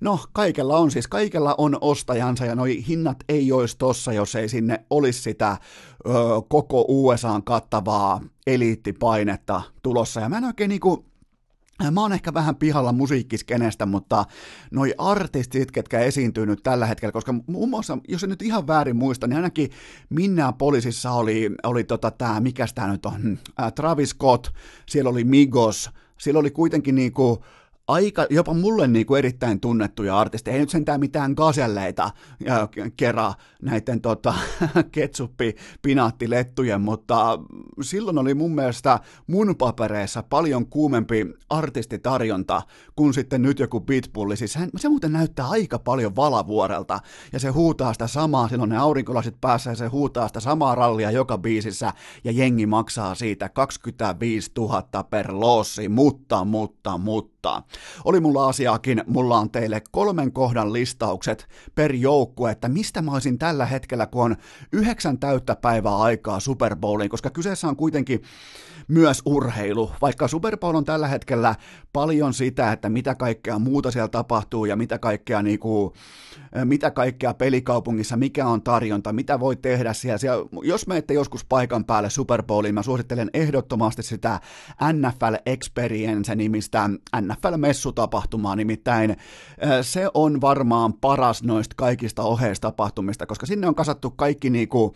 No, 0.00 0.20
kaikella 0.32 0.78
on 0.78 0.90
siis, 0.90 1.08
kaikella 1.08 1.54
on 1.58 1.78
ostajansa 1.80 2.44
ja 2.44 2.54
noi 2.54 2.84
hinnat 2.88 3.16
ei 3.28 3.52
olisi 3.52 3.78
tossa, 3.78 4.12
jos 4.12 4.34
ei 4.34 4.48
sinne 4.48 4.84
olisi 4.90 5.22
sitä 5.22 5.50
ö, 5.50 6.12
koko 6.48 6.84
USAn 6.88 7.44
kattavaa 7.44 8.20
eliittipainetta 8.46 9.62
tulossa. 9.82 10.20
Ja 10.20 10.28
mä 10.28 10.38
en 10.38 10.44
oikein 10.44 10.68
niinku, 10.68 11.09
Mä 11.90 12.00
oon 12.00 12.12
ehkä 12.12 12.34
vähän 12.34 12.56
pihalla 12.56 12.92
musiikkiskenestä, 12.92 13.86
mutta 13.86 14.24
noi 14.70 14.94
artistit, 14.98 15.70
ketkä 15.70 16.00
esiintyy 16.00 16.46
nyt 16.46 16.62
tällä 16.62 16.86
hetkellä, 16.86 17.12
koska 17.12 17.34
muun 17.46 17.68
muassa, 17.68 17.98
jos 18.08 18.24
en 18.24 18.30
nyt 18.30 18.42
ihan 18.42 18.66
väärin 18.66 18.96
muista, 18.96 19.26
niin 19.26 19.36
ainakin 19.36 19.70
Minneapolisissa 20.10 21.10
oli, 21.10 21.50
oli 21.62 21.84
tota 21.84 22.10
tää, 22.10 22.40
mikä 22.40 22.66
tää 22.74 22.92
nyt 22.92 23.06
on, 23.06 23.38
Travis 23.74 24.10
Scott, 24.10 24.48
siellä 24.86 25.10
oli 25.10 25.24
Migos, 25.24 25.90
siellä 26.18 26.40
oli 26.40 26.50
kuitenkin 26.50 26.94
niinku 26.94 27.44
aika, 27.88 28.26
jopa 28.30 28.54
mulle 28.54 28.86
niin 28.86 29.06
kuin 29.06 29.18
erittäin 29.18 29.60
tunnettuja 29.60 30.18
artisteja, 30.18 30.54
ei 30.54 30.60
nyt 30.60 30.70
sentään 30.70 31.00
mitään 31.00 31.32
gaselleita 31.36 32.10
kera 32.96 33.32
näiden 33.62 34.00
tota, 34.00 34.34
ketsuppi 34.92 35.54
pinaattilettujen, 35.82 36.80
mutta 36.80 37.38
silloin 37.82 38.18
oli 38.18 38.34
mun 38.34 38.54
mielestä 38.54 39.00
mun 39.26 39.56
papereissa 39.56 40.22
paljon 40.22 40.66
kuumempi 40.66 41.26
artistitarjonta 41.50 42.62
kuin 42.96 43.14
sitten 43.14 43.42
nyt 43.42 43.58
joku 43.58 43.80
Pitbulli. 43.80 44.36
Siis 44.36 44.54
hän, 44.54 44.70
se 44.76 44.88
muuten 44.88 45.12
näyttää 45.12 45.48
aika 45.48 45.78
paljon 45.78 46.16
valavuorelta 46.16 47.00
ja 47.32 47.40
se 47.40 47.48
huutaa 47.48 47.92
sitä 47.92 48.06
samaa, 48.06 48.48
silloin 48.48 48.70
ne 48.70 48.78
aurinkolasit 48.78 49.40
päässä 49.40 49.70
ja 49.70 49.76
se 49.76 49.86
huutaa 49.86 50.28
sitä 50.28 50.40
samaa 50.40 50.74
rallia 50.74 51.10
joka 51.10 51.38
biisissä 51.38 51.92
ja 52.24 52.32
jengi 52.32 52.66
maksaa 52.66 53.14
siitä 53.14 53.48
25 53.48 54.50
000 54.58 55.04
per 55.10 55.26
lossi, 55.32 55.88
mutta, 55.88 56.44
mutta, 56.44 56.98
mutta. 56.98 57.62
Oli 58.04 58.20
mulla 58.20 58.48
asiaakin, 58.48 59.04
mulla 59.06 59.38
on 59.38 59.50
teille 59.50 59.82
kolmen 59.90 60.32
kohdan 60.32 60.72
listaukset 60.72 61.48
per 61.74 61.94
joukkue, 61.94 62.50
että 62.50 62.68
mistä 62.68 63.02
mä 63.02 63.12
olisin 63.12 63.38
tällä 63.50 63.66
hetkellä, 63.66 64.06
kun 64.06 64.24
on 64.24 64.36
yhdeksän 64.72 65.18
täyttä 65.18 65.56
päivää 65.56 65.96
aikaa 65.98 66.40
Super 66.40 66.76
Bowliin, 66.76 67.10
koska 67.10 67.30
kyseessä 67.30 67.68
on 67.68 67.76
kuitenkin 67.76 68.22
myös 68.88 69.22
urheilu, 69.24 69.90
vaikka 70.00 70.28
Super 70.28 70.56
Bowl 70.56 70.74
on 70.74 70.84
tällä 70.84 71.08
hetkellä 71.08 71.54
paljon 71.92 72.34
sitä, 72.34 72.72
että 72.72 72.88
mitä 72.88 73.14
kaikkea 73.14 73.58
muuta 73.58 73.90
siellä 73.90 74.08
tapahtuu 74.08 74.64
ja 74.64 74.76
mitä 74.76 74.98
kaikkea, 74.98 75.42
niin 75.42 75.58
kuin, 75.58 75.92
mitä 76.64 76.90
kaikkea 76.90 77.34
pelikaupungissa, 77.34 78.16
mikä 78.16 78.46
on 78.46 78.62
tarjonta, 78.62 79.12
mitä 79.12 79.40
voi 79.40 79.56
tehdä 79.56 79.92
siellä. 79.92 80.18
siellä 80.18 80.48
jos 80.62 80.86
menette 80.86 81.14
joskus 81.14 81.44
paikan 81.44 81.84
päälle 81.84 82.10
Super 82.10 82.42
Bowliin, 82.42 82.74
mä 82.74 82.82
suosittelen 82.82 83.30
ehdottomasti 83.34 84.02
sitä 84.02 84.40
NFL 84.92 85.34
Experience 85.46 86.34
nimistä 86.34 86.90
NFL-messutapahtumaa, 87.20 88.56
nimittäin 88.56 89.16
se 89.82 90.08
on 90.14 90.40
varmaan 90.40 90.92
paras 90.92 91.42
noista 91.42 91.74
kaikista 91.76 92.22
oheistapahtumista, 92.22 93.26
koska 93.26 93.46
sinne 93.46 93.68
on 93.68 93.74
kasattu 93.74 94.10
kaikki 94.10 94.50
niinku, 94.50 94.94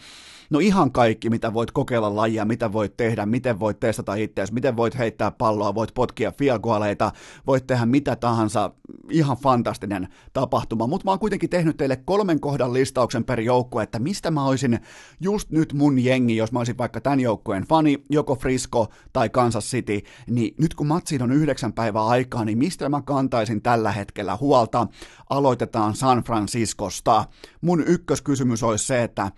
no 0.50 0.58
ihan 0.58 0.92
kaikki, 0.92 1.30
mitä 1.30 1.54
voit 1.54 1.70
kokeilla 1.70 2.16
lajia, 2.16 2.44
mitä 2.44 2.72
voit 2.72 2.96
tehdä, 2.96 3.26
miten 3.26 3.60
voit 3.60 3.80
testata 3.80 4.14
itseäsi, 4.14 4.54
miten 4.54 4.76
voit 4.76 4.98
heittää 4.98 5.30
palloa, 5.30 5.74
voit 5.74 5.94
potkia 5.94 6.32
fielgoaleita, 6.32 7.12
voit 7.46 7.66
tehdä 7.66 7.86
mitä 7.86 8.16
tahansa, 8.16 8.70
ihan 9.10 9.36
fantastinen 9.36 10.08
tapahtuma, 10.32 10.86
mutta 10.86 11.04
mä 11.04 11.10
oon 11.10 11.18
kuitenkin 11.18 11.50
tehnyt 11.50 11.76
teille 11.76 11.96
kolmen 11.96 12.40
kohdan 12.40 12.72
listauksen 12.72 13.24
per 13.24 13.40
joukkue, 13.40 13.82
että 13.82 13.98
mistä 13.98 14.30
mä 14.30 14.44
olisin 14.44 14.80
just 15.20 15.50
nyt 15.50 15.72
mun 15.72 15.98
jengi, 15.98 16.36
jos 16.36 16.52
mä 16.52 16.58
olisin 16.58 16.78
vaikka 16.78 17.00
tämän 17.00 17.20
joukkueen 17.20 17.64
fani, 17.64 18.04
joko 18.10 18.34
Frisco 18.34 18.88
tai 19.12 19.28
Kansas 19.28 19.64
City, 19.64 20.00
niin 20.30 20.54
nyt 20.60 20.74
kun 20.74 20.86
matsiin 20.86 21.22
on 21.22 21.32
yhdeksän 21.32 21.72
päivää 21.72 22.06
aikaa, 22.06 22.44
niin 22.44 22.58
mistä 22.58 22.88
mä 22.88 23.02
kantaisin 23.02 23.62
tällä 23.62 23.92
hetkellä 23.92 24.36
huolta? 24.36 24.86
Aloitetaan 25.30 25.94
San 25.94 26.24
Franciscosta. 26.24 27.24
Mun 27.60 27.84
ykköskysymys 27.86 28.62
olisi 28.62 28.86
se, 28.86 29.02
että 29.02 29.30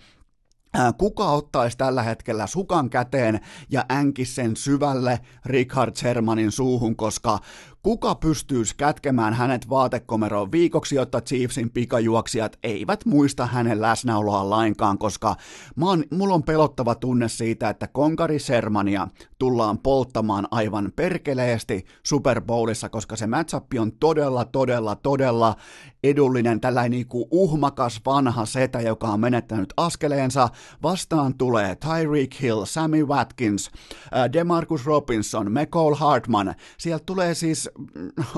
Kuka 0.98 1.30
ottaisi 1.30 1.78
tällä 1.78 2.02
hetkellä 2.02 2.46
sukan 2.46 2.90
käteen 2.90 3.40
ja 3.70 3.84
änkisi 3.92 4.34
sen 4.34 4.56
syvälle 4.56 5.20
Richard 5.44 5.96
Shermanin 5.96 6.52
suuhun, 6.52 6.96
koska 6.96 7.38
Kuka 7.86 8.14
pystyisi 8.14 8.76
kätkemään 8.76 9.34
hänet 9.34 9.68
vaatekomeroon 9.68 10.52
viikoksi, 10.52 10.94
jotta 10.94 11.20
Chiefsin 11.20 11.70
pikajuoksijat 11.70 12.58
eivät 12.62 13.04
muista 13.04 13.46
hänen 13.46 13.80
läsnäoloaan 13.80 14.50
lainkaan, 14.50 14.98
koska 14.98 15.36
mä 15.76 15.86
oon, 15.86 16.04
mulla 16.12 16.34
on 16.34 16.42
pelottava 16.42 16.94
tunne 16.94 17.28
siitä, 17.28 17.68
että 17.68 17.86
Konkari 17.86 18.38
Sermania 18.38 19.08
tullaan 19.38 19.78
polttamaan 19.78 20.48
aivan 20.50 20.92
perkeleesti 20.96 21.84
Super 22.02 22.40
Bowlissa, 22.40 22.88
koska 22.88 23.16
se 23.16 23.26
matchup 23.26 23.66
on 23.80 23.92
todella, 23.92 24.44
todella, 24.44 24.96
todella 24.96 25.56
edullinen, 26.04 26.60
tällainen 26.60 26.90
niin 26.90 27.06
kuin 27.06 27.24
uhmakas 27.30 28.00
vanha 28.06 28.46
setä, 28.46 28.80
joka 28.80 29.08
on 29.08 29.20
menettänyt 29.20 29.72
askeleensa. 29.76 30.48
Vastaan 30.82 31.38
tulee 31.38 31.76
Tyreek 31.76 32.40
Hill, 32.42 32.64
Sammy 32.64 33.04
Watkins, 33.04 33.70
äh, 34.16 34.32
Demarcus 34.32 34.86
Robinson, 34.86 35.52
McCall 35.52 35.94
Hartman. 35.94 36.54
Sieltä 36.78 37.04
tulee 37.04 37.34
siis 37.34 37.70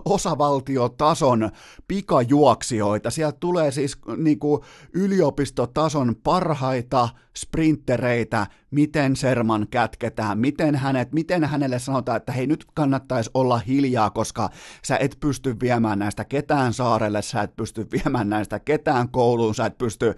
osavaltiotason 0.04 1.50
pikajuoksijoita. 1.88 3.10
Sieltä 3.10 3.36
tulee 3.40 3.70
siis 3.70 3.98
niin 4.16 4.38
kuin 4.38 4.62
yliopistotason 4.92 6.16
parhaita 6.24 7.08
sprinttereitä, 7.40 8.46
miten 8.70 9.16
Serman 9.16 9.66
kätketään, 9.70 10.38
miten, 10.38 10.74
hänet, 10.74 11.12
miten 11.12 11.44
hänelle 11.44 11.78
sanotaan, 11.78 12.16
että 12.16 12.32
hei 12.32 12.46
nyt 12.46 12.64
kannattaisi 12.74 13.30
olla 13.34 13.58
hiljaa, 13.58 14.10
koska 14.10 14.50
sä 14.84 14.96
et 14.96 15.16
pysty 15.20 15.56
viemään 15.60 15.98
näistä 15.98 16.24
ketään 16.24 16.72
saarelle, 16.72 17.22
sä 17.22 17.42
et 17.42 17.56
pysty 17.56 17.86
viemään 17.92 18.28
näistä 18.28 18.58
ketään 18.58 19.08
kouluun, 19.08 19.54
sä 19.54 19.66
et 19.66 19.78
pysty 19.78 20.14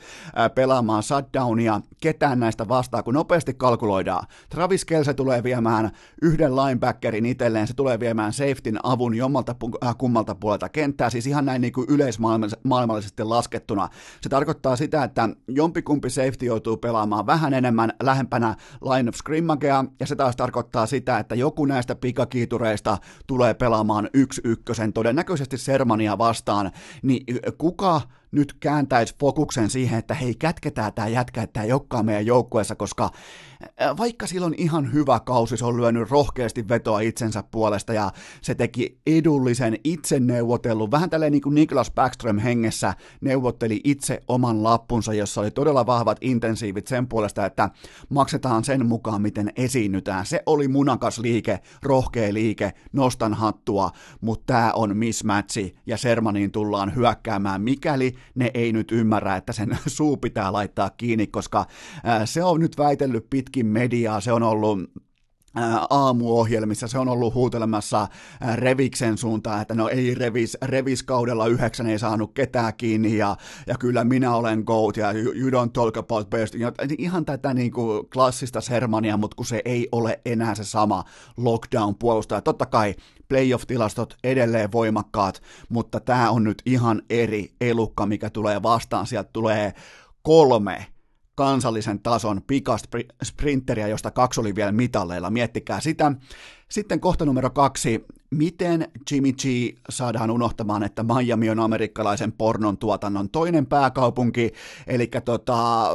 pelaamaan 0.54 1.02
shutdownia 1.02 1.80
ketään 2.00 2.40
näistä 2.40 2.68
vastaan, 2.68 3.04
kun 3.04 3.14
nopeasti 3.14 3.54
kalkuloidaan. 3.54 4.26
Travis 4.50 4.84
Kelce 4.84 5.14
tulee 5.14 5.42
viemään 5.42 5.90
yhden 6.22 6.56
linebackerin 6.56 7.26
itselleen, 7.26 7.66
se 7.66 7.74
tulee 7.74 8.00
viemään 8.00 8.32
safetyn 8.32 8.78
avun 8.82 9.14
jommalta 9.14 9.56
kummalta 9.98 10.34
puolelta 10.34 10.68
kenttää, 10.68 11.10
siis 11.10 11.26
ihan 11.26 11.44
näin 11.44 11.60
niin 11.60 11.72
kuin 11.72 11.86
yleismaailmallisesti 11.90 13.24
laskettuna. 13.24 13.88
Se 14.20 14.28
tarkoittaa 14.28 14.76
sitä, 14.76 15.04
että 15.04 15.28
jompikumpi 15.48 16.10
safety 16.10 16.46
joutuu 16.46 16.76
pelaamaan 16.76 17.09
vähän 17.10 17.54
enemmän 17.54 17.92
lähempänä 18.02 18.56
line 18.82 19.08
of 19.08 19.14
scrimmagea, 19.14 19.84
ja 20.00 20.06
se 20.06 20.16
taas 20.16 20.36
tarkoittaa 20.36 20.86
sitä, 20.86 21.18
että 21.18 21.34
joku 21.34 21.64
näistä 21.64 21.94
pikakiitureista 21.94 22.98
tulee 23.26 23.54
pelaamaan 23.54 24.10
yksi 24.14 24.40
ykkösen, 24.44 24.92
todennäköisesti 24.92 25.58
Sermania 25.58 26.18
vastaan, 26.18 26.70
niin 27.02 27.24
kuka 27.58 28.00
nyt 28.32 28.52
kääntäisi 28.60 29.14
fokuksen 29.20 29.70
siihen, 29.70 29.98
että 29.98 30.14
hei, 30.14 30.34
kätketään 30.34 30.92
tämä 30.92 31.08
jätkä, 31.08 31.42
että 31.42 31.52
tämä 31.52 31.64
ei 31.64 31.72
olekaan 31.72 32.06
meidän 32.06 32.26
joukkueessa, 32.26 32.74
koska 32.74 33.10
vaikka 33.98 34.26
silloin 34.26 34.54
ihan 34.58 34.92
hyvä 34.92 35.20
kausi, 35.20 35.56
se 35.56 35.64
on 35.64 35.76
lyönyt 35.76 36.10
rohkeasti 36.10 36.68
vetoa 36.68 37.00
itsensä 37.00 37.44
puolesta 37.50 37.92
ja 37.92 38.10
se 38.42 38.54
teki 38.54 38.98
edullisen 39.06 39.78
itse 39.84 40.20
neuvotellun, 40.20 40.90
vähän 40.90 41.10
tälleen 41.10 41.32
niin 41.32 41.42
kuin 41.42 41.54
Niklas 41.54 41.90
Backström 41.90 42.38
hengessä 42.38 42.94
neuvotteli 43.20 43.80
itse 43.84 44.22
oman 44.28 44.62
lappunsa, 44.62 45.14
jossa 45.14 45.40
oli 45.40 45.50
todella 45.50 45.86
vahvat 45.86 46.18
intensiivit 46.20 46.86
sen 46.86 47.06
puolesta, 47.06 47.46
että 47.46 47.70
maksetaan 48.08 48.64
sen 48.64 48.86
mukaan, 48.86 49.22
miten 49.22 49.52
esiinnytään. 49.56 50.26
Se 50.26 50.42
oli 50.46 50.68
munakas 50.68 51.18
liike, 51.18 51.60
rohkea 51.82 52.34
liike, 52.34 52.72
nostan 52.92 53.34
hattua, 53.34 53.90
mutta 54.20 54.44
tämä 54.46 54.72
on 54.72 54.96
mismatchi 54.96 55.76
ja 55.86 55.96
Sermaniin 55.96 56.52
tullaan 56.52 56.94
hyökkäämään, 56.94 57.62
mikäli 57.62 58.14
ne 58.34 58.50
ei 58.54 58.72
nyt 58.72 58.92
ymmärrä, 58.92 59.36
että 59.36 59.52
sen 59.52 59.78
suu 59.86 60.16
pitää 60.16 60.52
laittaa 60.52 60.90
kiinni, 60.90 61.26
koska 61.26 61.66
se 62.24 62.44
on 62.44 62.60
nyt 62.60 62.78
väitellyt 62.78 63.30
pitkin 63.50 63.66
mediaa, 63.66 64.20
se 64.20 64.32
on 64.32 64.42
ollut 64.42 64.78
aamuohjelmissa, 65.90 66.88
se 66.88 66.98
on 66.98 67.08
ollut 67.08 67.34
huutelemassa 67.34 68.08
Reviksen 68.54 69.18
suuntaan, 69.18 69.62
että 69.62 69.74
no 69.74 69.88
ei 69.88 70.14
Revis, 70.14 70.56
Revis 70.62 71.02
kaudella 71.02 71.46
yhdeksän 71.46 71.86
ei 71.86 71.98
saanut 71.98 72.34
ketään 72.34 72.74
kiinni 72.76 73.16
ja, 73.16 73.36
ja 73.66 73.74
kyllä 73.78 74.04
minä 74.04 74.34
olen 74.34 74.62
GOAT 74.66 74.96
ja 74.96 75.12
you, 75.12 75.50
don't 75.50 75.70
talk 75.72 75.96
about 75.96 76.30
best. 76.30 76.54
Ihan 76.98 77.24
tätä 77.24 77.54
niin 77.54 77.72
kuin 77.72 78.08
klassista 78.12 78.60
sermania, 78.60 79.16
mutta 79.16 79.34
kun 79.34 79.46
se 79.46 79.62
ei 79.64 79.88
ole 79.92 80.20
enää 80.24 80.54
se 80.54 80.64
sama 80.64 81.04
lockdown-puolustaja. 81.36 82.40
Totta 82.40 82.66
kai 82.66 82.94
playoff-tilastot 83.28 84.16
edelleen 84.24 84.72
voimakkaat, 84.72 85.42
mutta 85.68 86.00
tämä 86.00 86.30
on 86.30 86.44
nyt 86.44 86.62
ihan 86.66 87.02
eri 87.10 87.52
elukka, 87.60 88.06
mikä 88.06 88.30
tulee 88.30 88.62
vastaan. 88.62 89.06
Sieltä 89.06 89.30
tulee 89.32 89.72
kolme 90.22 90.86
kansallisen 91.40 92.00
tason 92.00 92.42
pikasprinteriä, 92.46 93.88
josta 93.88 94.10
kaksi 94.10 94.40
oli 94.40 94.54
vielä 94.54 94.72
mitalleilla. 94.72 95.30
Miettikää 95.30 95.80
sitä. 95.80 96.12
Sitten 96.68 97.00
kohta 97.00 97.24
numero 97.24 97.50
kaksi, 97.50 98.04
miten 98.30 98.88
Jimmy 99.10 99.32
G 99.32 99.44
saadaan 99.90 100.30
unohtamaan, 100.30 100.82
että 100.82 101.02
Miami 101.02 101.50
on 101.50 101.60
amerikkalaisen 101.60 102.32
pornon 102.32 102.78
tuotannon 102.78 103.30
toinen 103.30 103.66
pääkaupunki, 103.66 104.52
eli 104.86 105.10
tota, 105.24 105.88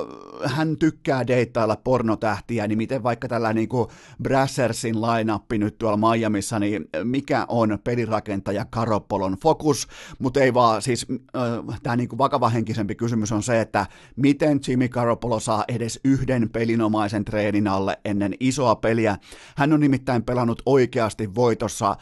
hän 0.46 0.78
tykkää 0.78 1.28
deittailla 1.28 1.76
pornotähtiä, 1.76 2.68
niin 2.68 2.78
miten 2.78 3.04
vaikka 3.04 3.28
tällä 3.28 3.54
niin 3.54 3.70
kuin 3.70 3.90
Brassersin 4.24 5.02
lainappi 5.02 5.58
nyt 5.58 5.78
tuolla 5.78 6.10
Miamissa, 6.10 6.60
niin 6.60 6.86
mikä 7.04 7.46
on 7.48 7.80
pelirakentaja 7.84 8.66
Karopolon 8.66 9.38
fokus, 9.44 9.88
mutta 10.20 10.40
ei 10.40 10.54
vaan, 10.54 10.82
siis 10.82 11.08
äh, 11.12 11.80
tämä 11.84 11.96
niin 11.96 12.18
vakavahenkisempi 12.18 12.96
kysymys 12.96 13.32
on 13.32 13.44
se, 13.44 13.62
että 13.62 13.86
miten 14.16 14.60
Jimmy 14.68 14.90
Karopolo 14.90 15.40
saa 15.40 15.64
edes 15.68 16.00
yhden 16.04 16.50
pelinomaisen 16.50 17.26
treenin 17.26 17.68
alle 17.68 18.00
ennen 18.06 18.34
isoa 18.40 18.76
peliä. 18.76 19.18
Hän 19.58 19.74
on 19.74 19.80
nimittäin 19.80 20.24
pelannut 20.24 20.62
oikeasti 20.66 21.36
voitossa 21.36 21.96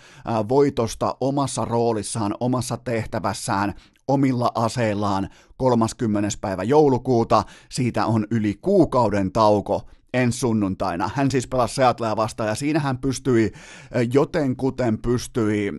voitosta 0.49 1.15
omassa 1.21 1.65
roolissaan, 1.65 2.35
omassa 2.39 2.77
tehtävässään, 2.77 3.73
omilla 4.07 4.51
aseillaan 4.55 5.29
30. 5.57 6.29
päivä 6.41 6.63
joulukuuta. 6.63 7.43
Siitä 7.69 8.05
on 8.05 8.27
yli 8.31 8.57
kuukauden 8.61 9.31
tauko 9.31 9.89
ensi 10.13 10.39
sunnuntaina. 10.39 11.09
Hän 11.15 11.31
siis 11.31 11.47
pelasi 11.47 11.75
Seattlea 11.75 12.15
vastaan 12.15 12.49
ja 12.49 12.55
siinä 12.55 12.79
hän 12.79 12.97
pystyi, 12.97 13.51
jotenkuten 14.13 14.97
pystyi 14.97 15.71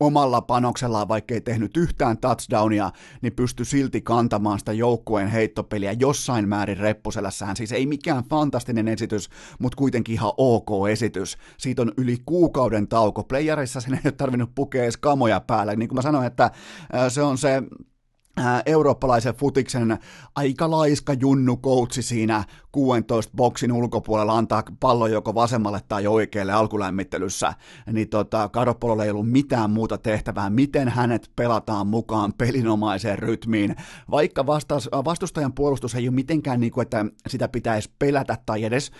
omalla 0.00 0.40
panoksellaan, 0.40 1.08
vaikka 1.08 1.34
ei 1.34 1.40
tehnyt 1.40 1.76
yhtään 1.76 2.18
touchdownia, 2.18 2.90
niin 3.22 3.32
pystyi 3.32 3.66
silti 3.66 4.00
kantamaan 4.00 4.58
sitä 4.58 4.72
joukkueen 4.72 5.28
heittopeliä 5.28 5.92
jossain 5.92 6.48
määrin 6.48 6.76
reppuselässään. 6.76 7.56
Siis 7.56 7.72
ei 7.72 7.86
mikään 7.86 8.24
fantastinen 8.24 8.88
esitys, 8.88 9.28
mutta 9.58 9.76
kuitenkin 9.76 10.12
ihan 10.12 10.32
ok 10.36 10.68
esitys. 10.90 11.38
Siitä 11.58 11.82
on 11.82 11.92
yli 11.96 12.16
kuukauden 12.26 12.88
tauko. 12.88 13.24
Playerissa 13.24 13.80
sen 13.80 13.94
ei 13.94 14.00
ole 14.04 14.12
tarvinnut 14.12 14.54
pukea 14.54 14.82
edes 14.82 14.96
kamoja 14.96 15.40
päälle. 15.40 15.76
Niin 15.76 15.88
kuin 15.88 15.96
mä 15.96 16.02
sanoin, 16.02 16.26
että 16.26 16.50
se 17.08 17.22
on 17.22 17.38
se 17.38 17.62
eurooppalaisen 18.66 19.34
futiksen 19.34 19.98
aika 20.34 20.70
laiska 20.70 21.12
junnu 21.12 21.56
koutsi 21.56 22.02
siinä 22.02 22.44
16 22.72 23.32
boksin 23.36 23.72
ulkopuolella 23.72 24.38
antaa 24.38 24.62
pallon 24.80 25.12
joko 25.12 25.34
vasemmalle 25.34 25.80
tai 25.88 26.06
oikealle 26.06 26.52
alkulämmittelyssä, 26.52 27.54
niin 27.92 28.08
tota, 28.08 28.48
Karopololla 28.48 29.04
ei 29.04 29.10
ollut 29.10 29.30
mitään 29.30 29.70
muuta 29.70 29.98
tehtävää, 29.98 30.50
miten 30.50 30.88
hänet 30.88 31.30
pelataan 31.36 31.86
mukaan 31.86 32.32
pelinomaiseen 32.38 33.18
rytmiin, 33.18 33.76
vaikka 34.10 34.46
vastas, 34.46 34.88
vastustajan 35.04 35.52
puolustus 35.52 35.94
ei 35.94 36.08
ole 36.08 36.14
mitenkään 36.14 36.60
niin 36.60 36.72
kuin, 36.72 36.82
että 36.82 37.04
sitä 37.28 37.48
pitäisi 37.48 37.90
pelätä 37.98 38.38
tai 38.46 38.64
edes 38.64 38.92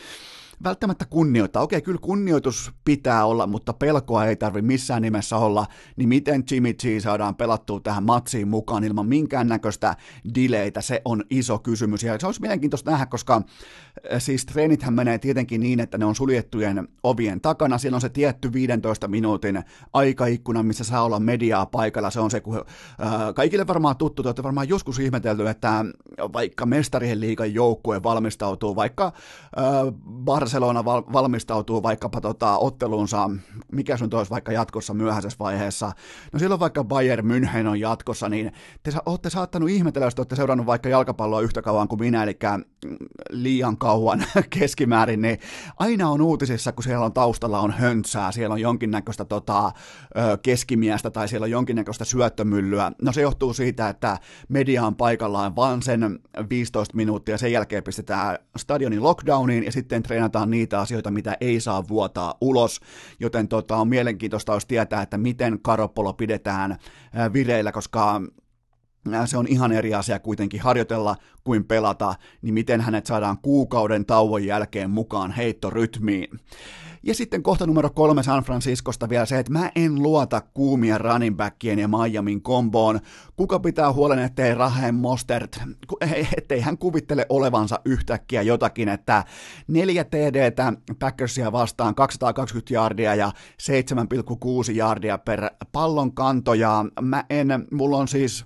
välttämättä 0.65 1.05
kunnioittaa. 1.05 1.62
Okei, 1.62 1.82
kyllä 1.82 1.99
kunnioitus 2.03 2.73
pitää 2.85 3.24
olla, 3.24 3.47
mutta 3.47 3.73
pelkoa 3.73 4.24
ei 4.24 4.36
tarvi 4.36 4.62
missään 4.62 5.03
nimessä 5.03 5.36
olla, 5.36 5.66
niin 5.97 6.09
miten 6.09 6.45
Jimmy 6.51 6.73
G 6.73 6.82
saadaan 7.03 7.35
pelattua 7.35 7.81
tähän 7.81 8.05
matsiin 8.05 8.49
mukaan 8.49 8.85
ilman 8.85 9.07
minkäännäköistä 9.07 9.97
dileitä, 10.35 10.81
se 10.81 11.03
on 11.05 11.24
iso 11.31 11.59
kysymys. 11.59 12.03
Ja 12.03 12.19
se 12.19 12.27
olisi 12.27 12.41
mielenkiintoista 12.41 12.91
nähdä, 12.91 13.07
koska 13.07 13.35
äh, 13.36 13.43
siis 14.19 14.47
treenithän 14.47 14.95
menee 14.95 15.19
tietenkin 15.19 15.61
niin, 15.61 15.81
että 15.81 15.99
ne 15.99 16.05
on 16.05 16.15
suljettujen 16.15 16.89
ovien 17.03 17.41
takana, 17.41 17.78
siellä 17.78 17.97
on 17.97 18.01
se 18.01 18.09
tietty 18.09 18.53
15 18.53 19.09
minuutin 19.09 19.62
aikaikkuna, 19.93 20.62
missä 20.62 20.85
saa 20.85 21.05
olla 21.05 21.20
mediaa 21.20 21.66
paikalla, 21.66 22.11
se 22.11 22.20
on 22.20 22.31
se, 22.31 22.41
kun 22.41 22.57
äh, 22.57 22.65
kaikille 23.35 23.66
varmaan 23.66 23.97
tuttu, 23.97 24.23
te 24.23 24.28
olette 24.28 24.43
varmaan 24.43 24.69
joskus 24.69 24.99
ihmetelty, 24.99 25.49
että 25.49 25.85
vaikka 26.32 26.66
mestarien 26.66 27.20
liigan 27.20 27.55
joukkue 27.55 28.03
valmistautuu, 28.03 28.77
vaikka 28.77 29.07
äh, 29.07 29.62
Barcelona 30.55 30.85
val- 30.85 31.12
valmistautuu 31.12 31.82
vaikkapa 31.82 32.20
tota, 32.20 32.59
otteluunsa, 32.59 33.31
mikä 33.72 33.97
sun 33.97 34.09
olisi 34.14 34.31
vaikka 34.31 34.52
jatkossa 34.52 34.94
myöhäisessä 34.94 35.39
vaiheessa, 35.39 35.93
no 36.32 36.39
silloin 36.39 36.60
vaikka 36.60 36.85
Bayern 36.85 37.26
München 37.31 37.66
on 37.66 37.81
jatkossa, 37.81 38.28
niin 38.28 38.52
te 38.82 38.90
sa- 38.90 39.02
olette 39.06 39.31
saattanut 39.31 39.68
ihmetellä, 39.68 40.06
jos 40.06 40.14
te 40.14 40.20
olette 40.20 40.36
seurannut 40.36 40.66
vaikka 40.66 40.89
jalkapalloa 40.89 41.40
yhtä 41.40 41.62
kauan 41.62 41.89
kuin 41.89 42.01
minä, 42.01 42.22
eli 42.22 42.39
mm, 42.85 42.97
liian 43.31 43.78
kauan 43.78 44.24
keskimäärin, 44.59 45.22
niin 45.22 45.39
aina 45.78 46.10
on 46.10 46.20
uutisissa, 46.20 46.72
kun 46.72 46.85
siellä 46.85 47.05
on 47.05 47.12
taustalla 47.12 47.60
on 47.60 47.70
höntsää, 47.70 48.32
siellä 48.32 48.52
on 48.52 48.60
jonkinnäköistä 48.60 49.24
tota, 49.24 49.72
keskimiestä 50.43 51.10
tai 51.10 51.28
siellä 51.28 51.44
on 51.44 51.51
jonkinnäköistä 51.51 52.05
syöttömyllyä. 52.05 52.93
No 53.02 53.12
se 53.12 53.22
johtuu 53.22 53.55
siitä, 53.55 53.89
että 53.89 54.18
media 54.48 54.86
on 54.86 54.97
paikallaan 54.97 55.56
vaan 55.56 55.82
sen 55.82 56.18
15 56.51 56.97
minuuttia, 56.97 57.39
sen 57.39 57.52
jälkeen 57.52 57.85
pistetään 57.85 58.39
stadionin 58.56 59.02
lockdowniin 59.02 59.64
ja 59.64 59.72
sitten 59.72 60.02
treenataan 60.02 60.44
korjataan 60.45 60.51
niitä 60.51 60.81
asioita, 60.81 61.11
mitä 61.11 61.37
ei 61.41 61.61
saa 61.61 61.89
vuotaa 61.89 62.35
ulos, 62.41 62.81
joten 63.21 63.49
tota, 63.49 63.77
on 63.77 63.89
mielenkiintoista 63.89 64.53
olisi 64.53 64.66
tietää, 64.66 65.03
että 65.03 65.19
miten 65.19 65.59
Karopolo 65.62 66.12
pidetään 66.12 66.79
vireillä, 67.33 67.73
koska 67.73 68.21
se 69.27 69.37
on 69.37 69.47
ihan 69.49 69.73
eri 69.73 69.95
asia 69.95 70.19
kuitenkin 70.19 70.61
harjoitella 70.61 71.16
kuin 71.45 71.65
pelata, 71.65 72.15
niin 72.43 72.55
miten 72.55 72.81
hänet 72.81 73.07
saadaan 73.07 73.39
kuukauden 73.43 74.05
tauon 74.05 74.45
jälkeen 74.45 74.91
mukaan 74.91 75.33
heittorytmiin. 75.33 76.29
Ja 77.06 77.14
sitten 77.14 77.43
kohta 77.43 77.66
numero 77.66 77.90
kolme 77.90 78.22
San 78.22 78.44
Franciscosta 78.44 79.09
vielä 79.09 79.26
se, 79.26 79.39
että 79.39 79.52
mä 79.52 79.70
en 79.74 80.02
luota 80.02 80.40
kuumia 80.40 80.98
running 80.98 81.36
backien 81.36 81.78
ja 81.78 81.89
Miamin 81.89 82.43
komboon. 82.43 83.01
Kuka 83.36 83.59
pitää 83.59 83.93
huolen, 83.93 84.18
ettei 84.18 84.55
Raheem 84.55 84.94
Mostert, 84.94 85.60
ettei 86.36 86.60
hän 86.60 86.78
kuvittele 86.78 87.26
olevansa 87.28 87.81
yhtäkkiä 87.85 88.43
jotakin, 88.43 88.89
että 88.89 89.24
neljä 89.68 90.05
TDtä 90.05 90.72
Packersia 90.98 91.52
vastaan 91.52 91.94
220 91.94 92.74
jardia 92.74 93.14
ja 93.14 93.32
7,6 94.68 94.72
jardia 94.74 95.18
per 95.18 95.51
pallon 95.72 96.14
kanto, 96.14 96.55
ja 96.55 96.85
mä 97.01 97.24
en, 97.31 97.48
mulla 97.70 97.97
on 97.97 98.09
siis 98.09 98.44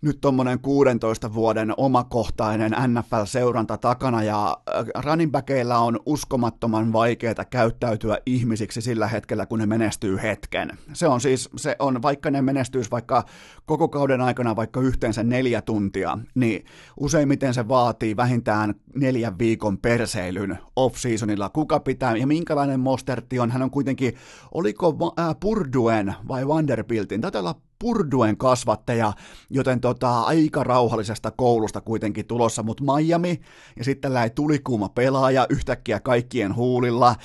nyt 0.00 0.20
tuommoinen 0.20 0.60
16 0.60 1.34
vuoden 1.34 1.74
omakohtainen 1.76 2.72
NFL-seuranta 2.72 3.78
takana 3.78 4.22
ja 4.22 4.56
äh, 4.76 5.04
running 5.04 5.32
on 5.78 6.00
uskomattoman 6.06 6.92
vaikeaa 6.92 7.44
käyttäytyä 7.50 8.18
ihmisiksi 8.26 8.80
sillä 8.80 9.08
hetkellä, 9.08 9.46
kun 9.46 9.58
ne 9.58 9.66
menestyy 9.66 10.18
hetken. 10.22 10.78
Se 10.92 11.08
on 11.08 11.20
siis, 11.20 11.50
se 11.56 11.76
on, 11.78 12.02
vaikka 12.02 12.30
ne 12.30 12.42
menestyisi 12.42 12.90
vaikka 12.90 13.24
koko 13.66 13.88
kauden 13.88 14.20
aikana 14.20 14.56
vaikka 14.56 14.80
yhteensä 14.80 15.22
neljä 15.22 15.62
tuntia, 15.62 16.18
niin 16.34 16.64
useimmiten 17.00 17.54
se 17.54 17.68
vaatii 17.68 18.16
vähintään 18.16 18.74
neljän 18.94 19.38
viikon 19.38 19.78
perseilyn 19.78 20.58
off-seasonilla. 20.76 21.48
Kuka 21.48 21.80
pitää 21.80 22.16
ja 22.16 22.26
minkälainen 22.26 22.80
Mosterti 22.80 23.38
on? 23.38 23.50
Hän 23.50 23.62
on 23.62 23.70
kuitenkin, 23.70 24.14
oliko 24.54 25.14
äh, 25.18 25.36
Purduen 25.40 26.14
vai 26.28 26.48
Vanderbiltin? 26.48 27.20
Taitaa 27.20 27.40
olla 27.40 27.67
Purduen 27.78 28.36
kasvattaja, 28.36 29.12
joten 29.50 29.80
tota, 29.80 30.20
aika 30.20 30.64
rauhallisesta 30.64 31.30
koulusta 31.30 31.80
kuitenkin 31.80 32.26
tulossa, 32.26 32.62
mutta 32.62 32.84
Miami 32.84 33.40
ja 33.76 33.84
sitten 33.84 34.00
tällainen 34.00 34.34
tulikuuma 34.34 34.88
pelaaja 34.88 35.46
yhtäkkiä 35.50 36.00
kaikkien 36.00 36.56
huulilla 36.56 37.16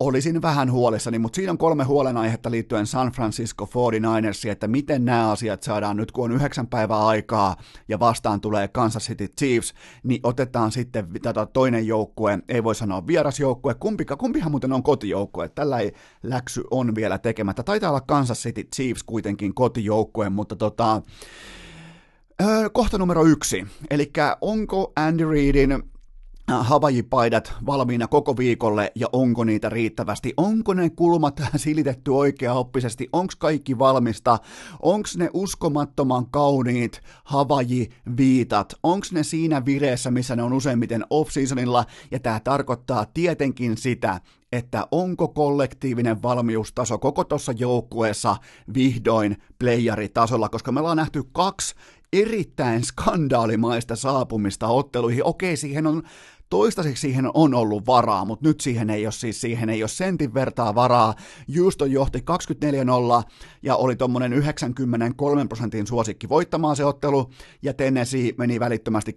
olisin 0.00 0.42
vähän 0.42 0.72
huolissani, 0.72 1.18
mutta 1.18 1.36
siinä 1.36 1.52
on 1.52 1.58
kolme 1.58 1.84
huolenaihetta 1.84 2.50
liittyen 2.50 2.86
San 2.86 3.12
Francisco 3.12 3.64
49ersiin, 3.64 4.50
että 4.50 4.68
miten 4.68 5.04
nämä 5.04 5.30
asiat 5.30 5.62
saadaan 5.62 5.96
nyt, 5.96 6.12
kun 6.12 6.24
on 6.24 6.36
yhdeksän 6.36 6.66
päivää 6.66 7.06
aikaa 7.06 7.56
ja 7.88 8.00
vastaan 8.00 8.40
tulee 8.40 8.68
Kansas 8.68 9.06
City 9.06 9.28
Chiefs, 9.28 9.74
niin 10.02 10.20
otetaan 10.22 10.72
sitten 10.72 11.08
tätä 11.22 11.46
toinen 11.46 11.86
joukkue, 11.86 12.38
ei 12.48 12.64
voi 12.64 12.74
sanoa 12.74 13.06
vierasjoukkue, 13.06 13.74
kumpika, 13.74 14.16
kumpihan 14.16 14.50
muuten 14.50 14.72
on 14.72 14.82
kotijoukkue, 14.82 15.48
tällä 15.48 15.78
ei 15.78 15.92
läksy 16.22 16.62
on 16.70 16.94
vielä 16.94 17.18
tekemättä. 17.18 17.62
Taitaa 17.62 17.90
olla 17.90 18.00
Kansas 18.00 18.42
City 18.42 18.64
Chiefs 18.76 19.02
kuitenkin 19.02 19.54
kotijoukkue, 19.54 20.30
mutta 20.30 20.56
tota, 20.56 21.02
Öö, 22.42 22.70
kohta 22.70 22.98
numero 22.98 23.24
yksi, 23.24 23.66
eli 23.90 24.12
onko 24.40 24.92
Andy 24.96 25.30
Reidin 25.30 25.82
Havaji-paidat 26.50 27.52
valmiina 27.66 28.08
koko 28.08 28.36
viikolle 28.36 28.92
ja 28.94 29.06
onko 29.12 29.44
niitä 29.44 29.68
riittävästi? 29.68 30.34
Onko 30.36 30.74
ne 30.74 30.90
kulmat 30.90 31.42
silitetty 31.56 32.10
oikeaoppisesti? 32.10 33.08
Onko 33.12 33.32
kaikki 33.38 33.78
valmista? 33.78 34.38
Onko 34.82 35.08
ne 35.16 35.30
uskomattoman 35.32 36.26
kauniit 36.30 37.00
Havaji-viitat? 37.24 38.74
Onko 38.82 39.06
ne 39.12 39.22
siinä 39.22 39.64
vireessä, 39.64 40.10
missä 40.10 40.36
ne 40.36 40.42
on 40.42 40.52
useimmiten 40.52 41.04
off-seasonilla? 41.10 41.84
Ja 42.10 42.20
tämä 42.20 42.40
tarkoittaa 42.40 43.06
tietenkin 43.14 43.76
sitä, 43.76 44.20
että 44.52 44.86
onko 44.90 45.28
kollektiivinen 45.28 46.22
valmiustaso 46.22 46.98
koko 46.98 47.24
tuossa 47.24 47.52
joukkueessa 47.52 48.36
vihdoin 48.74 49.36
playeritasolla, 49.58 50.48
koska 50.48 50.72
me 50.72 50.80
ollaan 50.80 50.96
nähty 50.96 51.22
kaksi 51.32 51.74
erittäin 52.12 52.84
skandaalimaista 52.84 53.96
saapumista 53.96 54.68
otteluihin. 54.68 55.24
Okei, 55.24 55.56
siihen 55.56 55.86
on 55.86 56.02
Toistaiseksi 56.50 57.00
siihen 57.00 57.30
on 57.34 57.54
ollut 57.54 57.86
varaa, 57.86 58.24
mutta 58.24 58.48
nyt 58.48 58.60
siihen 58.60 58.90
ei 58.90 59.06
ole 59.06 59.12
siis 59.12 59.40
siihen 59.40 59.70
ei 59.70 59.82
ole 59.82 59.88
sentin 59.88 60.34
vertaa 60.34 60.74
varaa. 60.74 61.14
Houston 61.56 61.92
johti 61.92 62.18
24-0 62.18 62.22
ja 63.62 63.76
oli 63.76 63.96
tuommoinen 63.96 64.32
93 64.32 65.46
prosentin 65.46 65.86
suosikki 65.86 66.28
voittamaan 66.28 66.76
se 66.76 66.84
ottelu, 66.84 67.30
ja 67.62 67.74
Tennessee 67.74 68.32
meni 68.38 68.60
välittömästi 68.60 69.16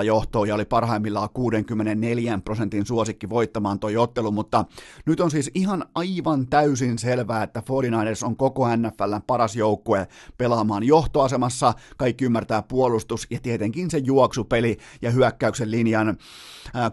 10-0 0.00 0.02
johtoon 0.02 0.48
ja 0.48 0.54
oli 0.54 0.64
parhaimmillaan 0.64 1.28
64 1.30 2.38
prosentin 2.44 2.86
suosikki 2.86 3.28
voittamaan 3.28 3.78
toi 3.78 3.96
ottelu, 3.96 4.30
mutta 4.30 4.64
nyt 5.06 5.20
on 5.20 5.30
siis 5.30 5.50
ihan 5.54 5.84
aivan 5.94 6.46
täysin 6.46 6.98
selvää, 6.98 7.42
että 7.42 7.60
49ers 7.60 8.26
on 8.26 8.36
koko 8.36 8.76
NFLn 8.76 9.22
paras 9.26 9.56
joukkue 9.56 10.08
pelaamaan 10.38 10.84
johtoasemassa, 10.84 11.74
kaikki 11.96 12.24
ymmärtää 12.24 12.62
puolustus 12.62 13.26
ja 13.30 13.38
tietenkin 13.42 13.90
se 13.90 13.98
juoksupeli 13.98 14.78
ja 15.02 15.10
hyökkäyksen 15.10 15.70
linjan 15.70 16.18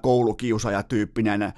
koulukiusaaja-tyyppinen 0.02 1.54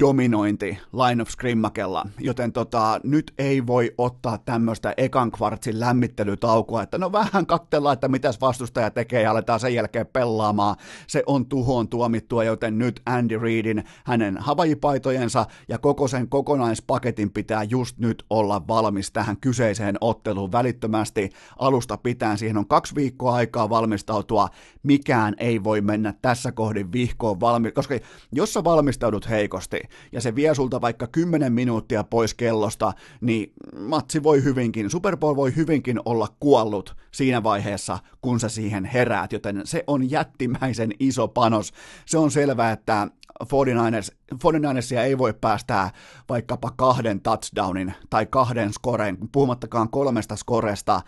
dominointi 0.00 0.78
line 0.92 1.22
of 1.22 1.28
scrimmakella, 1.28 2.06
joten 2.18 2.52
tota, 2.52 3.00
nyt 3.04 3.32
ei 3.38 3.66
voi 3.66 3.94
ottaa 3.98 4.38
tämmöistä 4.38 4.94
ekan 4.96 5.32
kvartsin 5.32 5.80
lämmittelytaukoa, 5.80 6.82
että 6.82 6.98
no 6.98 7.12
vähän 7.12 7.46
katsellaan, 7.46 7.92
että 7.92 8.08
mitäs 8.08 8.40
vastustaja 8.40 8.90
tekee 8.90 9.22
ja 9.22 9.30
aletaan 9.30 9.60
sen 9.60 9.74
jälkeen 9.74 10.06
pelaamaan. 10.06 10.76
Se 11.06 11.22
on 11.26 11.46
tuhoon 11.46 11.88
tuomittua, 11.88 12.44
joten 12.44 12.78
nyt 12.78 13.00
Andy 13.06 13.38
Reidin, 13.38 13.84
hänen 14.04 14.36
havajipaitojensa 14.38 15.46
ja 15.68 15.78
koko 15.78 16.08
sen 16.08 16.28
kokonaispaketin 16.28 17.30
pitää 17.30 17.62
just 17.62 17.98
nyt 17.98 18.24
olla 18.30 18.68
valmis 18.68 19.12
tähän 19.12 19.36
kyseiseen 19.40 19.96
otteluun 20.00 20.52
välittömästi 20.52 21.30
alusta 21.58 21.96
pitää. 21.96 22.36
Siihen 22.36 22.58
on 22.58 22.68
kaksi 22.68 22.94
viikkoa 22.94 23.34
aikaa 23.34 23.70
valmistautua. 23.70 24.48
Mikään 24.82 25.34
ei 25.38 25.64
voi 25.64 25.80
mennä 25.80 26.14
tässä 26.22 26.52
kohdin 26.52 26.92
vihkoon 26.92 27.40
valmi, 27.40 27.72
koska 27.72 27.94
jos 28.32 28.52
sä 28.52 28.64
valmistaudut 28.64 29.28
heikosti, 29.28 29.65
helposti, 29.72 29.96
ja 30.12 30.20
se 30.20 30.34
vie 30.34 30.54
sulta 30.54 30.80
vaikka 30.80 31.06
10 31.06 31.52
minuuttia 31.52 32.04
pois 32.04 32.34
kellosta, 32.34 32.92
niin 33.20 33.52
matsi 33.78 34.22
voi 34.22 34.44
hyvinkin, 34.44 34.90
Super 34.90 35.16
Bowl 35.16 35.36
voi 35.36 35.56
hyvinkin 35.56 36.00
olla 36.04 36.28
kuollut 36.40 36.96
siinä 37.12 37.42
vaiheessa, 37.42 37.98
kun 38.22 38.40
sä 38.40 38.48
siihen 38.48 38.84
heräät, 38.84 39.32
joten 39.32 39.62
se 39.64 39.84
on 39.86 40.10
jättimäisen 40.10 40.90
iso 41.00 41.28
panos. 41.28 41.72
Se 42.06 42.18
on 42.18 42.30
selvää, 42.30 42.72
että 42.72 43.08
49ers, 43.44 44.14
49ersia 44.34 44.98
ei 44.98 45.18
voi 45.18 45.34
päästää 45.40 45.90
vaikkapa 46.28 46.70
kahden 46.76 47.20
touchdownin 47.20 47.94
tai 48.10 48.26
kahden 48.26 48.72
skoreen, 48.72 49.18
puhumattakaan 49.32 49.90
kolmesta 49.90 50.36
skoresta 50.36 51.00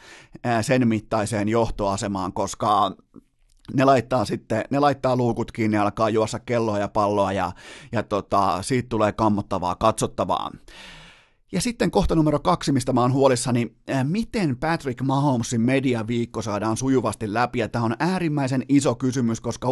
sen 0.60 0.88
mittaiseen 0.88 1.48
johtoasemaan, 1.48 2.32
koska 2.32 2.92
ne 3.74 3.84
laittaa 3.84 4.24
sitten, 4.24 4.64
ne 4.70 4.78
laittaa 4.78 5.16
luukut 5.16 5.52
kiinni 5.52 5.76
ja 5.76 5.82
alkaa 5.82 6.10
juossa 6.10 6.38
kelloa 6.38 6.78
ja 6.78 6.88
palloa 6.88 7.32
ja, 7.32 7.52
ja 7.92 8.02
tota, 8.02 8.62
siitä 8.62 8.88
tulee 8.88 9.12
kammottavaa 9.12 9.74
katsottavaa. 9.74 10.50
Ja 11.52 11.60
sitten 11.60 11.90
kohta 11.90 12.14
numero 12.14 12.38
kaksi, 12.38 12.72
mistä 12.72 12.92
mä 12.92 13.00
oon 13.00 13.12
huolissani, 13.12 13.76
miten 14.02 14.56
Patrick 14.56 15.02
Mahomesin 15.02 15.60
mediaviikko 15.60 16.42
saadaan 16.42 16.76
sujuvasti 16.76 17.34
läpi, 17.34 17.58
ja 17.58 17.68
tämä 17.68 17.84
on 17.84 17.96
äärimmäisen 17.98 18.64
iso 18.68 18.94
kysymys, 18.94 19.40
koska 19.40 19.68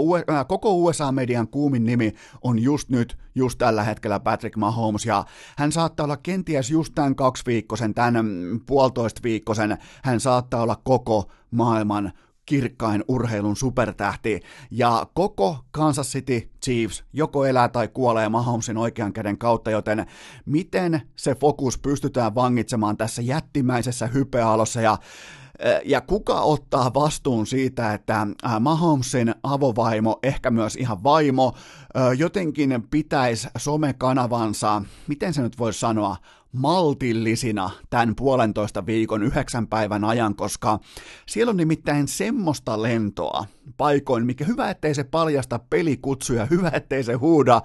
koko 0.49 0.77
USA-median 0.77 1.49
kuumin 1.49 1.85
nimi 1.85 2.13
on 2.43 2.59
just 2.59 2.89
nyt, 2.89 3.19
just 3.35 3.59
tällä 3.59 3.83
hetkellä 3.85 4.21
Patrick 4.21 4.57
Mahomes, 4.57 5.07
ja 5.07 5.25
hän 5.57 5.73
saattaa 5.73 6.05
olla 6.05 6.17
kenties 6.17 6.71
just 6.71 6.93
tämän 6.95 7.17
kaksiviikkosen, 7.17 7.95
tämän 7.95 8.27
puolitoista 8.67 9.21
viikkosen, 9.23 9.79
hän 10.03 10.21
saattaa 10.21 10.63
olla 10.63 10.81
koko 10.85 11.31
maailman 11.51 12.13
kirkkain 12.47 13.05
urheilun 13.09 13.57
supertähti, 13.57 14.41
ja 14.71 15.07
koko 15.15 15.59
Kansas 15.71 16.13
City 16.13 16.51
Chiefs 16.65 17.05
joko 17.13 17.45
elää 17.47 17.69
tai 17.69 17.89
kuolee 17.89 18.29
Mahomesin 18.29 18.77
oikean 18.77 19.13
käden 19.13 19.39
kautta, 19.39 19.71
joten 19.71 20.07
miten 20.47 21.03
se 21.17 21.35
fokus 21.35 21.79
pystytään 21.79 22.35
vangitsemaan 22.35 22.97
tässä 22.97 23.23
jättimäisessä 23.23 24.07
hypealossa, 24.07 24.81
ja 24.81 24.99
ja 25.85 26.01
kuka 26.01 26.41
ottaa 26.41 26.95
vastuun 26.95 27.47
siitä, 27.47 27.95
että 27.95 28.27
Mahomesin 28.61 29.35
avovaimo, 29.43 30.19
ehkä 30.23 30.51
myös 30.51 30.77
ihan 30.77 31.05
vaimo, 31.05 31.55
jotenkin 32.17 32.89
pitäisi 32.91 33.49
somekanavansa, 33.59 34.83
miten 35.07 35.35
se 35.35 35.43
nyt 35.43 35.59
voisi 35.59 35.81
sanoa, 35.81 36.17
maltillisina 36.53 37.71
tämän 37.91 38.15
puolentoista 38.15 38.87
viikon 38.87 39.23
yhdeksän 39.23 39.67
päivän 39.67 40.05
ajan, 40.05 40.35
koska 40.35 40.79
siellä 41.27 41.51
on 41.51 41.57
nimittäin 41.57 42.09
semmoista 42.09 42.83
lentoa 42.83 43.45
paikoin, 43.77 44.27
mikä 44.27 44.45
hyvä 44.45 44.71
ettei 44.71 44.95
se 44.95 45.05
paljasta 45.05 45.59
pelikutsuja, 45.71 46.47
hyvä 46.47 46.71
ettei 46.75 47.05
se 47.05 47.13
huuda 47.13 47.63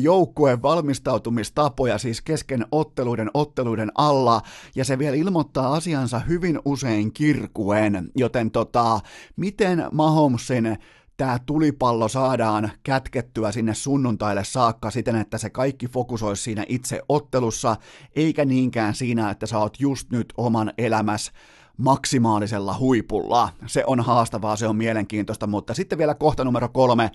joukkueen 0.00 0.62
valmistautumistapoja 0.62 1.98
siis 1.98 2.22
kesken 2.22 2.66
otteluiden 2.72 3.30
otteluiden 3.34 3.92
alla, 3.94 4.42
ja 4.74 4.84
se 4.84 4.98
vielä 4.98 5.16
ilmoittaa 5.16 5.74
asiansa 5.74 6.18
hyvin 6.18 6.60
usein 6.64 7.12
kirkuen, 7.12 8.10
joten 8.16 8.50
tota, 8.50 9.00
miten 9.36 9.84
Mahomesin 9.92 10.78
tämä 11.16 11.38
tulipallo 11.46 12.08
saadaan 12.08 12.70
kätkettyä 12.82 13.52
sinne 13.52 13.74
sunnuntaille 13.74 14.44
saakka 14.44 14.90
siten, 14.90 15.16
että 15.16 15.38
se 15.38 15.50
kaikki 15.50 15.88
fokusoisi 15.88 16.42
siinä 16.42 16.64
itse 16.68 17.00
ottelussa, 17.08 17.76
eikä 18.16 18.44
niinkään 18.44 18.94
siinä, 18.94 19.30
että 19.30 19.46
sä 19.46 19.58
oot 19.58 19.80
just 19.80 20.10
nyt 20.10 20.32
oman 20.36 20.72
elämäs 20.78 21.32
maksimaalisella 21.76 22.78
huipulla. 22.78 23.48
Se 23.66 23.84
on 23.86 24.00
haastavaa, 24.00 24.56
se 24.56 24.66
on 24.66 24.76
mielenkiintoista, 24.76 25.46
mutta 25.46 25.74
sitten 25.74 25.98
vielä 25.98 26.14
kohta 26.14 26.44
numero 26.44 26.68
kolme. 26.68 27.10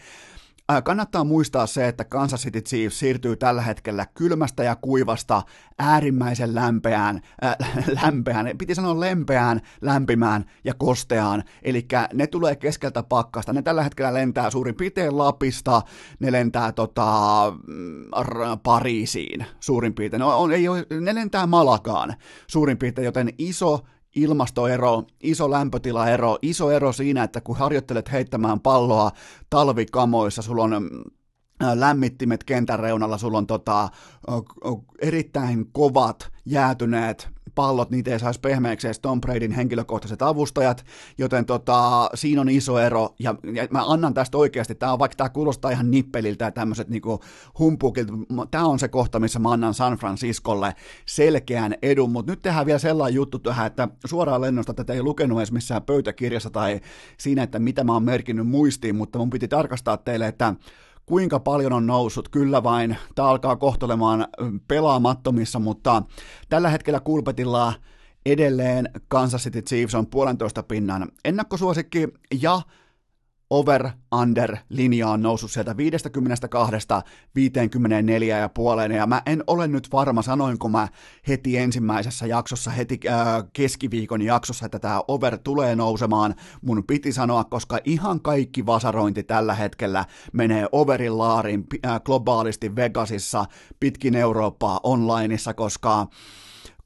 Kannattaa 0.84 1.24
muistaa 1.24 1.68
se, 1.68 1.88
että 1.88 2.04
Kansas 2.04 2.44
City 2.44 2.62
Chiefs 2.62 3.00
siirtyy 3.00 3.36
tällä 3.36 3.62
hetkellä 3.62 4.06
kylmästä 4.14 4.64
ja 4.64 4.76
kuivasta 4.76 5.42
äärimmäisen 5.80 6.56
lämpeään, 6.56 7.22
äh, 7.44 7.56
lämpeään, 8.04 8.58
piti 8.58 8.76
sanoa 8.76 9.00
lempeään, 9.00 9.62
lämpimään 9.82 10.46
ja 10.64 10.74
kosteaan, 10.74 11.44
eli 11.64 11.88
ne 12.14 12.28
tulee 12.28 12.56
keskeltä 12.56 13.04
pakkasta, 13.04 13.54
ne 13.54 13.62
tällä 13.62 13.84
hetkellä 13.84 14.14
lentää 14.14 14.50
suurin 14.50 14.76
piirtein 14.76 15.18
Lapista, 15.18 15.82
ne 16.20 16.32
lentää 16.32 16.72
tota, 16.72 17.08
Pariisiin 18.64 19.46
suurin 19.60 19.94
piirtein, 19.94 20.20
no, 20.20 20.40
on, 20.40 20.52
ei 20.52 20.68
ole, 20.68 20.86
ne 21.02 21.16
lentää 21.16 21.48
Malakaan 21.48 22.16
suurin 22.48 22.78
piirtein, 22.78 23.06
joten 23.06 23.34
iso 23.38 23.80
ilmastoero, 24.16 25.04
iso 25.24 25.52
lämpötilaero, 25.52 26.38
iso 26.42 26.72
ero 26.72 26.94
siinä, 26.94 27.24
että 27.24 27.42
kun 27.42 27.58
harjoittelet 27.58 28.12
heittämään 28.12 28.60
palloa 28.60 29.12
talvikamoissa, 29.50 30.42
sulla 30.42 30.64
on 30.64 30.90
lämmittimet 31.74 32.44
kentän 32.44 32.80
reunalla, 32.80 33.18
sulla 33.18 33.38
on 33.38 33.48
tota, 33.48 33.90
erittäin 35.02 35.72
kovat 35.72 36.32
jäätyneet 36.46 37.30
pallot, 37.56 37.90
niitä 37.90 38.12
ei 38.12 38.20
saisi 38.20 38.40
pehmeäksi 38.40 38.88
edes 38.88 39.00
Tom 39.00 39.22
Bradyn 39.22 39.52
henkilökohtaiset 39.52 40.22
avustajat, 40.22 40.86
joten 41.18 41.46
tota, 41.46 42.10
siinä 42.14 42.42
on 42.42 42.50
iso 42.50 42.80
ero, 42.80 43.16
ja, 43.20 43.36
ja 43.54 43.68
mä 43.72 43.84
annan 43.88 44.14
tästä 44.14 44.38
oikeasti, 44.38 44.76
tämä 44.76 44.94
on, 44.94 45.00
vaikka 45.00 45.16
tämä 45.16 45.30
kuulostaa 45.30 45.72
ihan 45.72 45.92
nippeliltä 45.92 46.46
ja 46.46 46.52
tämmöiset 46.52 46.90
niinku 46.90 47.20
humpukilta, 47.60 48.14
tämä 48.52 48.66
on 48.66 48.80
se 48.80 48.88
kohta, 48.88 49.20
missä 49.20 49.40
mä 49.40 49.52
annan 49.52 49.74
San 49.74 49.98
Franciscolle 49.98 50.76
selkeän 51.06 51.76
edun, 51.82 52.12
mutta 52.12 52.32
nyt 52.32 52.42
tehdään 52.42 52.66
vielä 52.66 52.80
sellainen 52.80 53.16
juttu 53.16 53.40
tähän, 53.40 53.68
että 53.68 53.88
suoraan 54.06 54.42
lennosta 54.42 54.74
tätä 54.74 54.94
ei 54.94 55.04
lukenut 55.04 55.40
edes 55.40 55.52
missään 55.52 55.84
pöytäkirjassa 55.84 56.50
tai 56.50 56.82
siinä, 57.18 57.44
että 57.44 57.60
mitä 57.60 57.84
mä 57.84 57.94
oon 57.94 58.04
merkinnyt 58.04 58.48
muistiin, 58.48 58.96
mutta 58.96 59.20
mun 59.20 59.30
piti 59.30 59.48
tarkastaa 59.48 59.98
teille, 59.98 60.28
että 60.28 60.56
kuinka 61.06 61.40
paljon 61.40 61.74
on 61.74 61.88
noussut, 61.88 62.30
kyllä 62.30 62.64
vain, 62.64 62.98
tämä 63.16 63.28
alkaa 63.28 63.56
kohtelemaan 63.56 64.28
pelaamattomissa, 64.68 65.60
mutta 65.60 66.04
tällä 66.50 66.70
hetkellä 66.70 67.00
kulpetilla 67.00 67.74
edelleen 68.26 68.90
Kansas 69.08 69.44
City 69.44 69.62
Chiefs 69.62 69.96
on 69.96 70.08
puolentoista 70.08 70.64
pinnan 70.64 71.08
ennakkosuosikki 71.26 72.08
ja 72.42 72.62
over-under 73.52 74.58
linja 74.70 75.10
on 75.10 75.22
noussut 75.22 75.52
sieltä 75.52 75.78
52 75.78 76.76
54 77.36 78.38
ja 78.38 78.50
puoleen, 78.50 78.92
ja 78.92 79.08
mä 79.08 79.22
en 79.26 79.44
ole 79.48 79.68
nyt 79.68 79.88
varma, 79.92 80.22
sanoinko 80.22 80.70
mä 80.70 80.88
heti 81.28 81.58
ensimmäisessä 81.58 82.26
jaksossa, 82.26 82.72
heti 82.72 83.00
äh, 83.08 83.44
keskiviikon 83.54 84.22
jaksossa, 84.22 84.66
että 84.66 84.80
tämä 84.80 85.02
over 85.08 85.38
tulee 85.38 85.76
nousemaan, 85.76 86.36
mun 86.62 86.84
piti 86.88 87.14
sanoa, 87.14 87.44
koska 87.44 87.80
ihan 87.84 88.22
kaikki 88.22 88.66
vasarointi 88.66 89.24
tällä 89.24 89.56
hetkellä 89.56 90.06
menee 90.34 90.68
overin 90.72 91.18
laariin 91.18 91.66
äh, 91.86 92.02
globaalisti 92.02 92.76
Vegasissa, 92.76 93.46
pitkin 93.80 94.16
Eurooppaa, 94.16 94.80
onlineissa, 94.84 95.54
koska 95.54 96.08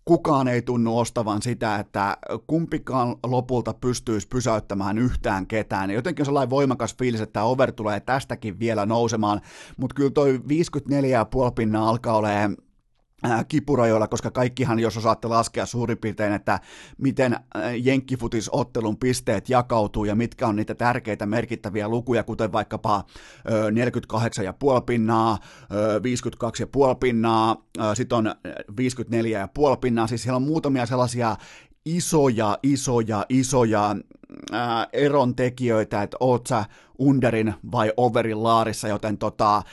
kukaan 0.05 0.47
ei 0.47 0.61
tunnu 0.61 0.99
ostavan 0.99 1.41
sitä, 1.41 1.75
että 1.75 2.17
kumpikaan 2.47 3.15
lopulta 3.23 3.73
pystyisi 3.73 4.27
pysäyttämään 4.27 4.97
yhtään 4.97 5.47
ketään. 5.47 5.91
Jotenkin 5.91 6.21
on 6.21 6.25
sellainen 6.25 6.49
voimakas 6.49 6.95
fiilis, 6.97 7.21
että 7.21 7.33
tämä 7.33 7.45
over 7.45 7.71
tulee 7.71 7.99
tästäkin 7.99 8.59
vielä 8.59 8.85
nousemaan, 8.85 9.41
mutta 9.77 9.93
kyllä 9.93 10.11
toi 10.11 10.37
54,5 10.37 11.51
pinnaa 11.55 11.89
alkaa 11.89 12.15
olemaan 12.15 12.57
kipurajoilla, 13.47 14.07
koska 14.07 14.31
kaikkihan, 14.31 14.79
jos 14.79 14.97
osaatte 14.97 15.27
laskea 15.27 15.65
suurin 15.65 15.97
piirtein, 15.97 16.33
että 16.33 16.59
miten 16.97 17.39
jenkkifutisottelun 17.81 18.97
pisteet 18.97 19.49
jakautuu 19.49 20.05
ja 20.05 20.15
mitkä 20.15 20.47
on 20.47 20.55
niitä 20.55 20.75
tärkeitä 20.75 21.25
merkittäviä 21.25 21.87
lukuja, 21.87 22.23
kuten 22.23 22.51
vaikkapa 22.51 23.03
48,5 24.79 24.83
pinnaa, 24.85 25.37
52,5 26.91 26.95
pinnaa, 26.99 27.65
sitten 27.93 28.17
on 28.17 28.35
54,5 28.71 29.77
pinnaa, 29.81 30.07
siis 30.07 30.23
siellä 30.23 30.37
on 30.37 30.43
muutamia 30.43 30.85
sellaisia 30.85 31.35
isoja, 31.85 32.57
isoja, 32.63 33.25
isoja 33.29 33.95
eron 34.93 35.35
tekijöitä, 35.35 36.03
että 36.03 36.17
oot 36.19 36.47
sä 36.47 36.65
underin 36.99 37.53
vai 37.71 37.93
overin 37.97 38.43
laarissa, 38.43 38.87
joten 38.87 39.17
tota, 39.17 39.63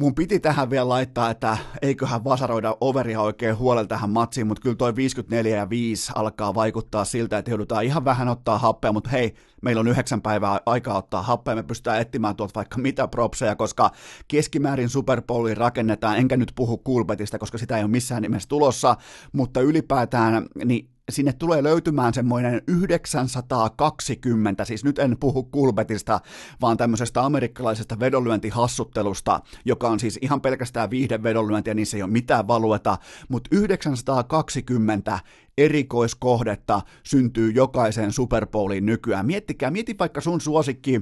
mun 0.00 0.14
piti 0.14 0.40
tähän 0.40 0.70
vielä 0.70 0.88
laittaa, 0.88 1.30
että 1.30 1.58
eiköhän 1.82 2.24
vasaroida 2.24 2.76
overia 2.80 3.20
oikein 3.20 3.58
huolella 3.58 3.86
tähän 3.86 4.10
matsiin, 4.10 4.46
mutta 4.46 4.62
kyllä 4.62 4.76
toi 4.76 4.96
54 4.96 5.56
ja 5.56 5.70
5 5.70 6.12
alkaa 6.14 6.54
vaikuttaa 6.54 7.04
siltä, 7.04 7.38
että 7.38 7.50
joudutaan 7.50 7.84
ihan 7.84 8.04
vähän 8.04 8.28
ottaa 8.28 8.58
happea, 8.58 8.92
mutta 8.92 9.10
hei, 9.10 9.34
meillä 9.60 9.80
on 9.80 9.88
yhdeksän 9.88 10.22
päivää 10.22 10.60
aikaa 10.66 10.98
ottaa 10.98 11.22
happea, 11.22 11.54
me 11.54 11.62
pystytään 11.62 12.00
etsimään 12.00 12.36
tuolta 12.36 12.54
vaikka 12.54 12.78
mitä 12.78 13.08
propseja, 13.08 13.56
koska 13.56 13.90
keskimäärin 14.28 14.88
Super 14.88 15.22
Bowliin 15.22 15.56
rakennetaan, 15.56 16.18
enkä 16.18 16.36
nyt 16.36 16.52
puhu 16.54 16.82
Coolbetista, 16.86 17.38
koska 17.38 17.58
sitä 17.58 17.76
ei 17.76 17.82
ole 17.82 17.90
missään 17.90 18.22
nimessä 18.22 18.48
tulossa, 18.48 18.96
mutta 19.32 19.60
ylipäätään 19.60 20.46
niin 20.64 20.90
sinne 21.10 21.32
tulee 21.32 21.62
löytymään 21.62 22.14
semmoinen 22.14 22.62
920, 22.66 24.64
siis 24.64 24.84
nyt 24.84 24.98
en 24.98 25.16
puhu 25.20 25.42
kulbetista, 25.42 26.20
vaan 26.60 26.76
tämmöisestä 26.76 27.24
amerikkalaisesta 27.24 28.00
vedonlyöntihassuttelusta, 28.00 29.40
joka 29.64 29.88
on 29.88 30.00
siis 30.00 30.18
ihan 30.22 30.40
pelkästään 30.40 30.90
viihdevedonlyöntiä, 30.90 31.74
niin 31.74 31.86
se 31.86 31.96
ei 31.96 32.02
ole 32.02 32.10
mitään 32.10 32.48
valueta, 32.48 32.98
mutta 33.28 33.48
920 33.52 35.18
erikoiskohdetta 35.64 36.80
syntyy 37.02 37.50
jokaiseen 37.50 38.12
Super 38.12 38.46
Bowliin 38.46 38.86
nykyään. 38.86 39.26
Miettikää, 39.26 39.70
mieti 39.70 39.96
vaikka 39.98 40.20
sun 40.20 40.40
suosikki, 40.40 41.00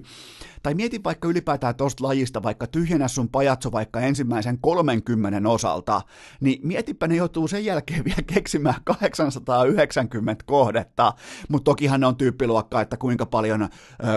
tai 0.63 0.75
mieti 0.75 1.01
vaikka 1.05 1.29
ylipäätään 1.29 1.75
tosta 1.75 2.05
lajista, 2.05 2.43
vaikka 2.43 2.67
tyhjennä 2.67 3.09
sun 3.09 3.29
pajatso 3.29 3.73
vaikka 3.73 4.01
ensimmäisen 4.01 4.59
30 4.61 5.49
osalta, 5.49 6.03
niin 6.41 6.61
mietipä 6.63 7.09
ne 7.09 7.17
joutuu 7.17 7.49
sen 7.49 7.65
jälkeen 7.65 8.05
vielä 8.09 8.23
keksimään 8.35 8.81
890 8.85 10.45
kohdetta, 10.47 11.13
mutta 11.49 11.65
tokihan 11.65 12.01
ne 12.01 12.07
on 12.07 12.17
tyyppiluokkaa, 12.17 12.83
että 12.83 12.97
kuinka 12.97 13.27
paljon 13.27 13.63
ö, 13.63 13.69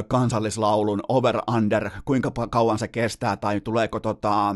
kansallislaulun 0.07 1.01
over-under, 1.07 1.89
kuinka 2.05 2.31
kauan 2.49 2.79
se 2.79 2.87
kestää, 2.87 3.37
tai 3.37 3.61
tuleeko 3.61 3.99
tota, 3.99 4.55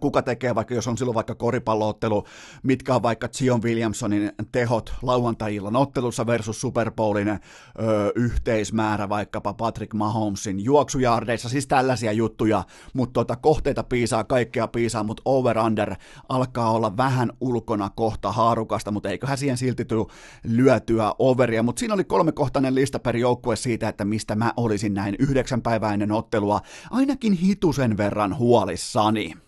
kuka 0.00 0.22
tekee, 0.22 0.54
vaikka 0.54 0.74
jos 0.74 0.88
on 0.88 0.98
silloin 0.98 1.14
vaikka 1.14 1.34
koripalloottelu, 1.34 2.24
mitkä 2.62 2.94
on 2.94 3.02
vaikka 3.02 3.28
Zion 3.28 3.62
Williamsonin 3.62 4.32
tehot 4.52 4.92
lauantai-illan 5.02 5.76
ottelussa 5.76 6.26
versus 6.26 6.60
Super 6.60 6.90
Bowlin 6.90 7.28
ö, 7.28 7.38
yhteismäärä 8.14 9.08
vaikkapa 9.08 9.54
Patrick 9.54 9.94
Mahomesin 9.94 10.64
juoksujardeissa, 10.64 11.48
siis 11.48 11.66
tällaisia 11.66 12.12
juttuja, 12.12 12.64
mutta 12.94 13.12
tota, 13.12 13.36
kohteita 13.36 13.82
piisaa, 13.82 14.24
kaikkea 14.24 14.68
piisaa, 14.68 15.02
mutta 15.02 15.22
over-under 15.24 15.94
alkaa 16.28 16.70
olla 16.70 16.96
vähän 16.96 17.32
ulkona 17.40 17.90
kohta 17.90 18.32
haarukasta, 18.32 18.90
mutta 18.90 19.08
eiköhän 19.08 19.38
siihen 19.38 19.56
silti 19.56 19.84
tule 19.84 20.06
lyötyä 20.44 21.14
overia, 21.18 21.62
mutta 21.62 21.80
siinä 21.80 21.94
oli 21.94 22.04
kolmekohtainen 22.04 22.74
lista 22.74 22.98
per 22.98 23.16
joukkue 23.16 23.56
siitä, 23.56 23.88
että 23.88 24.04
mistä 24.04 24.34
mä 24.34 24.52
olisin 24.56 24.94
näin 24.94 25.16
yhdeksän 25.18 25.62
päivää 25.62 25.92
ennen 25.92 26.12
ottelua 26.12 26.60
ainakin 26.90 27.32
hitusen 27.32 27.96
verran 27.96 28.38
huolissani. 28.38 29.47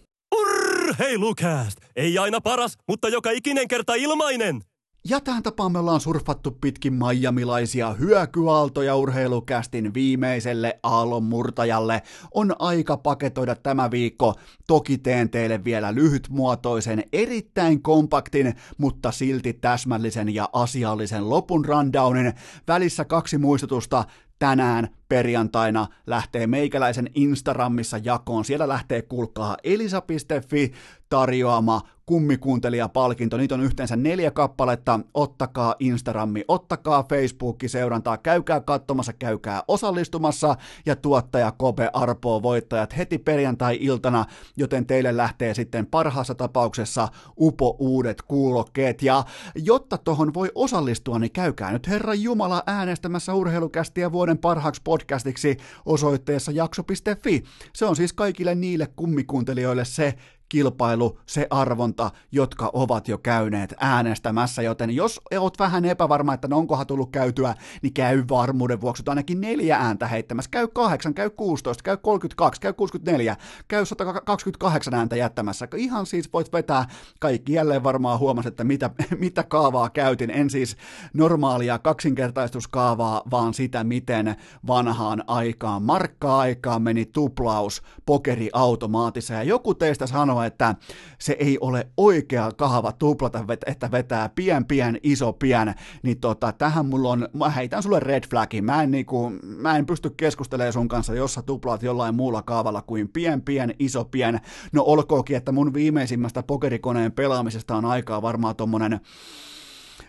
Urheilukääst! 1.00 1.78
Ei 1.96 2.18
aina 2.18 2.40
paras, 2.40 2.78
mutta 2.88 3.08
joka 3.08 3.30
ikinen 3.30 3.68
kerta 3.68 3.94
ilmainen! 3.94 4.60
Ja 5.08 5.20
tähän 5.20 5.42
tapaan 5.42 5.72
me 5.72 5.78
ollaan 5.78 6.00
surfattu 6.00 6.50
pitkin 6.50 6.94
Miamilaisia 6.94 7.92
hyökyaaltoja 7.92 8.96
urheilukästin 8.96 9.94
viimeiselle 9.94 10.78
aallonmurtajalle. 10.82 12.02
On 12.34 12.56
aika 12.58 12.96
paketoida 12.96 13.54
tämä 13.54 13.90
viikko. 13.90 14.34
Toki 14.66 14.98
teen 14.98 15.30
teille 15.30 15.64
vielä 15.64 15.94
lyhytmuotoisen, 15.94 17.04
erittäin 17.12 17.82
kompaktin, 17.82 18.54
mutta 18.78 19.12
silti 19.12 19.52
täsmällisen 19.52 20.34
ja 20.34 20.48
asiallisen 20.52 21.30
lopun 21.30 21.64
rundownin. 21.64 22.32
Välissä 22.68 23.04
kaksi 23.04 23.38
muistutusta 23.38 24.04
tänään 24.40 24.88
perjantaina 25.08 25.86
lähtee 26.06 26.46
meikäläisen 26.46 27.10
Instagramissa 27.14 27.98
jakoon. 28.02 28.44
Siellä 28.44 28.68
lähtee, 28.68 29.02
kuulkaa, 29.02 29.56
elisa.fi 29.64 30.72
tarjoama 31.08 31.80
kummikuuntelijapalkinto. 32.10 33.36
Niitä 33.36 33.54
on 33.54 33.60
yhteensä 33.60 33.96
neljä 33.96 34.30
kappaletta. 34.30 35.00
Ottakaa 35.14 35.74
Instagrammi, 35.78 36.44
ottakaa 36.48 37.02
Facebookki 37.02 37.68
seurantaa, 37.68 38.18
käykää 38.18 38.60
katsomassa, 38.60 39.12
käykää 39.12 39.62
osallistumassa 39.68 40.56
ja 40.86 40.96
tuottaja 40.96 41.52
Kobe 41.52 41.90
arpoo 41.92 42.42
voittajat 42.42 42.96
heti 42.96 43.18
perjantai-iltana, 43.18 44.24
joten 44.56 44.86
teille 44.86 45.16
lähtee 45.16 45.54
sitten 45.54 45.86
parhaassa 45.86 46.34
tapauksessa 46.34 47.08
upo 47.40 47.76
uudet 47.78 48.22
kuulokkeet. 48.22 49.02
Ja 49.02 49.24
jotta 49.54 49.98
tohon 49.98 50.34
voi 50.34 50.50
osallistua, 50.54 51.18
niin 51.18 51.32
käykää 51.32 51.72
nyt 51.72 51.88
Herran 51.88 52.22
Jumala 52.22 52.62
äänestämässä 52.66 53.34
urheilukästiä 53.34 54.12
vuoden 54.12 54.38
parhaaksi 54.38 54.80
podcastiksi 54.84 55.56
osoitteessa 55.86 56.52
jakso.fi. 56.52 57.42
Se 57.74 57.84
on 57.84 57.96
siis 57.96 58.12
kaikille 58.12 58.54
niille 58.54 58.88
kummikuuntelijoille 58.96 59.84
se 59.84 60.14
kilpailu, 60.50 61.18
se 61.26 61.46
arvonta, 61.50 62.10
jotka 62.32 62.70
ovat 62.72 63.08
jo 63.08 63.18
käyneet 63.18 63.74
äänestämässä, 63.80 64.62
joten 64.62 64.90
jos 64.90 65.20
oot 65.38 65.58
vähän 65.58 65.84
epävarma, 65.84 66.34
että 66.34 66.48
no 66.48 66.56
onkohan 66.58 66.86
tullut 66.86 67.10
käytyä, 67.10 67.54
niin 67.82 67.92
käy 67.92 68.24
varmuuden 68.28 68.80
vuoksi 68.80 69.02
ainakin 69.06 69.40
neljä 69.40 69.76
ääntä 69.76 70.06
heittämässä. 70.06 70.50
Käy 70.50 70.68
kahdeksan, 70.68 71.14
käy 71.14 71.30
16, 71.30 71.82
käy 71.82 71.96
32, 71.96 72.60
käy 72.60 72.72
64, 72.72 73.36
käy 73.68 73.86
128 73.86 74.94
ääntä 74.94 75.16
jättämässä. 75.16 75.68
Ihan 75.76 76.06
siis 76.06 76.32
voit 76.32 76.52
vetää 76.52 76.86
kaikki 77.20 77.52
jälleen 77.52 77.84
varmaan 77.84 78.18
huomasi, 78.18 78.48
että 78.48 78.64
mitä, 78.64 78.90
mitä 79.18 79.42
kaavaa 79.42 79.90
käytin. 79.90 80.30
En 80.30 80.50
siis 80.50 80.76
normaalia 81.14 81.78
kaksinkertaistuskaavaa, 81.78 83.22
vaan 83.30 83.54
sitä, 83.54 83.84
miten 83.84 84.36
vanhaan 84.66 85.24
aikaan, 85.26 85.82
markka-aikaan 85.82 86.82
meni 86.82 87.06
tuplaus 87.06 87.82
pokeriautomaatissa. 88.06 89.34
Ja 89.34 89.42
joku 89.42 89.74
teistä 89.74 90.06
sanoi, 90.06 90.39
sanoa, 90.40 90.46
että 90.46 90.74
se 91.18 91.36
ei 91.38 91.58
ole 91.60 91.86
oikea 91.96 92.50
kahva 92.56 92.92
tuplata, 92.92 93.44
että 93.66 93.90
vetää 93.90 94.28
pien, 94.28 94.64
pien, 94.64 94.98
iso, 95.02 95.32
pien, 95.32 95.74
niin 96.02 96.20
tota, 96.20 96.52
tähän 96.52 96.86
mulla 96.86 97.08
on, 97.08 97.28
mä 97.32 97.50
heitän 97.50 97.82
sulle 97.82 98.00
red 98.00 98.24
flagin, 98.30 98.64
mä 98.64 98.82
en, 98.82 98.90
niinku, 98.90 99.30
mä 99.42 99.76
en 99.76 99.86
pysty 99.86 100.10
keskustelemaan 100.10 100.72
sun 100.72 100.88
kanssa, 100.88 101.14
jos 101.14 101.34
sä 101.34 101.42
tuplaat 101.42 101.82
jollain 101.82 102.14
muulla 102.14 102.42
kaavalla 102.42 102.82
kuin 102.82 103.08
pien, 103.08 103.42
pien, 103.42 103.74
iso, 103.78 104.04
pien, 104.04 104.40
no 104.72 104.82
olkoonkin, 104.82 105.36
että 105.36 105.52
mun 105.52 105.74
viimeisimmästä 105.74 106.42
pokerikoneen 106.42 107.12
pelaamisesta 107.12 107.76
on 107.76 107.84
aikaa 107.84 108.22
varmaan 108.22 108.56
tommonen, 108.56 109.00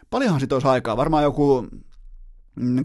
paljonhan 0.10 0.40
sit 0.40 0.54
olisi 0.54 0.68
aikaa, 0.68 0.98
varmaan 0.98 1.24
joku 1.24 1.68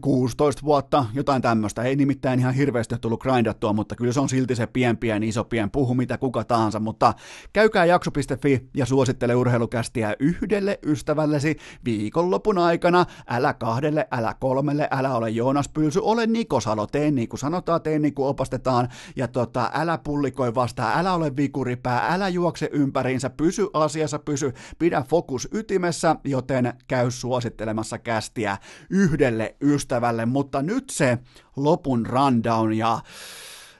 16 0.00 0.62
mm, 0.62 0.66
vuotta, 0.66 1.06
jotain 1.14 1.42
tämmöistä. 1.42 1.82
Ei 1.82 1.96
nimittäin 1.96 2.40
ihan 2.40 2.54
hirveästi 2.54 2.94
ole 2.94 2.98
tullut 2.98 3.22
grindattua, 3.22 3.72
mutta 3.72 3.96
kyllä 3.96 4.12
se 4.12 4.20
on 4.20 4.28
silti 4.28 4.54
se 4.54 4.66
pien 4.66 4.96
pien, 4.96 5.22
iso 5.22 5.44
pien, 5.44 5.70
puhu 5.70 5.94
mitä 5.94 6.18
kuka 6.18 6.44
tahansa, 6.44 6.80
mutta 6.80 7.14
käykää 7.52 7.84
jakso.fi 7.84 8.68
ja 8.74 8.86
suosittele 8.86 9.34
urheilukästiä 9.34 10.16
yhdelle 10.20 10.78
ystävällesi 10.82 11.56
viikonlopun 11.84 12.58
aikana. 12.58 13.06
Älä 13.30 13.54
kahdelle, 13.54 14.08
älä 14.10 14.34
kolmelle, 14.40 14.88
älä 14.90 15.14
ole 15.14 15.30
Joonas 15.30 15.68
Pylsy, 15.68 16.00
ole 16.02 16.26
Niko 16.26 16.60
Salo, 16.60 16.86
tee 16.86 17.10
niin 17.10 17.28
kuin 17.28 17.40
sanotaan, 17.40 17.82
tee 17.82 17.98
niin 17.98 18.14
kuin 18.14 18.28
opastetaan, 18.28 18.88
ja 19.16 19.28
tota, 19.28 19.70
älä 19.74 19.98
pullikoi 19.98 20.54
vastaan, 20.54 20.98
älä 20.98 21.14
ole 21.14 21.36
vikuripää, 21.36 22.14
älä 22.14 22.28
juokse 22.28 22.68
ympäriinsä, 22.72 23.30
pysy 23.30 23.66
asiassa, 23.72 24.18
pysy, 24.18 24.52
pidä 24.78 25.02
fokus 25.08 25.48
ytimessä, 25.52 26.16
joten 26.24 26.72
käy 26.88 27.10
suosittelemassa 27.10 27.98
kästiä 27.98 28.58
yhdelle 28.90 29.56
ystävälle, 29.66 30.26
mutta 30.26 30.62
nyt 30.62 30.90
se 30.90 31.18
lopun 31.56 32.06
rundown 32.06 32.72
ja 32.72 33.00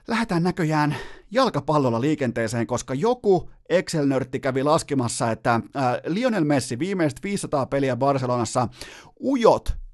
lähdetään 0.09 0.43
näköjään 0.43 0.97
jalkapallolla 1.31 2.01
liikenteeseen, 2.01 2.67
koska 2.67 2.95
joku 2.95 3.51
Excel-nörtti 3.69 4.41
kävi 4.41 4.63
laskemassa, 4.63 5.31
että 5.31 5.55
äh, 5.55 5.63
Lionel 6.07 6.45
Messi 6.45 6.79
viimeiset 6.79 7.23
500 7.23 7.67
peliä 7.67 7.97
Barcelonassa 7.97 8.69
ujot 9.21 9.86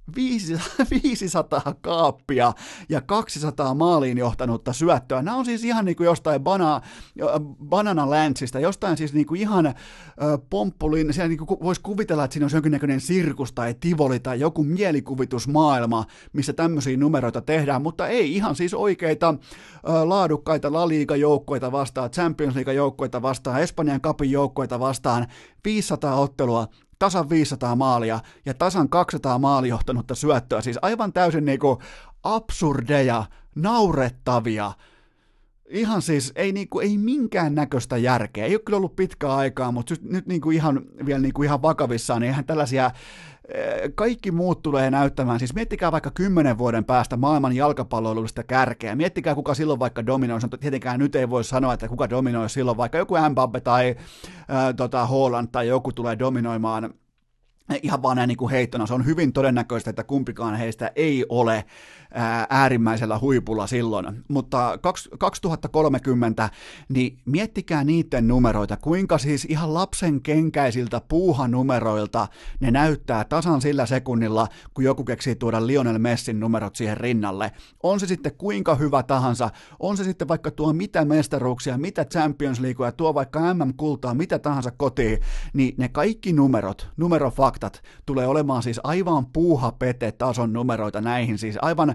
500 1.02 1.74
kaappia 1.80 2.52
ja 2.88 3.00
200 3.00 3.74
maaliin 3.74 4.18
johtanutta 4.18 4.72
syöttöä. 4.72 5.22
Nämä 5.22 5.36
on 5.36 5.44
siis 5.44 5.64
ihan 5.64 5.84
niin 5.84 5.96
kuin 5.96 6.04
jostain 6.04 6.42
bana, 6.42 6.80
Banana 7.68 8.10
Landsista, 8.10 8.60
jostain 8.60 8.96
siis 8.96 9.14
niin 9.14 9.26
kuin 9.26 9.40
ihan 9.40 9.74
pomppulin, 10.50 11.12
siellä 11.12 11.28
niin 11.28 11.38
kuin 11.38 11.60
voisi 11.62 11.80
kuvitella, 11.80 12.24
että 12.24 12.32
siinä 12.32 12.46
on 12.46 12.50
jonkinnäköinen 12.52 13.00
sirkus 13.00 13.52
tai 13.52 13.74
tivoli 13.80 14.20
tai 14.20 14.40
joku 14.40 14.64
mielikuvitusmaailma, 14.64 16.04
missä 16.32 16.52
tämmöisiä 16.52 16.96
numeroita 16.96 17.40
tehdään, 17.40 17.82
mutta 17.82 18.08
ei 18.08 18.34
ihan 18.34 18.56
siis 18.56 18.74
oikeita 18.74 19.34
laadukkaita 20.04 20.72
La 20.72 20.88
Liga-joukkoita 20.88 21.72
vastaan, 21.72 22.10
Champions 22.10 22.54
League-joukkoita 22.54 23.22
vastaan, 23.22 23.62
Espanjan 23.62 24.00
kapin 24.00 24.30
joukkoita 24.30 24.80
vastaan, 24.80 25.26
500 25.64 26.14
ottelua, 26.14 26.68
tasan 27.02 27.30
500 27.30 27.76
maalia 27.76 28.20
ja 28.46 28.54
tasan 28.54 28.88
200 28.88 29.38
maalijohtanutta 29.38 30.14
syöttöä. 30.14 30.60
Siis 30.60 30.78
aivan 30.82 31.12
täysin 31.12 31.44
niinku 31.44 31.78
absurdeja, 32.22 33.24
naurettavia, 33.54 34.72
ihan 35.68 36.02
siis 36.02 36.32
ei, 36.36 36.52
niinku, 36.52 36.80
ei 36.80 36.98
minkään 36.98 37.54
näköistä 37.54 37.96
järkeä. 37.96 38.44
Ei 38.44 38.54
ole 38.54 38.62
kyllä 38.64 38.76
ollut 38.76 38.96
pitkää 38.96 39.36
aikaa, 39.36 39.72
mutta 39.72 39.94
nyt 40.02 40.26
niinku 40.26 40.50
ihan, 40.50 40.80
vielä 41.06 41.20
niinku 41.20 41.42
ihan 41.42 41.62
vakavissaan, 41.62 42.20
niin 42.20 42.28
eihän 42.28 42.44
tällaisia 42.44 42.90
kaikki 43.94 44.30
muut 44.30 44.62
tulee 44.62 44.90
näyttämään, 44.90 45.38
siis 45.38 45.54
miettikää 45.54 45.92
vaikka 45.92 46.10
kymmenen 46.10 46.58
vuoden 46.58 46.84
päästä 46.84 47.16
maailman 47.16 47.56
jalkapalloilullista 47.56 48.42
kärkeä, 48.42 48.94
miettikää 48.94 49.34
kuka 49.34 49.54
silloin 49.54 49.80
vaikka 49.80 50.06
dominoi, 50.06 50.40
tietenkään 50.60 50.98
nyt 50.98 51.14
ei 51.14 51.30
voi 51.30 51.44
sanoa, 51.44 51.74
että 51.74 51.88
kuka 51.88 52.10
dominoi 52.10 52.50
silloin, 52.50 52.76
vaikka 52.76 52.98
joku 52.98 53.14
Mbappe 53.30 53.60
tai 53.60 53.96
äh, 54.50 54.74
tota, 54.76 55.06
Holland 55.06 55.48
tai 55.52 55.68
joku 55.68 55.92
tulee 55.92 56.18
dominoimaan 56.18 56.94
ihan 57.82 58.02
vaan 58.02 58.16
näin 58.16 58.28
niin 58.28 58.36
kuin 58.36 58.50
heittona, 58.50 58.86
se 58.86 58.94
on 58.94 59.06
hyvin 59.06 59.32
todennäköistä, 59.32 59.90
että 59.90 60.04
kumpikaan 60.04 60.56
heistä 60.56 60.90
ei 60.96 61.26
ole 61.28 61.64
äärimmäisellä 62.50 63.18
huipulla 63.18 63.66
silloin. 63.66 64.24
Mutta 64.28 64.78
2030, 65.18 66.50
niin 66.88 67.18
miettikää 67.24 67.84
niiden 67.84 68.28
numeroita, 68.28 68.76
kuinka 68.76 69.18
siis 69.18 69.44
ihan 69.44 69.74
lapsen 69.74 70.22
kenkäisiltä 70.22 71.00
puuhanumeroilta 71.08 72.28
ne 72.60 72.70
näyttää 72.70 73.24
tasan 73.24 73.60
sillä 73.60 73.86
sekunnilla, 73.86 74.48
kun 74.74 74.84
joku 74.84 75.04
keksii 75.04 75.34
tuoda 75.34 75.66
Lionel 75.66 75.98
Messin 75.98 76.40
numerot 76.40 76.76
siihen 76.76 76.96
rinnalle. 76.96 77.52
On 77.82 78.00
se 78.00 78.06
sitten 78.06 78.36
kuinka 78.38 78.74
hyvä 78.74 79.02
tahansa, 79.02 79.50
on 79.78 79.96
se 79.96 80.04
sitten 80.04 80.28
vaikka 80.28 80.50
tuo 80.50 80.72
mitä 80.72 81.04
mestaruuksia, 81.04 81.78
mitä 81.78 82.04
Champions 82.04 82.60
Leaguea, 82.60 82.92
tuo 82.92 83.14
vaikka 83.14 83.54
MM-kultaa, 83.54 84.14
mitä 84.14 84.38
tahansa 84.38 84.70
kotiin, 84.70 85.18
niin 85.52 85.74
ne 85.78 85.88
kaikki 85.88 86.32
numerot, 86.32 86.88
numerofaktat, 86.96 87.72
faktat 87.72 87.82
tulee 88.06 88.26
olemaan 88.26 88.62
siis 88.62 88.80
aivan 88.84 89.26
puuhapete 89.26 90.12
tason 90.12 90.52
numeroita 90.52 91.00
näihin, 91.00 91.38
siis 91.38 91.58
aivan 91.62 91.94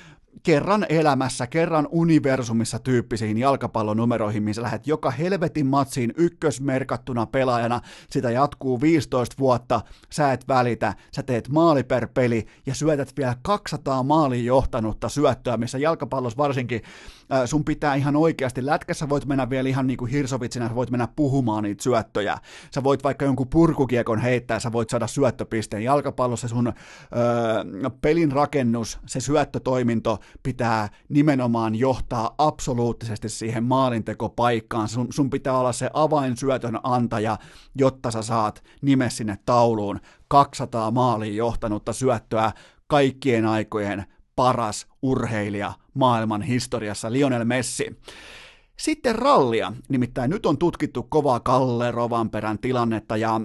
kerran 0.43 0.85
elämässä, 0.89 1.47
kerran 1.47 1.87
universumissa 1.91 2.79
tyyppisiin 2.79 3.37
jalkapallonumeroihin, 3.37 4.43
missä 4.43 4.61
lähdet 4.61 4.87
joka 4.87 5.11
helvetin 5.11 5.65
matsiin 5.65 6.13
ykkösmerkattuna 6.17 7.25
pelaajana, 7.25 7.81
sitä 8.09 8.31
jatkuu 8.31 8.81
15 8.81 9.35
vuotta, 9.39 9.81
sä 10.09 10.33
et 10.33 10.47
välitä, 10.47 10.93
sä 11.15 11.23
teet 11.23 11.49
maali 11.49 11.83
per 11.83 12.07
peli 12.13 12.45
ja 12.65 12.75
syötät 12.75 13.13
vielä 13.17 13.35
200 13.41 14.03
maaliin 14.03 14.45
johtanutta 14.45 15.09
syöttöä, 15.09 15.57
missä 15.57 15.77
jalkapallossa 15.77 16.37
varsinkin 16.37 16.81
sun 17.45 17.65
pitää 17.65 17.95
ihan 17.95 18.15
oikeasti, 18.15 18.65
lätkässä 18.65 19.09
voit 19.09 19.25
mennä 19.25 19.49
vielä 19.49 19.69
ihan 19.69 19.87
niin 19.87 19.97
kuin 19.97 20.11
hirsovitsina, 20.11 20.67
sä 20.67 20.75
voit 20.75 20.91
mennä 20.91 21.07
puhumaan 21.15 21.63
niitä 21.63 21.83
syöttöjä, 21.83 22.37
sä 22.75 22.83
voit 22.83 23.03
vaikka 23.03 23.25
jonkun 23.25 23.47
purkukiekon 23.47 24.19
heittää, 24.19 24.59
sä 24.59 24.71
voit 24.71 24.89
saada 24.89 25.07
syöttöpisteen, 25.07 25.83
jalkapallossa. 25.83 26.47
Sun 26.47 26.67
öö, 26.67 26.73
pelin 28.01 28.31
rakennus, 28.31 28.99
se 29.05 29.19
syöttötoiminto 29.19 30.19
pitää 30.43 30.89
nimenomaan 31.09 31.75
johtaa 31.75 32.35
absoluuttisesti 32.37 33.29
siihen 33.29 33.63
maalintekopaikkaan, 33.63 34.87
sun, 34.87 35.07
sun 35.09 35.29
pitää 35.29 35.57
olla 35.57 35.73
se 35.73 35.89
avainsyötön 35.93 36.79
antaja, 36.83 37.37
jotta 37.75 38.11
sä 38.11 38.21
saat 38.21 38.63
nime 38.81 39.09
sinne 39.09 39.37
tauluun, 39.45 39.99
200 40.27 40.91
maaliin 40.91 41.35
johtanutta 41.35 41.93
syöttöä 41.93 42.51
kaikkien 42.87 43.45
aikojen 43.45 44.05
paras 44.35 44.87
urheilija 45.01 45.73
maailman 45.93 46.41
historiassa, 46.41 47.11
Lionel 47.11 47.45
Messi. 47.45 47.99
Sitten 48.79 49.15
rallia, 49.15 49.73
nimittäin 49.89 50.29
nyt 50.29 50.45
on 50.45 50.57
tutkittu 50.57 51.03
kovaa 51.03 51.39
Kalle 51.39 51.91
Rovanperän 51.91 52.59
tilannetta 52.59 53.17
ja 53.17 53.41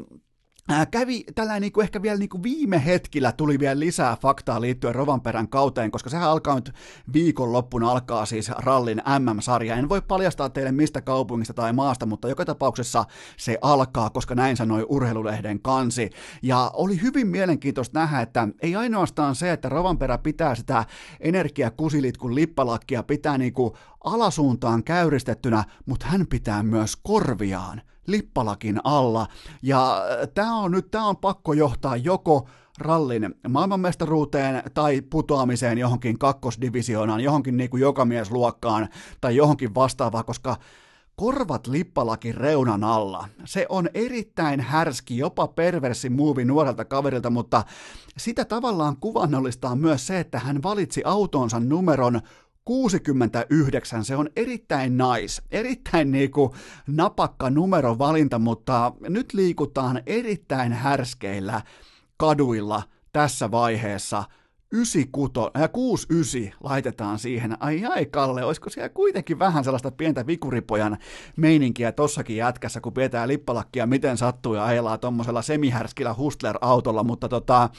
Ää, 0.69 0.87
kävi 0.87 1.25
tällainen 1.35 1.63
niin 1.63 1.83
ehkä 1.83 2.03
vielä 2.03 2.19
niin 2.19 2.29
kuin 2.29 2.43
viime 2.43 2.85
hetkillä 2.85 3.33
tuli 3.33 3.59
vielä 3.59 3.81
lisää 3.81 4.17
faktaa 4.21 4.61
liittyen 4.61 4.95
Rovanperän 4.95 5.49
kauteen, 5.49 5.91
koska 5.91 6.11
sehän 6.11 6.29
alkaa 6.29 6.55
nyt 6.55 6.73
viikonloppuna 7.13 7.91
alkaa 7.91 8.27
siis 8.27 8.49
rallin 8.49 9.03
MM-sarja. 9.19 9.77
En 9.77 9.89
voi 9.89 10.03
paljastaa 10.03 10.51
teille 10.51 10.73
mistä 10.73 11.01
kaupungista 11.01 11.55
tai 11.55 11.73
maasta, 11.73 12.07
mutta 12.07 12.29
joka 12.29 12.45
tapauksessa 12.45 13.05
se 13.37 13.59
alkaa, 13.63 14.11
koska 14.11 14.35
näin 14.35 14.57
sanoi 14.57 14.87
urheilulehden 14.89 15.61
kansi. 15.63 16.11
Ja 16.43 16.71
oli 16.75 17.03
hyvin 17.03 17.27
mielenkiintoista 17.27 18.01
nähdä, 18.01 18.21
että 18.21 18.49
ei 18.63 18.77
ainoastaan 18.77 19.35
se, 19.35 19.53
että 19.53 19.69
Rovanperä 19.69 20.19
pitää 20.19 20.55
sitä 20.55 20.85
energiakusilitkun 21.21 22.35
lippalakkia 22.35 23.03
pitää 23.03 23.39
niin 23.39 23.53
kuin 23.53 23.75
alasuuntaan 24.05 24.85
käyristettynä, 24.85 25.65
mutta 25.87 26.07
hän 26.07 26.27
pitää 26.27 26.63
myös 26.63 26.97
korviaan 26.97 27.83
lippalakin 28.07 28.81
alla. 28.85 29.27
Ja 29.63 29.97
äh, 29.97 30.29
tämä 30.35 30.57
on 30.57 30.71
nyt, 30.71 30.91
tämä 30.91 31.07
on 31.07 31.17
pakko 31.17 31.53
johtaa 31.53 31.97
joko 31.97 32.49
rallin 32.79 33.35
maailmanmestaruuteen 33.49 34.63
tai 34.75 35.03
putoamiseen 35.11 35.79
johonkin 35.79 36.19
kakkosdivisioonaan, 36.19 37.21
johonkin 37.21 37.57
niin 37.57 37.71
kuin 37.71 37.81
jokamiesluokkaan 37.81 38.89
tai 39.21 39.37
johonkin 39.37 39.75
vastaavaan, 39.75 40.25
koska 40.25 40.57
korvat 41.17 41.67
lippalakin 41.67 42.35
reunan 42.35 42.85
alla. 42.85 43.29
Se 43.45 43.67
on 43.69 43.89
erittäin 43.95 44.61
härski, 44.61 45.19
jopa 45.19 45.49
perversi 45.49 46.11
muuvi 46.11 46.45
nuorelta 46.45 46.85
kaverilta, 46.85 47.31
mutta 47.31 47.65
sitä 48.17 48.45
tavallaan 48.45 48.97
kuvannollistaa 48.97 49.77
myös 49.77 50.07
se, 50.07 50.21
että 50.21 50.39
hän 50.39 50.63
valitsi 50.63 51.03
autonsa 51.05 51.61
numeron 51.61 52.21
69, 52.67 54.05
se 54.05 54.17
on 54.17 54.29
erittäin 54.37 54.99
nice, 54.99 55.43
erittäin 55.51 56.13
niinku 56.13 56.55
napakka 56.87 57.51
numerovalinta, 57.51 58.39
mutta 58.39 58.93
nyt 59.01 59.33
liikutaan 59.33 60.03
erittäin 60.07 60.73
härskeillä 60.73 61.63
kaduilla 62.17 62.83
tässä 63.13 63.51
vaiheessa– 63.51 64.25
96, 64.73 65.53
äh, 65.57 65.71
69 65.73 66.59
laitetaan 66.61 67.19
siihen. 67.19 67.57
Ai 67.61 67.85
ai 67.85 68.07
Kalle, 68.07 68.45
olisiko 68.45 68.71
siellä 68.71 68.89
kuitenkin 68.89 69.39
vähän 69.39 69.65
sellaista 69.65 69.91
pientä 69.91 70.27
vikuripojan 70.27 70.97
meininkiä 71.37 71.93
tossakin 71.93 72.37
jätkässä, 72.37 72.81
kun 72.81 72.93
pidetään 72.93 73.29
lippalakkia 73.29 73.87
miten 73.87 74.17
sattuu 74.17 74.55
ja 74.55 74.65
ajellaan 74.65 75.01
tuommoisella 75.01 75.43
semihärskillä 75.43 76.15
Hustler-autolla, 76.19 77.05
mutta 77.05 77.29
tota, 77.29 77.71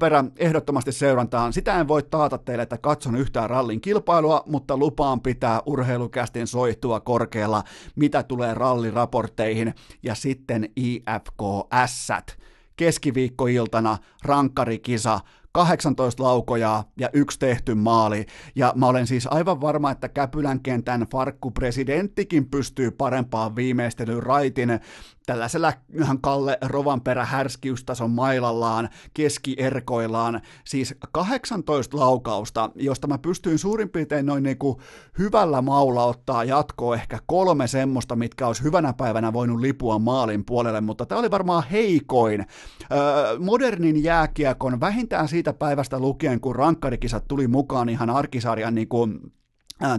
perä 0.00 0.24
ehdottomasti 0.36 0.92
seurantaan. 0.92 1.52
Sitä 1.52 1.80
en 1.80 1.88
voi 1.88 2.02
taata 2.02 2.38
teille, 2.38 2.62
että 2.62 2.78
katson 2.78 3.16
yhtään 3.16 3.50
rallin 3.50 3.80
kilpailua, 3.80 4.42
mutta 4.46 4.76
lupaan 4.76 5.20
pitää 5.20 5.62
urheilukästin 5.66 6.46
soittua 6.46 7.00
korkealla, 7.00 7.64
mitä 7.96 8.22
tulee 8.22 8.54
ralliraportteihin 8.54 9.74
ja 10.02 10.14
sitten 10.14 10.68
IFKS. 10.76 12.08
Keskiviikkoiltana 12.76 13.98
rankkarikisa 14.24 15.20
18 15.52 16.22
laukojaa 16.22 16.84
ja 16.98 17.10
yksi 17.12 17.38
tehty 17.38 17.74
maali. 17.74 18.26
Ja 18.54 18.72
mä 18.76 18.86
olen 18.86 19.06
siis 19.06 19.26
aivan 19.26 19.60
varma, 19.60 19.90
että 19.90 20.08
Käpylän 20.08 20.60
kentän 20.60 21.06
farkkupresidenttikin 21.12 22.50
pystyy 22.50 22.90
parempaan 22.90 23.56
viimeistelyyn 23.56 24.22
raitin 24.22 24.80
tällaisella 25.30 25.72
ihan 25.94 26.20
Kalle 26.20 26.58
Rovanperä 26.62 27.24
härskiustason 27.24 28.10
mailallaan, 28.10 28.88
keskierkoillaan, 29.14 30.40
siis 30.64 30.94
18 31.12 31.96
laukausta, 31.96 32.70
josta 32.74 33.06
mä 33.06 33.18
pystyin 33.18 33.58
suurin 33.58 33.88
piirtein 33.88 34.26
noin 34.26 34.42
niin 34.42 34.58
kuin 34.58 34.76
hyvällä 35.18 35.62
maulla 35.62 36.04
ottaa 36.04 36.44
jatkoa 36.44 36.94
ehkä 36.94 37.18
kolme 37.26 37.66
semmoista, 37.66 38.16
mitkä 38.16 38.46
olisi 38.46 38.62
hyvänä 38.62 38.92
päivänä 38.92 39.32
voinut 39.32 39.60
lipua 39.60 39.98
maalin 39.98 40.44
puolelle, 40.44 40.80
mutta 40.80 41.06
tämä 41.06 41.18
oli 41.18 41.30
varmaan 41.30 41.64
heikoin. 41.70 42.46
Öö, 42.92 43.38
modernin 43.38 44.04
jääkiekon 44.04 44.80
vähintään 44.80 45.28
siitä 45.28 45.52
päivästä 45.52 45.98
lukien, 45.98 46.40
kun 46.40 46.56
rankkarikisat 46.56 47.28
tuli 47.28 47.48
mukaan 47.48 47.88
ihan 47.88 48.10
arkisarjan 48.10 48.74
niin 48.74 48.88
kuin 48.88 49.32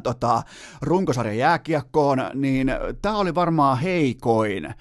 tota, 0.03 0.43
runkosarjan 0.81 1.37
jääkiekkoon, 1.37 2.17
niin 2.33 2.71
tämä 3.01 3.17
oli 3.17 3.35
varmaan 3.35 3.77
heikoin 3.77 4.73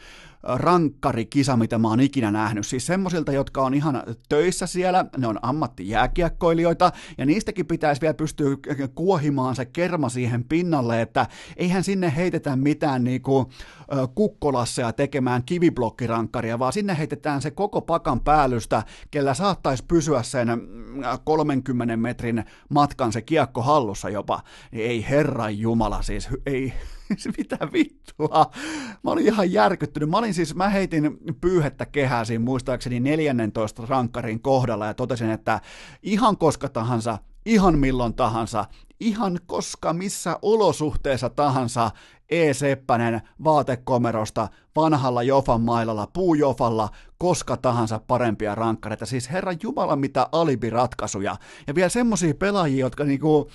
rankkarikisa, 0.42 1.56
mitä 1.56 1.78
mä 1.78 1.88
oon 1.88 2.00
ikinä 2.00 2.30
nähnyt. 2.30 2.66
Siis 2.66 2.86
semmosilta, 2.86 3.32
jotka 3.32 3.62
on 3.62 3.74
ihan 3.74 4.02
töissä 4.28 4.66
siellä, 4.66 5.04
ne 5.16 5.26
on 5.26 5.38
ammattijääkiekkoilijoita, 5.42 6.92
ja 7.18 7.26
niistäkin 7.26 7.66
pitäisi 7.66 8.00
vielä 8.00 8.14
pystyä 8.14 8.56
kuohimaan 8.94 9.56
se 9.56 9.64
kerma 9.64 10.08
siihen 10.08 10.44
pinnalle, 10.44 11.02
että 11.02 11.26
eihän 11.56 11.84
sinne 11.84 12.12
heitetä 12.16 12.56
mitään 12.56 13.04
niinku 13.04 13.50
kukkolasseja 14.14 14.92
tekemään 14.92 15.42
kiviblokkirankkaria, 15.44 16.58
vaan 16.58 16.72
sinne 16.72 16.98
heitetään 16.98 17.42
se 17.42 17.50
koko 17.50 17.80
pakan 17.80 18.20
päällystä, 18.20 18.82
kellä 19.10 19.34
saattaisi 19.34 19.84
pysyä 19.88 20.22
sen 20.22 20.48
30 21.24 21.96
metrin 21.96 22.44
matkan 22.68 23.12
se 23.12 23.22
kiekko 23.22 23.62
hallussa 23.62 24.08
jopa. 24.08 24.40
Ei 24.72 25.06
herran 25.08 25.58
jumala, 25.58 26.02
siis 26.02 26.28
ei, 26.46 26.72
mitä 27.38 27.58
vittua. 27.72 28.50
Mä 29.02 29.10
olin 29.10 29.26
ihan 29.26 29.52
järkyttynyt. 29.52 30.10
Mä 30.10 30.18
olin 30.18 30.34
siis, 30.34 30.54
mä 30.54 30.68
heitin 30.68 31.18
pyyhettä 31.40 31.86
kehää 31.86 32.24
siinä 32.24 32.44
muistaakseni 32.44 33.00
14 33.00 33.86
rankkarin 33.88 34.42
kohdalla 34.42 34.86
ja 34.86 34.94
totesin, 34.94 35.30
että 35.30 35.60
ihan 36.02 36.36
koska 36.36 36.68
tahansa, 36.68 37.18
ihan 37.46 37.78
milloin 37.78 38.14
tahansa, 38.14 38.64
ihan 39.00 39.38
koska 39.46 39.92
missä 39.92 40.38
olosuhteessa 40.42 41.28
tahansa 41.28 41.90
E. 42.30 42.54
Seppänen 42.54 43.20
vaatekomerosta 43.44 44.48
vanhalla 44.76 45.22
Jofan 45.22 45.60
mailalla, 45.60 46.06
puujofalla, 46.06 46.88
koska 47.18 47.56
tahansa 47.56 48.00
parempia 48.06 48.54
rankkareita. 48.54 49.06
Siis 49.06 49.30
herra 49.30 49.52
Jumala 49.62 49.96
mitä 49.96 50.28
alibiratkaisuja. 50.32 51.36
Ja 51.66 51.74
vielä 51.74 51.88
semmosia 51.88 52.34
pelaajia, 52.34 52.80
jotka 52.80 53.04
niinku, 53.04 53.50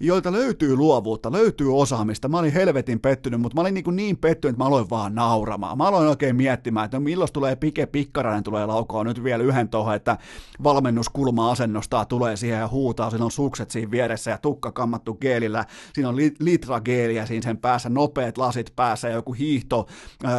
joilta 0.00 0.32
löytyy 0.32 0.76
luovuutta, 0.76 1.32
löytyy 1.32 1.78
osaamista. 1.78 2.28
Mä 2.28 2.38
olin 2.38 2.52
helvetin 2.52 3.00
pettynyt, 3.00 3.40
mutta 3.40 3.54
mä 3.54 3.60
olin 3.60 3.74
niin, 3.74 3.96
niin 3.96 4.16
pettynyt, 4.16 4.54
että 4.54 4.64
mä 4.64 4.68
aloin 4.68 4.90
vaan 4.90 5.14
nauramaan. 5.14 5.78
Mä 5.78 5.84
aloin 5.84 6.08
oikein 6.08 6.36
miettimään, 6.36 6.84
että 6.84 7.00
milloin 7.00 7.32
tulee 7.32 7.56
Pike 7.56 7.86
Pikkarainen 7.86 8.42
tulee 8.42 8.66
laukoa 8.66 9.04
nyt 9.04 9.24
vielä 9.24 9.42
yhden 9.42 9.68
tuohon, 9.68 9.94
että 9.94 10.18
valmennuskulma 10.64 11.50
asennostaa 11.50 12.04
tulee 12.04 12.36
siihen 12.36 12.58
ja 12.58 12.68
huutaa, 12.68 13.10
siinä 13.10 13.24
on 13.24 13.30
sukset 13.30 13.70
siinä 13.70 13.90
vieressä 13.90 14.30
ja 14.30 14.38
tukka 14.38 14.72
kammattu 14.72 15.14
geelillä, 15.14 15.64
siinä 15.92 16.08
on 16.08 16.16
litra 16.40 16.80
geeliä 16.80 17.26
siinä 17.26 17.42
sen 17.42 17.58
päässä, 17.58 17.88
nopeat 17.88 18.38
lasit 18.38 18.72
päässä 18.76 19.08
ja 19.08 19.14
joku 19.14 19.32
hiihto, 19.32 19.86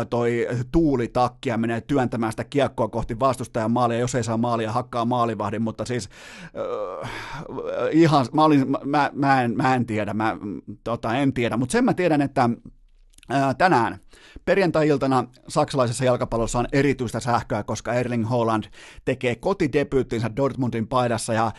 toi 0.09 0.47
tuulitakki 0.71 1.49
ja 1.49 1.57
menee 1.57 1.81
työntämään 1.81 2.31
sitä 2.31 2.43
kiekkoa 2.43 2.87
kohti 2.87 3.19
vastustajan 3.19 3.71
maalia, 3.71 3.99
jos 3.99 4.15
ei 4.15 4.23
saa 4.23 4.37
maalia, 4.37 4.71
hakkaa 4.71 5.05
maalivahdin, 5.05 5.61
mutta 5.61 5.85
siis 5.85 6.09
äh, 7.03 7.09
ihan, 7.91 8.25
mä, 8.33 8.43
olin, 8.43 8.75
mä, 8.85 9.11
mä 9.13 9.43
en 9.43 9.46
en, 9.47 9.57
mä 9.57 9.75
en 9.75 9.85
tiedä, 9.85 10.13
mä 10.13 10.37
tota, 10.83 11.15
en 11.15 11.33
tiedä, 11.33 11.57
mutta 11.57 11.71
sen 11.71 11.85
mä 11.85 11.93
tiedän, 11.93 12.21
että 12.21 12.49
tänään. 13.57 13.99
Perjantai-iltana 14.45 15.23
saksalaisessa 15.47 16.05
jalkapallossa 16.05 16.59
on 16.59 16.67
erityistä 16.71 17.19
sähköä, 17.19 17.63
koska 17.63 17.93
Erling 17.93 18.29
Haaland 18.29 18.63
tekee 19.05 19.35
kotidebyyttinsä 19.35 20.35
Dortmundin 20.35 20.87
paidassa. 20.87 21.33
Ja 21.33 21.51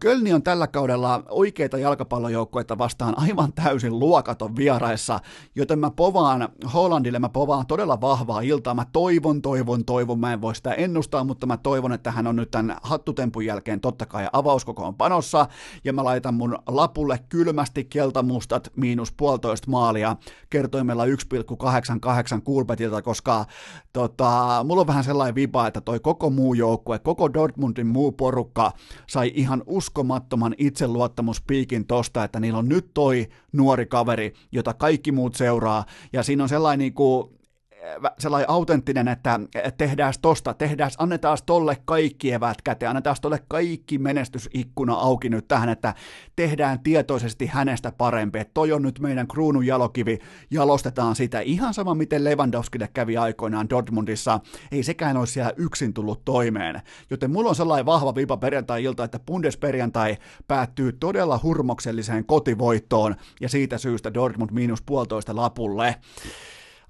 Kölni 0.00 0.32
on 0.32 0.42
tällä 0.42 0.66
kaudella 0.66 1.22
oikeita 1.28 1.78
jalkapallojoukkueita 1.78 2.78
vastaan 2.78 3.18
aivan 3.18 3.52
täysin 3.52 3.98
luokaton 3.98 4.56
vieraissa, 4.56 5.20
joten 5.54 5.78
mä 5.78 5.90
povaan 5.90 6.48
Haalandille, 6.64 7.18
mä 7.18 7.28
povaan 7.28 7.66
todella 7.66 8.00
vahvaa 8.00 8.40
iltaa. 8.40 8.74
Mä 8.74 8.86
toivon, 8.92 9.42
toivon, 9.42 9.84
toivon, 9.84 10.20
mä 10.20 10.32
en 10.32 10.40
voi 10.40 10.54
sitä 10.54 10.72
ennustaa, 10.72 11.24
mutta 11.24 11.46
mä 11.46 11.56
toivon, 11.56 11.92
että 11.92 12.10
hän 12.10 12.26
on 12.26 12.36
nyt 12.36 12.50
tämän 12.50 12.76
hattutempun 12.82 13.44
jälkeen 13.46 13.80
totta 13.80 14.06
kai 14.06 14.28
avauskokoon 14.32 14.94
panossa. 14.94 15.46
Ja 15.84 15.92
mä 15.92 16.04
laitan 16.04 16.34
mun 16.34 16.58
lapulle 16.66 17.20
kylmästi 17.28 17.84
keltamustat 17.84 18.72
miinus 18.76 19.12
puolitoista 19.12 19.70
maalia 19.70 20.16
kertoimella 20.50 21.07
1,88 21.08 22.00
kahdeksan 22.00 22.42
Kulpetilta, 22.42 23.02
koska 23.02 23.46
tota, 23.92 24.64
mulla 24.64 24.80
on 24.80 24.86
vähän 24.86 25.04
sellainen 25.04 25.34
vipa, 25.34 25.66
että 25.66 25.80
toi 25.80 26.00
koko 26.00 26.30
muu 26.30 26.54
joukkue, 26.54 26.98
koko 26.98 27.32
Dortmundin 27.34 27.86
muu 27.86 28.12
porukka 28.12 28.72
sai 29.06 29.32
ihan 29.34 29.62
uskomattoman 29.66 30.54
itseluottamuspiikin 30.58 31.86
tosta, 31.86 32.24
että 32.24 32.40
niillä 32.40 32.58
on 32.58 32.68
nyt 32.68 32.90
toi 32.94 33.28
nuori 33.52 33.86
kaveri, 33.86 34.32
jota 34.52 34.74
kaikki 34.74 35.12
muut 35.12 35.34
seuraa, 35.34 35.84
ja 36.12 36.22
siinä 36.22 36.42
on 36.42 36.48
sellainen 36.48 36.78
niin 36.78 36.94
kuin, 36.94 37.37
sellainen 38.18 38.50
autenttinen, 38.50 39.08
että 39.08 39.40
tehdään 39.78 40.14
tosta, 40.22 40.54
tehdään, 40.54 40.90
annetaan 40.98 41.38
tolle 41.46 41.76
kaikki 41.84 42.32
evät 42.32 42.62
käteen, 42.62 42.90
annetaan 42.90 43.16
tolle 43.22 43.42
kaikki 43.48 43.98
menestysikkuna 43.98 44.94
auki 44.94 45.28
nyt 45.28 45.48
tähän, 45.48 45.68
että 45.68 45.94
tehdään 46.36 46.80
tietoisesti 46.80 47.46
hänestä 47.46 47.92
parempi, 47.98 48.38
että 48.38 48.54
toi 48.54 48.72
on 48.72 48.82
nyt 48.82 48.98
meidän 49.00 49.28
kruunun 49.28 49.66
jalokivi, 49.66 50.18
jalostetaan 50.50 51.16
sitä, 51.16 51.40
ihan 51.40 51.74
sama 51.74 51.94
miten 51.94 52.24
Lewandowskille 52.24 52.88
kävi 52.94 53.16
aikoinaan 53.16 53.70
Dortmundissa, 53.70 54.40
ei 54.72 54.82
sekään 54.82 55.16
olisi 55.16 55.32
siellä 55.32 55.52
yksin 55.56 55.94
tullut 55.94 56.24
toimeen, 56.24 56.82
joten 57.10 57.30
mulla 57.30 57.48
on 57.48 57.56
sellainen 57.56 57.86
vahva 57.86 58.14
vipa 58.14 58.36
perjantai-ilta, 58.36 59.04
että 59.04 59.18
Bundesperjantai 59.18 60.16
päättyy 60.48 60.92
todella 60.92 61.40
hurmokselliseen 61.42 62.26
kotivoittoon, 62.26 63.14
ja 63.40 63.48
siitä 63.48 63.78
syystä 63.78 64.14
Dortmund 64.14 64.50
miinus 64.52 64.82
puolitoista 64.82 65.36
lapulle. 65.36 65.94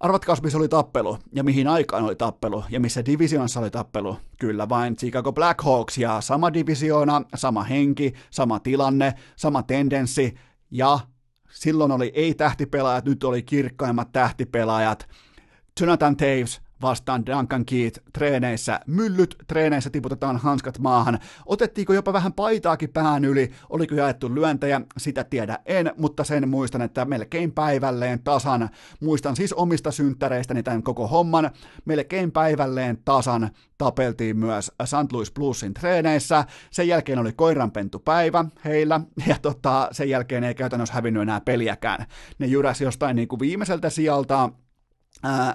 Arvatkaa, 0.00 0.36
missä 0.42 0.58
oli 0.58 0.68
tappelu, 0.68 1.18
ja 1.32 1.44
mihin 1.44 1.68
aikaan 1.68 2.04
oli 2.04 2.16
tappelu, 2.16 2.64
ja 2.70 2.80
missä 2.80 3.04
divisioonassa 3.04 3.60
oli 3.60 3.70
tappelu. 3.70 4.16
Kyllä 4.40 4.68
vain 4.68 4.96
Chicago 4.96 5.32
Blackhawks, 5.32 5.98
ja 5.98 6.20
sama 6.20 6.52
divisioona, 6.52 7.22
sama 7.34 7.62
henki, 7.62 8.12
sama 8.30 8.60
tilanne, 8.60 9.14
sama 9.36 9.62
tendenssi, 9.62 10.34
ja 10.70 10.98
silloin 11.50 11.92
oli 11.92 12.12
ei-tähtipelaajat, 12.14 13.04
nyt 13.04 13.24
oli 13.24 13.42
kirkkaimmat 13.42 14.12
tähtipelaajat. 14.12 15.08
Jonathan 15.80 16.16
Taves, 16.16 16.60
vastaan 16.82 17.26
Duncan 17.26 17.64
Keith 17.64 18.00
treeneissä. 18.12 18.80
Myllyt 18.86 19.36
treeneissä 19.46 19.90
tiputetaan 19.90 20.36
hanskat 20.36 20.78
maahan. 20.78 21.18
Otettiinko 21.46 21.92
jopa 21.92 22.12
vähän 22.12 22.32
paitaakin 22.32 22.92
pään 22.92 23.24
yli? 23.24 23.50
Oliko 23.70 23.94
jaettu 23.94 24.34
lyöntejä? 24.34 24.80
Sitä 24.96 25.24
tiedä 25.24 25.59
en, 25.66 25.92
mutta 25.96 26.24
sen 26.24 26.48
muistan, 26.48 26.82
että 26.82 27.05
melkein 27.05 27.52
päivälleen 27.52 28.22
tasan. 28.22 28.68
Muistan 29.00 29.36
siis 29.36 29.52
omista 29.52 29.90
synttäreistäni 29.90 30.62
tämän 30.62 30.82
koko 30.82 31.06
homman. 31.06 31.50
Melkein 31.84 32.32
päivälleen 32.32 32.98
tasan 33.05 33.50
tapeltiin 33.78 34.36
myös 34.36 34.72
St. 34.84 35.12
Louis 35.12 35.32
Bluesin 35.32 35.74
treeneissä. 35.74 36.44
Sen 36.70 36.88
jälkeen 36.88 37.18
oli 37.18 37.32
koiranpentupäivä 37.32 38.44
heillä, 38.64 39.00
ja 39.26 39.36
tota, 39.42 39.88
sen 39.92 40.09
jälkeen 40.09 40.44
ei 40.44 40.55
käytännössä 40.55 40.94
hävinnyt 40.94 41.22
enää 41.22 41.40
peliäkään. 41.40 42.06
Ne 42.38 42.46
jyräsi 42.46 42.84
jostain 42.84 43.16
niin 43.16 43.28
kuin 43.28 43.40
viimeiseltä 43.40 43.90
sijalta 43.90 44.38
Ää, 44.38 44.68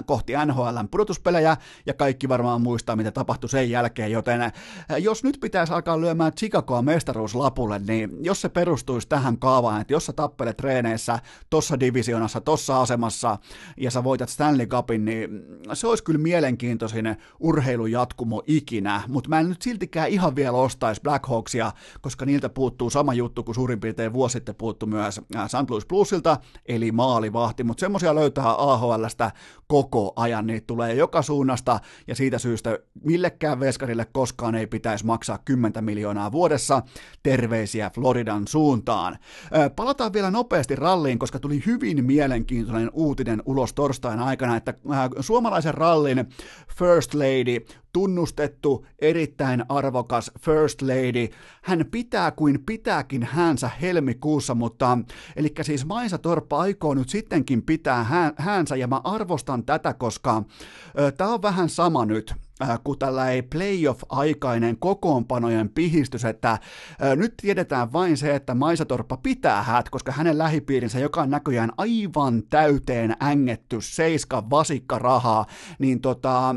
kohti 0.05 0.33
NHLn 0.45 0.87
pudotuspelejä, 0.91 1.57
ja 1.85 1.93
kaikki 1.93 2.29
varmaan 2.29 2.61
muistaa, 2.61 2.95
mitä 2.95 3.11
tapahtui 3.11 3.49
sen 3.49 3.69
jälkeen, 3.69 4.11
joten 4.11 4.41
ää, 4.41 4.51
jos 4.97 5.23
nyt 5.23 5.37
pitäisi 5.41 5.73
alkaa 5.73 6.01
lyömään 6.01 6.33
Chicagoa 6.33 6.81
mestaruuslapulle, 6.81 7.79
niin 7.79 8.09
jos 8.19 8.41
se 8.41 8.49
perustuisi 8.49 9.07
tähän 9.07 9.37
kaavaan, 9.37 9.81
että 9.81 9.93
jos 9.93 10.05
sä 10.05 10.13
tappelet 10.13 10.57
treeneissä, 10.57 11.19
tossa 11.49 11.79
divisionassa, 11.79 12.41
tossa 12.41 12.81
asemassa, 12.81 13.37
ja 13.77 13.91
sä 13.91 14.03
voitat 14.03 14.29
Stanley 14.29 14.65
Cupin, 14.65 15.05
niin 15.05 15.29
se 15.73 15.87
olisi 15.87 16.03
kyllä 16.03 16.19
mielenkiintoisin 16.19 17.15
urheilujatkumo 17.39 18.43
ikinä, 18.47 19.01
mutta 19.07 19.29
mä 19.29 19.39
en 19.39 19.49
nyt 19.49 19.61
siltikään 19.61 20.09
ihan 20.09 20.35
vielä 20.35 20.57
ostaisi 20.57 21.01
Blackhawksia, 21.01 21.71
koska 22.01 22.25
niiltä 22.25 22.49
puuttuu 22.49 22.89
sama 22.89 23.13
juttu 23.13 23.43
kuin 23.43 23.55
suurin 23.55 23.79
piirtein 23.79 24.13
vuosi 24.13 24.33
sitten 24.33 24.55
puuttu 24.55 24.85
myös 24.85 25.21
St. 25.47 25.69
Louis 25.69 25.85
Bluesilta, 25.85 26.37
eli 26.65 26.91
maalivahti, 26.91 27.63
mutta 27.63 27.79
semmoisia 27.79 28.15
löytää 28.15 28.55
AHLstä 28.57 29.31
koko 29.67 30.13
ajan, 30.15 30.47
niitä 30.47 30.67
tulee 30.67 30.93
joka 30.93 31.21
suunnasta, 31.21 31.79
ja 32.07 32.15
siitä 32.15 32.39
syystä 32.39 32.79
millekään 33.03 33.59
veskarille 33.59 34.05
koskaan 34.11 34.55
ei 34.55 34.67
pitäisi 34.67 35.05
maksaa 35.05 35.37
10 35.45 35.83
miljoonaa 35.83 36.31
vuodessa. 36.31 36.81
Terveisiä 37.23 37.89
Floridan 37.89 38.47
suuntaan. 38.47 39.17
Palataan 39.75 40.13
vielä 40.13 40.31
nopeasti 40.31 40.75
ralliin, 40.75 41.19
koska 41.19 41.39
tuli 41.39 41.63
hyvin 41.65 42.05
mielenkiintoinen 42.05 42.89
uutinen 42.93 43.41
ulos 43.45 43.73
torstain 43.73 44.19
aikana, 44.19 44.55
että 44.55 44.73
suomalaisen 45.19 45.73
rallin 45.73 46.25
First 46.77 47.13
Lady 47.13 47.65
tunnustettu, 47.93 48.85
erittäin 48.99 49.65
arvokas 49.69 50.31
First 50.39 50.81
Lady. 50.81 51.27
Hän 51.63 51.85
pitää 51.91 52.31
kuin 52.31 52.63
pitääkin 52.65 53.23
hänsä 53.23 53.69
helmikuussa, 53.81 54.55
mutta 54.55 54.97
eli 55.35 55.53
siis 55.61 55.85
Maisa 55.85 56.17
Torppa 56.17 56.59
aikoo 56.59 56.93
nyt 56.93 57.09
sittenkin 57.09 57.63
pitää 57.63 58.33
hänsä 58.37 58.75
ja 58.75 58.87
mä 58.87 59.01
arvostan 59.03 59.65
tätä, 59.65 59.93
koska 59.93 60.43
tämä 61.17 61.33
on 61.33 61.41
vähän 61.41 61.69
sama 61.69 62.05
nyt 62.05 62.33
kuin 62.83 62.99
tällä 62.99 63.29
ei 63.29 63.41
playoff-aikainen 63.41 64.77
kokoonpanojen 64.79 65.69
pihistys, 65.69 66.25
että 66.25 66.59
nyt 67.15 67.33
tiedetään 67.41 67.93
vain 67.93 68.17
se, 68.17 68.35
että 68.35 68.55
Maisatorppa 68.55 69.17
pitää 69.17 69.63
häät, 69.63 69.89
koska 69.89 70.11
hänen 70.11 70.37
lähipiirinsä, 70.37 70.99
joka 70.99 71.21
on 71.21 71.29
näköjään 71.29 71.71
aivan 71.77 72.43
täyteen 72.49 73.15
ängetty 73.21 73.77
seiska 73.81 74.49
vasikka 74.49 74.99
rahaa, 74.99 75.45
niin 75.79 76.01
tota, 76.01 76.55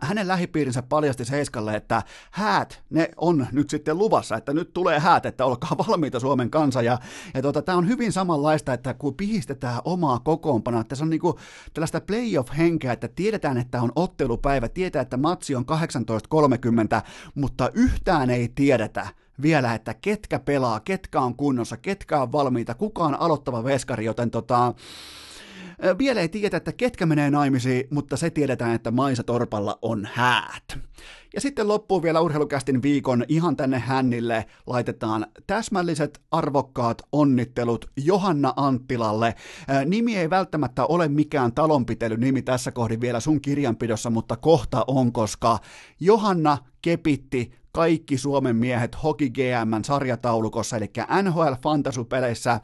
Hänen 0.00 0.28
lähipiirinsä 0.28 0.82
paljasti 0.82 1.24
Seiskalle, 1.24 1.76
että 1.76 2.02
häät, 2.30 2.82
ne 2.90 3.10
on 3.16 3.46
nyt 3.52 3.70
sitten 3.70 3.98
luvassa, 3.98 4.36
että 4.36 4.52
nyt 4.52 4.72
tulee 4.72 5.00
häät, 5.00 5.26
että 5.26 5.44
olkaa 5.44 5.78
valmiita 5.88 6.20
Suomen 6.20 6.50
kansa. 6.50 6.82
Ja, 6.82 6.98
ja 7.34 7.42
tota, 7.42 7.62
tämä 7.62 7.78
on 7.78 7.88
hyvin 7.88 8.12
samanlaista, 8.12 8.72
että 8.72 8.94
kun 8.94 9.14
pihistetään 9.14 9.80
omaa 9.84 10.18
kokoonpanoa, 10.18 10.80
että 10.80 10.94
se 10.94 11.02
on 11.02 11.10
niinku 11.10 11.38
tällaista 11.74 12.00
playoff-henkeä, 12.00 12.92
että 12.92 13.08
tiedetään, 13.08 13.58
että 13.58 13.82
on 13.82 13.92
ottelupäivä, 13.96 14.68
tietää, 14.68 15.02
että 15.02 15.16
matsi 15.16 15.54
on 15.54 15.64
18.30, 15.64 17.02
mutta 17.34 17.70
yhtään 17.74 18.30
ei 18.30 18.48
tiedetä, 18.54 19.06
vielä, 19.42 19.74
että 19.74 19.94
ketkä 19.94 20.38
pelaa, 20.38 20.80
ketkä 20.80 21.20
on 21.20 21.36
kunnossa, 21.36 21.76
ketkä 21.76 22.22
on 22.22 22.32
valmiita, 22.32 22.74
kuka 22.74 23.04
on 23.04 23.20
aloittava 23.20 23.64
veskari, 23.64 24.04
joten 24.04 24.30
tota, 24.30 24.74
vielä 25.98 26.20
ei 26.20 26.28
tiedä, 26.28 26.56
että 26.56 26.72
ketkä 26.72 27.06
menee 27.06 27.30
naimisiin, 27.30 27.84
mutta 27.90 28.16
se 28.16 28.30
tiedetään, 28.30 28.74
että 28.74 28.90
Maisa 28.90 29.22
Torpalla 29.22 29.78
on 29.82 30.08
häät. 30.12 30.78
Ja 31.34 31.40
sitten 31.40 31.68
loppuu 31.68 32.02
vielä 32.02 32.20
urheilukästin 32.20 32.82
viikon 32.82 33.24
ihan 33.28 33.56
tänne 33.56 33.78
hännille 33.78 34.46
laitetaan 34.66 35.26
täsmälliset 35.46 36.20
arvokkaat 36.30 37.02
onnittelut 37.12 37.90
Johanna 37.96 38.52
Anttilalle. 38.56 39.34
Nimi 39.86 40.16
ei 40.16 40.30
välttämättä 40.30 40.84
ole 40.84 41.08
mikään 41.08 41.52
nimi 42.16 42.42
tässä 42.42 42.72
kohdin 42.72 43.00
vielä 43.00 43.20
sun 43.20 43.40
kirjanpidossa, 43.40 44.10
mutta 44.10 44.36
kohta 44.36 44.84
on, 44.86 45.12
koska 45.12 45.58
Johanna 46.00 46.58
kepitti 46.82 47.52
kaikki 47.72 48.18
Suomen 48.18 48.56
miehet 48.56 49.02
Hoki 49.02 49.30
GMn 49.30 49.84
sarjataulukossa, 49.84 50.76
eli 50.76 50.90
NHL 51.22 51.52
Fantasy-peleissä 51.62 52.60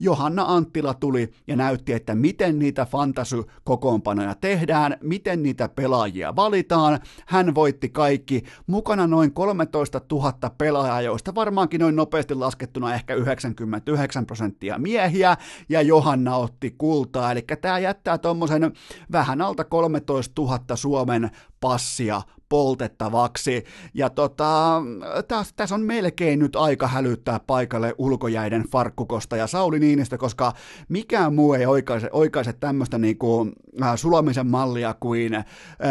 Johanna 0.00 0.44
Anttila 0.48 0.94
tuli 0.94 1.30
ja 1.46 1.56
näytti, 1.56 1.92
että 1.92 2.14
miten 2.14 2.58
niitä 2.58 2.86
fantasy-kokoonpanoja 2.86 4.34
tehdään, 4.40 4.96
miten 5.02 5.42
niitä 5.42 5.68
pelaajia 5.68 6.36
valitaan. 6.36 6.98
Hän 7.26 7.54
voitti 7.54 7.88
kaikki, 7.88 8.42
mukana 8.66 9.06
noin 9.06 9.32
13 9.32 10.00
000 10.12 10.32
pelaajaa, 10.58 11.00
joista 11.00 11.34
varmaankin 11.34 11.80
noin 11.80 11.96
nopeasti 11.96 12.34
laskettuna 12.34 12.94
ehkä 12.94 13.14
99 13.14 14.26
prosenttia 14.26 14.78
miehiä, 14.78 15.36
ja 15.68 15.82
Johanna 15.82 16.36
otti 16.36 16.74
kultaa, 16.78 17.32
eli 17.32 17.44
tämä 17.60 17.78
jättää 17.78 18.18
tuommoisen 18.18 18.72
vähän 19.12 19.40
alta 19.40 19.64
13 19.64 20.42
000 20.42 20.60
Suomen 20.74 21.30
passia 21.60 22.22
poltettavaksi. 22.50 23.64
Ja 23.94 24.10
tota, 24.10 24.82
tässä 25.28 25.54
täs 25.56 25.72
on 25.72 25.80
melkein 25.80 26.38
nyt 26.38 26.56
aika 26.56 26.88
hälyttää 26.88 27.40
paikalle 27.46 27.94
ulkojäiden 27.98 28.64
farkkukosta 28.72 29.36
ja 29.36 29.46
Sauli 29.46 29.78
Niinistö, 29.78 30.18
koska 30.18 30.52
mikään 30.88 31.34
muu 31.34 31.54
ei 31.54 31.66
oikaise, 31.66 32.08
oikaise 32.12 32.52
tämmöistä 32.52 32.98
niinku, 32.98 33.48
äh, 33.82 33.96
sulamisen 33.96 34.46
mallia 34.46 34.94
kuin 35.00 35.34
äh, 35.34 35.44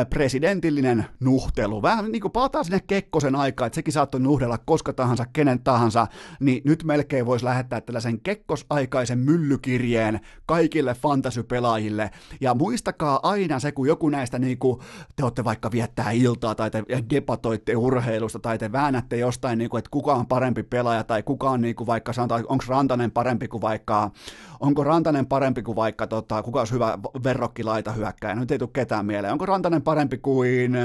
presidentillinen 0.09 1.05
nuhtelu. 1.19 1.81
Vähän 1.81 2.11
niin 2.11 2.21
kuin 2.21 2.31
palataan 2.31 2.65
sinne 2.65 2.79
Kekkosen 2.87 3.35
aikaa, 3.35 3.67
että 3.67 3.75
sekin 3.75 3.93
saattoi 3.93 4.21
nuhdella 4.21 4.57
koska 4.57 4.93
tahansa, 4.93 5.25
kenen 5.33 5.63
tahansa, 5.63 6.07
niin 6.39 6.61
nyt 6.65 6.83
melkein 6.83 7.25
voisi 7.25 7.45
lähettää 7.45 7.81
tällaisen 7.81 8.21
Kekkosaikaisen 8.21 9.19
myllykirjeen 9.19 10.19
kaikille 10.45 10.93
fantasypelaajille. 10.93 12.11
Ja 12.41 12.53
muistakaa 12.53 13.19
aina 13.23 13.59
se, 13.59 13.71
kun 13.71 13.87
joku 13.87 14.09
näistä 14.09 14.39
niin 14.39 14.57
kuin, 14.57 14.79
te 15.15 15.23
olette 15.23 15.43
vaikka 15.43 15.58
viettää 15.71 16.11
iltaa 16.11 16.55
tai 16.55 16.71
te 16.71 16.83
debatoitte 17.09 17.75
urheilusta 17.75 18.39
tai 18.39 18.57
te 18.57 18.71
väännätte 18.71 19.17
jostain, 19.17 19.57
niin 19.57 19.69
kuin, 19.69 19.79
että 19.79 19.89
kuka 19.91 20.13
on 20.13 20.27
parempi 20.27 20.63
pelaaja 20.63 21.03
tai 21.03 21.23
kuka 21.23 21.49
on 21.49 21.61
niin 21.61 21.75
kuin 21.75 21.87
vaikka 21.87 22.13
sanotaan, 22.13 22.45
onko 22.49 22.63
Rantanen 22.67 23.11
parempi 23.11 23.47
kuin 23.47 23.61
vaikka, 23.61 24.11
onko 24.59 24.83
Rantanen 24.83 25.25
parempi 25.25 25.61
kuin 25.61 25.75
vaikka, 25.75 26.07
tota, 26.07 26.43
kuka 26.43 26.59
olisi 26.59 26.73
hyvä 26.73 26.97
verrokkilaita 27.23 27.91
hyökkäjä, 27.91 28.35
nyt 28.35 28.51
ei 28.51 28.59
tule 28.59 28.69
ketään 28.73 29.05
mieleen, 29.05 29.33
onko 29.33 29.45
Rantanen 29.45 29.81
parempi 29.81 30.17
kuin 30.17 30.77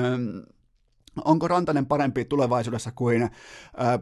onko 1.25 1.49
Rantanen 1.49 1.87
parempi 1.87 2.25
tulevaisuudessa 2.25 2.93
kuin 2.95 3.23
äh, 3.23 3.31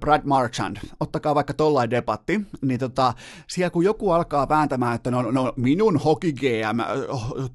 Brad 0.01 0.23
Marchand? 0.25 0.77
Ottakaa 1.01 1.35
vaikka 1.35 1.55
tollain 1.55 1.91
debatti, 1.91 2.41
niin 2.63 2.81
tota, 2.81 3.15
siellä 3.49 3.71
kun 3.71 3.85
joku 3.85 4.11
alkaa 4.11 4.49
vääntämään, 4.49 4.95
että 4.95 5.11
no, 5.11 5.23
no 5.23 5.53
minun 5.57 5.97
hockey 5.97 6.33
GM 6.33 6.81
äh, 6.81 6.87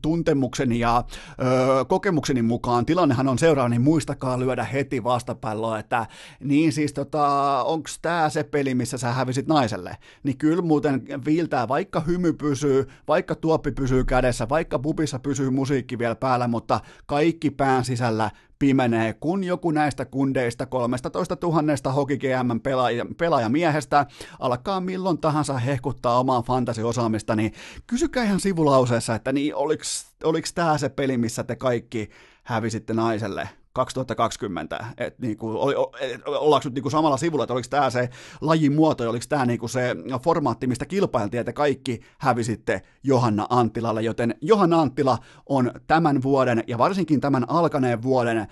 tuntemukseni 0.02 0.80
ja 0.80 1.04
ö, 1.42 1.86
kokemukseni 1.86 2.42
mukaan 2.42 2.86
tilannehan 2.86 3.28
on 3.28 3.40
seuraava, 3.40 3.70
niin 3.70 3.82
muistakaa 3.82 4.40
lyödä 4.40 4.64
heti 4.64 5.04
vastapalloa, 5.04 5.80
että 5.80 6.08
niin 6.44 6.72
siis 6.72 6.94
tota, 6.94 7.28
onko 7.64 7.90
tämä 8.02 8.30
se 8.30 8.44
peli, 8.44 8.76
missä 8.76 8.98
sä 8.98 9.12
hävisit 9.12 9.48
naiselle? 9.48 9.98
Niin 10.24 10.38
kyllä 10.38 10.62
muuten 10.62 11.04
viiltää, 11.26 11.68
vaikka 11.68 12.00
hymy 12.00 12.34
pysyy, 12.34 12.88
vaikka 13.08 13.36
tuoppi 13.36 13.72
pysyy 13.72 14.04
kädessä, 14.04 14.50
vaikka 14.50 14.80
pubissa 14.80 15.20
pysyy 15.20 15.50
musiikki 15.50 16.00
vielä 16.00 16.16
päällä, 16.16 16.48
mutta 16.48 16.80
kaikki 17.06 17.52
pään 17.52 17.86
sisällä 17.86 18.32
pimenee, 18.60 19.14
kun 19.14 19.44
joku 19.44 19.72
näistä 19.72 20.06
kundeista 20.06 20.66
13 20.66 21.38
000 21.44 21.92
Hoki 21.92 22.18
GM 22.18 22.60
pelaaja, 22.64 23.06
pelaajamiehestä 23.18 24.06
alkaa 24.40 24.82
milloin 24.82 25.18
tahansa 25.18 25.58
hehkuttaa 25.58 26.20
omaa 26.20 26.42
fantasiosaamista, 26.42 27.36
niin 27.36 27.54
kysykää 27.88 28.24
ihan 28.24 28.40
sivulauseessa, 28.40 29.16
että 29.16 29.32
niin 29.32 29.56
oliko 30.24 30.48
tämä 30.56 30.78
se 30.78 30.90
peli, 30.90 31.18
missä 31.18 31.44
te 31.44 31.56
kaikki 31.56 32.10
hävisitte 32.44 32.94
naiselle? 32.94 33.50
2020, 33.78 34.86
että 34.98 35.22
niinku, 35.22 35.62
oli, 35.62 35.76
ollaanko 36.26 36.68
nyt 36.70 36.74
niinku 36.74 36.90
samalla 36.90 37.18
sivulla, 37.18 37.44
että 37.44 37.54
oliko 37.54 37.68
tämä 37.70 37.90
se 37.90 38.10
lajin 38.42 38.74
muoto 38.74 39.04
ja 39.04 39.10
oliko 39.10 39.26
tämä 39.30 39.46
niinku 39.46 39.68
se 39.68 39.96
formaatti, 40.24 40.68
mistä 40.68 40.86
kilpailtiin, 40.86 41.40
että 41.40 41.54
kaikki 41.54 42.00
hävisitte 42.18 42.82
Johanna 43.04 43.48
Anttilalle, 43.50 44.02
joten 44.02 44.36
Johanna 44.42 44.82
Anttila 44.82 45.18
on 45.46 45.72
tämän 45.88 46.24
vuoden 46.24 46.64
ja 46.68 46.78
varsinkin 46.78 47.22
tämän 47.22 47.50
alkaneen 47.50 48.04
vuoden 48.04 48.48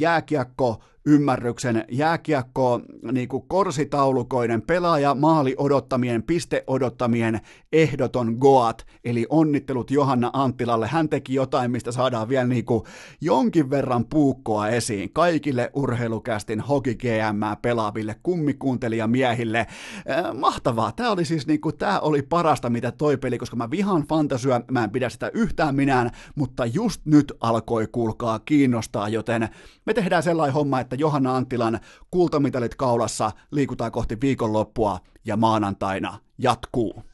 jääkiekko 0.00 0.80
ymmärryksen 1.06 1.84
jääkiekko 1.90 2.80
niin 3.12 3.28
kuin 3.28 3.44
korsitaulukoiden 3.48 4.62
pelaaja 4.62 5.14
maali 5.14 5.54
odottamien, 5.58 6.22
piste 6.22 6.64
odottamien 6.66 7.40
ehdoton 7.72 8.36
Goat, 8.40 8.86
eli 9.04 9.26
onnittelut 9.28 9.90
Johanna 9.90 10.30
Anttilalle. 10.32 10.86
Hän 10.86 11.08
teki 11.08 11.34
jotain, 11.34 11.70
mistä 11.70 11.92
saadaan 11.92 12.28
vielä 12.28 12.46
niin 12.46 12.64
kuin 12.64 12.84
jonkin 13.20 13.70
verran 13.70 14.04
puukkoa 14.04 14.68
esiin 14.68 15.12
kaikille 15.12 15.70
urheilukästin 15.74 16.60
hoki 16.60 16.94
GM 16.94 17.42
pelaaville 17.62 18.16
kummikuuntelijamiehille. 18.22 19.58
Äh, 19.58 20.34
mahtavaa. 20.34 20.92
Tämä 20.92 21.10
oli 21.10 21.24
siis 21.24 21.46
niin 21.46 21.60
kuin, 21.60 21.76
tämä 21.76 22.00
oli 22.00 22.22
parasta, 22.22 22.70
mitä 22.70 22.92
toi 22.92 23.16
peli, 23.16 23.38
koska 23.38 23.56
mä 23.56 23.70
vihan 23.70 24.02
fantasyä, 24.02 24.60
mä 24.70 24.84
en 24.84 24.90
pidä 24.90 25.08
sitä 25.08 25.30
yhtään 25.34 25.74
minään, 25.74 26.10
mutta 26.34 26.66
just 26.66 27.00
nyt 27.04 27.32
alkoi 27.40 27.86
kuulkaa 27.92 28.38
kiinnostaa, 28.38 29.08
joten 29.08 29.48
me 29.86 29.94
tehdään 29.94 30.22
sellainen 30.22 30.54
homma, 30.54 30.80
että 30.80 30.93
Johanna 30.94 31.36
Anttilan 31.36 31.80
kultamitalit 32.10 32.74
kaulassa 32.74 33.32
liikutaan 33.50 33.92
kohti 33.92 34.20
viikonloppua 34.20 35.00
ja 35.24 35.36
maanantaina 35.36 36.18
jatkuu. 36.38 37.13